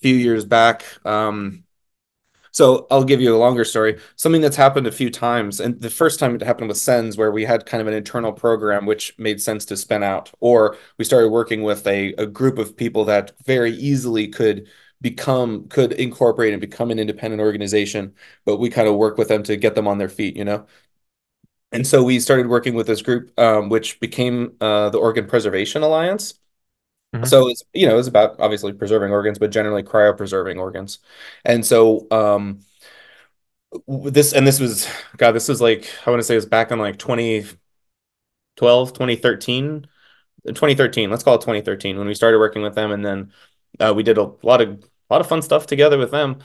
few 0.00 0.14
years 0.14 0.44
back. 0.44 0.84
Um, 1.04 1.64
so 2.56 2.86
I'll 2.90 3.04
give 3.04 3.20
you 3.20 3.36
a 3.36 3.38
longer 3.38 3.64
story. 3.64 3.98
Something 4.16 4.40
that's 4.40 4.56
happened 4.56 4.86
a 4.86 4.92
few 4.92 5.10
times, 5.10 5.60
and 5.60 5.78
the 5.78 5.90
first 5.90 6.18
time 6.18 6.34
it 6.34 6.42
happened 6.42 6.68
with 6.68 6.78
SENS, 6.78 7.18
where 7.18 7.30
we 7.30 7.44
had 7.44 7.66
kind 7.66 7.82
of 7.82 7.86
an 7.86 7.92
internal 7.92 8.32
program 8.32 8.86
which 8.86 9.14
made 9.18 9.42
sense 9.42 9.66
to 9.66 9.76
spin 9.76 10.02
out, 10.02 10.32
or 10.40 10.76
we 10.96 11.04
started 11.04 11.28
working 11.28 11.62
with 11.62 11.86
a, 11.86 12.14
a 12.14 12.26
group 12.26 12.56
of 12.56 12.74
people 12.74 13.04
that 13.04 13.32
very 13.44 13.72
easily 13.72 14.28
could 14.28 14.68
become 15.02 15.68
could 15.68 15.92
incorporate 15.92 16.54
and 16.54 16.60
become 16.62 16.90
an 16.90 16.98
independent 16.98 17.42
organization, 17.42 18.14
but 18.46 18.56
we 18.56 18.70
kind 18.70 18.88
of 18.88 18.96
work 18.96 19.18
with 19.18 19.28
them 19.28 19.42
to 19.42 19.56
get 19.56 19.74
them 19.74 19.86
on 19.86 19.98
their 19.98 20.08
feet, 20.08 20.34
you 20.34 20.44
know. 20.44 20.66
And 21.72 21.86
so 21.86 22.02
we 22.02 22.20
started 22.20 22.46
working 22.46 22.74
with 22.74 22.86
this 22.86 23.02
group, 23.02 23.38
um, 23.38 23.68
which 23.68 24.00
became 24.00 24.56
uh, 24.62 24.88
the 24.90 24.98
Organ 24.98 25.26
Preservation 25.26 25.82
Alliance. 25.82 26.34
Mhm. 27.22 27.26
So 27.26 27.48
it's 27.48 27.62
you 27.72 27.86
know 27.86 27.98
it's 27.98 28.08
about 28.08 28.38
obviously 28.40 28.72
preserving 28.72 29.12
organs, 29.12 29.38
but 29.38 29.50
generally 29.50 29.82
cryopreserving 29.82 30.58
organs. 30.58 30.98
And 31.44 31.64
so 31.64 32.06
um, 32.10 32.60
this 33.88 34.32
and 34.32 34.46
this 34.46 34.60
was 34.60 34.88
God, 35.16 35.32
this 35.32 35.48
was 35.48 35.60
like 35.60 35.88
I 36.06 36.10
want 36.10 36.20
to 36.20 36.24
say 36.24 36.34
it 36.34 36.38
was 36.38 36.46
back 36.46 36.70
in 36.70 36.78
like 36.78 36.98
2012, 36.98 38.92
2013, 38.94 39.86
2013. 40.54 41.10
Let's 41.10 41.24
call 41.24 41.36
it 41.36 41.42
2013 41.42 41.98
when 41.98 42.06
we 42.06 42.14
started 42.14 42.38
working 42.38 42.62
with 42.62 42.74
them, 42.74 42.92
and 42.92 43.04
then 43.04 43.32
uh, 43.80 43.92
we 43.94 44.02
did 44.02 44.18
a 44.18 44.32
lot 44.42 44.60
of 44.60 44.68
a 44.82 45.14
lot 45.14 45.20
of 45.20 45.28
fun 45.28 45.42
stuff 45.42 45.66
together 45.66 45.98
with 45.98 46.10
them. 46.10 46.38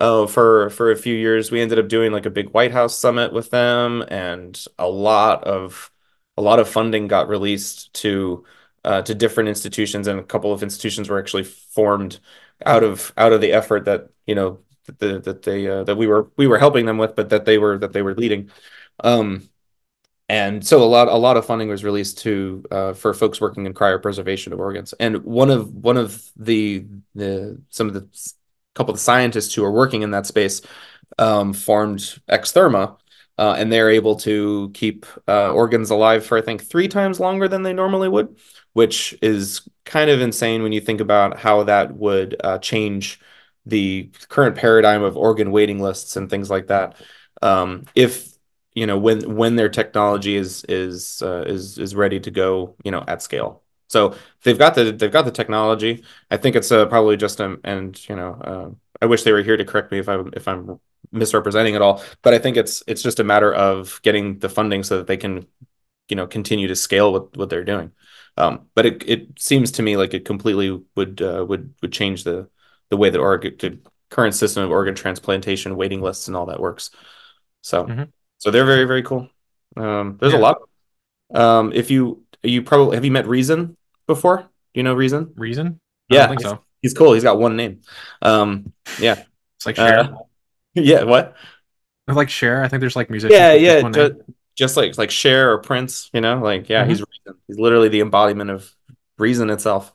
Uh, 0.00 0.26
for 0.26 0.70
for 0.70 0.90
a 0.90 0.96
few 0.96 1.14
years, 1.14 1.50
we 1.50 1.60
ended 1.60 1.78
up 1.78 1.88
doing 1.88 2.12
like 2.12 2.26
a 2.26 2.30
big 2.30 2.50
White 2.50 2.72
House 2.72 2.96
summit 2.98 3.32
with 3.32 3.50
them, 3.50 4.04
and 4.08 4.64
a 4.78 4.88
lot 4.88 5.44
of 5.44 5.90
a 6.36 6.42
lot 6.42 6.58
of 6.60 6.68
funding 6.68 7.08
got 7.08 7.28
released 7.28 7.92
to 7.94 8.44
uh, 8.88 9.02
to 9.02 9.14
different 9.14 9.50
institutions, 9.50 10.08
and 10.08 10.18
a 10.18 10.22
couple 10.22 10.50
of 10.50 10.62
institutions 10.62 11.10
were 11.10 11.18
actually 11.18 11.44
formed 11.44 12.20
out 12.64 12.82
of 12.82 13.12
out 13.18 13.34
of 13.34 13.42
the 13.42 13.52
effort 13.52 13.84
that 13.84 14.08
you 14.26 14.34
know 14.34 14.60
that 14.86 14.98
the, 14.98 15.18
that 15.20 15.42
they 15.42 15.68
uh, 15.68 15.84
that 15.84 15.96
we 15.96 16.06
were 16.06 16.30
we 16.38 16.46
were 16.46 16.58
helping 16.58 16.86
them 16.86 16.96
with, 16.96 17.14
but 17.14 17.28
that 17.28 17.44
they 17.44 17.58
were 17.58 17.76
that 17.76 17.92
they 17.92 18.00
were 18.00 18.14
leading. 18.14 18.50
Um, 19.04 19.50
and 20.30 20.66
so 20.66 20.82
a 20.82 20.88
lot 20.88 21.08
a 21.08 21.16
lot 21.16 21.36
of 21.36 21.44
funding 21.44 21.68
was 21.68 21.84
released 21.84 22.18
to 22.20 22.64
uh, 22.70 22.92
for 22.94 23.12
folks 23.12 23.42
working 23.42 23.66
in 23.66 23.74
cryopreservation 23.74 24.52
of 24.52 24.58
organs. 24.58 24.94
And 24.98 25.22
one 25.22 25.50
of 25.50 25.70
one 25.74 25.98
of 25.98 26.26
the 26.36 26.86
the 27.14 27.60
some 27.68 27.88
of 27.88 27.92
the 27.92 28.08
couple 28.74 28.92
of 28.92 28.96
the 28.96 29.04
scientists 29.04 29.52
who 29.54 29.64
are 29.64 29.72
working 29.72 30.00
in 30.00 30.12
that 30.12 30.24
space 30.24 30.62
um, 31.18 31.52
formed 31.52 32.18
Xtherma, 32.30 32.96
uh, 33.36 33.54
and 33.58 33.70
they're 33.70 33.90
able 33.90 34.16
to 34.16 34.70
keep 34.72 35.04
uh, 35.26 35.50
organs 35.50 35.90
alive 35.90 36.24
for 36.24 36.38
I 36.38 36.42
think 36.42 36.62
three 36.62 36.88
times 36.88 37.20
longer 37.20 37.48
than 37.48 37.62
they 37.62 37.74
normally 37.74 38.08
would, 38.08 38.38
which 38.78 39.18
is 39.22 39.68
kind 39.84 40.08
of 40.08 40.20
insane 40.20 40.62
when 40.62 40.70
you 40.70 40.80
think 40.80 41.00
about 41.00 41.36
how 41.36 41.64
that 41.64 41.96
would 41.96 42.36
uh, 42.44 42.58
change 42.58 43.18
the 43.66 44.08
current 44.28 44.54
paradigm 44.54 45.02
of 45.02 45.16
organ 45.16 45.50
waiting 45.50 45.80
lists 45.80 46.14
and 46.14 46.30
things 46.30 46.48
like 46.48 46.68
that. 46.68 46.94
Um, 47.42 47.86
if 47.96 48.38
you 48.74 48.86
know 48.86 48.96
when 48.96 49.34
when 49.34 49.56
their 49.56 49.68
technology 49.68 50.36
is 50.36 50.64
is 50.68 51.20
uh, 51.22 51.42
is 51.44 51.76
is 51.78 51.96
ready 51.96 52.20
to 52.20 52.30
go, 52.30 52.76
you 52.84 52.92
know, 52.92 53.02
at 53.08 53.20
scale. 53.20 53.64
So 53.88 54.14
they've 54.44 54.56
got 54.64 54.76
the 54.76 54.92
they've 54.92 55.10
got 55.18 55.24
the 55.24 55.32
technology. 55.32 56.04
I 56.30 56.36
think 56.36 56.54
it's 56.54 56.70
uh, 56.70 56.86
probably 56.86 57.16
just 57.16 57.40
um, 57.40 57.58
and 57.64 57.98
you 58.08 58.14
know 58.14 58.30
uh, 58.50 58.68
I 59.02 59.06
wish 59.06 59.24
they 59.24 59.32
were 59.32 59.42
here 59.42 59.56
to 59.56 59.64
correct 59.64 59.90
me 59.90 59.98
if 59.98 60.08
I 60.08 60.22
if 60.34 60.46
I'm 60.46 60.78
misrepresenting 61.10 61.74
it 61.74 61.82
all, 61.82 62.00
but 62.22 62.32
I 62.32 62.38
think 62.38 62.56
it's 62.56 62.84
it's 62.86 63.02
just 63.02 63.18
a 63.18 63.24
matter 63.24 63.52
of 63.52 64.00
getting 64.02 64.38
the 64.38 64.48
funding 64.48 64.84
so 64.84 64.98
that 64.98 65.08
they 65.08 65.16
can 65.16 65.48
you 66.08 66.14
know 66.14 66.28
continue 66.28 66.68
to 66.68 66.76
scale 66.76 67.12
what 67.12 67.36
what 67.36 67.50
they're 67.50 67.64
doing. 67.74 67.90
Um, 68.38 68.68
but 68.74 68.86
it 68.86 69.02
it 69.08 69.40
seems 69.40 69.72
to 69.72 69.82
me 69.82 69.96
like 69.96 70.14
it 70.14 70.24
completely 70.24 70.80
would 70.96 71.20
uh, 71.20 71.44
would 71.48 71.74
would 71.82 71.92
change 71.92 72.24
the 72.24 72.48
the 72.90 72.96
way 72.96 73.10
that 73.10 73.18
organ 73.18 73.56
the 73.58 73.78
current 74.10 74.34
system 74.34 74.62
of 74.64 74.70
organ 74.70 74.94
transplantation 74.94 75.76
waiting 75.76 76.00
lists 76.00 76.28
and 76.28 76.36
all 76.36 76.46
that 76.46 76.60
works. 76.60 76.90
So 77.62 77.86
Mhm. 77.86 78.12
so 78.38 78.50
they're 78.50 78.64
very 78.64 78.84
very 78.84 79.02
cool. 79.02 79.28
Um, 79.76 80.18
there's 80.20 80.32
a 80.34 80.38
lot. 80.38 80.58
Um, 81.34 81.72
if 81.72 81.90
you 81.90 82.24
you 82.42 82.62
probably 82.62 82.96
have 82.96 83.04
you 83.04 83.10
met 83.10 83.26
Reason 83.26 83.76
before? 84.06 84.38
Do 84.38 84.46
you 84.74 84.82
know 84.82 84.94
Reason? 84.94 85.32
Reason? 85.36 85.80
I 86.10 86.14
Yeah, 86.14 86.20
don't 86.28 86.38
think 86.38 86.40
so. 86.42 86.64
He's 86.82 86.94
cool. 86.94 87.12
He's 87.12 87.24
got 87.24 87.38
one 87.38 87.56
name. 87.56 87.80
Um, 88.22 88.72
yeah, 89.00 89.24
It's 89.56 89.66
like 89.66 89.76
Cher. 89.76 90.00
uh, 90.00 90.18
yeah. 90.74 91.02
What? 91.04 91.36
Like 92.06 92.30
Cher. 92.30 92.62
I 92.64 92.68
think 92.68 92.80
there's 92.80 92.96
like 92.96 93.10
musicians. 93.10 93.38
Yeah, 93.38 93.82
just 93.92 94.14
yeah. 94.58 94.66
one 94.66 94.66
ju- 94.66 94.66
name. 94.66 94.66
just 94.66 94.76
like 94.76 94.98
like 94.98 95.10
Cher 95.10 95.52
or 95.52 95.58
Prince, 95.58 96.10
you 96.12 96.20
know, 96.20 96.40
like 96.42 96.68
yeah, 96.68 96.84
he's 96.86 97.00
reason. 97.00 97.40
He's 97.46 97.58
literally 97.58 97.88
the 97.88 98.00
embodiment 98.00 98.50
of 98.50 98.74
reason 99.18 99.50
itself. 99.50 99.92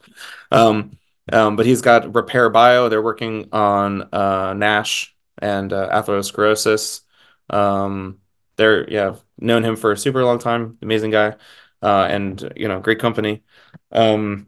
Um, 0.52 0.98
um, 1.32 1.56
but 1.56 1.66
he's 1.66 1.82
got 1.82 2.14
Repair 2.16 2.50
Bio. 2.50 2.90
They're 2.90 3.02
working 3.02 3.50
on 3.52 4.04
uh, 4.14 4.54
NASH 4.54 5.16
and 5.40 5.74
uh, 5.74 5.90
atherosclerosis. 5.92 7.02
Um, 7.50 8.20
they're 8.58 8.90
yeah, 8.90 9.16
known 9.40 9.64
him 9.64 9.76
for 9.76 9.92
a 9.92 9.98
super 9.98 10.24
long 10.26 10.40
time. 10.40 10.78
Amazing 10.82 11.12
guy, 11.12 11.36
uh, 11.82 12.08
and 12.10 12.54
you 12.56 12.68
know, 12.68 12.80
great 12.80 13.00
company. 13.00 13.44
Um, 13.92 14.48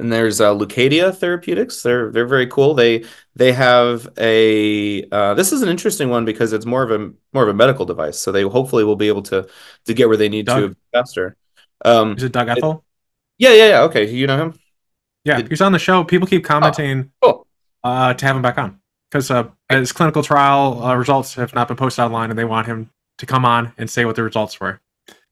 and 0.00 0.12
there's 0.12 0.40
uh, 0.40 0.52
Leucadia 0.54 1.14
Therapeutics. 1.16 1.82
They're 1.82 2.10
they're 2.10 2.26
very 2.26 2.46
cool. 2.46 2.74
They 2.74 3.04
they 3.36 3.52
have 3.52 4.08
a 4.18 5.04
uh, 5.10 5.34
this 5.34 5.52
is 5.52 5.62
an 5.62 5.68
interesting 5.68 6.08
one 6.10 6.24
because 6.24 6.52
it's 6.52 6.66
more 6.66 6.82
of 6.82 6.90
a 6.90 7.12
more 7.32 7.42
of 7.42 7.48
a 7.48 7.54
medical 7.54 7.84
device. 7.84 8.18
So 8.18 8.32
they 8.32 8.42
hopefully 8.42 8.84
will 8.84 8.96
be 8.96 9.08
able 9.08 9.22
to 9.24 9.46
to 9.86 9.94
get 9.94 10.08
where 10.08 10.16
they 10.16 10.28
need 10.28 10.46
Doug? 10.46 10.70
to 10.70 10.76
faster. 10.92 11.36
Um, 11.84 12.16
Is 12.16 12.22
it 12.24 12.32
Doug 12.32 12.48
Ethell? 12.48 12.82
yeah, 13.38 13.52
yeah, 13.52 13.68
yeah. 13.68 13.82
Okay, 13.82 14.10
you 14.10 14.26
know 14.26 14.36
him. 14.38 14.58
Yeah, 15.24 15.38
Did- 15.38 15.48
he's 15.48 15.60
on 15.60 15.72
the 15.72 15.78
show. 15.78 16.04
People 16.04 16.26
keep 16.28 16.44
commenting 16.44 17.12
Cool. 17.22 17.46
uh, 17.82 18.14
to 18.14 18.26
have 18.26 18.36
him 18.36 18.42
back 18.42 18.58
on 18.58 18.80
because 19.10 19.30
uh, 19.30 19.48
his 19.68 19.92
clinical 19.92 20.22
trial 20.22 20.82
uh, 20.82 20.94
results 20.96 21.34
have 21.34 21.54
not 21.54 21.68
been 21.68 21.76
posted 21.76 22.04
online, 22.04 22.30
and 22.30 22.38
they 22.38 22.44
want 22.44 22.66
him 22.66 22.90
to 23.18 23.26
come 23.26 23.44
on 23.44 23.72
and 23.78 23.88
say 23.88 24.04
what 24.04 24.16
the 24.16 24.22
results 24.22 24.58
were. 24.60 24.80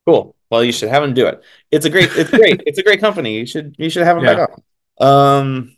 Cool. 0.07 0.35
Well, 0.53 0.63
you 0.63 0.71
should 0.73 0.91
have 0.91 1.03
them 1.03 1.15
do 1.15 1.27
it. 1.29 1.43
It's 1.71 1.87
a 1.87 1.91
great. 1.91 2.11
It's 2.15 2.31
great. 2.39 2.63
it's 2.67 2.79
a 2.79 2.83
great 2.83 3.01
company. 3.01 3.39
You 3.39 3.47
should 3.47 3.75
you 3.79 3.89
should 3.91 4.05
have 4.05 4.17
them 4.17 4.27
Yeah. 4.27 4.47
back 4.47 4.51
on. 5.01 5.09
Um, 5.09 5.77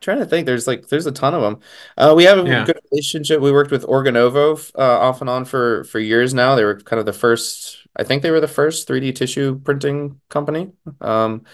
trying 0.00 0.18
to 0.20 0.26
think. 0.26 0.46
There's 0.46 0.66
like 0.66 0.88
there's 0.88 1.06
a 1.06 1.12
ton 1.12 1.34
of 1.34 1.42
them. 1.42 1.60
Uh, 1.96 2.14
we 2.16 2.24
have 2.24 2.38
a 2.38 2.48
Yeah. 2.48 2.64
good 2.66 2.78
relationship. 2.92 3.40
We 3.40 3.52
worked 3.52 3.70
with 3.70 3.84
Organovo 3.86 4.70
uh, 4.78 4.98
off 5.00 5.22
and 5.22 5.30
on 5.30 5.46
for 5.46 5.84
for 5.84 6.00
years 6.00 6.34
now. 6.34 6.54
They 6.54 6.64
were 6.64 6.80
kind 6.80 7.00
of 7.00 7.06
the 7.06 7.14
first. 7.14 7.78
I 7.96 8.04
think 8.04 8.22
they 8.22 8.30
were 8.30 8.40
the 8.40 8.48
first 8.48 8.86
3D 8.86 9.12
tissue 9.12 9.58
printing 9.60 10.20
company. 10.28 10.72
Um, 11.00 11.44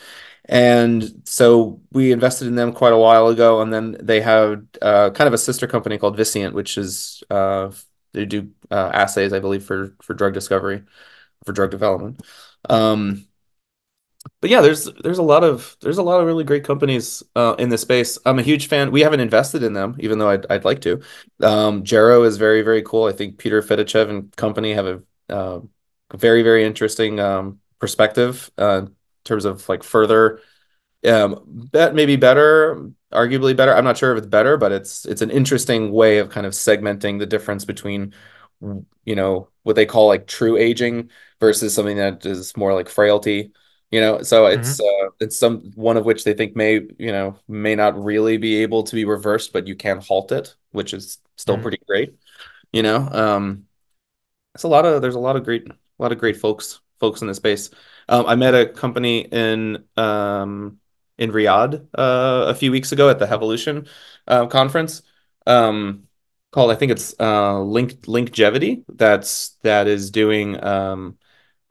and 0.47 1.23
so 1.25 1.81
we 1.93 2.13
invested 2.13 2.49
in 2.49 2.55
them 2.57 2.73
quite 2.73 2.93
a 2.93 2.99
while 2.99 3.29
ago. 3.29 3.63
And 3.63 3.73
then 3.73 3.97
they 4.03 4.21
have 4.23 4.63
uh, 4.83 5.11
kind 5.11 5.29
of 5.29 5.35
a 5.35 5.39
sister 5.39 5.67
company 5.67 5.99
called 5.99 6.17
Viscient, 6.17 6.55
which 6.55 6.79
is 6.79 7.23
uh, 7.31 7.71
they 8.13 8.27
do 8.27 8.51
uh, 8.71 8.91
assays, 8.95 9.33
I 9.33 9.41
believe, 9.41 9.65
for 9.65 9.95
for 10.03 10.15
drug 10.15 10.35
discovery, 10.35 10.83
for 11.45 11.53
drug 11.53 11.71
development. 11.71 12.21
Um, 12.69 13.27
but 14.41 14.51
yeah, 14.51 14.61
there's 14.61 14.85
there's 15.03 15.19
a 15.19 15.23
lot 15.23 15.45
of 15.45 15.77
there's 15.81 15.99
a 15.99 16.03
lot 16.03 16.21
of 16.21 16.27
really 16.27 16.45
great 16.45 16.65
companies 16.65 17.23
uh, 17.37 17.55
in 17.59 17.69
this 17.69 17.83
space. 17.83 18.19
I'm 18.25 18.39
a 18.39 18.43
huge 18.43 18.69
fan. 18.69 18.91
We 18.91 19.03
haven't 19.03 19.21
invested 19.21 19.63
in 19.63 19.75
them, 19.75 19.97
even 20.01 20.19
though 20.19 20.31
I'd 20.31 20.47
I'd 20.51 20.65
like 20.65 20.81
to. 20.83 21.03
Um, 21.43 21.85
Gero 21.85 22.23
is 22.23 22.37
very 22.37 22.63
very 22.63 22.83
cool. 22.83 23.05
I 23.05 23.13
think 23.13 23.39
Peter 23.39 23.61
Fedichev 23.63 24.09
and 24.09 24.35
company 24.37 24.73
have 24.73 24.87
a 24.87 25.03
uh, 25.29 25.61
very 26.15 26.43
very 26.43 26.65
interesting 26.65 27.21
um, 27.21 27.61
perspective 27.79 28.51
uh, 28.59 28.83
in 28.87 28.95
terms 29.25 29.45
of 29.45 29.69
like 29.69 29.83
further 29.83 30.41
um, 31.07 31.43
bet 31.47 31.95
maybe 31.95 32.17
better 32.17 32.91
arguably 33.13 33.57
better. 33.57 33.75
I'm 33.75 33.85
not 33.85 33.97
sure 33.97 34.13
if 34.13 34.19
it's 34.19 34.27
better, 34.27 34.57
but 34.57 34.73
it's 34.73 35.05
it's 35.07 35.23
an 35.23 35.31
interesting 35.31 35.93
way 35.93 36.19
of 36.19 36.31
kind 36.31 36.47
of 36.47 36.53
segmenting 36.53 37.19
the 37.19 37.27
difference 37.27 37.65
between 37.65 38.15
you 39.05 39.15
know 39.15 39.49
what 39.63 39.77
they 39.77 39.87
call 39.87 40.09
like 40.09 40.27
true 40.27 40.57
aging 40.57 41.11
versus 41.41 41.75
something 41.75 41.97
that 41.97 42.25
is 42.27 42.57
more 42.57 42.75
like 42.75 42.89
frailty 42.89 43.53
you 43.91 44.01
know? 44.01 44.23
So 44.23 44.47
it's 44.47 44.81
uh, 44.81 45.11
it's 45.21 45.39
some 45.39 45.71
one 45.77 45.97
of 45.97 46.05
which 46.05 46.25
they 46.25 46.35
think 46.35 46.57
may 46.57 46.75
you 46.99 47.13
know 47.13 47.39
may 47.49 47.75
not 47.77 48.03
really 48.03 48.37
be 48.39 48.57
able 48.63 48.83
to 48.85 48.95
be 48.97 49.05
reversed 49.05 49.53
but 49.53 49.67
you 49.69 49.77
can 49.77 49.99
halt 50.01 50.33
it 50.33 50.57
which 50.73 50.95
is 50.95 51.19
still 51.37 51.59
Mhm. 51.59 51.59
pretty 51.59 51.79
great 51.87 52.15
you 52.73 52.83
know? 52.83 53.09
Um 53.13 53.67
it's 54.55 54.65
a 54.65 54.69
lot 54.69 54.85
of 54.85 55.03
there's 55.03 55.15
a 55.15 55.19
lot 55.21 55.37
of 55.37 55.45
great 55.45 55.69
a 55.69 55.75
lot 55.99 56.13
of 56.13 56.19
great 56.19 56.37
folks 56.37 56.81
folks 57.01 57.21
in 57.23 57.29
the 57.29 57.35
space. 57.35 57.71
Um 58.09 58.27
i 58.27 58.35
met 58.35 58.55
a 58.55 58.67
company 58.69 59.21
in 59.21 59.85
um 59.97 60.79
in 61.19 61.31
riyadh 61.33 61.87
uh 61.99 62.47
a 62.49 62.55
few 62.55 62.71
weeks 62.73 62.93
ago 62.93 63.09
at 63.11 63.19
the 63.19 63.27
Hevolution 63.27 63.89
uh, 64.27 64.47
conference. 64.47 65.03
Um 65.47 66.09
called 66.55 66.71
i 66.71 66.75
think 66.75 66.93
it's 66.93 67.15
uh 67.21 67.61
link 67.61 67.93
linkgevity 68.03 68.85
that's 68.89 69.59
that 69.63 69.87
is 69.87 70.11
doing 70.11 70.63
um 70.65 71.19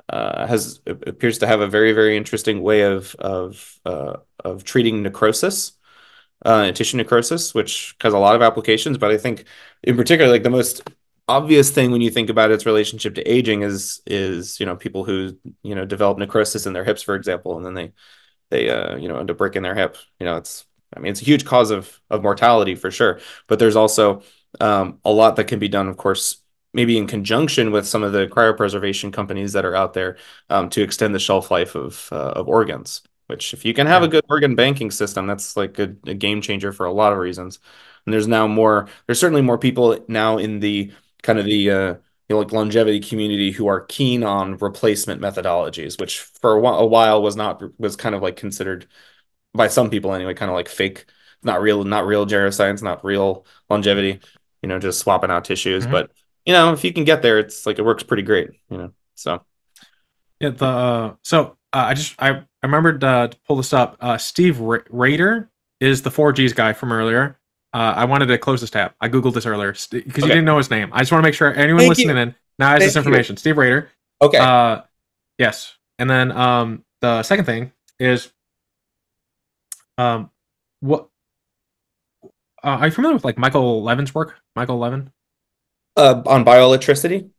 uh, 0.09 0.45
has 0.45 0.79
appears 0.88 1.39
to 1.39 1.47
have 1.47 1.61
a 1.61 1.67
very 1.67 1.93
very 1.93 2.17
interesting 2.17 2.61
way 2.61 2.81
of 2.81 3.15
of 3.15 3.79
uh, 3.86 4.17
of 4.43 4.63
treating 4.63 5.01
necrosis, 5.01 5.73
uh, 6.45 6.71
tissue 6.71 6.97
necrosis, 6.97 7.53
which 7.53 7.95
has 8.01 8.13
a 8.13 8.19
lot 8.19 8.36
of 8.36 8.41
applications. 8.41 8.97
But 8.97 9.11
I 9.11 9.17
think 9.17 9.45
in 9.84 9.95
particular, 9.95 10.31
like 10.31 10.43
the 10.43 10.49
most 10.49 10.89
obvious 11.27 11.71
thing 11.71 11.91
when 11.91 12.01
you 12.01 12.09
think 12.11 12.29
about 12.29 12.51
its 12.51 12.65
relationship 12.65 13.15
to 13.15 13.23
aging 13.23 13.61
is 13.61 14.01
is 14.05 14.59
you 14.59 14.65
know 14.65 14.75
people 14.75 15.03
who 15.03 15.38
you 15.63 15.75
know 15.75 15.86
develop 15.86 16.17
necrosis 16.17 16.65
in 16.65 16.73
their 16.73 16.84
hips, 16.84 17.01
for 17.01 17.15
example, 17.15 17.57
and 17.57 17.65
then 17.65 17.73
they 17.73 17.93
they 18.49 18.69
uh, 18.69 18.97
you 18.97 19.07
know 19.07 19.17
end 19.17 19.31
up 19.31 19.38
breaking 19.38 19.63
their 19.63 19.75
hip. 19.75 19.97
You 20.19 20.25
know, 20.25 20.38
it's 20.38 20.65
I 20.95 20.99
mean 20.99 21.11
it's 21.11 21.21
a 21.21 21.25
huge 21.25 21.45
cause 21.45 21.71
of 21.71 21.99
of 22.09 22.23
mortality 22.23 22.75
for 22.75 22.91
sure. 22.91 23.19
But 23.47 23.59
there's 23.59 23.77
also 23.77 24.23
um, 24.62 24.99
a 25.06 25.12
lot 25.12 25.36
that 25.38 25.45
can 25.45 25.60
be 25.60 25.68
done, 25.68 25.88
of 25.88 25.97
course, 25.97 26.38
maybe 26.74 26.97
in 26.97 27.08
conjunction 27.08 27.72
with 27.72 27.88
some 27.88 28.04
of 28.04 28.14
the 28.14 28.28
cryopreservation 28.28 29.14
companies 29.14 29.54
that 29.54 29.66
are 29.66 29.76
out 29.76 29.93
there 29.93 30.18
um, 30.49 30.70
to 30.70 30.82
extend 30.82 31.14
the 31.14 31.20
shelf 31.20 31.51
life 31.51 31.76
of 31.76 32.10
uh, 32.12 32.32
of 32.36 32.47
organs. 32.47 33.01
Which, 33.28 33.54
if 33.54 33.64
you 33.66 33.74
can 33.74 33.88
have 33.88 34.01
Yeah. 34.01 34.08
a 34.08 34.10
good 34.10 34.26
organ 34.30 34.56
banking 34.56 34.91
system, 34.91 35.28
that's 35.28 35.56
like 35.56 35.80
a, 35.80 35.95
a 36.06 36.14
game 36.14 36.41
changer 36.41 36.72
for 36.74 36.86
a 36.86 36.91
lot 36.91 37.14
of 37.14 37.20
reasons. 37.20 37.60
And 38.06 38.14
there's 38.14 38.28
now 38.28 38.47
more. 38.47 38.88
There's 39.08 39.20
certainly 39.20 39.41
more 39.41 39.58
people 39.58 40.04
now 40.08 40.38
in 40.38 40.60
the 40.60 40.91
kind 41.24 41.39
of 41.39 41.45
the 41.45 41.72
uh, 41.72 41.93
you 41.93 42.36
know, 42.36 42.39
like 42.39 42.51
longevity 42.51 42.99
community 42.99 43.51
who 43.51 43.68
are 43.68 43.82
keen 43.86 44.24
on 44.24 44.58
replacement 44.58 45.22
methodologies, 45.22 45.99
which 45.99 46.20
for 46.20 46.54
a 46.54 46.60
while, 46.60 46.80
a 46.80 46.86
while 46.86 47.22
was 47.22 47.36
not 47.36 47.62
was 47.80 47.95
kind 47.95 48.14
of 48.16 48.22
like 48.22 48.36
considered 48.36 48.88
by 49.54 49.68
some 49.68 49.89
people 49.89 50.14
anyway, 50.14 50.34
kind 50.34 50.49
of 50.51 50.56
like 50.56 50.70
fake, 50.70 51.06
not 51.43 51.62
real, 51.62 51.84
not 51.84 52.06
real 52.06 52.26
geroscience, 52.26 52.82
not 52.82 53.04
real 53.06 53.45
longevity. 53.70 54.20
You 54.64 54.70
know, 54.70 54.80
just 54.80 54.99
swapping 54.99 55.30
out 55.30 55.45
tissues. 55.45 55.86
Mhm. 55.86 55.91
But 55.91 56.11
you 56.45 56.53
know, 56.53 56.74
if 56.74 56.84
you 56.84 56.91
can 56.91 57.03
get 57.03 57.22
there, 57.22 57.38
it's 57.38 57.66
like 57.68 57.78
it 57.78 57.84
works 57.86 58.01
pretty 58.03 58.24
great. 58.24 58.49
You 58.72 58.78
know, 58.78 58.93
so 59.16 59.43
Yeah, 60.39 60.49
the 60.49 60.66
uh, 60.66 61.14
so 61.22 61.57
uh, 61.74 61.86
I 61.89 61.93
just 61.93 62.16
I, 62.20 62.30
I 62.32 62.43
remembered 62.64 63.03
uh, 63.03 63.28
to 63.28 63.38
pull 63.47 63.57
this 63.57 63.74
up. 63.74 63.97
Uh, 63.99 64.18
Steve 64.18 64.59
Ra- 64.59 64.80
Rader 64.89 65.49
is 65.80 66.01
the 66.01 66.09
4Gs 66.09 66.55
guy 66.55 66.74
from 66.74 66.91
earlier. 66.91 67.38
Uh, 67.74 67.93
I 67.95 68.05
wanted 68.05 68.28
to 68.28 68.38
close 68.38 68.61
this 68.61 68.70
tab. 68.70 68.93
I 69.01 69.09
googled 69.09 69.34
this 69.34 69.45
earlier 69.45 69.72
because 69.72 69.93
Okay. 69.95 70.22
you 70.22 70.28
didn't 70.28 70.45
know 70.45 70.57
his 70.57 70.70
name. 70.70 70.89
I 70.93 70.99
just 70.99 71.11
want 71.11 71.24
to 71.24 71.28
make 71.28 71.34
sure 71.36 71.53
anyone 71.53 71.80
Thank 71.82 71.89
listening 71.89 72.16
you. 72.16 72.22
in 72.22 72.36
now 72.59 72.70
has 72.70 72.80
this 72.82 72.93
Thank 72.93 73.05
you. 73.05 73.09
information. 73.11 73.38
Steve 73.38 73.57
Rader. 73.57 73.89
okay. 74.22 74.38
Uh, 74.38 74.82
yes, 75.39 75.76
and 75.99 76.09
then 76.09 76.32
um, 76.32 76.86
the 77.01 77.24
second 77.24 77.45
thing 77.45 77.72
is 77.99 78.32
um, 79.97 80.30
what 80.82 81.07
uh, 82.64 82.78
are 82.80 82.86
you 82.88 82.91
familiar 82.91 83.16
with 83.16 83.26
like 83.26 83.38
Michael 83.38 83.84
Levin's 83.84 84.14
work? 84.16 84.36
Michael 84.55 84.78
Levin. 84.80 85.11
uh, 85.95 86.22
on 86.26 86.43
bioelectricity, 86.43 87.30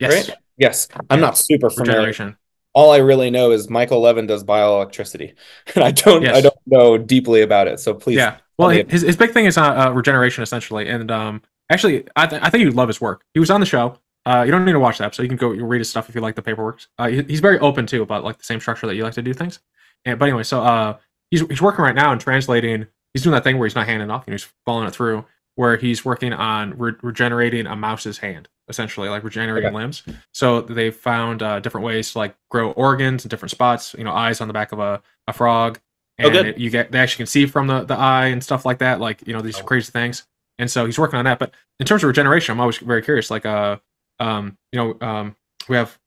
Yes. 0.00 0.28
right? 0.28 0.36
Yes, 0.56 0.88
I'm 1.10 1.18
Yeah. 1.20 1.26
not 1.26 1.38
super 1.38 1.70
familiar. 1.70 2.36
All 2.72 2.90
I 2.92 2.96
really 2.98 3.30
know 3.30 3.52
is 3.52 3.70
Michael 3.70 4.00
Levin 4.00 4.26
does 4.26 4.44
bioelectricity, 4.44 5.34
and 5.74 5.84
I 5.84 5.90
don't 5.92 6.26
I 6.26 6.40
don't 6.40 6.54
know 6.66 6.98
deeply 6.98 7.42
about 7.42 7.68
it. 7.68 7.80
So 7.80 7.94
please, 7.94 8.16
Yeah. 8.16 8.38
Well, 8.58 8.70
his, 8.70 9.02
his 9.02 9.16
big 9.16 9.32
thing 9.32 9.44
is 9.44 9.58
uh, 9.58 9.62
uh, 9.88 9.90
regeneration 9.92 10.42
essentially, 10.42 10.88
and 10.88 11.10
um, 11.10 11.42
actually, 11.70 12.06
I, 12.16 12.26
th- 12.26 12.40
I 12.42 12.48
think 12.48 12.64
you'd 12.64 12.74
love 12.74 12.88
his 12.88 13.00
work. 13.02 13.22
He 13.34 13.40
was 13.40 13.50
on 13.50 13.60
the 13.60 13.66
show. 13.66 13.98
Uh, 14.24 14.42
you 14.46 14.50
don't 14.50 14.64
need 14.64 14.72
to 14.72 14.80
watch 14.80 14.96
that, 14.98 15.14
so 15.14 15.22
you 15.22 15.28
can 15.28 15.36
go 15.36 15.48
read 15.48 15.78
his 15.78 15.90
stuff 15.90 16.08
if 16.08 16.14
you 16.14 16.20
like 16.22 16.34
the 16.36 16.42
paperwork. 16.42 16.80
Uh, 16.98 17.08
he- 17.08 17.22
he's 17.22 17.40
very 17.40 17.58
open 17.60 17.86
too 17.86 18.02
about 18.02 18.24
like 18.24 18.38
the 18.38 18.44
same 18.44 18.58
structure 18.60 18.86
that 18.86 18.94
you 18.96 19.04
like 19.04 19.12
to 19.14 19.22
do 19.22 19.32
things. 19.34 19.60
And 20.06 20.18
but 20.18 20.24
anyway, 20.26 20.42
so 20.42 20.62
uh, 20.62 20.96
he's 21.30 21.42
he's 21.48 21.60
working 21.62 21.84
right 21.84 21.94
now 21.94 22.12
and 22.12 22.20
translating. 22.20 22.86
He's 23.16 23.22
doing 23.22 23.32
that 23.32 23.44
thing 23.44 23.56
where 23.56 23.66
he's 23.66 23.74
not 23.74 23.86
handing 23.86 24.10
off 24.10 24.26
and 24.26 24.34
he's 24.34 24.46
following 24.66 24.86
it 24.86 24.92
through. 24.92 25.24
Where 25.54 25.78
he's 25.78 26.04
working 26.04 26.34
on 26.34 26.76
re- 26.76 26.92
regenerating 27.00 27.66
a 27.66 27.74
mouse's 27.74 28.18
hand, 28.18 28.46
essentially 28.68 29.08
like 29.08 29.24
regenerating 29.24 29.68
Okay. 29.68 29.74
limbs. 29.74 30.02
So 30.34 30.60
they 30.60 30.90
found 30.90 31.42
uh, 31.42 31.60
different 31.60 31.86
ways 31.86 32.12
to 32.12 32.18
like 32.18 32.36
grow 32.50 32.72
organs 32.72 33.24
in 33.24 33.30
different 33.30 33.52
spots. 33.52 33.94
You 33.96 34.04
know, 34.04 34.12
eyes 34.12 34.42
on 34.42 34.48
the 34.48 34.52
back 34.52 34.72
of 34.72 34.80
a, 34.80 35.00
a 35.26 35.32
frog, 35.32 35.78
Oh, 36.20 36.24
and 36.24 36.32
good. 36.32 36.46
it- 36.46 36.58
you 36.58 36.68
get 36.68 36.92
they 36.92 36.98
actually 36.98 37.20
can 37.22 37.26
see 37.26 37.46
from 37.46 37.68
the, 37.68 37.84
the 37.84 37.96
eye 37.96 38.26
and 38.26 38.44
stuff 38.44 38.66
like 38.66 38.78
that 38.80 39.00
like 39.00 39.26
you 39.26 39.32
know 39.32 39.40
these 39.40 39.58
Oh. 39.60 39.62
crazy 39.64 39.90
things 39.90 40.26
and 40.58 40.70
so 40.70 40.84
he's 40.86 40.98
working 40.98 41.18
on 41.18 41.24
that 41.26 41.38
but 41.38 41.52
in 41.80 41.84
terms 41.86 42.02
of 42.02 42.08
regeneration 42.08 42.52
i'm 42.54 42.60
always 42.60 42.78
very 42.78 43.02
curious 43.02 43.30
like 43.30 43.44
uh 43.44 43.76
um 44.18 44.56
you 44.72 44.78
know 44.78 44.96
um 45.06 45.36
we 45.68 45.76
have 45.76 45.98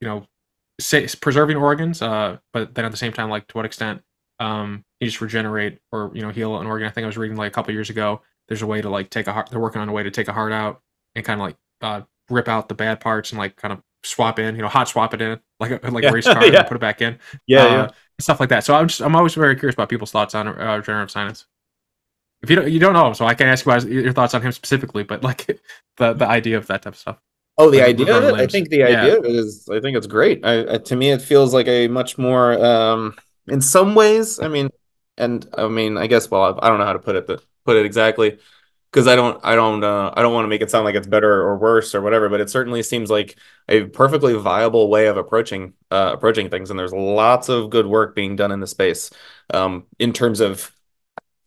you 0.00 0.08
know 0.08 0.26
say, 0.80 1.06
preserving 1.20 1.56
organs 1.56 2.02
uh 2.02 2.38
but 2.52 2.74
then 2.74 2.84
at 2.84 2.90
the 2.90 2.96
same 2.96 3.12
time 3.12 3.30
like 3.30 3.46
to 3.46 3.56
what 3.56 3.64
extent 3.64 4.02
um 4.40 4.84
you 5.00 5.06
just 5.06 5.20
regenerate 5.20 5.78
or 5.92 6.10
you 6.14 6.22
know 6.22 6.30
heal 6.30 6.58
an 6.58 6.66
organ 6.66 6.86
i 6.86 6.90
think 6.90 7.04
i 7.04 7.06
was 7.06 7.16
reading 7.16 7.36
like 7.36 7.50
a 7.50 7.54
couple 7.54 7.72
years 7.72 7.90
ago 7.90 8.20
there's 8.48 8.62
a 8.62 8.66
way 8.66 8.80
to 8.80 8.88
like 8.90 9.10
take 9.10 9.26
a 9.26 9.32
heart 9.32 9.48
they're 9.50 9.60
working 9.60 9.80
on 9.80 9.88
a 9.88 9.92
way 9.92 10.02
to 10.02 10.10
take 10.10 10.28
a 10.28 10.32
heart 10.32 10.52
out 10.52 10.80
and 11.14 11.24
kind 11.24 11.40
of 11.40 11.46
like 11.46 11.56
uh 11.82 12.00
rip 12.30 12.48
out 12.48 12.68
the 12.68 12.74
bad 12.74 13.00
parts 13.00 13.30
and 13.32 13.38
like 13.38 13.56
kind 13.56 13.72
of 13.72 13.80
swap 14.04 14.38
in 14.38 14.54
you 14.56 14.62
know 14.62 14.68
hot 14.68 14.88
swap 14.88 15.14
it 15.14 15.22
in 15.22 15.38
like 15.60 15.82
a 15.82 15.90
like 15.90 16.04
Yeah. 16.04 16.10
a 16.10 16.12
race 16.12 16.26
car 16.26 16.44
Yeah. 16.44 16.58
and 16.60 16.68
put 16.68 16.76
it 16.76 16.80
back 16.80 17.00
in 17.02 17.18
yeah, 17.46 17.64
uh, 17.64 17.68
yeah. 17.70 17.90
stuff 18.20 18.40
like 18.40 18.50
that. 18.50 18.62
So 18.64 18.74
I'm 18.74 18.88
just 18.88 19.00
I'm 19.02 19.16
always 19.16 19.34
very 19.34 19.56
curious 19.56 19.74
about 19.74 19.88
people's 19.88 20.10
thoughts 20.10 20.34
on 20.34 20.46
uh, 20.48 20.76
regenerative 20.76 21.10
science. 21.10 21.46
If 22.42 22.50
you 22.50 22.56
don't 22.56 22.70
you 22.70 22.78
don't 22.78 22.92
know 22.92 23.06
him, 23.06 23.14
so 23.14 23.26
I 23.26 23.34
can't 23.34 23.48
ask 23.50 23.64
you 23.64 23.72
about 23.72 23.82
his- 23.82 23.90
your 24.04 24.12
thoughts 24.12 24.34
on 24.34 24.42
him 24.42 24.52
specifically, 24.52 25.02
but 25.02 25.22
like 25.24 25.46
the 25.96 26.12
the 26.12 26.26
idea 26.26 26.56
of 26.58 26.66
that 26.68 26.82
type 26.82 26.92
of 26.94 26.98
stuff. 26.98 27.18
Oh, 27.58 27.70
the 27.70 27.78
like 27.78 27.88
idea 27.88 28.14
of 28.16 28.24
regrowing 28.24 28.34
it. 28.34 28.34
I 28.34 28.46
think 28.46 28.68
the 28.68 28.82
idea 28.84 29.18
of 29.18 29.24
it 29.24 29.30
is. 29.34 29.68
I 29.70 29.80
think 29.80 29.96
it's 29.96 30.06
great. 30.06 30.44
I, 30.44 30.74
I 30.74 30.78
to 30.78 30.96
me, 30.96 31.10
it 31.10 31.22
feels 31.22 31.54
like 31.54 31.66
a 31.68 31.88
much 31.88 32.18
more. 32.18 32.52
Um, 32.64 33.16
in 33.48 33.60
some 33.60 33.94
ways, 33.94 34.40
I 34.40 34.48
mean, 34.48 34.70
and 35.18 35.46
I 35.56 35.68
mean, 35.68 35.96
I 35.96 36.06
guess. 36.06 36.30
Well, 36.30 36.58
I 36.62 36.68
don't 36.68 36.78
know 36.78 36.84
how 36.84 36.92
to 36.92 36.98
put 36.98 37.16
it. 37.16 37.26
Put 37.64 37.76
it 37.76 37.86
exactly. 37.86 38.38
Because 38.92 39.06
I 39.08 39.16
don't. 39.16 39.40
I 39.44 39.54
don't. 39.54 39.82
Uh, 39.82 40.12
I 40.14 40.22
don't 40.22 40.34
want 40.34 40.44
to 40.44 40.48
make 40.48 40.62
it 40.62 40.70
sound 40.70 40.84
like 40.84 40.94
it's 40.94 41.06
better 41.06 41.42
or 41.42 41.56
worse 41.58 41.94
or 41.94 42.00
whatever. 42.02 42.28
But 42.28 42.40
it 42.40 42.50
certainly 42.50 42.82
seems 42.82 43.10
like 43.10 43.36
a 43.68 43.84
perfectly 43.84 44.34
viable 44.34 44.88
way 44.88 45.06
of 45.06 45.16
approaching 45.16 45.74
uh, 45.90 46.10
approaching 46.14 46.50
things. 46.50 46.70
And 46.70 46.78
there's 46.78 46.92
lots 46.92 47.48
of 47.48 47.70
good 47.70 47.86
work 47.86 48.14
being 48.14 48.36
done 48.36 48.52
in 48.52 48.60
the 48.60 48.66
space. 48.66 49.10
Um, 49.52 49.86
in 49.98 50.12
terms 50.12 50.40
of, 50.40 50.72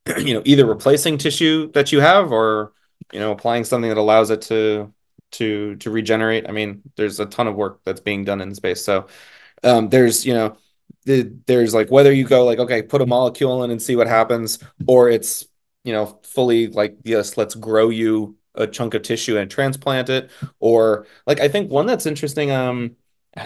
you 0.17 0.33
know, 0.33 0.41
either 0.45 0.65
replacing 0.65 1.17
tissue 1.17 1.71
that 1.73 1.91
you 1.91 2.01
have 2.01 2.31
or 2.31 2.73
you 3.11 3.19
know 3.19 3.31
applying 3.31 3.63
something 3.63 3.89
that 3.89 3.97
allows 3.97 4.29
it 4.29 4.41
to 4.43 4.93
to 5.31 5.75
to 5.77 5.91
regenerate. 5.91 6.47
I 6.49 6.51
mean, 6.51 6.81
there's 6.95 7.19
a 7.19 7.25
ton 7.25 7.47
of 7.47 7.55
work 7.55 7.81
that's 7.85 8.01
being 8.01 8.25
done 8.25 8.41
in 8.41 8.53
space. 8.55 8.83
So 8.83 9.07
um, 9.63 9.89
there's 9.89 10.25
you 10.25 10.33
know 10.33 10.57
the, 11.05 11.33
there's 11.47 11.73
like 11.73 11.89
whether 11.91 12.11
you 12.13 12.23
go 12.25 12.45
like 12.45 12.59
okay, 12.59 12.81
put 12.81 13.01
a 13.01 13.05
molecule 13.05 13.63
in 13.63 13.71
and 13.71 13.81
see 13.81 13.95
what 13.95 14.07
happens, 14.07 14.59
or 14.87 15.09
it's 15.09 15.47
you 15.83 15.93
know 15.93 16.19
fully 16.23 16.67
like 16.67 16.97
yes, 17.03 17.37
let's 17.37 17.55
grow 17.55 17.89
you 17.89 18.37
a 18.55 18.67
chunk 18.67 18.93
of 18.93 19.01
tissue 19.03 19.37
and 19.37 19.49
transplant 19.49 20.09
it, 20.09 20.31
or 20.59 21.07
like 21.27 21.39
I 21.39 21.47
think 21.47 21.71
one 21.71 21.85
that's 21.85 22.05
interesting. 22.05 22.51
Um, 22.51 22.95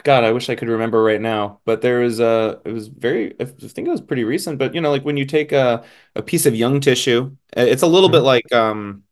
God, 0.03 0.23
I 0.23 0.31
wish 0.31 0.49
I 0.49 0.55
could 0.55 0.69
remember 0.69 1.03
right 1.03 1.21
now, 1.21 1.59
but 1.65 1.81
there 1.81 1.99
was 1.99 2.19
a 2.19 2.61
it 2.65 2.71
was 2.71 2.87
very 2.87 3.35
I 3.39 3.45
think 3.45 3.87
it 3.87 3.91
was 3.91 4.01
pretty 4.01 4.23
recent, 4.23 4.57
but 4.57 4.73
you 4.73 4.81
know 4.81 4.89
like 4.91 5.03
when 5.05 5.17
you 5.17 5.25
take 5.25 5.51
a 5.51 5.83
a 6.15 6.21
piece 6.23 6.45
of 6.45 6.55
young 6.55 6.79
tissue, 6.79 7.35
it's 7.55 7.83
a 7.83 7.87
little 7.87 8.09
bit 8.09 8.19
Mhm. 8.19 8.25
like 8.25 8.51
um 8.53 9.03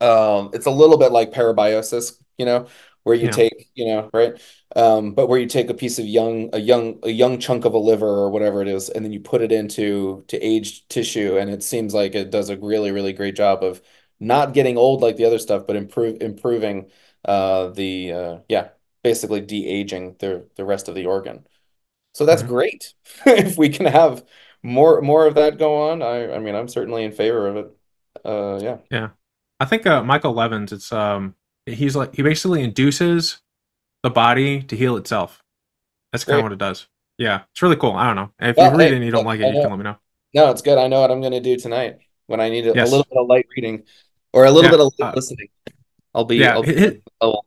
um 0.00 0.50
it's 0.52 0.66
a 0.66 0.70
little 0.70 0.98
bit 0.98 1.12
like 1.12 1.32
parabiosis 1.32 2.20
you 2.38 2.44
know 2.46 2.66
where 3.04 3.16
you 3.16 3.28
Yeah. 3.28 3.30
take 3.30 3.70
you 3.74 3.86
know 3.86 4.10
right 4.12 4.40
um 4.76 5.14
but 5.14 5.28
where 5.28 5.38
you 5.40 5.46
take 5.46 5.70
a 5.70 5.74
piece 5.74 5.98
of 5.98 6.06
young 6.06 6.50
a 6.54 6.58
young 6.58 6.98
a 7.04 7.10
young 7.10 7.38
chunk 7.38 7.64
of 7.64 7.74
a 7.74 7.78
liver 7.78 8.06
or 8.08 8.30
whatever 8.30 8.62
it 8.62 8.68
is 8.68 8.88
and 8.90 9.04
then 9.04 9.12
you 9.12 9.20
put 9.20 9.42
it 9.42 9.52
into 9.52 10.24
to 10.28 10.38
aged 10.44 10.88
tissue 10.90 11.38
and 11.38 11.50
it 11.50 11.62
seems 11.62 11.94
like 11.94 12.14
it 12.14 12.30
does 12.30 12.50
a 12.50 12.56
really 12.58 12.92
really 12.92 13.12
great 13.12 13.36
job 13.36 13.62
of 13.64 13.80
not 14.20 14.54
getting 14.54 14.76
old 14.78 15.02
like 15.02 15.16
the 15.16 15.24
other 15.24 15.38
stuff 15.38 15.66
but 15.66 15.76
improve 15.76 16.20
improving 16.22 16.90
uh 17.24 17.68
the 17.68 18.12
uh 18.12 18.38
yeah 18.48 18.68
basically 19.02 19.40
de-aging 19.40 20.16
the 20.18 20.48
the 20.56 20.64
rest 20.64 20.88
of 20.88 20.94
the 20.94 21.06
organ 21.06 21.46
so 22.12 22.26
that's 22.26 22.42
Mhm. 22.42 22.44
great 22.44 22.94
if 23.26 23.56
we 23.58 23.68
can 23.68 23.86
have 23.86 24.24
more 24.62 25.00
more 25.02 25.26
of 25.26 25.34
that 25.36 25.58
go 25.58 25.90
on 25.90 26.02
I 26.02 26.34
I 26.34 26.38
mean 26.38 26.54
I'm 26.54 26.68
certainly 26.68 27.04
in 27.04 27.12
favor 27.12 27.48
of 27.48 27.56
it 27.56 27.76
uh 28.24 28.60
yeah. 28.62 28.78
yeah 28.90 29.10
I 29.60 29.66
think 29.66 29.86
uh, 29.86 30.02
Michael 30.02 30.34
Levins, 30.34 30.72
it's 30.72 30.92
um 30.92 31.34
he's 31.66 31.96
like 31.96 32.14
he 32.14 32.22
basically 32.22 32.62
induces 32.62 33.40
the 34.02 34.10
body 34.10 34.62
to 34.62 34.76
heal 34.76 34.96
itself. 34.96 35.42
That's 36.12 36.24
kind 36.24 36.38
of 36.38 36.42
what 36.44 36.52
it 36.52 36.58
does. 36.58 36.86
Yeah, 37.18 37.42
it's 37.52 37.62
really 37.62 37.76
cool. 37.76 37.92
I 37.92 38.06
don't 38.06 38.16
know. 38.16 38.30
If 38.40 38.56
you 38.56 38.64
read 38.70 38.80
hey, 38.80 38.92
it 38.92 38.96
and 38.96 39.04
you 39.04 39.10
don't 39.10 39.24
like 39.24 39.40
it, 39.40 39.48
you 39.48 39.60
can 39.60 39.70
let 39.70 39.78
me 39.78 39.84
know. 39.84 39.96
No, 40.34 40.50
it's 40.50 40.62
good. 40.62 40.78
I 40.78 40.88
know 40.88 41.00
what 41.00 41.10
I'm 41.10 41.20
going 41.20 41.32
to 41.32 41.40
do 41.40 41.56
tonight 41.56 41.98
when 42.26 42.40
I 42.40 42.48
need 42.50 42.66
a, 42.66 42.74
Yes. 42.74 42.88
a 42.88 42.90
little 42.90 43.06
bit 43.08 43.18
of 43.18 43.26
light 43.28 43.46
reading 43.56 43.84
or 44.32 44.44
a 44.44 44.50
little 44.50 44.70
Yeah, 44.70 44.76
bit 44.76 44.80
of 44.80 44.92
light 44.98 45.08
uh, 45.08 45.12
listening. 45.14 45.48
I'll 46.14 46.24
be. 46.24 46.36
yeah, 46.36 46.52
I'll 46.54 46.62
be 46.62 47.02
oh, 47.20 47.40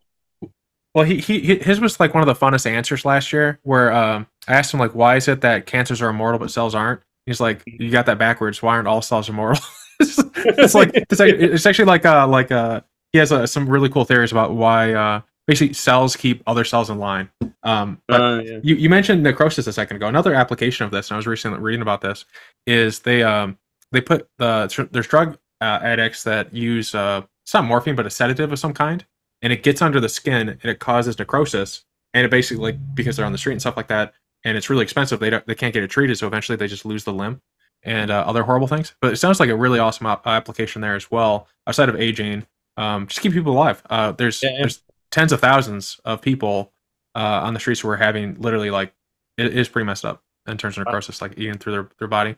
Well, 0.93 1.05
he, 1.05 1.17
he 1.17 1.57
his 1.57 1.79
was 1.79 1.99
like 1.99 2.13
one 2.13 2.27
of 2.27 2.27
the 2.27 2.45
funnest 2.45 2.65
answers 2.65 3.05
last 3.05 3.31
year, 3.31 3.59
where 3.63 3.91
um, 3.91 4.27
I 4.47 4.55
asked 4.55 4.73
him 4.73 4.79
like, 4.79 4.95
why 4.95 5.15
is 5.15 5.27
it 5.27 5.41
that 5.41 5.65
cancers 5.65 6.01
are 6.01 6.09
immortal 6.09 6.39
but 6.39 6.49
cells 6.51 6.73
aren't? 6.73 7.01
He's 7.25 7.39
like, 7.39 7.61
you 7.65 7.91
got 7.91 8.05
that 8.07 8.17
backwards. 8.17 8.61
Why 8.61 8.75
aren't 8.75 8.87
all 8.87 9.01
cells 9.01 9.29
immortal? 9.29 9.63
it's, 9.99 10.17
it's 10.35 10.73
like 10.75 10.91
it's 10.93 11.19
actually, 11.19 11.43
it's 11.43 11.65
actually 11.65 11.85
like 11.85 12.05
uh 12.05 12.27
like 12.27 12.51
uh 12.51 12.81
he 13.11 13.19
has 13.19 13.31
uh, 13.31 13.45
some 13.45 13.69
really 13.69 13.89
cool 13.89 14.05
theories 14.05 14.31
about 14.31 14.53
why 14.53 14.93
uh 14.93 15.21
basically 15.47 15.73
cells 15.73 16.15
keep 16.15 16.43
other 16.45 16.65
cells 16.65 16.89
in 16.89 16.99
line. 16.99 17.29
Um, 17.63 18.01
but 18.07 18.21
uh, 18.21 18.41
yeah. 18.43 18.59
you, 18.63 18.75
you 18.75 18.89
mentioned 18.89 19.23
necrosis 19.23 19.65
a 19.65 19.73
second 19.73 19.95
ago. 19.95 20.07
Another 20.07 20.35
application 20.35 20.85
of 20.85 20.91
this, 20.91 21.09
and 21.09 21.15
I 21.15 21.17
was 21.17 21.25
recently 21.25 21.59
reading 21.59 21.81
about 21.81 22.01
this, 22.01 22.25
is 22.65 22.99
they 22.99 23.23
um 23.23 23.57
they 23.91 24.01
put 24.01 24.27
the 24.37 24.87
there's 24.91 25.07
drug 25.07 25.37
uh, 25.61 25.79
addicts 25.81 26.23
that 26.23 26.53
use 26.53 26.93
uh 26.93 27.21
it's 27.43 27.53
not 27.53 27.65
morphine 27.65 27.95
but 27.95 28.05
a 28.05 28.09
sedative 28.09 28.51
of 28.51 28.59
some 28.59 28.73
kind, 28.73 29.05
and 29.41 29.53
it 29.53 29.63
gets 29.63 29.81
under 29.81 29.99
the 29.99 30.09
skin 30.09 30.49
and 30.49 30.65
it 30.65 30.79
causes 30.79 31.17
necrosis, 31.17 31.85
and 32.13 32.25
it 32.25 32.31
basically 32.31 32.63
like 32.63 32.95
because 32.95 33.15
they're 33.15 33.25
on 33.25 33.31
the 33.31 33.37
street 33.37 33.53
and 33.53 33.61
stuff 33.61 33.77
like 33.77 33.87
that, 33.87 34.13
and 34.43 34.57
it's 34.57 34.69
really 34.69 34.83
expensive. 34.83 35.19
They 35.19 35.29
don't 35.29 35.45
they 35.47 35.55
can't 35.55 35.73
get 35.73 35.83
it 35.83 35.89
treated, 35.89 36.17
so 36.17 36.27
eventually 36.27 36.57
they 36.57 36.67
just 36.67 36.85
lose 36.85 37.03
the 37.03 37.13
limb 37.13 37.41
and 37.83 38.11
uh, 38.11 38.23
other 38.27 38.43
horrible 38.43 38.67
things. 38.67 38.95
But 39.01 39.13
it 39.13 39.17
sounds 39.17 39.39
like 39.39 39.49
a 39.49 39.55
really 39.55 39.79
awesome 39.79 40.07
ap- 40.07 40.27
application 40.27 40.81
there 40.81 40.95
as 40.95 41.09
well, 41.09 41.47
outside 41.67 41.89
of 41.89 41.95
aging. 41.95 42.45
Um, 42.77 43.07
just 43.07 43.21
keep 43.21 43.33
people 43.33 43.53
alive. 43.53 43.81
Uh, 43.89 44.11
there's 44.13 44.41
Yeah, 44.43 44.57
there's 44.59 44.83
tens 45.11 45.31
of 45.31 45.39
thousands 45.41 45.99
of 46.05 46.21
people 46.21 46.71
uh, 47.15 47.41
on 47.43 47.53
the 47.53 47.59
streets 47.59 47.79
who 47.81 47.89
are 47.89 47.97
having 47.97 48.35
literally 48.39 48.69
like 48.69 48.93
it 49.37 49.57
is 49.57 49.67
pretty 49.67 49.85
messed 49.85 50.05
up 50.05 50.23
in 50.47 50.57
terms 50.57 50.77
of 50.77 50.85
necrosis, 50.85 51.21
like 51.21 51.33
eating 51.37 51.57
through 51.57 51.73
their, 51.73 51.89
their 51.99 52.07
body. 52.07 52.35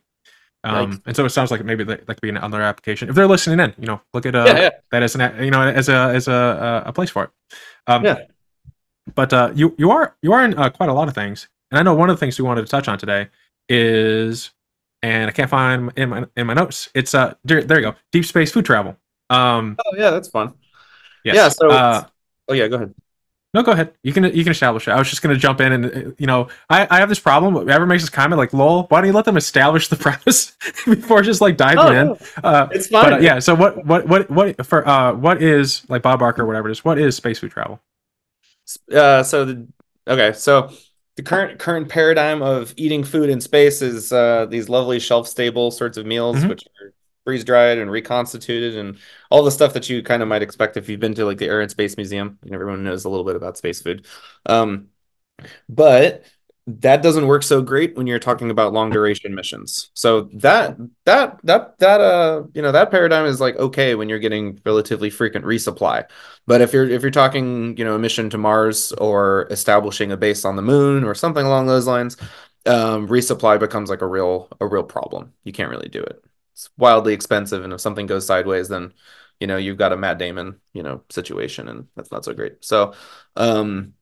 Um, 0.64 1.02
and 1.06 1.16
so 1.16 1.24
it 1.24 1.30
sounds 1.30 1.52
like 1.52 1.64
maybe 1.64 1.84
that, 1.86 2.06
that 2.06 2.16
could 2.16 2.22
be 2.22 2.30
another 2.30 2.62
application. 2.62 3.08
If 3.08 3.16
they're 3.16 3.28
listening 3.28 3.60
in, 3.62 3.74
you 3.80 3.86
know, 3.88 4.02
look 4.14 4.26
at 4.26 4.36
uh, 4.36 4.44
Yeah, 4.48 4.60
yeah. 4.62 4.70
that 4.92 5.04
as 5.04 5.16
an 5.16 5.22
a- 5.22 5.44
you 5.44 5.52
know 5.52 5.62
as 5.62 5.88
a 5.88 5.94
as 6.14 6.28
a 6.28 6.84
a 6.86 6.92
place 6.92 7.10
for 7.10 7.26
it. 7.26 7.30
Um, 7.88 8.04
Yeah. 8.04 8.18
But 9.16 9.34
uh, 9.34 9.52
you 9.56 9.74
you 9.78 9.90
are 9.92 10.16
you 10.22 10.34
are 10.34 10.44
in 10.44 10.54
uh, 10.58 10.70
quite 10.70 10.90
a 10.90 10.94
lot 10.94 11.08
of 11.08 11.16
things, 11.16 11.48
and 11.72 11.80
I 11.80 11.84
know 11.84 11.96
one 11.96 12.10
of 12.10 12.16
the 12.16 12.20
things 12.20 12.38
we 12.38 12.46
wanted 12.46 12.62
to 12.62 12.68
touch 12.68 12.88
on 12.88 12.98
today 12.98 13.30
is, 13.70 14.52
and 15.02 15.30
I 15.30 15.32
can't 15.32 15.50
find 15.50 15.92
in 15.96 16.10
my 16.10 16.26
in 16.36 16.46
my 16.48 16.54
notes. 16.54 16.90
It's 16.94 17.16
uh 17.16 17.34
there, 17.44 17.64
there 17.64 17.80
you 17.80 17.92
go, 17.92 17.96
deep 18.12 18.26
space 18.26 18.52
food 18.52 18.66
travel. 18.66 18.98
Um, 19.30 19.78
Oh, 19.86 19.96
yeah, 19.98 20.10
that's 20.12 20.28
fun. 20.30 20.54
yes. 21.24 21.36
Yeah. 21.36 21.50
So. 21.50 21.70
uh, 21.70 22.04
oh 22.48 22.54
yeah. 22.54 22.68
Go 22.68 22.76
ahead. 22.78 22.94
no, 23.54 23.64
go 23.64 23.72
ahead. 23.72 23.94
You 24.04 24.14
can 24.14 24.24
you 24.26 24.44
can 24.44 24.52
establish 24.52 24.88
it. 24.88 24.92
I 24.92 24.98
was 24.98 25.10
just 25.10 25.22
gonna 25.22 25.36
jump 25.38 25.60
in 25.62 25.72
and 25.72 25.86
uh, 25.86 26.12
you 26.18 26.28
know 26.28 26.48
I, 26.70 26.88
I 26.90 27.00
have 27.00 27.10
this 27.10 27.20
problem. 27.20 27.54
Whoever 27.56 27.86
makes 27.86 28.04
this 28.04 28.10
comment 28.10 28.38
like 28.38 28.54
lol, 28.54 28.84
why 28.90 29.02
don't 29.02 29.08
you 29.08 29.14
let 29.14 29.26
them 29.26 29.38
establish 29.38 29.88
the 29.88 29.96
premise 30.06 30.56
before 30.86 31.22
just 31.22 31.42
like 31.42 31.58
diving 31.58 31.80
Oh, 31.80 31.92
in? 31.92 32.08
no, 32.08 32.18
Uh, 32.44 32.68
it's 32.72 32.88
fine. 32.88 33.04
but 33.06 33.14
uh, 33.14 33.18
yeah, 33.18 33.40
so 33.40 33.56
what 33.56 33.86
what 33.86 34.08
what 34.08 34.30
what 34.32 34.66
for 34.66 34.88
uh 34.88 35.14
what 35.14 35.42
is 35.42 35.84
like 35.90 36.02
Bob 36.02 36.20
Barker 36.20 36.44
or 36.44 36.46
whatever 36.46 36.70
it 36.70 36.72
is? 36.74 36.84
What 36.86 36.98
is 37.00 37.16
space 37.16 37.40
food 37.40 37.52
travel? 37.52 37.80
Uh, 38.94 39.24
so 39.24 39.46
the 39.46 39.68
okay, 40.08 40.32
so 40.34 40.70
the 41.16 41.24
current 41.24 41.60
current 41.60 41.90
paradigm 41.90 42.42
of 42.42 42.74
eating 42.78 43.04
food 43.04 43.30
in 43.30 43.42
space 43.42 43.82
is 43.82 44.14
uh, 44.14 44.46
these 44.50 44.70
lovely 44.70 45.00
shelf 45.00 45.28
stable 45.28 45.72
sorts 45.72 45.98
of 45.98 46.06
meals, 46.06 46.38
Mhm. 46.38 46.50
which 46.50 46.64
are 46.82 46.94
freeze 47.26 47.44
dried 47.44 47.78
and 47.78 47.92
reconstituted, 47.92 48.78
and 48.78 48.98
all 49.30 49.44
the 49.44 49.52
stuff 49.52 49.74
that 49.74 49.90
you 49.90 50.04
kind 50.04 50.22
of 50.22 50.28
might 50.30 50.42
expect 50.42 50.78
if 50.78 50.90
you've 50.90 51.00
been 51.00 51.16
to 51.16 51.26
like 51.26 51.38
the 51.38 51.48
Air 51.48 51.62
and 51.62 51.72
Space 51.72 51.98
Museum. 51.98 52.40
And 52.44 52.54
everyone 52.54 52.84
knows 52.84 53.06
a 53.06 53.10
little 53.10 53.26
bit 53.26 53.36
about 53.36 53.58
space 53.58 53.82
food, 53.82 54.06
um, 54.46 54.88
but 55.68 56.26
that 56.68 57.02
doesn't 57.02 57.26
work 57.26 57.42
so 57.42 57.62
great 57.62 57.96
when 57.96 58.06
you're 58.06 58.20
talking 58.20 58.52
about 58.52 58.74
long 58.74 58.92
duration 58.92 59.34
missions. 59.34 59.90
So 59.96 60.30
that 60.36 60.78
that 61.06 61.40
that 61.44 61.80
that 61.80 62.02
uh 62.02 62.44
you 62.54 62.62
know 62.62 62.72
that 62.72 62.92
paradigm 62.92 63.26
is 63.26 63.42
like 63.42 63.56
okay 63.56 63.96
when 63.96 64.08
you're 64.08 64.20
getting 64.20 64.60
relatively 64.66 65.10
frequent 65.10 65.46
resupply. 65.46 66.06
But 66.46 66.62
if 66.62 66.74
you're 66.74 66.88
if 66.88 67.02
you're 67.02 67.12
talking, 67.12 67.76
you 67.78 67.84
know, 67.86 67.96
a 67.96 68.00
mission 68.00 68.30
to 68.32 68.38
Mars 68.38 68.92
or 68.94 69.48
establishing 69.50 70.12
a 70.12 70.18
base 70.18 70.46
on 70.46 70.56
the 70.56 70.62
moon 70.62 71.04
or 71.04 71.16
something 71.16 71.46
along 71.46 71.68
those 71.68 71.88
lines, 71.88 72.18
um, 72.66 73.08
resupply 73.08 73.60
becomes 73.60 73.90
like 73.90 74.02
a 74.02 74.08
real 74.08 74.48
a 74.62 74.68
real 74.68 74.84
problem. 74.84 75.34
You 75.44 75.54
can't 75.54 75.72
really 75.72 75.90
do 75.90 76.04
it. 76.04 76.24
It's 76.60 76.70
wildly 76.78 77.14
expensive, 77.14 77.64
and 77.64 77.72
if 77.72 77.80
something 77.80 78.06
goes 78.06 78.26
sideways, 78.28 78.68
then 78.68 78.94
you 79.40 79.48
know 79.48 79.56
you've 79.58 79.78
got 79.78 79.94
a 79.94 79.98
Matt 79.98 80.18
Damon, 80.20 80.60
you 80.74 80.84
know, 80.84 81.04
situation, 81.10 81.70
and 81.70 81.88
that's 81.96 82.12
not 82.12 82.26
so 82.26 82.34
great. 82.34 82.64
So, 82.66 82.94
um, 83.38 83.94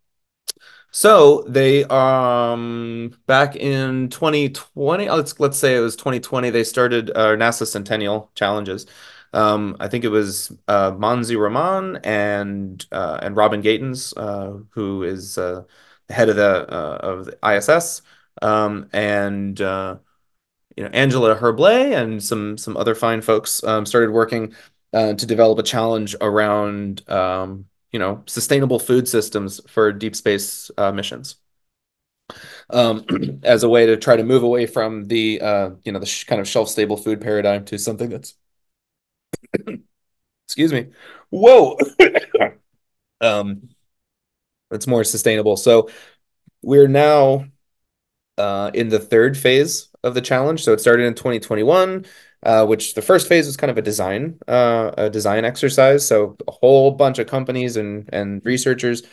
so 0.92 1.44
they 1.48 1.84
um 1.86 3.12
back 3.28 3.56
in 3.56 4.10
2020, 4.10 5.10
let's 5.10 5.40
let's 5.40 5.58
say 5.58 5.76
it 5.76 5.80
was 5.80 5.96
2020, 5.96 6.50
they 6.50 6.64
started 6.64 7.12
uh, 7.12 7.36
NASA 7.36 7.68
Centennial 7.68 8.32
Challenges. 8.36 8.86
Um, 9.34 9.76
I 9.80 9.88
think 9.90 10.04
it 10.06 10.10
was 10.10 10.52
uh, 10.68 10.92
Monsi 10.94 11.38
Roman 11.38 11.98
and 12.04 12.84
uh, 12.92 13.20
and 13.22 13.36
Robin 13.36 13.62
Gatens, 13.62 14.14
uh, 14.18 14.64
who 14.72 15.04
is 15.04 15.38
uh, 15.38 15.64
head 16.10 16.30
of 16.30 16.38
the 16.38 16.66
uh, 16.74 16.98
of 17.02 17.26
the 17.26 17.38
ISS, 17.44 18.02
um, 18.42 18.90
and 18.94 19.60
uh, 19.62 19.98
you 20.78 20.84
know 20.84 20.90
Angela 20.94 21.36
Herblay 21.36 21.94
and 22.00 22.24
some 22.24 22.58
some 22.58 22.78
other 22.78 22.96
fine 22.96 23.22
folks 23.22 23.64
um, 23.64 23.86
started 23.86 24.12
working 24.12 24.54
uh, 24.94 25.14
to 25.16 25.26
develop 25.26 25.60
a 25.60 25.64
challenge 25.64 26.16
around 26.22 27.08
um, 27.10 27.66
you 27.92 28.00
know 28.00 28.24
sustainable 28.28 28.80
food 28.80 29.08
systems 29.08 29.60
for 29.68 29.92
deep 29.92 30.16
space 30.16 30.72
uh, 30.78 30.92
missions. 30.92 31.36
Um, 32.70 33.06
as 33.44 33.64
a 33.64 33.70
way 33.70 33.88
to 33.88 33.98
try 33.98 34.16
to 34.16 34.24
move 34.24 34.44
away 34.44 34.68
from 34.68 35.06
the 35.06 35.42
uh, 35.42 35.72
you 35.84 35.92
know 35.92 36.00
the 36.00 36.24
kind 36.28 36.40
of 36.40 36.48
shelf 36.48 36.70
stable 36.70 36.98
food 36.98 37.20
paradigm 37.22 37.66
to 37.66 37.78
something 37.80 38.10
that's 38.10 38.36
excuse 40.46 40.72
me. 40.72 40.88
Whoa! 41.30 41.78
Um 43.20 43.70
it's 44.70 44.86
more 44.88 45.04
sustainable. 45.04 45.58
So 45.58 45.90
we're 46.62 46.88
now 46.88 47.46
uh, 48.38 48.72
in 48.74 48.90
the 48.90 49.00
third 49.00 49.38
phase 49.38 49.90
of 50.08 50.14
the 50.16 50.22
challenge. 50.22 50.64
So 50.64 50.74
it 50.74 50.82
started 50.82 51.06
in 51.06 51.14
2021, 51.14 52.06
uh, 52.44 52.66
which 52.66 52.94
the 52.96 53.02
first 53.02 53.28
phase 53.28 53.46
was 53.46 53.58
kind 53.58 53.72
of 53.72 53.78
a 53.78 53.82
design 53.82 54.40
uh, 54.48 54.92
a 54.98 55.10
design 55.10 55.46
exercise. 55.46 56.08
So 56.08 56.38
a 56.48 56.52
whole 56.52 56.92
bunch 56.92 57.20
of 57.20 57.28
companies 57.28 57.78
and 57.78 58.10
and 58.14 58.42
researchers, 58.46 59.04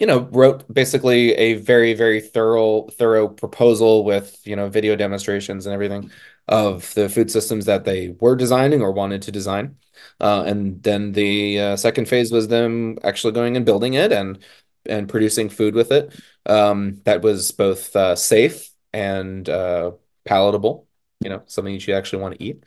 you 0.00 0.06
know, 0.06 0.20
wrote 0.32 0.72
basically 0.72 1.32
a 1.34 1.54
very 1.54 1.94
very 1.94 2.20
thorough 2.20 2.88
thorough 2.88 3.28
proposal 3.28 4.04
with 4.04 4.46
you 4.46 4.56
know 4.56 4.68
video 4.68 4.96
demonstrations 4.96 5.66
and 5.66 5.74
everything 5.74 6.10
of 6.48 6.92
the 6.94 7.08
food 7.08 7.30
systems 7.30 7.64
that 7.66 7.84
they 7.84 8.14
were 8.20 8.36
designing 8.36 8.82
or 8.82 8.92
wanted 8.92 9.22
to 9.22 9.32
design. 9.32 9.76
Uh, 10.20 10.44
and 10.46 10.82
then 10.82 11.12
the 11.12 11.58
uh, 11.60 11.76
second 11.76 12.06
phase 12.08 12.30
was 12.30 12.48
them 12.48 12.98
actually 13.02 13.32
going 13.32 13.56
and 13.56 13.66
building 13.66 13.94
it 13.94 14.12
and 14.12 14.38
and 14.88 15.08
producing 15.08 15.48
food 15.48 15.74
with 15.74 15.90
it 15.90 16.14
um, 16.46 17.00
that 17.04 17.22
was 17.22 17.52
both 17.52 17.94
uh, 17.96 18.14
safe 18.14 18.70
and 18.96 19.48
uh, 19.48 19.92
palatable, 20.24 20.88
you 21.20 21.28
know, 21.30 21.42
something 21.46 21.72
you 21.74 21.80
should 21.80 21.94
actually 21.94 22.22
want 22.22 22.36
to 22.36 22.42
eat. 22.42 22.64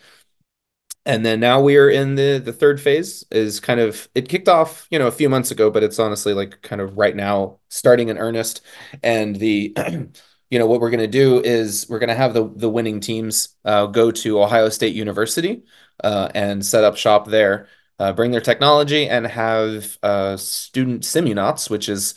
And 1.05 1.25
then 1.25 1.39
now 1.39 1.61
we 1.61 1.77
are 1.77 1.89
in 1.89 2.15
the 2.15 2.39
the 2.43 2.53
third 2.53 2.79
phase 2.79 3.25
is 3.31 3.59
kind 3.59 3.79
of 3.79 4.07
it 4.13 4.29
kicked 4.29 4.47
off, 4.49 4.87
you 4.91 4.99
know, 4.99 5.07
a 5.07 5.11
few 5.11 5.29
months 5.29 5.49
ago, 5.51 5.71
but 5.71 5.81
it's 5.83 5.97
honestly 5.97 6.33
like 6.33 6.61
kind 6.61 6.81
of 6.81 6.97
right 6.97 7.15
now 7.15 7.59
starting 7.69 8.09
in 8.09 8.17
earnest. 8.17 8.61
And 9.01 9.35
the 9.35 9.73
you 10.49 10.59
know 10.59 10.67
what 10.67 10.81
we're 10.81 10.89
going 10.91 10.99
to 10.99 11.07
do 11.07 11.41
is 11.41 11.87
we're 11.89 11.99
going 11.99 12.09
to 12.09 12.15
have 12.15 12.33
the 12.33 12.47
the 12.55 12.69
winning 12.69 12.99
teams 12.99 13.55
uh, 13.65 13.87
go 13.87 14.11
to 14.11 14.41
Ohio 14.41 14.69
State 14.69 14.95
University 14.95 15.63
uh, 16.03 16.29
and 16.35 16.65
set 16.65 16.83
up 16.83 16.97
shop 16.97 17.27
there, 17.27 17.67
uh, 17.97 18.13
bring 18.13 18.31
their 18.31 18.41
technology, 18.41 19.07
and 19.07 19.25
have 19.25 19.97
uh, 20.03 20.37
student 20.37 21.03
simunauts, 21.03 21.69
which 21.69 21.89
is 21.89 22.13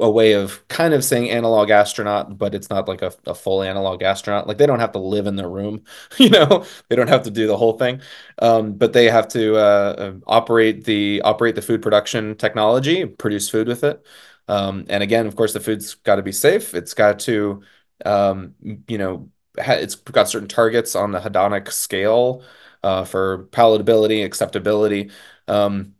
a 0.00 0.10
way 0.10 0.32
of 0.32 0.66
kind 0.68 0.92
of 0.92 1.04
saying 1.04 1.30
analog 1.30 1.70
astronaut, 1.70 2.36
but 2.36 2.54
it's 2.54 2.68
not 2.70 2.88
like 2.88 3.02
a, 3.02 3.12
a 3.26 3.34
full 3.34 3.62
analog 3.62 4.02
astronaut. 4.02 4.46
Like 4.48 4.58
they 4.58 4.66
don't 4.66 4.80
have 4.80 4.92
to 4.92 4.98
live 4.98 5.26
in 5.26 5.36
the 5.36 5.46
room, 5.48 5.84
you 6.18 6.30
know, 6.30 6.64
they 6.88 6.96
don't 6.96 7.08
have 7.08 7.22
to 7.24 7.30
do 7.30 7.46
the 7.46 7.56
whole 7.56 7.78
thing, 7.78 8.00
um, 8.40 8.74
but 8.74 8.92
they 8.92 9.06
have 9.10 9.28
to 9.28 9.56
uh, 9.56 10.14
operate 10.26 10.84
the 10.84 11.22
operate 11.22 11.54
the 11.54 11.62
food 11.62 11.82
production 11.82 12.36
technology, 12.36 13.06
produce 13.06 13.48
food 13.48 13.68
with 13.68 13.84
it. 13.84 14.04
Um, 14.48 14.84
and 14.88 15.02
again, 15.02 15.26
of 15.26 15.36
course, 15.36 15.52
the 15.52 15.60
food's 15.60 15.94
got 15.94 16.16
to 16.16 16.22
be 16.22 16.32
safe. 16.32 16.74
It's 16.74 16.94
got 16.94 17.20
to, 17.20 17.62
um, 18.04 18.54
you 18.88 18.98
know, 18.98 19.30
it's 19.56 19.94
got 19.94 20.28
certain 20.28 20.48
targets 20.48 20.94
on 20.96 21.12
the 21.12 21.20
hedonic 21.20 21.70
scale 21.70 22.42
uh, 22.82 23.04
for 23.04 23.46
palatability, 23.52 24.24
acceptability. 24.24 25.10
Um, 25.48 25.94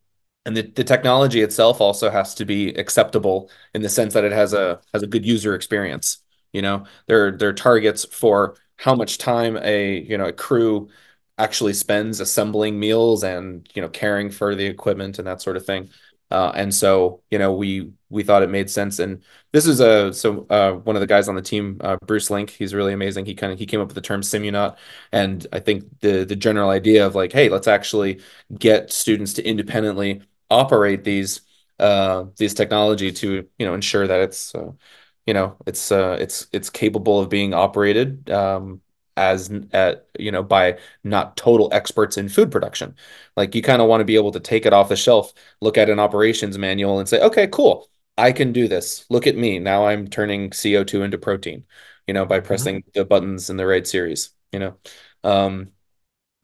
and 0.46 0.56
the, 0.56 0.62
the 0.62 0.84
technology 0.84 1.40
itself 1.40 1.80
also 1.80 2.10
has 2.10 2.34
to 2.36 2.44
be 2.44 2.68
acceptable 2.70 3.50
in 3.74 3.82
the 3.82 3.88
sense 3.88 4.14
that 4.14 4.24
it 4.24 4.32
has 4.32 4.52
a 4.52 4.80
has 4.92 5.02
a 5.02 5.06
good 5.06 5.24
user 5.24 5.54
experience. 5.54 6.18
You 6.52 6.62
know, 6.62 6.86
there 7.06 7.32
there 7.36 7.48
are 7.48 7.54
targets 7.54 8.04
for 8.04 8.56
how 8.76 8.94
much 8.94 9.18
time 9.18 9.56
a 9.56 10.00
you 10.00 10.18
know 10.18 10.26
a 10.26 10.32
crew 10.32 10.88
actually 11.38 11.72
spends 11.72 12.20
assembling 12.20 12.78
meals 12.78 13.24
and 13.24 13.68
you 13.74 13.82
know 13.82 13.88
caring 13.88 14.30
for 14.30 14.54
the 14.54 14.66
equipment 14.66 15.18
and 15.18 15.26
that 15.26 15.42
sort 15.42 15.56
of 15.56 15.66
thing. 15.66 15.90
Uh, 16.30 16.50
and 16.56 16.74
so, 16.74 17.22
you 17.30 17.38
know, 17.38 17.52
we 17.52 17.92
we 18.08 18.22
thought 18.22 18.42
it 18.42 18.50
made 18.50 18.68
sense. 18.70 18.98
And 18.98 19.22
this 19.52 19.66
is 19.66 19.80
a 19.80 20.12
so 20.12 20.46
uh, 20.50 20.72
one 20.72 20.96
of 20.96 21.00
the 21.00 21.06
guys 21.06 21.28
on 21.28 21.34
the 21.36 21.42
team, 21.42 21.78
uh, 21.80 21.96
Bruce 22.06 22.30
Link. 22.30 22.50
He's 22.50 22.74
really 22.74 22.92
amazing. 22.92 23.26
He 23.26 23.34
kind 23.34 23.52
of 23.52 23.58
he 23.58 23.66
came 23.66 23.80
up 23.80 23.88
with 23.88 23.94
the 23.94 24.00
term 24.00 24.22
Simunaut, 24.22 24.76
and 25.12 25.46
I 25.52 25.60
think 25.60 26.00
the 26.00 26.24
the 26.24 26.36
general 26.36 26.70
idea 26.70 27.06
of 27.06 27.14
like, 27.14 27.32
hey, 27.32 27.48
let's 27.48 27.68
actually 27.68 28.20
get 28.58 28.92
students 28.92 29.34
to 29.34 29.44
independently 29.44 30.22
operate 30.54 31.04
these 31.04 31.42
uh, 31.78 32.24
these 32.36 32.54
technology 32.54 33.12
to 33.12 33.48
you 33.58 33.66
know 33.66 33.74
ensure 33.74 34.06
that 34.06 34.20
it's 34.20 34.54
uh, 34.54 34.70
you 35.26 35.34
know 35.34 35.56
it's 35.66 35.90
uh, 35.92 36.16
it's 36.20 36.46
it's 36.52 36.70
capable 36.70 37.20
of 37.20 37.28
being 37.28 37.54
operated 37.54 38.30
um, 38.30 38.80
as 39.16 39.50
at 39.72 40.06
you 40.18 40.30
know 40.30 40.42
by 40.42 40.78
not 41.02 41.36
total 41.36 41.68
experts 41.72 42.16
in 42.16 42.28
food 42.28 42.50
production 42.50 42.94
like 43.36 43.54
you 43.54 43.62
kind 43.62 43.80
of 43.80 43.88
want 43.88 44.00
to 44.00 44.04
be 44.04 44.16
able 44.16 44.32
to 44.32 44.40
take 44.40 44.66
it 44.66 44.72
off 44.72 44.88
the 44.88 44.96
shelf 44.96 45.32
look 45.60 45.78
at 45.78 45.90
an 45.90 46.00
operations 46.00 46.58
manual 46.58 46.98
and 46.98 47.08
say 47.08 47.20
okay 47.20 47.46
cool 47.46 47.88
i 48.18 48.32
can 48.32 48.52
do 48.52 48.66
this 48.66 49.06
look 49.10 49.26
at 49.26 49.36
me 49.36 49.58
now 49.58 49.86
i'm 49.86 50.08
turning 50.08 50.50
co2 50.50 51.04
into 51.04 51.18
protein 51.18 51.64
you 52.06 52.14
know 52.14 52.26
by 52.26 52.38
mm-hmm. 52.38 52.46
pressing 52.46 52.76
mm-hmm. 52.80 52.90
the 52.94 53.04
buttons 53.04 53.50
in 53.50 53.56
the 53.56 53.66
right 53.66 53.86
series 53.86 54.30
you 54.52 54.58
know 54.58 54.76
um 55.22 55.68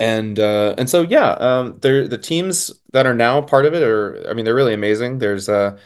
and 0.01 0.41
uh 0.41 0.75
and 0.79 0.91
so 0.91 1.03
yeah 1.03 1.31
um 1.33 1.79
they're 1.81 2.09
the 2.09 2.19
teams 2.19 2.73
that 2.93 3.07
are 3.07 3.15
now 3.15 3.41
part 3.41 3.67
of 3.67 3.75
it 3.75 3.83
are 3.83 4.29
i 4.29 4.35
mean 4.35 4.45
they're 4.45 4.55
really 4.55 4.75
amazing 4.75 5.19
there's 5.19 5.49
uh 5.49 5.79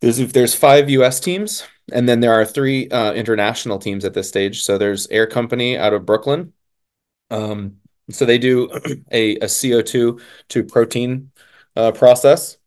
there's 0.00 0.18
there's 0.32 0.54
five 0.54 0.88
us 0.88 1.20
teams 1.20 1.64
and 1.92 2.08
then 2.08 2.20
there 2.20 2.32
are 2.32 2.44
three 2.44 2.88
uh, 2.88 3.12
international 3.12 3.78
teams 3.78 4.04
at 4.04 4.14
this 4.14 4.28
stage. 4.28 4.62
So 4.62 4.78
there's 4.78 5.06
Air 5.08 5.26
Company 5.26 5.76
out 5.76 5.92
of 5.94 6.04
Brooklyn. 6.04 6.52
Um, 7.30 7.76
so 8.10 8.24
they 8.24 8.38
do 8.38 8.70
a, 9.12 9.36
a 9.36 9.48
CO2 9.48 10.20
to 10.48 10.64
protein 10.64 11.30
uh, 11.76 11.92
process. 11.92 12.58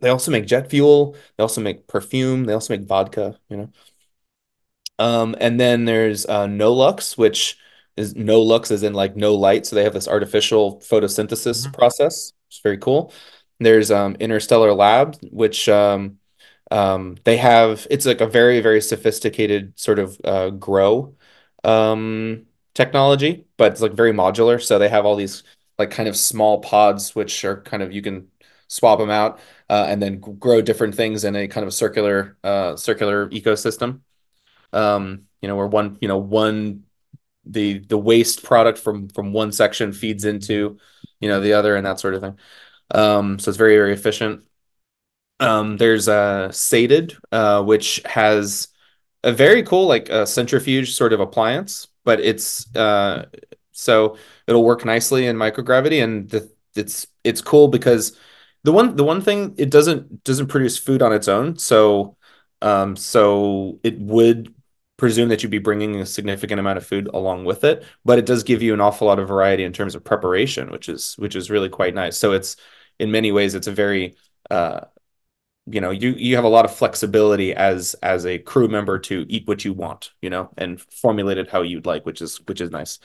They 0.00 0.08
also 0.08 0.30
make 0.30 0.46
jet 0.46 0.68
fuel. 0.68 1.16
They 1.36 1.42
also 1.42 1.60
make 1.60 1.86
perfume. 1.86 2.44
They 2.44 2.52
also 2.52 2.76
make 2.76 2.86
vodka. 2.86 3.38
You 3.48 3.56
know. 3.56 3.72
Um, 4.98 5.34
and 5.40 5.58
then 5.58 5.84
there's 5.84 6.26
uh, 6.26 6.46
Nolux, 6.46 7.16
which 7.16 7.58
is 7.96 8.14
Nolux 8.14 8.70
is 8.70 8.82
in 8.82 8.94
like 8.94 9.16
no 9.16 9.34
light. 9.34 9.66
So 9.66 9.76
they 9.76 9.84
have 9.84 9.92
this 9.92 10.08
artificial 10.08 10.80
photosynthesis 10.80 11.62
mm-hmm. 11.62 11.72
process. 11.72 12.32
It's 12.48 12.60
very 12.60 12.78
cool. 12.78 13.12
There's 13.60 13.90
um, 13.90 14.16
Interstellar 14.16 14.72
Lab, 14.74 15.16
which 15.30 15.68
um, 15.68 16.18
um, 16.70 17.16
they 17.24 17.36
have 17.36 17.86
it's 17.90 18.06
like 18.06 18.20
a 18.20 18.26
very 18.26 18.60
very 18.60 18.80
sophisticated 18.80 19.78
sort 19.78 19.98
of 19.98 20.20
uh, 20.24 20.50
grow 20.50 21.14
um, 21.64 22.46
technology, 22.74 23.46
but 23.56 23.72
it's 23.72 23.80
like 23.80 23.92
very 23.92 24.12
modular. 24.12 24.62
So 24.62 24.78
they 24.78 24.88
have 24.88 25.06
all 25.06 25.16
these 25.16 25.42
like 25.78 25.90
kind 25.90 26.08
of 26.08 26.16
small 26.16 26.60
pods, 26.60 27.14
which 27.14 27.44
are 27.44 27.60
kind 27.62 27.82
of 27.82 27.92
you 27.92 28.02
can 28.02 28.28
swap 28.68 28.98
them 28.98 29.10
out 29.10 29.38
uh, 29.68 29.86
and 29.88 30.02
then 30.02 30.18
grow 30.18 30.62
different 30.62 30.94
things 30.94 31.24
in 31.24 31.36
a 31.36 31.46
kind 31.46 31.66
of 31.66 31.74
circular 31.74 32.38
uh, 32.42 32.76
circular 32.76 33.28
ecosystem. 33.28 34.00
Um, 34.72 35.24
you 35.42 35.48
know, 35.48 35.56
where 35.56 35.66
one 35.66 35.98
you 36.00 36.08
know 36.08 36.18
one 36.18 36.84
the 37.44 37.78
the 37.80 37.98
waste 37.98 38.44
product 38.44 38.78
from 38.78 39.08
from 39.08 39.32
one 39.32 39.52
section 39.52 39.92
feeds 39.92 40.24
into 40.24 40.78
you 41.20 41.28
know 41.28 41.40
the 41.40 41.52
other 41.54 41.76
and 41.76 41.86
that 41.86 42.00
sort 42.00 42.14
of 42.14 42.20
thing. 42.20 42.38
Um, 42.94 43.38
so 43.38 43.50
it's 43.50 43.58
very 43.58 43.76
very 43.76 43.92
efficient. 43.92 44.42
Um, 45.40 45.76
there's 45.76 46.08
a 46.08 46.12
uh, 46.12 46.52
Sated, 46.52 47.16
uh, 47.32 47.62
which 47.62 48.00
has 48.04 48.68
a 49.24 49.32
very 49.32 49.62
cool 49.62 49.86
like 49.86 50.08
a 50.08 50.22
uh, 50.22 50.26
centrifuge 50.26 50.92
sort 50.94 51.12
of 51.12 51.20
appliance, 51.20 51.88
but 52.04 52.20
it's 52.20 52.74
uh, 52.76 53.26
so 53.72 54.16
it'll 54.46 54.64
work 54.64 54.84
nicely 54.84 55.26
in 55.26 55.36
microgravity, 55.36 56.02
and 56.02 56.28
the, 56.30 56.50
it's 56.76 57.06
it's 57.24 57.40
cool 57.40 57.68
because 57.68 58.16
the 58.64 58.72
one 58.72 58.96
the 58.96 59.04
one 59.04 59.20
thing 59.20 59.54
it 59.58 59.70
doesn't 59.70 60.24
doesn't 60.24 60.46
produce 60.48 60.78
food 60.78 61.02
on 61.02 61.12
its 61.12 61.28
own, 61.28 61.56
so 61.58 62.16
um, 62.60 62.96
so 62.96 63.80
it 63.82 63.98
would 63.98 64.54
presume 65.02 65.28
that 65.30 65.42
you'd 65.42 65.50
be 65.50 65.58
bringing 65.58 65.96
a 65.96 66.06
significant 66.06 66.60
amount 66.60 66.78
of 66.78 66.86
food 66.86 67.08
along 67.12 67.44
with 67.44 67.64
it, 67.64 67.84
but 68.04 68.20
it 68.20 68.24
does 68.24 68.44
give 68.44 68.62
you 68.62 68.72
an 68.72 68.80
awful 68.80 69.08
lot 69.08 69.18
of 69.18 69.26
variety 69.26 69.64
in 69.64 69.72
terms 69.72 69.96
of 69.96 70.04
preparation, 70.04 70.70
which 70.70 70.88
is 70.88 71.16
which 71.18 71.34
is 71.34 71.50
really 71.50 71.68
quite 71.68 71.92
nice. 71.92 72.16
So 72.16 72.30
it's 72.30 72.54
in 73.00 73.10
many 73.10 73.32
ways 73.32 73.56
it's 73.56 73.66
a 73.66 73.72
very 73.72 74.14
uh, 74.48 74.82
you 75.66 75.80
know 75.80 75.90
you 75.90 76.10
you 76.10 76.36
have 76.36 76.44
a 76.44 76.48
lot 76.48 76.64
of 76.64 76.72
flexibility 76.72 77.52
as 77.52 77.94
as 78.02 78.24
a 78.26 78.38
crew 78.38 78.68
member 78.68 78.96
to 79.00 79.26
eat 79.28 79.48
what 79.48 79.64
you 79.64 79.72
want 79.72 80.12
you 80.22 80.30
know 80.30 80.50
and 80.56 80.80
formulate 80.80 81.38
it 81.38 81.50
how 81.50 81.62
you'd 81.62 81.86
like 81.86 82.06
which 82.06 82.22
is 82.22 82.38
which 82.48 82.60
is 82.60 82.70
nice 82.70 82.98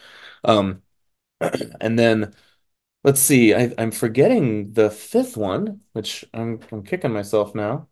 um 0.44 0.82
and 1.82 2.00
then 2.00 2.34
let's 3.04 3.22
see 3.22 3.54
I, 3.56 3.74
i'm 3.78 3.92
forgetting 3.92 4.74
the 4.74 4.90
fifth 4.90 5.38
one 5.38 5.82
which 5.94 6.26
i'm 6.34 6.60
i'm 6.72 6.84
kicking 6.84 7.14
myself 7.14 7.54
now 7.56 7.88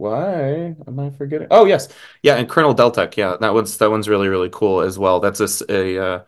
why 0.00 0.74
am 0.86 0.98
i 0.98 1.10
forgetting? 1.10 1.48
Oh 1.50 1.66
yes. 1.66 1.88
Yeah 2.22 2.36
and 2.36 2.48
Kernel 2.48 2.74
Deltech 2.74 3.16
yeah 3.16 3.36
that 3.40 3.52
one's 3.52 3.76
that 3.78 3.90
one's 3.90 4.08
really 4.08 4.28
really 4.28 4.48
cool 4.50 4.80
as 4.80 4.98
well. 4.98 5.20
That's 5.20 5.40
a, 5.40 5.72
a 5.72 5.98
uh, 6.02 6.24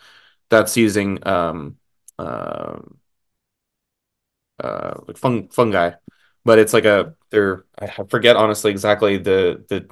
that's 0.51 0.77
using 0.77 1.27
um 1.27 1.79
uh, 2.19 2.79
uh 4.63 4.95
like 5.09 5.17
fung, 5.17 5.49
fungi. 5.49 5.93
But 6.45 6.59
it's 6.59 6.73
like 6.73 6.85
a 6.85 7.15
they're 7.31 7.65
I 7.79 7.87
forget 8.09 8.37
honestly 8.37 8.71
exactly 8.71 9.17
the 9.19 9.65
the 9.69 9.89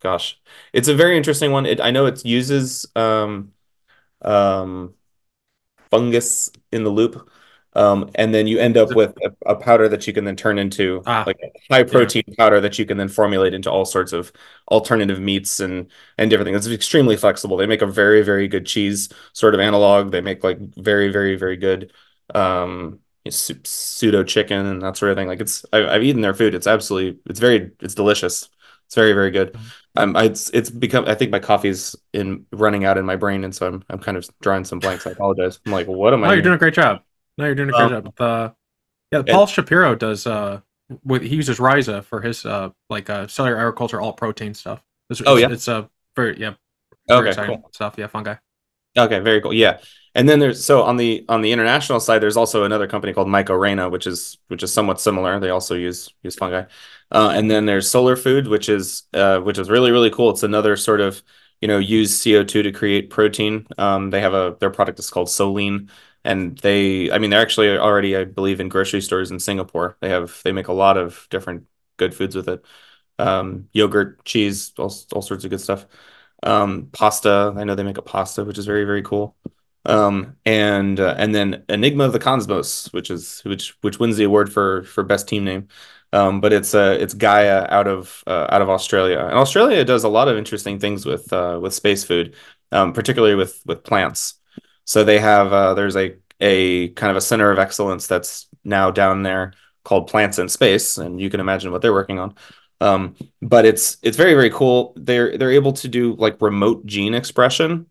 gosh. 0.00 0.40
It's 0.72 0.88
a 0.88 0.94
very 0.94 1.16
interesting 1.16 1.52
one. 1.52 1.64
It, 1.66 1.80
I 1.80 1.90
know 1.90 2.06
it 2.06 2.24
uses 2.24 2.86
um 2.96 3.52
um 4.22 4.94
fungus 5.90 6.50
in 6.72 6.84
the 6.84 6.90
loop 6.90 7.30
um, 7.76 8.10
and 8.14 8.34
then 8.34 8.46
you 8.46 8.58
end 8.58 8.76
up 8.76 8.94
with 8.94 9.14
a, 9.22 9.50
a, 9.50 9.54
powder 9.54 9.88
that 9.88 10.06
you 10.06 10.12
can 10.12 10.24
then 10.24 10.34
turn 10.34 10.58
into 10.58 11.02
ah, 11.06 11.22
like 11.26 11.38
a 11.42 11.50
high 11.72 11.82
protein 11.84 12.24
yeah. 12.26 12.34
powder 12.36 12.60
that 12.60 12.78
you 12.78 12.86
can 12.86 12.96
then 12.96 13.08
formulate 13.08 13.54
into 13.54 13.70
all 13.70 13.84
sorts 13.84 14.12
of 14.12 14.32
alternative 14.70 15.20
meats 15.20 15.60
and 15.60 15.90
and 16.18 16.30
different 16.30 16.46
things. 16.46 16.66
It's 16.66 16.74
extremely 16.74 17.16
flexible. 17.16 17.56
They 17.56 17.66
make 17.66 17.82
a 17.82 17.86
very 17.86 18.22
very 18.22 18.48
good 18.48 18.66
cheese 18.66 19.08
sort 19.32 19.54
of 19.54 19.60
analog. 19.60 20.10
They 20.10 20.20
make 20.20 20.42
like 20.42 20.58
very 20.76 21.12
very 21.12 21.36
very 21.36 21.56
good 21.56 21.92
um, 22.34 23.00
pseudo 23.30 24.24
chicken 24.24 24.66
and 24.66 24.82
that 24.82 24.96
sort 24.96 25.12
of 25.12 25.16
thing. 25.16 25.28
Like 25.28 25.40
it's, 25.40 25.64
I, 25.72 25.78
have 25.78 26.02
eaten 26.02 26.22
their 26.22 26.34
food. 26.34 26.54
It's 26.54 26.66
absolutely, 26.66 27.20
it's 27.26 27.40
very, 27.40 27.72
it's 27.80 27.94
delicious. 27.94 28.48
It's 28.86 28.94
very, 28.94 29.12
very 29.12 29.30
good. 29.30 29.52
Mm-hmm. 29.52 29.98
Um, 29.98 30.16
I, 30.16 30.24
it's, 30.24 30.50
it's 30.50 30.70
become, 30.70 31.06
I 31.06 31.14
think 31.14 31.30
my 31.30 31.38
coffee's 31.38 31.96
in 32.12 32.46
running 32.52 32.84
out 32.84 32.98
in 32.98 33.04
my 33.04 33.16
brain. 33.16 33.44
And 33.44 33.54
so 33.54 33.66
I'm, 33.66 33.84
I'm 33.88 33.98
kind 33.98 34.16
of 34.16 34.28
drawing 34.40 34.64
some 34.64 34.78
blanks. 34.78 35.06
I 35.06 35.10
apologize. 35.10 35.58
I'm 35.66 35.72
like, 35.72 35.86
what 35.86 36.12
am 36.12 36.24
I? 36.24 36.28
No, 36.28 36.32
you're 36.34 36.42
doing 36.42 36.54
a 36.54 36.58
great 36.58 36.74
job. 36.74 37.00
No, 37.38 37.44
you're 37.44 37.54
doing 37.54 37.68
a 37.68 37.72
great 37.72 37.92
um, 37.92 38.04
job. 38.04 38.20
Uh, 38.20 38.50
yeah, 39.12 39.22
Paul 39.22 39.44
it, 39.44 39.50
Shapiro 39.50 39.94
does, 39.94 40.26
uh, 40.26 40.60
with, 41.04 41.22
he 41.22 41.36
uses 41.36 41.58
Rhiza 41.58 42.04
for 42.04 42.20
his, 42.20 42.44
uh, 42.44 42.70
like, 42.90 43.10
uh, 43.10 43.26
cellular 43.26 43.58
agriculture, 43.58 44.00
all 44.00 44.12
protein 44.12 44.54
stuff. 44.54 44.82
It's, 45.10 45.22
oh, 45.24 45.36
yeah. 45.36 45.50
It's, 45.50 45.68
a 45.68 45.76
uh, 45.76 45.86
very, 46.14 46.38
yeah. 46.38 46.54
Very 47.08 47.30
okay, 47.30 47.46
cool. 47.46 47.68
stuff. 47.72 47.94
Yeah, 47.96 48.08
fungi. 48.08 48.34
Okay, 48.96 49.20
very 49.20 49.40
cool. 49.40 49.52
Yeah. 49.52 49.78
And 50.14 50.26
then 50.28 50.38
there's 50.38 50.64
so 50.64 50.82
on 50.82 50.96
the 50.96 51.26
on 51.28 51.42
the 51.42 51.52
international 51.52 52.00
side, 52.00 52.22
there's 52.22 52.38
also 52.38 52.64
another 52.64 52.86
company 52.86 53.12
called 53.12 53.28
Mycorena, 53.28 53.90
which 53.90 54.06
is 54.06 54.38
which 54.48 54.62
is 54.62 54.72
somewhat 54.72 54.98
similar. 54.98 55.38
They 55.38 55.50
also 55.50 55.74
use 55.74 56.08
use 56.22 56.34
fungi. 56.34 56.64
Uh, 57.12 57.32
and 57.34 57.50
then 57.50 57.66
there's 57.66 57.90
Solar 57.90 58.16
Food, 58.16 58.48
which 58.48 58.70
is 58.70 59.02
uh, 59.12 59.40
which 59.40 59.58
is 59.58 59.68
really 59.68 59.92
really 59.92 60.10
cool. 60.10 60.30
It's 60.30 60.42
another 60.42 60.74
sort 60.76 61.02
of 61.02 61.22
you 61.60 61.68
know 61.68 61.78
use 61.78 62.18
CO2 62.18 62.62
to 62.62 62.72
create 62.72 63.10
protein. 63.10 63.66
Um, 63.76 64.08
they 64.08 64.22
have 64.22 64.32
a 64.32 64.56
their 64.58 64.70
product 64.70 64.98
is 64.98 65.10
called 65.10 65.28
Solein, 65.28 65.90
and 66.26 66.58
they 66.58 67.10
I 67.10 67.18
mean 67.18 67.30
they're 67.30 67.40
actually 67.42 67.76
already 67.78 68.16
I 68.16 68.24
believe 68.24 68.60
in 68.60 68.68
grocery 68.68 69.00
stores 69.00 69.30
in 69.30 69.38
Singapore. 69.40 69.96
They 70.00 70.10
have 70.10 70.40
they 70.44 70.52
make 70.52 70.68
a 70.68 70.72
lot 70.72 70.96
of 70.98 71.26
different 71.30 71.66
good 71.96 72.14
foods 72.14 72.36
with 72.36 72.48
it. 72.48 72.64
Um, 73.18 73.68
yogurt, 73.72 74.24
cheese, 74.24 74.72
all 74.78 74.92
all 75.12 75.22
sorts 75.22 75.44
of 75.44 75.50
good 75.50 75.60
stuff. 75.60 75.86
Um, 76.42 76.88
pasta, 76.92 77.54
I 77.56 77.64
know 77.64 77.74
they 77.74 77.82
make 77.82 77.98
a 77.98 78.02
pasta, 78.02 78.44
which 78.44 78.58
is 78.58 78.66
very 78.66 78.84
very 78.84 79.02
cool. 79.02 79.36
Um, 79.84 80.36
and 80.44 80.98
uh, 80.98 81.14
and 81.16 81.34
then 81.34 81.64
Enigma 81.68 82.04
of 82.04 82.12
the 82.12 82.18
Cosmos, 82.18 82.92
which 82.92 83.10
is 83.10 83.40
which 83.44 83.76
which 83.82 83.98
wins 84.00 84.16
the 84.16 84.24
award 84.24 84.52
for 84.52 84.82
for 84.84 85.04
best 85.04 85.28
team 85.28 85.44
name. 85.44 85.68
Um, 86.12 86.40
but 86.40 86.52
it's 86.52 86.74
uh, 86.74 86.96
it's 87.00 87.14
Gaia 87.14 87.66
out 87.68 87.86
of 87.86 88.22
uh, 88.26 88.46
out 88.50 88.62
of 88.62 88.68
Australia, 88.70 89.20
and 89.20 89.34
Australia 89.34 89.84
does 89.84 90.04
a 90.04 90.08
lot 90.08 90.28
of 90.28 90.36
interesting 90.36 90.78
things 90.78 91.06
with 91.06 91.32
uh, 91.32 91.58
with 91.62 91.74
space 91.74 92.04
food, 92.04 92.34
um, 92.72 92.92
particularly 92.92 93.34
with 93.34 93.62
with 93.66 93.84
plants. 93.84 94.34
So 94.86 95.04
they 95.04 95.18
have 95.18 95.52
uh, 95.52 95.74
there's 95.74 95.96
a 95.96 96.16
a 96.40 96.88
kind 96.90 97.10
of 97.10 97.16
a 97.16 97.20
center 97.20 97.50
of 97.50 97.58
excellence 97.58 98.06
that's 98.06 98.48
now 98.64 98.90
down 98.90 99.22
there 99.22 99.52
called 99.84 100.08
Plants 100.08 100.38
in 100.38 100.48
Space, 100.48 100.98
and 100.98 101.20
you 101.20 101.30
can 101.30 101.40
imagine 101.40 101.72
what 101.72 101.82
they're 101.82 101.92
working 101.92 102.18
on. 102.18 102.34
Um, 102.80 103.16
but 103.42 103.66
it's 103.66 103.98
it's 104.02 104.16
very 104.16 104.34
very 104.34 104.50
cool. 104.50 104.94
They're 104.96 105.36
they're 105.38 105.52
able 105.52 105.74
to 105.74 105.88
do 105.88 106.14
like 106.14 106.40
remote 106.40 106.86
gene 106.86 107.14
expression 107.14 107.86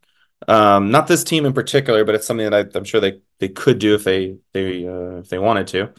um, 0.48 0.92
not 0.92 1.08
this 1.08 1.24
team 1.24 1.46
in 1.46 1.54
particular, 1.54 2.04
but 2.06 2.16
it's 2.16 2.28
something 2.28 2.50
that 2.50 2.76
I, 2.76 2.78
am 2.78 2.84
sure 2.84 3.02
they 3.02 3.22
they 3.40 3.50
could 3.50 3.80
do 3.80 3.96
if 3.96 4.04
they 4.04 4.38
they 4.54 4.88
uh, 4.88 5.20
if 5.20 5.30
they 5.30 5.40
wanted 5.40 5.68
to. 5.68 5.94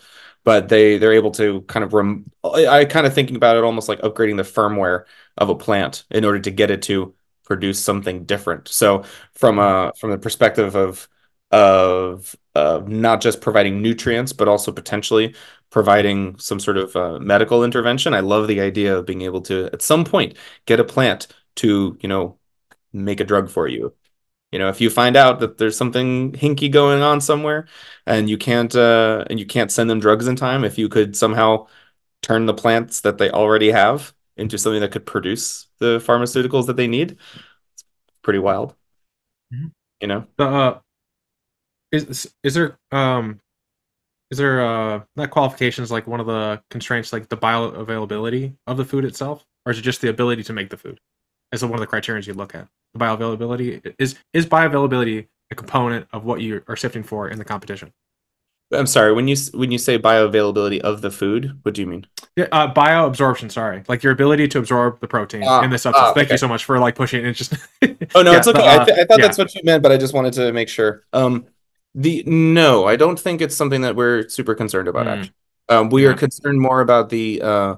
But 0.44 0.68
they 0.68 0.98
they're 0.98 1.12
able 1.12 1.32
to 1.32 1.62
kind 1.62 1.85
of 1.85 1.93
rem- 1.93 2.31
I, 2.44 2.66
I 2.66 2.85
kind 2.85 3.06
of 3.06 3.14
thinking 3.14 3.36
about 3.36 3.56
it 3.56 3.64
almost 3.64 3.89
like 3.89 4.01
upgrading 4.02 4.36
the 4.36 4.43
firmware 4.44 5.05
of 5.36 5.48
a 5.48 5.55
plant 5.56 6.05
in 6.10 6.24
order 6.24 6.39
to 6.40 6.51
get 6.51 6.70
it 6.70 6.82
to 6.82 7.14
produce 7.47 7.82
something 7.82 8.24
different. 8.24 8.68
So 8.68 9.05
from 9.32 9.59
a 9.59 9.93
from 9.98 10.10
the 10.10 10.18
perspective 10.18 10.74
of 10.77 11.09
of 11.52 12.35
uh, 12.55 12.82
not 12.86 13.20
just 13.20 13.40
providing 13.40 13.81
nutrients, 13.81 14.32
but 14.32 14.48
also 14.48 14.73
potentially 14.73 15.35
providing 15.70 16.39
some 16.39 16.60
sort 16.60 16.77
of 16.77 16.97
uh, 16.97 17.18
medical 17.20 17.64
intervention. 17.64 18.14
I 18.14 18.20
love 18.20 18.48
the 18.48 18.60
idea 18.60 18.97
of 18.97 19.06
being 19.06 19.23
able 19.23 19.40
to, 19.43 19.66
at 19.73 19.82
some 19.82 20.05
point, 20.05 20.36
get 20.66 20.81
a 20.81 20.85
plant 20.85 21.28
to, 21.56 21.97
you 22.01 22.09
know, 22.09 22.39
make 22.93 23.20
a 23.20 23.24
drug 23.24 23.48
for 23.51 23.68
you. 23.68 23.94
You 24.52 24.59
know, 24.59 24.68
if 24.68 24.81
you 24.81 24.90
find 24.90 25.16
out 25.16 25.40
that 25.40 25.59
there's 25.59 25.77
something 25.77 26.32
hinky 26.32 26.70
going 26.70 27.02
on 27.02 27.20
somewhere, 27.20 27.66
and 28.06 28.28
you 28.31 28.39
can't, 28.39 28.74
uh, 28.74 29.24
and 29.28 29.39
you 29.39 29.47
can't 29.47 29.70
send 29.70 29.90
them 29.90 30.01
drugs 30.01 30.27
in 30.28 30.36
time, 30.36 30.64
if 30.64 30.78
you 30.78 30.89
could 30.89 31.16
somehow 31.16 31.66
turn 32.23 32.47
the 32.47 32.55
plants 32.55 33.02
that 33.02 33.18
they 33.18 33.31
already 33.31 33.70
have 33.70 34.14
into 34.37 34.59
something 34.59 34.81
that 34.81 34.93
could 34.93 35.07
produce 35.07 35.67
the 35.79 35.99
pharmaceuticals 35.99 36.67
that 36.67 36.77
they 36.77 36.87
need, 36.87 37.13
it's 37.73 37.85
pretty 38.23 38.39
wild. 38.39 38.75
Mhm. 39.53 39.73
You 40.01 40.09
know. 40.09 40.27
Uh, 40.39 40.79
is 41.93 42.33
is 42.43 42.55
there 42.55 42.79
um 42.93 43.41
is 44.31 44.39
there 44.39 44.61
uh 44.61 45.03
not 45.15 45.31
qualifications 45.31 45.91
like 45.91 46.07
one 46.07 46.21
of 46.21 46.27
the 46.27 46.63
constraints 46.71 47.13
like 47.13 47.29
the 47.29 47.37
bioavailability 47.37 48.57
of 48.67 48.77
the 48.77 48.85
food 48.85 49.05
itself, 49.05 49.45
or 49.65 49.73
is 49.73 49.79
it 49.79 49.83
just 49.83 50.01
the 50.01 50.09
ability 50.09 50.43
to 50.45 50.53
make 50.53 50.71
the 50.71 50.77
food? 50.77 51.01
As 51.53 51.65
one 51.65 51.75
of 51.75 51.81
the 51.81 51.87
criteria 51.87 52.23
you 52.23 52.35
look 52.35 52.55
at. 52.55 52.69
The 52.93 52.99
bioavailability 52.99 53.95
is 53.99 54.17
is 54.33 54.47
bioavailability 54.47 55.29
a 55.51 55.55
component 55.55 56.09
of 56.13 56.25
what 56.25 56.41
you 56.41 56.63
are 56.67 56.77
sifting 56.77 57.05
for 57.05 57.29
in 57.29 57.39
the 57.39 57.45
competition? 57.45 57.93
I'm 58.73 58.87
sorry, 58.87 59.13
when 59.13 59.29
you 59.29 59.37
when 59.55 59.71
you 59.71 59.79
say 59.79 59.97
bioavailability 59.99 60.81
of 60.81 61.01
the 61.01 61.11
food, 61.11 61.59
what 61.63 61.75
do 61.75 61.81
you 61.81 61.87
mean? 61.87 62.07
Yeah, 62.35 62.47
uh, 62.51 62.73
bioabsorption. 62.73 63.51
Sorry, 63.51 63.85
like 63.89 64.03
your 64.03 64.13
ability 64.13 64.49
to 64.49 64.59
absorb 64.59 64.99
the 65.01 65.07
protein 65.07 65.45
Ah, 65.47 65.63
in 65.63 65.71
the 65.71 65.79
substance. 65.79 66.09
ah, 66.09 66.13
Thank 66.15 66.27
okay. 66.27 66.35
you 66.35 66.39
so 66.39 66.49
much 66.49 66.65
for 66.65 66.79
like 66.81 66.97
pushing 66.97 67.25
it. 67.25 67.29
It's 67.29 67.39
just 67.39 67.55
Oh 68.17 68.23
no, 68.23 68.33
Yeah, 68.33 68.39
it's 68.39 68.49
okay. 68.49 68.59
the, 68.59 68.65
I, 68.65 68.77
uh, 68.77 68.85
th- 68.85 68.99
I 68.99 69.05
thought 69.05 69.19
yeah. 69.21 69.27
that's 69.27 69.39
what 69.39 69.55
you 69.55 69.61
meant, 69.65 69.83
but 69.85 69.93
I 69.93 69.97
just 69.97 70.15
wanted 70.15 70.33
to 70.35 70.53
make 70.53 70.69
sure. 70.69 71.05
Um, 71.13 71.47
the 71.95 72.25
no, 72.27 72.87
I 72.87 72.97
don't 72.97 73.19
think 73.19 73.41
it's 73.41 73.55
something 73.55 73.83
that 73.83 73.95
we're 73.95 74.29
super 74.29 74.55
concerned 74.57 74.89
about. 74.89 75.07
Mm. 75.07 75.11
Actually, 75.21 75.35
um, 75.69 75.89
we 75.91 76.07
are 76.07 76.15
concerned 76.15 76.61
more 76.61 76.81
about 76.81 77.09
the 77.09 77.41
uh, 77.43 77.77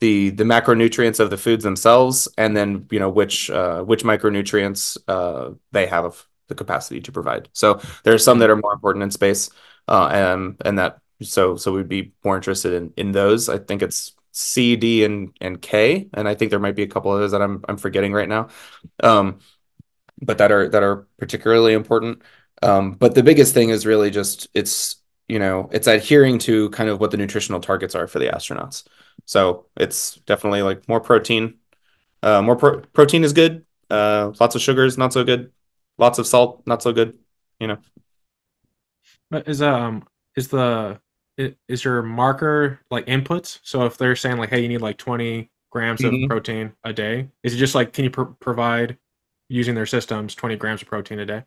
the 0.00 0.30
the 0.30 0.44
macronutrients 0.44 1.20
of 1.20 1.30
the 1.30 1.36
foods 1.38 1.64
themselves, 1.64 2.28
and 2.38 2.56
then 2.56 2.86
you 2.90 2.98
know 3.00 3.08
which 3.10 3.50
uh, 3.50 3.82
which 3.82 4.04
micronutrients 4.04 4.98
uh, 5.08 5.50
they 5.72 5.86
have 5.86 6.24
the 6.48 6.54
capacity 6.54 7.00
to 7.00 7.12
provide. 7.12 7.48
So 7.52 7.80
there 8.04 8.14
are 8.14 8.18
some 8.18 8.38
Mm. 8.38 8.40
that 8.40 8.50
are 8.50 8.56
more 8.56 8.72
important 8.72 9.02
in 9.02 9.10
space, 9.10 9.50
uh, 9.88 10.08
and 10.12 10.56
and 10.64 10.78
that 10.78 10.98
so 11.22 11.56
so 11.56 11.72
we'd 11.72 11.88
be 11.88 12.12
more 12.24 12.36
interested 12.36 12.74
in 12.74 12.92
in 12.96 13.12
those. 13.12 13.48
I 13.48 13.58
think 13.58 13.82
it's 13.82 14.14
C, 14.32 14.76
D, 14.76 15.04
and 15.04 15.36
and 15.40 15.60
K, 15.60 16.08
and 16.14 16.28
I 16.28 16.34
think 16.34 16.50
there 16.50 16.60
might 16.60 16.76
be 16.76 16.82
a 16.82 16.88
couple 16.88 17.10
others 17.10 17.32
that 17.32 17.42
I'm 17.42 17.64
I'm 17.68 17.76
forgetting 17.78 18.12
right 18.12 18.28
now. 18.28 18.48
Um, 19.02 19.40
but 20.22 20.38
that 20.38 20.52
are 20.52 20.68
that 20.68 20.82
are 20.82 21.06
particularly 21.18 21.74
important. 21.74 22.22
Um, 22.62 22.92
but 22.92 23.14
the 23.14 23.22
biggest 23.22 23.54
thing 23.54 23.70
is 23.70 23.86
really 23.86 24.10
just 24.10 24.48
it's 24.54 24.96
you 25.28 25.38
know 25.38 25.68
it's 25.72 25.86
adhering 25.86 26.38
to 26.40 26.70
kind 26.70 26.88
of 26.90 27.00
what 27.00 27.10
the 27.10 27.16
nutritional 27.16 27.60
targets 27.60 27.94
are 27.94 28.06
for 28.06 28.18
the 28.18 28.28
astronauts. 28.28 28.84
So 29.24 29.66
it's 29.76 30.16
definitely 30.26 30.62
like 30.62 30.88
more 30.88 31.00
protein. 31.00 31.58
Uh, 32.22 32.42
more 32.42 32.56
pro 32.56 32.80
protein 32.92 33.24
is 33.24 33.32
good. 33.32 33.64
Uh, 33.90 34.32
lots 34.40 34.54
of 34.54 34.62
sugars, 34.62 34.98
not 34.98 35.12
so 35.12 35.24
good. 35.24 35.52
Lots 35.98 36.18
of 36.18 36.26
salt, 36.26 36.66
not 36.66 36.82
so 36.82 36.92
good. 36.92 37.18
You 37.60 37.68
know. 37.68 37.78
But 39.30 39.48
is 39.48 39.62
um 39.62 40.06
is 40.36 40.48
the 40.48 41.00
is 41.36 41.84
your 41.84 42.02
marker 42.02 42.80
like 42.90 43.06
inputs? 43.06 43.60
So 43.62 43.84
if 43.84 43.98
they're 43.98 44.16
saying 44.16 44.38
like, 44.38 44.50
hey, 44.50 44.60
you 44.62 44.68
need 44.68 44.80
like 44.80 44.98
twenty 44.98 45.50
grams 45.70 46.00
Mhm. 46.00 46.24
of 46.24 46.28
protein 46.30 46.72
a 46.84 46.92
day, 46.92 47.28
is 47.42 47.54
it 47.54 47.58
just 47.58 47.74
like 47.74 47.92
can 47.92 48.04
you 48.04 48.10
pr- 48.10 48.22
provide 48.24 48.98
using 49.48 49.74
their 49.74 49.86
systems 49.86 50.34
twenty 50.34 50.56
grams 50.56 50.82
of 50.82 50.88
protein 50.88 51.18
a 51.20 51.26
day? 51.26 51.44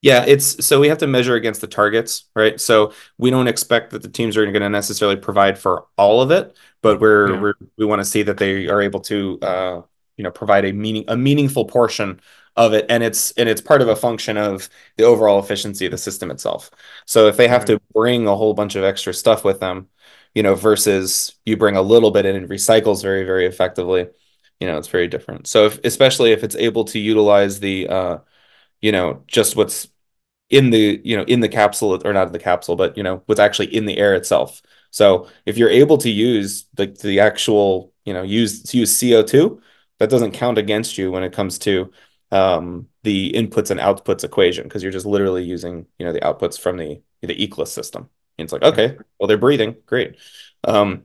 Yeah, 0.00 0.24
it's 0.26 0.64
so 0.64 0.78
we 0.78 0.88
have 0.88 0.98
to 0.98 1.08
measure 1.08 1.34
against 1.34 1.60
the 1.60 1.66
targets, 1.66 2.26
right? 2.36 2.60
So 2.60 2.92
we 3.18 3.30
don't 3.30 3.48
expect 3.48 3.90
that 3.90 4.02
the 4.02 4.08
teams 4.08 4.36
are 4.36 4.44
going 4.44 4.60
to 4.62 4.68
necessarily 4.68 5.16
provide 5.16 5.58
for 5.58 5.86
all 5.96 6.20
of 6.22 6.30
it, 6.30 6.56
but 6.82 7.00
we're, 7.00 7.32
Yeah. 7.32 7.40
we're 7.40 7.54
we 7.76 7.84
want 7.84 8.00
to 8.00 8.04
see 8.04 8.22
that 8.22 8.36
they 8.38 8.68
are 8.68 8.80
able 8.80 9.00
to 9.00 9.38
uh, 9.42 9.82
you 10.18 10.24
know, 10.24 10.30
provide 10.32 10.66
a 10.66 10.72
meaning 10.72 11.04
a 11.08 11.16
meaningful 11.16 11.66
portion 11.66 12.20
of 12.56 12.74
it, 12.74 12.86
and 12.90 13.02
it's 13.02 13.32
and 13.32 13.48
it's 13.48 13.62
part 13.62 13.82
of 13.82 13.88
a 13.88 13.96
function 13.96 14.36
of 14.36 14.68
the 14.98 15.04
overall 15.04 15.38
efficiency 15.40 15.86
of 15.86 15.92
the 15.92 15.98
system 15.98 16.30
itself. 16.30 16.70
So 17.06 17.28
if 17.28 17.36
they 17.38 17.48
have 17.48 17.64
to 17.66 17.80
bring 17.94 18.26
a 18.28 18.36
whole 18.36 18.54
bunch 18.54 18.76
of 18.76 18.84
extra 18.84 19.14
stuff 19.14 19.44
with 19.44 19.60
them, 19.60 19.88
you 20.34 20.42
know, 20.42 20.54
versus 20.54 21.34
you 21.46 21.56
bring 21.56 21.76
a 21.76 21.82
little 21.82 22.10
bit 22.10 22.26
in 22.26 22.36
and 22.36 22.48
recycles 22.50 23.02
very, 23.02 23.24
very 23.24 23.46
effectively, 23.46 24.08
you 24.60 24.66
know, 24.66 24.78
it's 24.78 24.88
very 24.88 25.08
different. 25.08 25.46
So 25.46 25.66
if 25.66 25.78
especially 25.84 26.32
if 26.32 26.44
it's 26.44 26.56
able 26.56 26.84
to 26.86 26.98
utilize 26.98 27.60
the 27.60 27.88
uh 27.88 28.18
you 28.80 28.92
know, 28.92 29.24
just 29.26 29.56
what's 29.56 29.88
in 30.50 30.70
the, 30.70 31.00
you 31.04 31.16
know, 31.16 31.24
in 31.24 31.40
the 31.40 31.48
capsule 31.48 32.00
or 32.06 32.12
not 32.12 32.28
in 32.28 32.32
the 32.32 32.38
capsule, 32.38 32.76
but 32.76 32.96
you 32.96 33.02
know, 33.02 33.22
what's 33.26 33.40
actually 33.40 33.74
in 33.74 33.86
the 33.86 33.98
air 33.98 34.14
itself. 34.14 34.62
So 34.90 35.28
if 35.46 35.58
you're 35.58 35.70
able 35.70 35.98
to 35.98 36.10
use 36.10 36.66
the 36.74 36.86
the 36.86 37.20
actual, 37.20 37.92
you 38.04 38.14
know, 38.14 38.22
use 38.22 38.74
use 38.74 38.96
CO2, 38.96 39.60
that 39.98 40.10
doesn't 40.10 40.32
count 40.32 40.58
against 40.58 40.98
you 40.98 41.10
when 41.10 41.22
it 41.22 41.32
comes 41.32 41.58
to 41.60 41.90
um, 42.30 42.88
the 43.02 43.32
inputs 43.32 43.70
and 43.70 43.80
outputs 43.80 44.24
equation 44.24 44.64
because 44.64 44.82
you're 44.82 44.92
just 44.92 45.06
literally 45.06 45.44
using, 45.44 45.86
you 45.98 46.06
know, 46.06 46.12
the 46.12 46.20
outputs 46.20 46.58
from 46.58 46.76
the 46.76 47.00
the 47.22 47.34
ECLSS 47.34 47.74
system. 47.74 48.08
And 48.38 48.44
it's 48.44 48.52
like, 48.52 48.62
okay, 48.62 48.96
well, 49.18 49.26
they're 49.26 49.36
breathing, 49.38 49.76
great. 49.86 50.16
Um, 50.64 51.04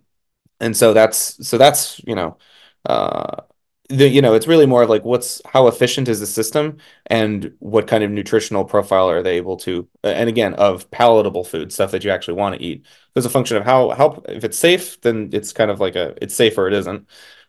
and 0.59 0.75
so 0.75 0.93
that's 0.93 1.45
so 1.47 1.57
that's 1.57 2.01
you 2.05 2.15
know 2.15 2.37
uh 2.85 3.41
the 3.89 4.07
you 4.07 4.21
know 4.21 4.33
it's 4.33 4.47
really 4.47 4.65
more 4.65 4.83
of 4.83 4.89
like 4.89 5.03
what's 5.03 5.41
how 5.45 5.67
efficient 5.67 6.07
is 6.07 6.19
the 6.19 6.25
system 6.25 6.77
and 7.07 7.53
what 7.59 7.87
kind 7.87 8.03
of 8.03 8.11
nutritional 8.11 8.63
profile 8.63 9.09
are 9.09 9.21
they 9.21 9.37
able 9.37 9.57
to 9.57 9.87
and 10.03 10.29
again 10.29 10.53
of 10.55 10.89
palatable 10.89 11.43
food 11.43 11.71
stuff 11.71 11.91
that 11.91 12.03
you 12.03 12.09
actually 12.09 12.33
want 12.35 12.55
to 12.55 12.61
eat 12.63 12.85
there's 13.13 13.25
a 13.25 13.29
function 13.29 13.57
of 13.57 13.63
how 13.65 13.89
how 13.91 14.21
if 14.29 14.43
it's 14.43 14.57
safe 14.57 14.99
then 15.01 15.29
it's 15.33 15.51
kind 15.51 15.69
of 15.69 15.79
like 15.79 15.95
a 15.95 16.15
it's 16.21 16.35
safe 16.35 16.57
or 16.57 16.67
it 16.67 16.73
isn't 16.73 17.07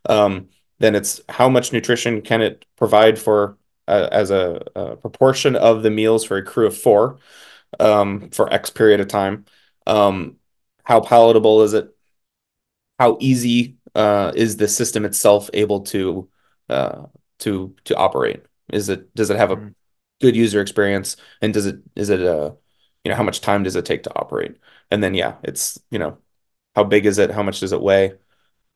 um 0.08 0.48
then 0.78 0.94
it's 0.94 1.20
how 1.28 1.48
much 1.48 1.72
nutrition 1.72 2.22
can 2.22 2.42
it 2.42 2.64
provide 2.76 3.18
for 3.18 3.56
uh, 3.88 4.08
as 4.12 4.30
a, 4.30 4.62
a 4.74 4.96
proportion 4.96 5.56
of 5.56 5.82
the 5.82 5.90
meals 5.90 6.24
for 6.24 6.36
a 6.36 6.42
crew 6.44 6.66
of 6.66 6.76
four 6.76 7.18
um 7.80 8.30
for 8.30 8.52
X 8.52 8.70
period 8.70 9.00
of 9.00 9.08
time 9.08 9.44
um 9.86 10.36
how 10.84 11.00
palatable 11.00 11.62
is 11.62 11.74
it 11.74 11.94
how 12.98 13.16
easy 13.20 13.76
uh, 13.94 14.32
is 14.34 14.56
the 14.56 14.68
system 14.68 15.04
itself 15.04 15.50
able 15.52 15.80
to 15.82 16.28
uh, 16.68 17.02
to 17.40 17.74
to 17.84 17.96
operate? 17.96 18.44
Is 18.72 18.88
it 18.88 19.14
does 19.14 19.30
it 19.30 19.36
have 19.36 19.50
a 19.50 19.56
Mhm. 19.56 19.74
good 20.20 20.36
user 20.36 20.60
experience, 20.60 21.16
and 21.42 21.52
does 21.54 21.66
it 21.66 21.76
is 21.96 22.10
it 22.10 22.20
uh 22.22 22.52
you 23.04 23.10
know 23.10 23.16
how 23.16 23.22
much 23.22 23.40
time 23.40 23.62
does 23.62 23.76
it 23.76 23.84
take 23.84 24.04
to 24.04 24.14
operate? 24.16 24.56
And 24.90 25.02
then 25.02 25.14
yeah, 25.14 25.36
it's 25.44 25.78
you 25.90 25.98
know 25.98 26.18
how 26.74 26.84
big 26.84 27.06
is 27.06 27.18
it? 27.18 27.30
How 27.30 27.42
much 27.42 27.60
does 27.60 27.72
it 27.72 27.82
weigh? 27.82 28.14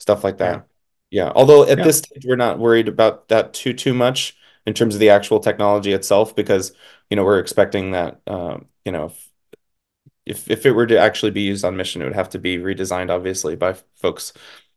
Stuff 0.01 0.25
like 0.25 0.39
that. 0.39 0.67
Yeah. 0.68 0.68
Yeah, 1.11 1.33
although 1.35 1.63
at 1.69 1.79
Yeah. 1.79 1.85
this 1.85 1.99
stage 1.99 2.25
we're 2.27 2.37
not 2.37 2.59
worried 2.59 2.89
about 2.89 3.29
that 3.29 3.55
too 3.55 3.73
too 3.73 3.95
much 3.95 4.37
in 4.67 4.75
terms 4.75 4.95
of 4.95 5.01
the 5.01 5.11
actual 5.11 5.41
technology 5.41 5.93
itself 5.93 6.37
because 6.37 6.73
you 7.11 7.17
know 7.17 7.25
we're 7.25 7.39
expecting 7.39 7.93
that 7.93 8.21
um, 8.27 8.67
you 8.85 8.93
know 8.93 9.07
if, 9.07 9.31
if 10.27 10.51
if 10.51 10.67
it 10.67 10.73
were 10.73 10.87
to 10.87 10.99
actually 10.99 11.31
be 11.31 11.43
used 11.43 11.65
on 11.65 11.77
mission, 11.77 12.03
it 12.03 12.05
would 12.07 12.15
have 12.15 12.31
to 12.31 12.39
be 12.39 12.59
redesigned, 12.59 13.11
obviously, 13.11 13.57
by 13.57 13.75
folks. 13.97 14.33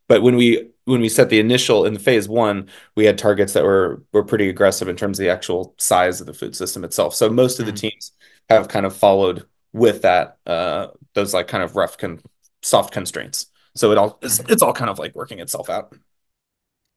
But 0.08 0.22
when 0.22 0.36
we 0.36 0.70
when 0.86 1.02
we 1.02 1.10
set 1.10 1.30
the 1.30 1.40
initial 1.40 1.86
in 1.86 1.98
phase 1.98 2.28
one, 2.28 2.70
we 2.96 3.06
had 3.06 3.18
targets 3.18 3.54
that 3.54 3.64
were 3.64 4.04
were 4.14 4.24
pretty 4.24 4.50
aggressive 4.50 4.88
in 4.88 4.96
terms 4.96 5.20
of 5.20 5.24
the 5.24 5.30
actual 5.32 5.76
size 5.78 6.22
of 6.22 6.28
the 6.28 6.34
food 6.34 6.56
system 6.56 6.84
itself. 6.84 7.16
So 7.16 7.30
most 7.30 7.60
of 7.60 7.66
the 7.66 7.72
Mhm. 7.74 7.78
teams 7.78 8.12
have 8.50 8.68
kind 8.68 8.86
of 8.86 8.96
followed 8.96 9.46
with 9.74 10.02
that 10.02 10.38
uh 10.46 10.88
those 11.14 11.34
like 11.34 11.48
kind 11.48 11.64
of 11.64 11.76
rough 11.76 11.98
con 11.98 12.22
soft 12.62 12.94
constraints. 12.94 13.48
So 13.76 13.92
it 13.92 13.98
all 13.98 14.20
it's, 14.22 14.40
it's 14.50 14.62
all 14.62 14.74
kind 14.74 14.90
of 14.90 15.00
like 15.00 15.16
working 15.16 15.40
itself 15.40 15.70
out. 15.70 15.94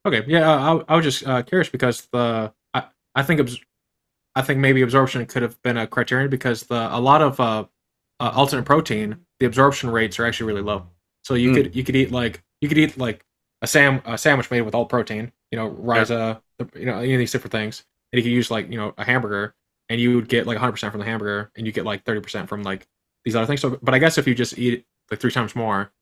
Okay, 0.07 0.23
yeah, 0.27 0.51
I, 0.51 0.83
I 0.89 0.97
was 0.97 1.05
just 1.05 1.27
uh, 1.27 1.43
curious 1.43 1.69
because 1.69 2.07
the 2.13 2.53
I, 2.75 2.85
I 3.15 3.23
think 3.23 3.41
abs- 3.41 3.61
I 4.35 4.43
think 4.43 4.61
maybe 4.61 4.83
absorption 4.83 5.25
could 5.27 5.43
have 5.43 5.61
been 5.63 5.77
a 5.79 5.87
criterion 5.87 6.31
because 6.31 6.65
the 6.65 6.95
a 6.97 7.01
lot 7.01 7.23
of 7.23 7.41
uh, 7.41 7.65
uh, 8.21 8.33
alternate 8.35 8.65
protein 8.65 9.19
the 9.41 9.47
absorption 9.47 9.91
rates 9.91 10.19
are 10.19 10.27
actually 10.27 10.49
really 10.49 10.63
low. 10.63 10.87
So 11.25 11.35
you 11.35 11.51
Mm. 11.51 11.55
could 11.55 11.77
you 11.77 11.85
could 11.85 11.97
eat 11.97 12.11
like 12.13 12.43
you 12.61 12.69
could 12.69 12.79
eat 12.79 12.99
like 12.99 13.25
a 13.63 13.67
sam 13.67 14.03
a 14.05 14.19
sandwich 14.19 14.51
made 14.51 14.63
with 14.63 14.75
all 14.75 14.87
protein, 14.87 15.33
you 15.51 15.59
know, 15.59 15.71
Rhiza, 15.71 16.41
you 16.75 16.87
know, 16.87 16.99
any 16.99 17.15
of 17.15 17.19
these 17.19 17.33
different 17.33 17.53
things, 17.53 17.85
and 18.13 18.19
you 18.19 18.23
could 18.25 18.35
use 18.37 18.51
like 18.51 18.71
you 18.71 18.79
know 18.79 18.95
a 18.99 19.05
hamburger, 19.05 19.55
and 19.89 20.01
you 20.01 20.17
would 20.17 20.29
get 20.29 20.47
like 20.47 20.57
100 20.57 20.73
percent 20.73 20.93
from 20.93 21.01
the 21.01 21.07
hamburger, 21.07 21.51
and 21.57 21.67
you 21.67 21.73
get 21.73 21.85
like 21.87 22.05
30 22.05 22.21
percent 22.21 22.49
from 22.49 22.63
like 22.63 22.87
these 23.25 23.37
other 23.37 23.47
things. 23.47 23.61
So, 23.63 23.79
but 23.83 23.95
I 23.95 23.99
guess 23.99 24.19
if 24.19 24.27
you 24.29 24.35
just 24.35 24.59
eat 24.59 24.75
it 24.75 24.85
like 25.11 25.21
three 25.21 25.33
times 25.33 25.57
more, 25.57 25.93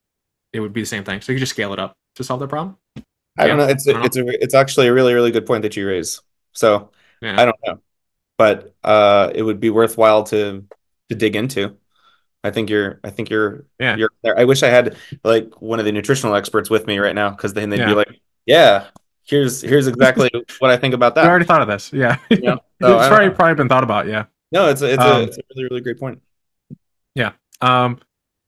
it 0.53 0.61
would 0.61 0.73
be 0.73 0.83
the 0.83 0.87
same 0.87 1.05
thing. 1.05 1.20
So 1.20 1.33
you 1.33 1.37
could 1.39 1.43
just 1.43 1.53
scale 1.53 1.73
it 1.73 1.79
up 1.81 1.97
to 2.16 2.24
solve 2.24 2.41
that 2.41 2.49
problem. 2.49 2.79
I 3.39 3.47
don't 3.47 3.57
know. 3.59 3.67
It's 3.67 3.87
a, 3.87 4.03
it's 4.03 4.17
a 4.17 4.25
it's 4.43 4.55
actually 4.55 4.89
a 4.89 4.93
really 4.93 5.15
really 5.15 5.31
good 5.31 5.47
point 5.47 5.63
that 5.63 5.77
you 5.77 5.87
raise. 5.89 6.21
So 6.53 6.91
Yeah. 7.21 7.41
I 7.41 7.45
don't 7.47 7.57
know, 7.67 7.79
but 8.39 8.75
uh, 8.85 9.31
it 9.35 9.43
would 9.43 9.61
be 9.61 9.71
worthwhile 9.71 10.25
to 10.25 10.65
to 11.09 11.15
dig 11.15 11.35
into. 11.37 11.77
I 12.45 12.51
think 12.51 12.69
you're 12.71 13.01
I 13.05 13.11
think 13.11 13.31
you're 13.31 13.65
Yeah. 13.79 13.97
you're 13.97 14.11
there. 14.23 14.39
I 14.39 14.45
wish 14.45 14.63
I 14.63 14.69
had 14.69 14.97
like 15.25 15.61
one 15.63 15.79
of 15.79 15.85
the 15.85 15.93
nutritional 15.93 16.35
experts 16.35 16.69
with 16.71 16.87
me 16.87 16.99
right 16.99 17.15
now 17.15 17.31
because 17.31 17.53
then 17.55 17.71
they'd 17.71 17.79
Yeah. 17.79 17.87
be 17.87 17.95
like, 17.95 18.21
yeah, 18.47 18.87
here's 19.25 19.63
here's 19.63 19.87
exactly 19.87 20.29
what 20.59 20.71
I 20.71 20.77
think 20.77 20.93
about 20.95 21.15
that." 21.15 21.25
I 21.25 21.29
already 21.29 21.45
thought 21.47 21.63
of 21.63 21.69
this. 21.69 21.93
Yeah. 21.93 22.19
Yeah. 22.29 22.37
it's 22.37 22.43
So 22.43 22.59
I 22.83 22.89
don't 22.89 23.13
already 23.13 23.29
know. 23.29 23.35
probably 23.35 23.55
been 23.55 23.69
thought 23.69 23.85
about. 23.85 24.07
Yeah. 24.09 24.25
No, 24.51 24.69
it's 24.69 24.83
a, 24.83 24.93
it's, 24.93 25.03
Um, 25.03 25.21
a, 25.21 25.25
it's 25.25 25.39
a 25.39 25.43
really, 25.55 25.69
really 25.71 25.81
great 25.81 25.99
point. 25.99 26.21
Yeah. 27.15 27.33
Um, 27.63 27.99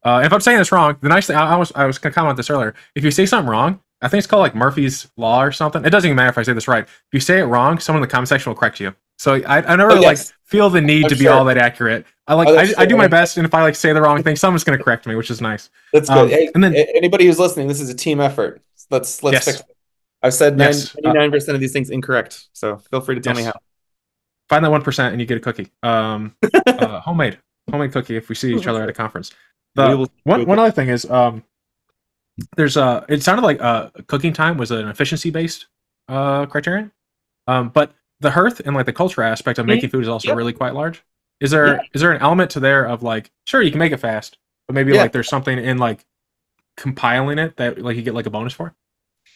uh, 0.02 0.20
if 0.24 0.32
I'm 0.32 0.40
saying 0.40 0.58
this 0.58 0.70
wrong, 0.72 0.96
the 1.00 1.08
nice 1.08 1.26
thing 1.26 1.36
I, 1.36 1.54
I 1.54 1.56
was 1.56 1.72
I 1.74 1.86
was 1.86 1.96
gonna 1.98 2.14
comment 2.14 2.36
this 2.36 2.50
earlier. 2.50 2.74
If 2.94 3.04
you 3.04 3.10
say 3.10 3.24
something 3.24 3.48
wrong, 3.50 3.80
I 4.04 4.08
think 4.08 4.18
it's 4.18 4.26
called 4.26 4.42
like 4.42 4.54
Murphy's 4.54 5.10
Law 5.16 5.42
or 5.42 5.50
something. 5.50 5.84
It 5.84 5.90
doesn't 5.90 6.06
even 6.08 6.16
matter 6.16 6.28
if 6.30 6.38
I 6.38 6.42
say 6.42 6.52
this 6.52 6.68
right. 6.68 6.84
If 6.84 7.02
you 7.12 7.20
say 7.20 7.40
it 7.40 7.44
wrong, 7.44 7.78
someone 7.78 8.02
in 8.02 8.08
the 8.08 8.12
comment 8.12 8.28
section 8.28 8.50
will 8.50 8.56
correct 8.56 8.78
you. 8.80 8.94
So 9.18 9.34
I, 9.34 9.58
I 9.62 9.76
never 9.76 9.92
Oh, 9.92 10.00
like 10.00 10.18
feel 10.44 10.68
the 10.70 10.80
need 10.80 11.04
I'm 11.04 11.08
to 11.10 11.16
be 11.16 11.24
sure. 11.24 11.32
all 11.32 11.44
that 11.46 11.56
accurate. 11.58 12.04
I 12.26 12.34
like 12.34 12.48
Oh, 12.48 12.56
I, 12.56 12.72
I 12.78 12.86
do 12.86 12.96
my 12.96 13.06
best, 13.08 13.36
and 13.38 13.46
if 13.46 13.54
I 13.54 13.62
like 13.62 13.74
say 13.76 13.92
the 13.92 14.02
wrong 14.02 14.22
thing, 14.22 14.36
someone's 14.36 14.64
gonna 14.64 14.82
correct 14.82 15.06
me, 15.06 15.14
which 15.14 15.30
is 15.30 15.40
nice. 15.40 15.70
That's 15.92 16.08
good. 16.08 16.18
Um, 16.18 16.28
hey, 16.28 16.50
and 16.54 16.62
then- 16.62 16.74
anybody 16.74 17.26
who's 17.26 17.38
listening, 17.38 17.66
this 17.68 17.80
is 17.80 17.88
a 17.90 17.94
team 17.94 18.20
effort. 18.20 18.60
Let's 18.90 19.22
let's 19.22 19.34
Yes. 19.34 19.44
fix 19.44 19.60
it. 19.60 19.66
I've 20.22 20.34
said 20.34 20.54
Uh, 20.60 20.72
99 21.02 21.30
percent 21.30 21.54
of 21.54 21.60
these 21.60 21.72
things 21.72 21.90
incorrect, 21.90 22.48
so 22.52 22.76
feel 22.90 23.00
free 23.00 23.14
to 23.14 23.20
tell 23.20 23.34
me 23.34 23.42
how. 23.44 23.52
Find 24.48 24.64
that 24.64 24.70
one 24.70 24.82
percent, 24.82 25.12
and 25.12 25.20
you 25.20 25.26
get 25.26 25.36
a 25.38 25.40
cookie. 25.40 25.70
Um, 25.82 26.34
uh, 26.66 27.00
homemade 27.00 27.38
homemade 27.70 27.92
cookie 27.92 28.16
if 28.16 28.28
we 28.28 28.34
see 28.34 28.54
each 28.54 28.66
other 28.66 28.82
at 28.82 28.88
a 28.88 28.92
conference. 28.92 29.30
The- 29.76 30.08
one 30.24 30.46
one 30.46 30.58
other 30.60 30.70
thing 30.70 30.88
is 30.88 31.04
um 31.10 31.42
there's 32.56 32.76
a 32.76 33.04
it 33.08 33.22
sounded 33.22 33.42
like 33.42 33.60
uh 33.60 33.90
cooking 34.08 34.32
time 34.32 34.56
was 34.58 34.70
an 34.70 34.88
efficiency 34.88 35.30
based 35.30 35.66
uh 36.08 36.46
criterion 36.46 36.90
um 37.46 37.68
but 37.68 37.92
the 38.20 38.30
hearth 38.30 38.60
and 38.64 38.74
like 38.74 38.86
the 38.86 38.92
culture 38.92 39.22
aspect 39.22 39.58
of 39.58 39.66
making 39.66 39.90
food 39.90 40.02
is 40.02 40.08
also 40.08 40.28
Yep. 40.28 40.36
really 40.36 40.52
quite 40.52 40.74
large 40.74 41.04
is 41.40 41.50
there 41.52 41.76
is 41.76 41.80
Yeah. 41.94 41.98
there 42.00 42.12
an 42.12 42.20
element 42.22 42.50
to 42.52 42.60
there 42.60 42.84
of 42.86 43.02
like 43.02 43.30
sure 43.46 43.62
you 43.62 43.70
can 43.70 43.78
make 43.78 43.92
it 43.92 43.98
fast 43.98 44.38
but 44.66 44.74
maybe 44.74 44.92
Yeah. 44.92 45.02
like 45.02 45.12
there's 45.12 45.28
something 45.28 45.58
in 45.58 45.78
like 45.78 46.04
compiling 46.76 47.38
it 47.38 47.56
that 47.56 47.78
like 47.80 47.96
you 47.96 48.02
get 48.02 48.14
like 48.14 48.26
a 48.26 48.30
bonus 48.30 48.52
for 48.52 48.74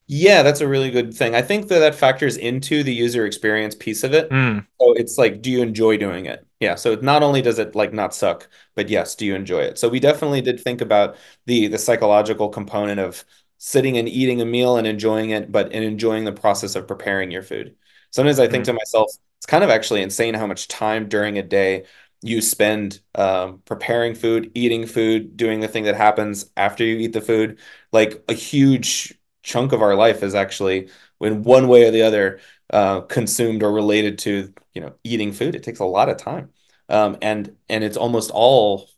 Yeah, 0.09 0.43
that's 0.43 0.61
a 0.63 0.69
really 0.69 0.91
good 0.91 1.15
thing. 1.15 1.35
I 1.35 1.43
think 1.43 1.69
that 1.69 1.81
that 1.81 1.95
factors 1.95 2.37
into 2.37 2.83
the 2.83 2.95
user 2.95 3.27
experience 3.27 3.75
piece 3.75 4.05
of 4.05 4.15
it. 4.15 4.31
Mm, 4.31 4.67
So 4.81 4.95
it's 4.95 5.19
like, 5.19 5.43
do 5.43 5.51
you 5.51 5.61
enjoy 5.63 5.97
doing 5.99 6.27
it? 6.27 6.47
Yeah. 6.61 6.77
So 6.77 6.95
not 6.97 7.23
only 7.23 7.43
does 7.43 7.59
it 7.59 7.75
like 7.75 7.93
not 7.93 8.15
suck, 8.15 8.49
but 8.75 8.89
yes, 8.89 9.15
do 9.17 9.27
you 9.27 9.35
enjoy 9.35 9.61
it? 9.61 9.79
So 9.79 9.89
we 9.89 10.01
definitely 10.01 10.41
did 10.41 10.61
think 10.61 10.81
about 10.81 11.17
the 11.47 11.69
the 11.69 11.79
psychological 11.79 12.49
component 12.49 13.01
of 13.01 13.25
sitting 13.59 13.99
and 13.99 14.09
eating 14.09 14.41
a 14.41 14.45
meal 14.47 14.77
and 14.79 14.87
enjoying 14.87 15.31
it, 15.31 15.53
but 15.53 15.73
and 15.73 15.85
enjoying 15.85 16.25
the 16.25 16.33
process 16.33 16.75
of 16.77 16.87
preparing 16.89 17.31
your 17.31 17.43
food. 17.43 17.77
Sometimes 18.11 18.39
I 18.41 18.47
think 18.49 18.65
to 18.67 18.73
myself, 18.73 19.11
it's 19.39 19.47
kind 19.47 19.65
of 19.65 19.71
actually 19.71 20.03
insane 20.03 20.35
how 20.35 20.47
much 20.47 20.69
time 20.69 21.09
during 21.09 21.39
a 21.39 21.43
day 21.43 21.85
you 22.23 22.41
spend 22.41 23.01
um, 23.15 23.61
preparing 23.65 24.15
food, 24.15 24.51
eating 24.55 24.87
food, 24.87 25.37
doing 25.37 25.61
the 25.61 25.69
thing 25.69 25.85
that 25.85 25.95
happens 25.97 26.51
after 26.57 26.85
you 26.85 26.97
eat 26.99 27.13
the 27.13 27.21
food. 27.21 27.59
Like 27.93 28.25
a 28.29 28.33
huge 28.33 29.18
chunk 29.49 29.73
of 29.73 29.83
our 29.83 29.95
life 29.95 30.23
is 30.23 30.35
actually 30.35 30.91
in 31.21 31.43
one 31.43 31.69
way 31.69 31.87
or 31.89 31.91
the 31.91 32.03
other 32.03 32.41
uh, 32.71 33.01
consumed 33.03 33.63
or 33.63 33.73
related 33.73 34.19
to 34.21 34.53
you 34.75 34.81
know 34.83 34.95
eating 35.05 35.33
food. 35.33 35.55
It 35.55 35.63
takes 35.63 35.81
a 35.81 35.85
lot 35.85 36.09
of 36.09 36.19
time, 36.19 36.51
um, 36.89 37.17
and 37.23 37.57
and 37.69 37.83
it's 37.85 37.97
almost 37.97 38.31
all 38.31 38.89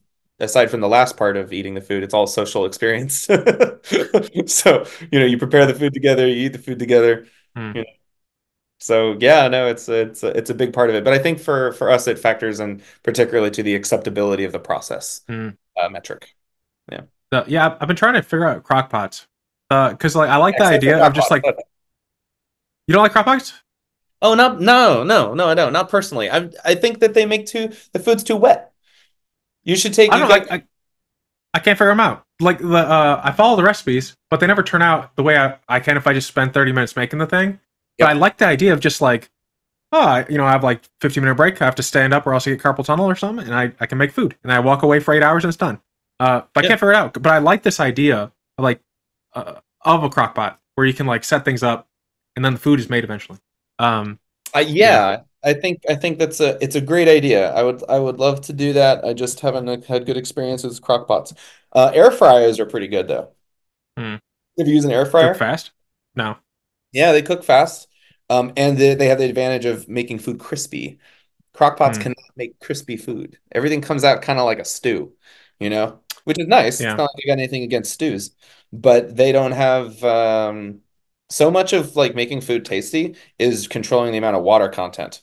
aside 0.40 0.70
from 0.70 0.80
the 0.80 0.88
last 0.88 1.16
part 1.16 1.36
of 1.36 1.52
eating 1.52 1.74
the 1.74 1.80
food, 1.82 2.02
it's 2.02 2.14
all 2.14 2.26
social 2.26 2.64
experience. 2.66 3.16
so 4.46 4.86
you 5.12 5.18
know 5.20 5.26
you 5.26 5.38
prepare 5.38 5.66
the 5.66 5.74
food 5.74 5.94
together, 5.94 6.26
you 6.26 6.46
eat 6.46 6.52
the 6.52 6.58
food 6.58 6.78
together. 6.78 7.26
Hmm. 7.54 7.72
You 7.76 7.82
know. 7.82 7.90
So 8.78 9.16
yeah, 9.20 9.48
no, 9.48 9.66
it's 9.68 9.88
it's 9.88 10.22
a, 10.22 10.28
it's 10.36 10.50
a 10.50 10.54
big 10.54 10.72
part 10.72 10.88
of 10.90 10.96
it. 10.96 11.04
But 11.04 11.12
I 11.12 11.18
think 11.18 11.38
for 11.38 11.72
for 11.72 11.90
us, 11.90 12.06
it 12.08 12.18
factors 12.18 12.60
in 12.60 12.82
particularly 13.02 13.50
to 13.52 13.62
the 13.62 13.74
acceptability 13.74 14.44
of 14.44 14.52
the 14.52 14.60
process 14.60 15.22
Hmm. 15.28 15.50
uh, 15.76 15.88
metric. 15.88 16.34
the, 17.30 17.44
yeah 17.46 17.66
I've- 17.80 17.86
been 17.86 17.96
trying 17.96 18.14
to 18.14 18.22
figure 18.22 18.46
out 18.46 18.62
crock 18.62 18.90
pots 19.70 19.92
because 19.94 20.16
like 20.16 20.28
i 20.30 20.36
like 20.36 20.56
the 20.58 20.64
Except 20.64 20.82
for 20.84 20.88
idea 20.90 21.06
of 21.06 21.12
just 21.14 21.30
like 21.30 21.42
crock 21.42 21.56
you 22.86 22.94
don't 22.94 23.02
like 23.02 23.12
crock 23.12 23.24
pots 23.26 23.54
Oh, 24.22 24.34
not 24.34 24.60
no, 24.60 25.02
no, 25.02 25.32
no, 25.32 25.48
I 25.48 25.54
don't. 25.54 25.72
Not 25.72 25.88
personally. 25.88 26.30
I 26.30 26.50
I 26.62 26.74
think 26.74 26.98
that 27.00 27.14
they 27.14 27.24
make 27.24 27.46
too 27.46 27.72
the 27.94 27.98
food's 27.98 28.22
too 28.22 28.36
wet. 28.36 28.70
You 29.64 29.76
should 29.76 29.94
take. 29.94 30.12
I 30.12 30.18
don't 30.18 30.28
got- 30.28 30.40
like. 30.50 30.52
I, 30.52 30.64
I 31.54 31.58
can't 31.60 31.78
figure 31.78 31.88
them 31.90 32.00
out. 32.00 32.26
Like 32.38 32.58
the 32.58 32.76
uh, 32.76 33.20
I 33.24 33.32
follow 33.32 33.56
the 33.56 33.62
recipes, 33.62 34.18
but 34.28 34.38
they 34.38 34.46
never 34.46 34.62
turn 34.62 34.82
out 34.82 35.16
the 35.16 35.22
way 35.22 35.38
I, 35.38 35.56
I 35.70 35.80
can 35.80 35.96
if 35.96 36.06
I 36.06 36.12
just 36.12 36.28
spend 36.28 36.52
thirty 36.52 36.70
minutes 36.70 36.96
making 36.96 37.18
the 37.18 37.26
thing. 37.26 37.60
But 37.98 38.04
Yep. 38.04 38.08
I 38.08 38.12
like 38.12 38.36
the 38.36 38.44
idea 38.46 38.74
of 38.74 38.80
just 38.80 39.00
like, 39.00 39.30
oh, 39.90 40.22
you 40.28 40.36
know, 40.36 40.44
I 40.44 40.50
have 40.50 40.62
like 40.62 40.82
fifteen 41.00 41.22
minute 41.24 41.36
break. 41.36 41.62
I 41.62 41.64
have 41.64 41.76
to 41.76 41.82
stand 41.82 42.12
up 42.12 42.26
or 42.26 42.34
else 42.34 42.46
I 42.46 42.50
get 42.50 42.60
carpal 42.60 42.84
tunnel 42.84 43.06
or 43.08 43.16
something, 43.16 43.46
and 43.46 43.54
I, 43.54 43.72
I 43.80 43.86
can 43.86 43.96
make 43.96 44.12
food, 44.12 44.36
and 44.42 44.52
I 44.52 44.60
walk 44.60 44.82
away 44.82 45.00
for 45.00 45.14
eight 45.14 45.22
hours 45.22 45.44
and 45.44 45.48
it's 45.48 45.56
done. 45.56 45.80
Uh, 46.18 46.42
but 46.52 46.66
I 46.66 46.68
can't 46.68 46.78
figure 46.78 46.92
it 46.92 46.96
out. 46.96 47.14
But 47.14 47.28
I 47.28 47.38
like 47.38 47.62
this 47.62 47.80
idea 47.80 48.18
of 48.58 48.62
like 48.62 48.82
uh, 49.34 49.60
of 49.82 50.02
a 50.04 50.10
crock 50.10 50.34
pot 50.34 50.60
where 50.74 50.86
you 50.86 50.94
can 50.94 51.06
like 51.06 51.24
set 51.24 51.44
things 51.44 51.62
up, 51.62 51.88
and 52.36 52.44
then 52.44 52.54
the 52.54 52.60
food 52.60 52.80
is 52.80 52.90
made 52.90 53.04
eventually. 53.04 53.38
Um, 53.78 54.18
I, 54.54 54.60
yeah, 54.62 55.22
I 55.44 55.54
think 55.54 55.82
I 55.88 55.94
think 55.94 56.18
that's 56.18 56.40
a 56.40 56.58
it's 56.62 56.74
a 56.74 56.80
great 56.80 57.08
idea. 57.08 57.52
I 57.54 57.62
would 57.62 57.82
I 57.88 57.98
would 57.98 58.18
love 58.18 58.40
to 58.42 58.52
do 58.52 58.72
that. 58.74 59.04
I 59.04 59.14
just 59.14 59.40
haven't 59.40 59.68
uh, 59.68 59.80
had 59.82 60.06
good 60.06 60.16
experiences 60.16 60.74
with 60.74 60.82
crock 60.82 61.06
pots. 61.08 61.32
Uh, 61.72 61.90
air 61.94 62.10
fryers 62.10 62.58
are 62.58 62.66
pretty 62.66 62.88
good 62.88 63.08
though. 63.08 63.32
Hmm. 63.96 64.16
Have 64.58 64.68
you 64.68 64.74
used 64.74 64.86
an 64.86 64.92
air 64.92 65.06
fryer? 65.06 65.32
cook 65.32 65.36
fast. 65.36 65.70
No. 66.14 66.38
Yeah, 66.92 67.12
they 67.12 67.22
cook 67.22 67.44
fast. 67.44 67.88
Um, 68.28 68.52
and 68.56 68.78
they, 68.78 68.94
they 68.94 69.08
have 69.08 69.18
the 69.18 69.28
advantage 69.28 69.64
of 69.64 69.88
making 69.88 70.18
food 70.20 70.38
crispy. 70.38 70.98
Crock 71.54 71.78
pots 71.78 71.98
Hmm. 71.98 72.02
cannot 72.02 72.16
make 72.36 72.60
crispy 72.60 72.96
food. 72.96 73.38
Everything 73.52 73.82
comes 73.82 74.04
out 74.04 74.22
kind 74.22 74.40
of 74.40 74.46
like 74.46 74.58
a 74.60 74.66
stew, 74.66 75.14
you 75.60 75.70
know, 75.70 76.00
which 76.24 76.38
is 76.40 76.48
nice. 76.48 76.80
Yeah. 76.80 76.86
It's 76.86 76.98
not 76.98 77.04
like 77.14 77.24
I 77.26 77.28
got 77.28 77.38
anything 77.40 77.62
against 77.64 77.92
stews, 77.94 78.32
but 78.72 79.16
they 79.16 79.32
don't 79.32 79.52
have 79.52 80.02
um, 80.04 80.80
so 81.28 81.50
much 81.50 81.72
of 81.72 81.96
like 81.96 82.14
making 82.14 82.40
food 82.40 82.64
tasty 82.64 83.16
is 83.38 83.68
controlling 83.68 84.12
the 84.12 84.18
amount 84.18 84.36
of 84.36 84.42
water 84.42 84.68
content, 84.68 85.22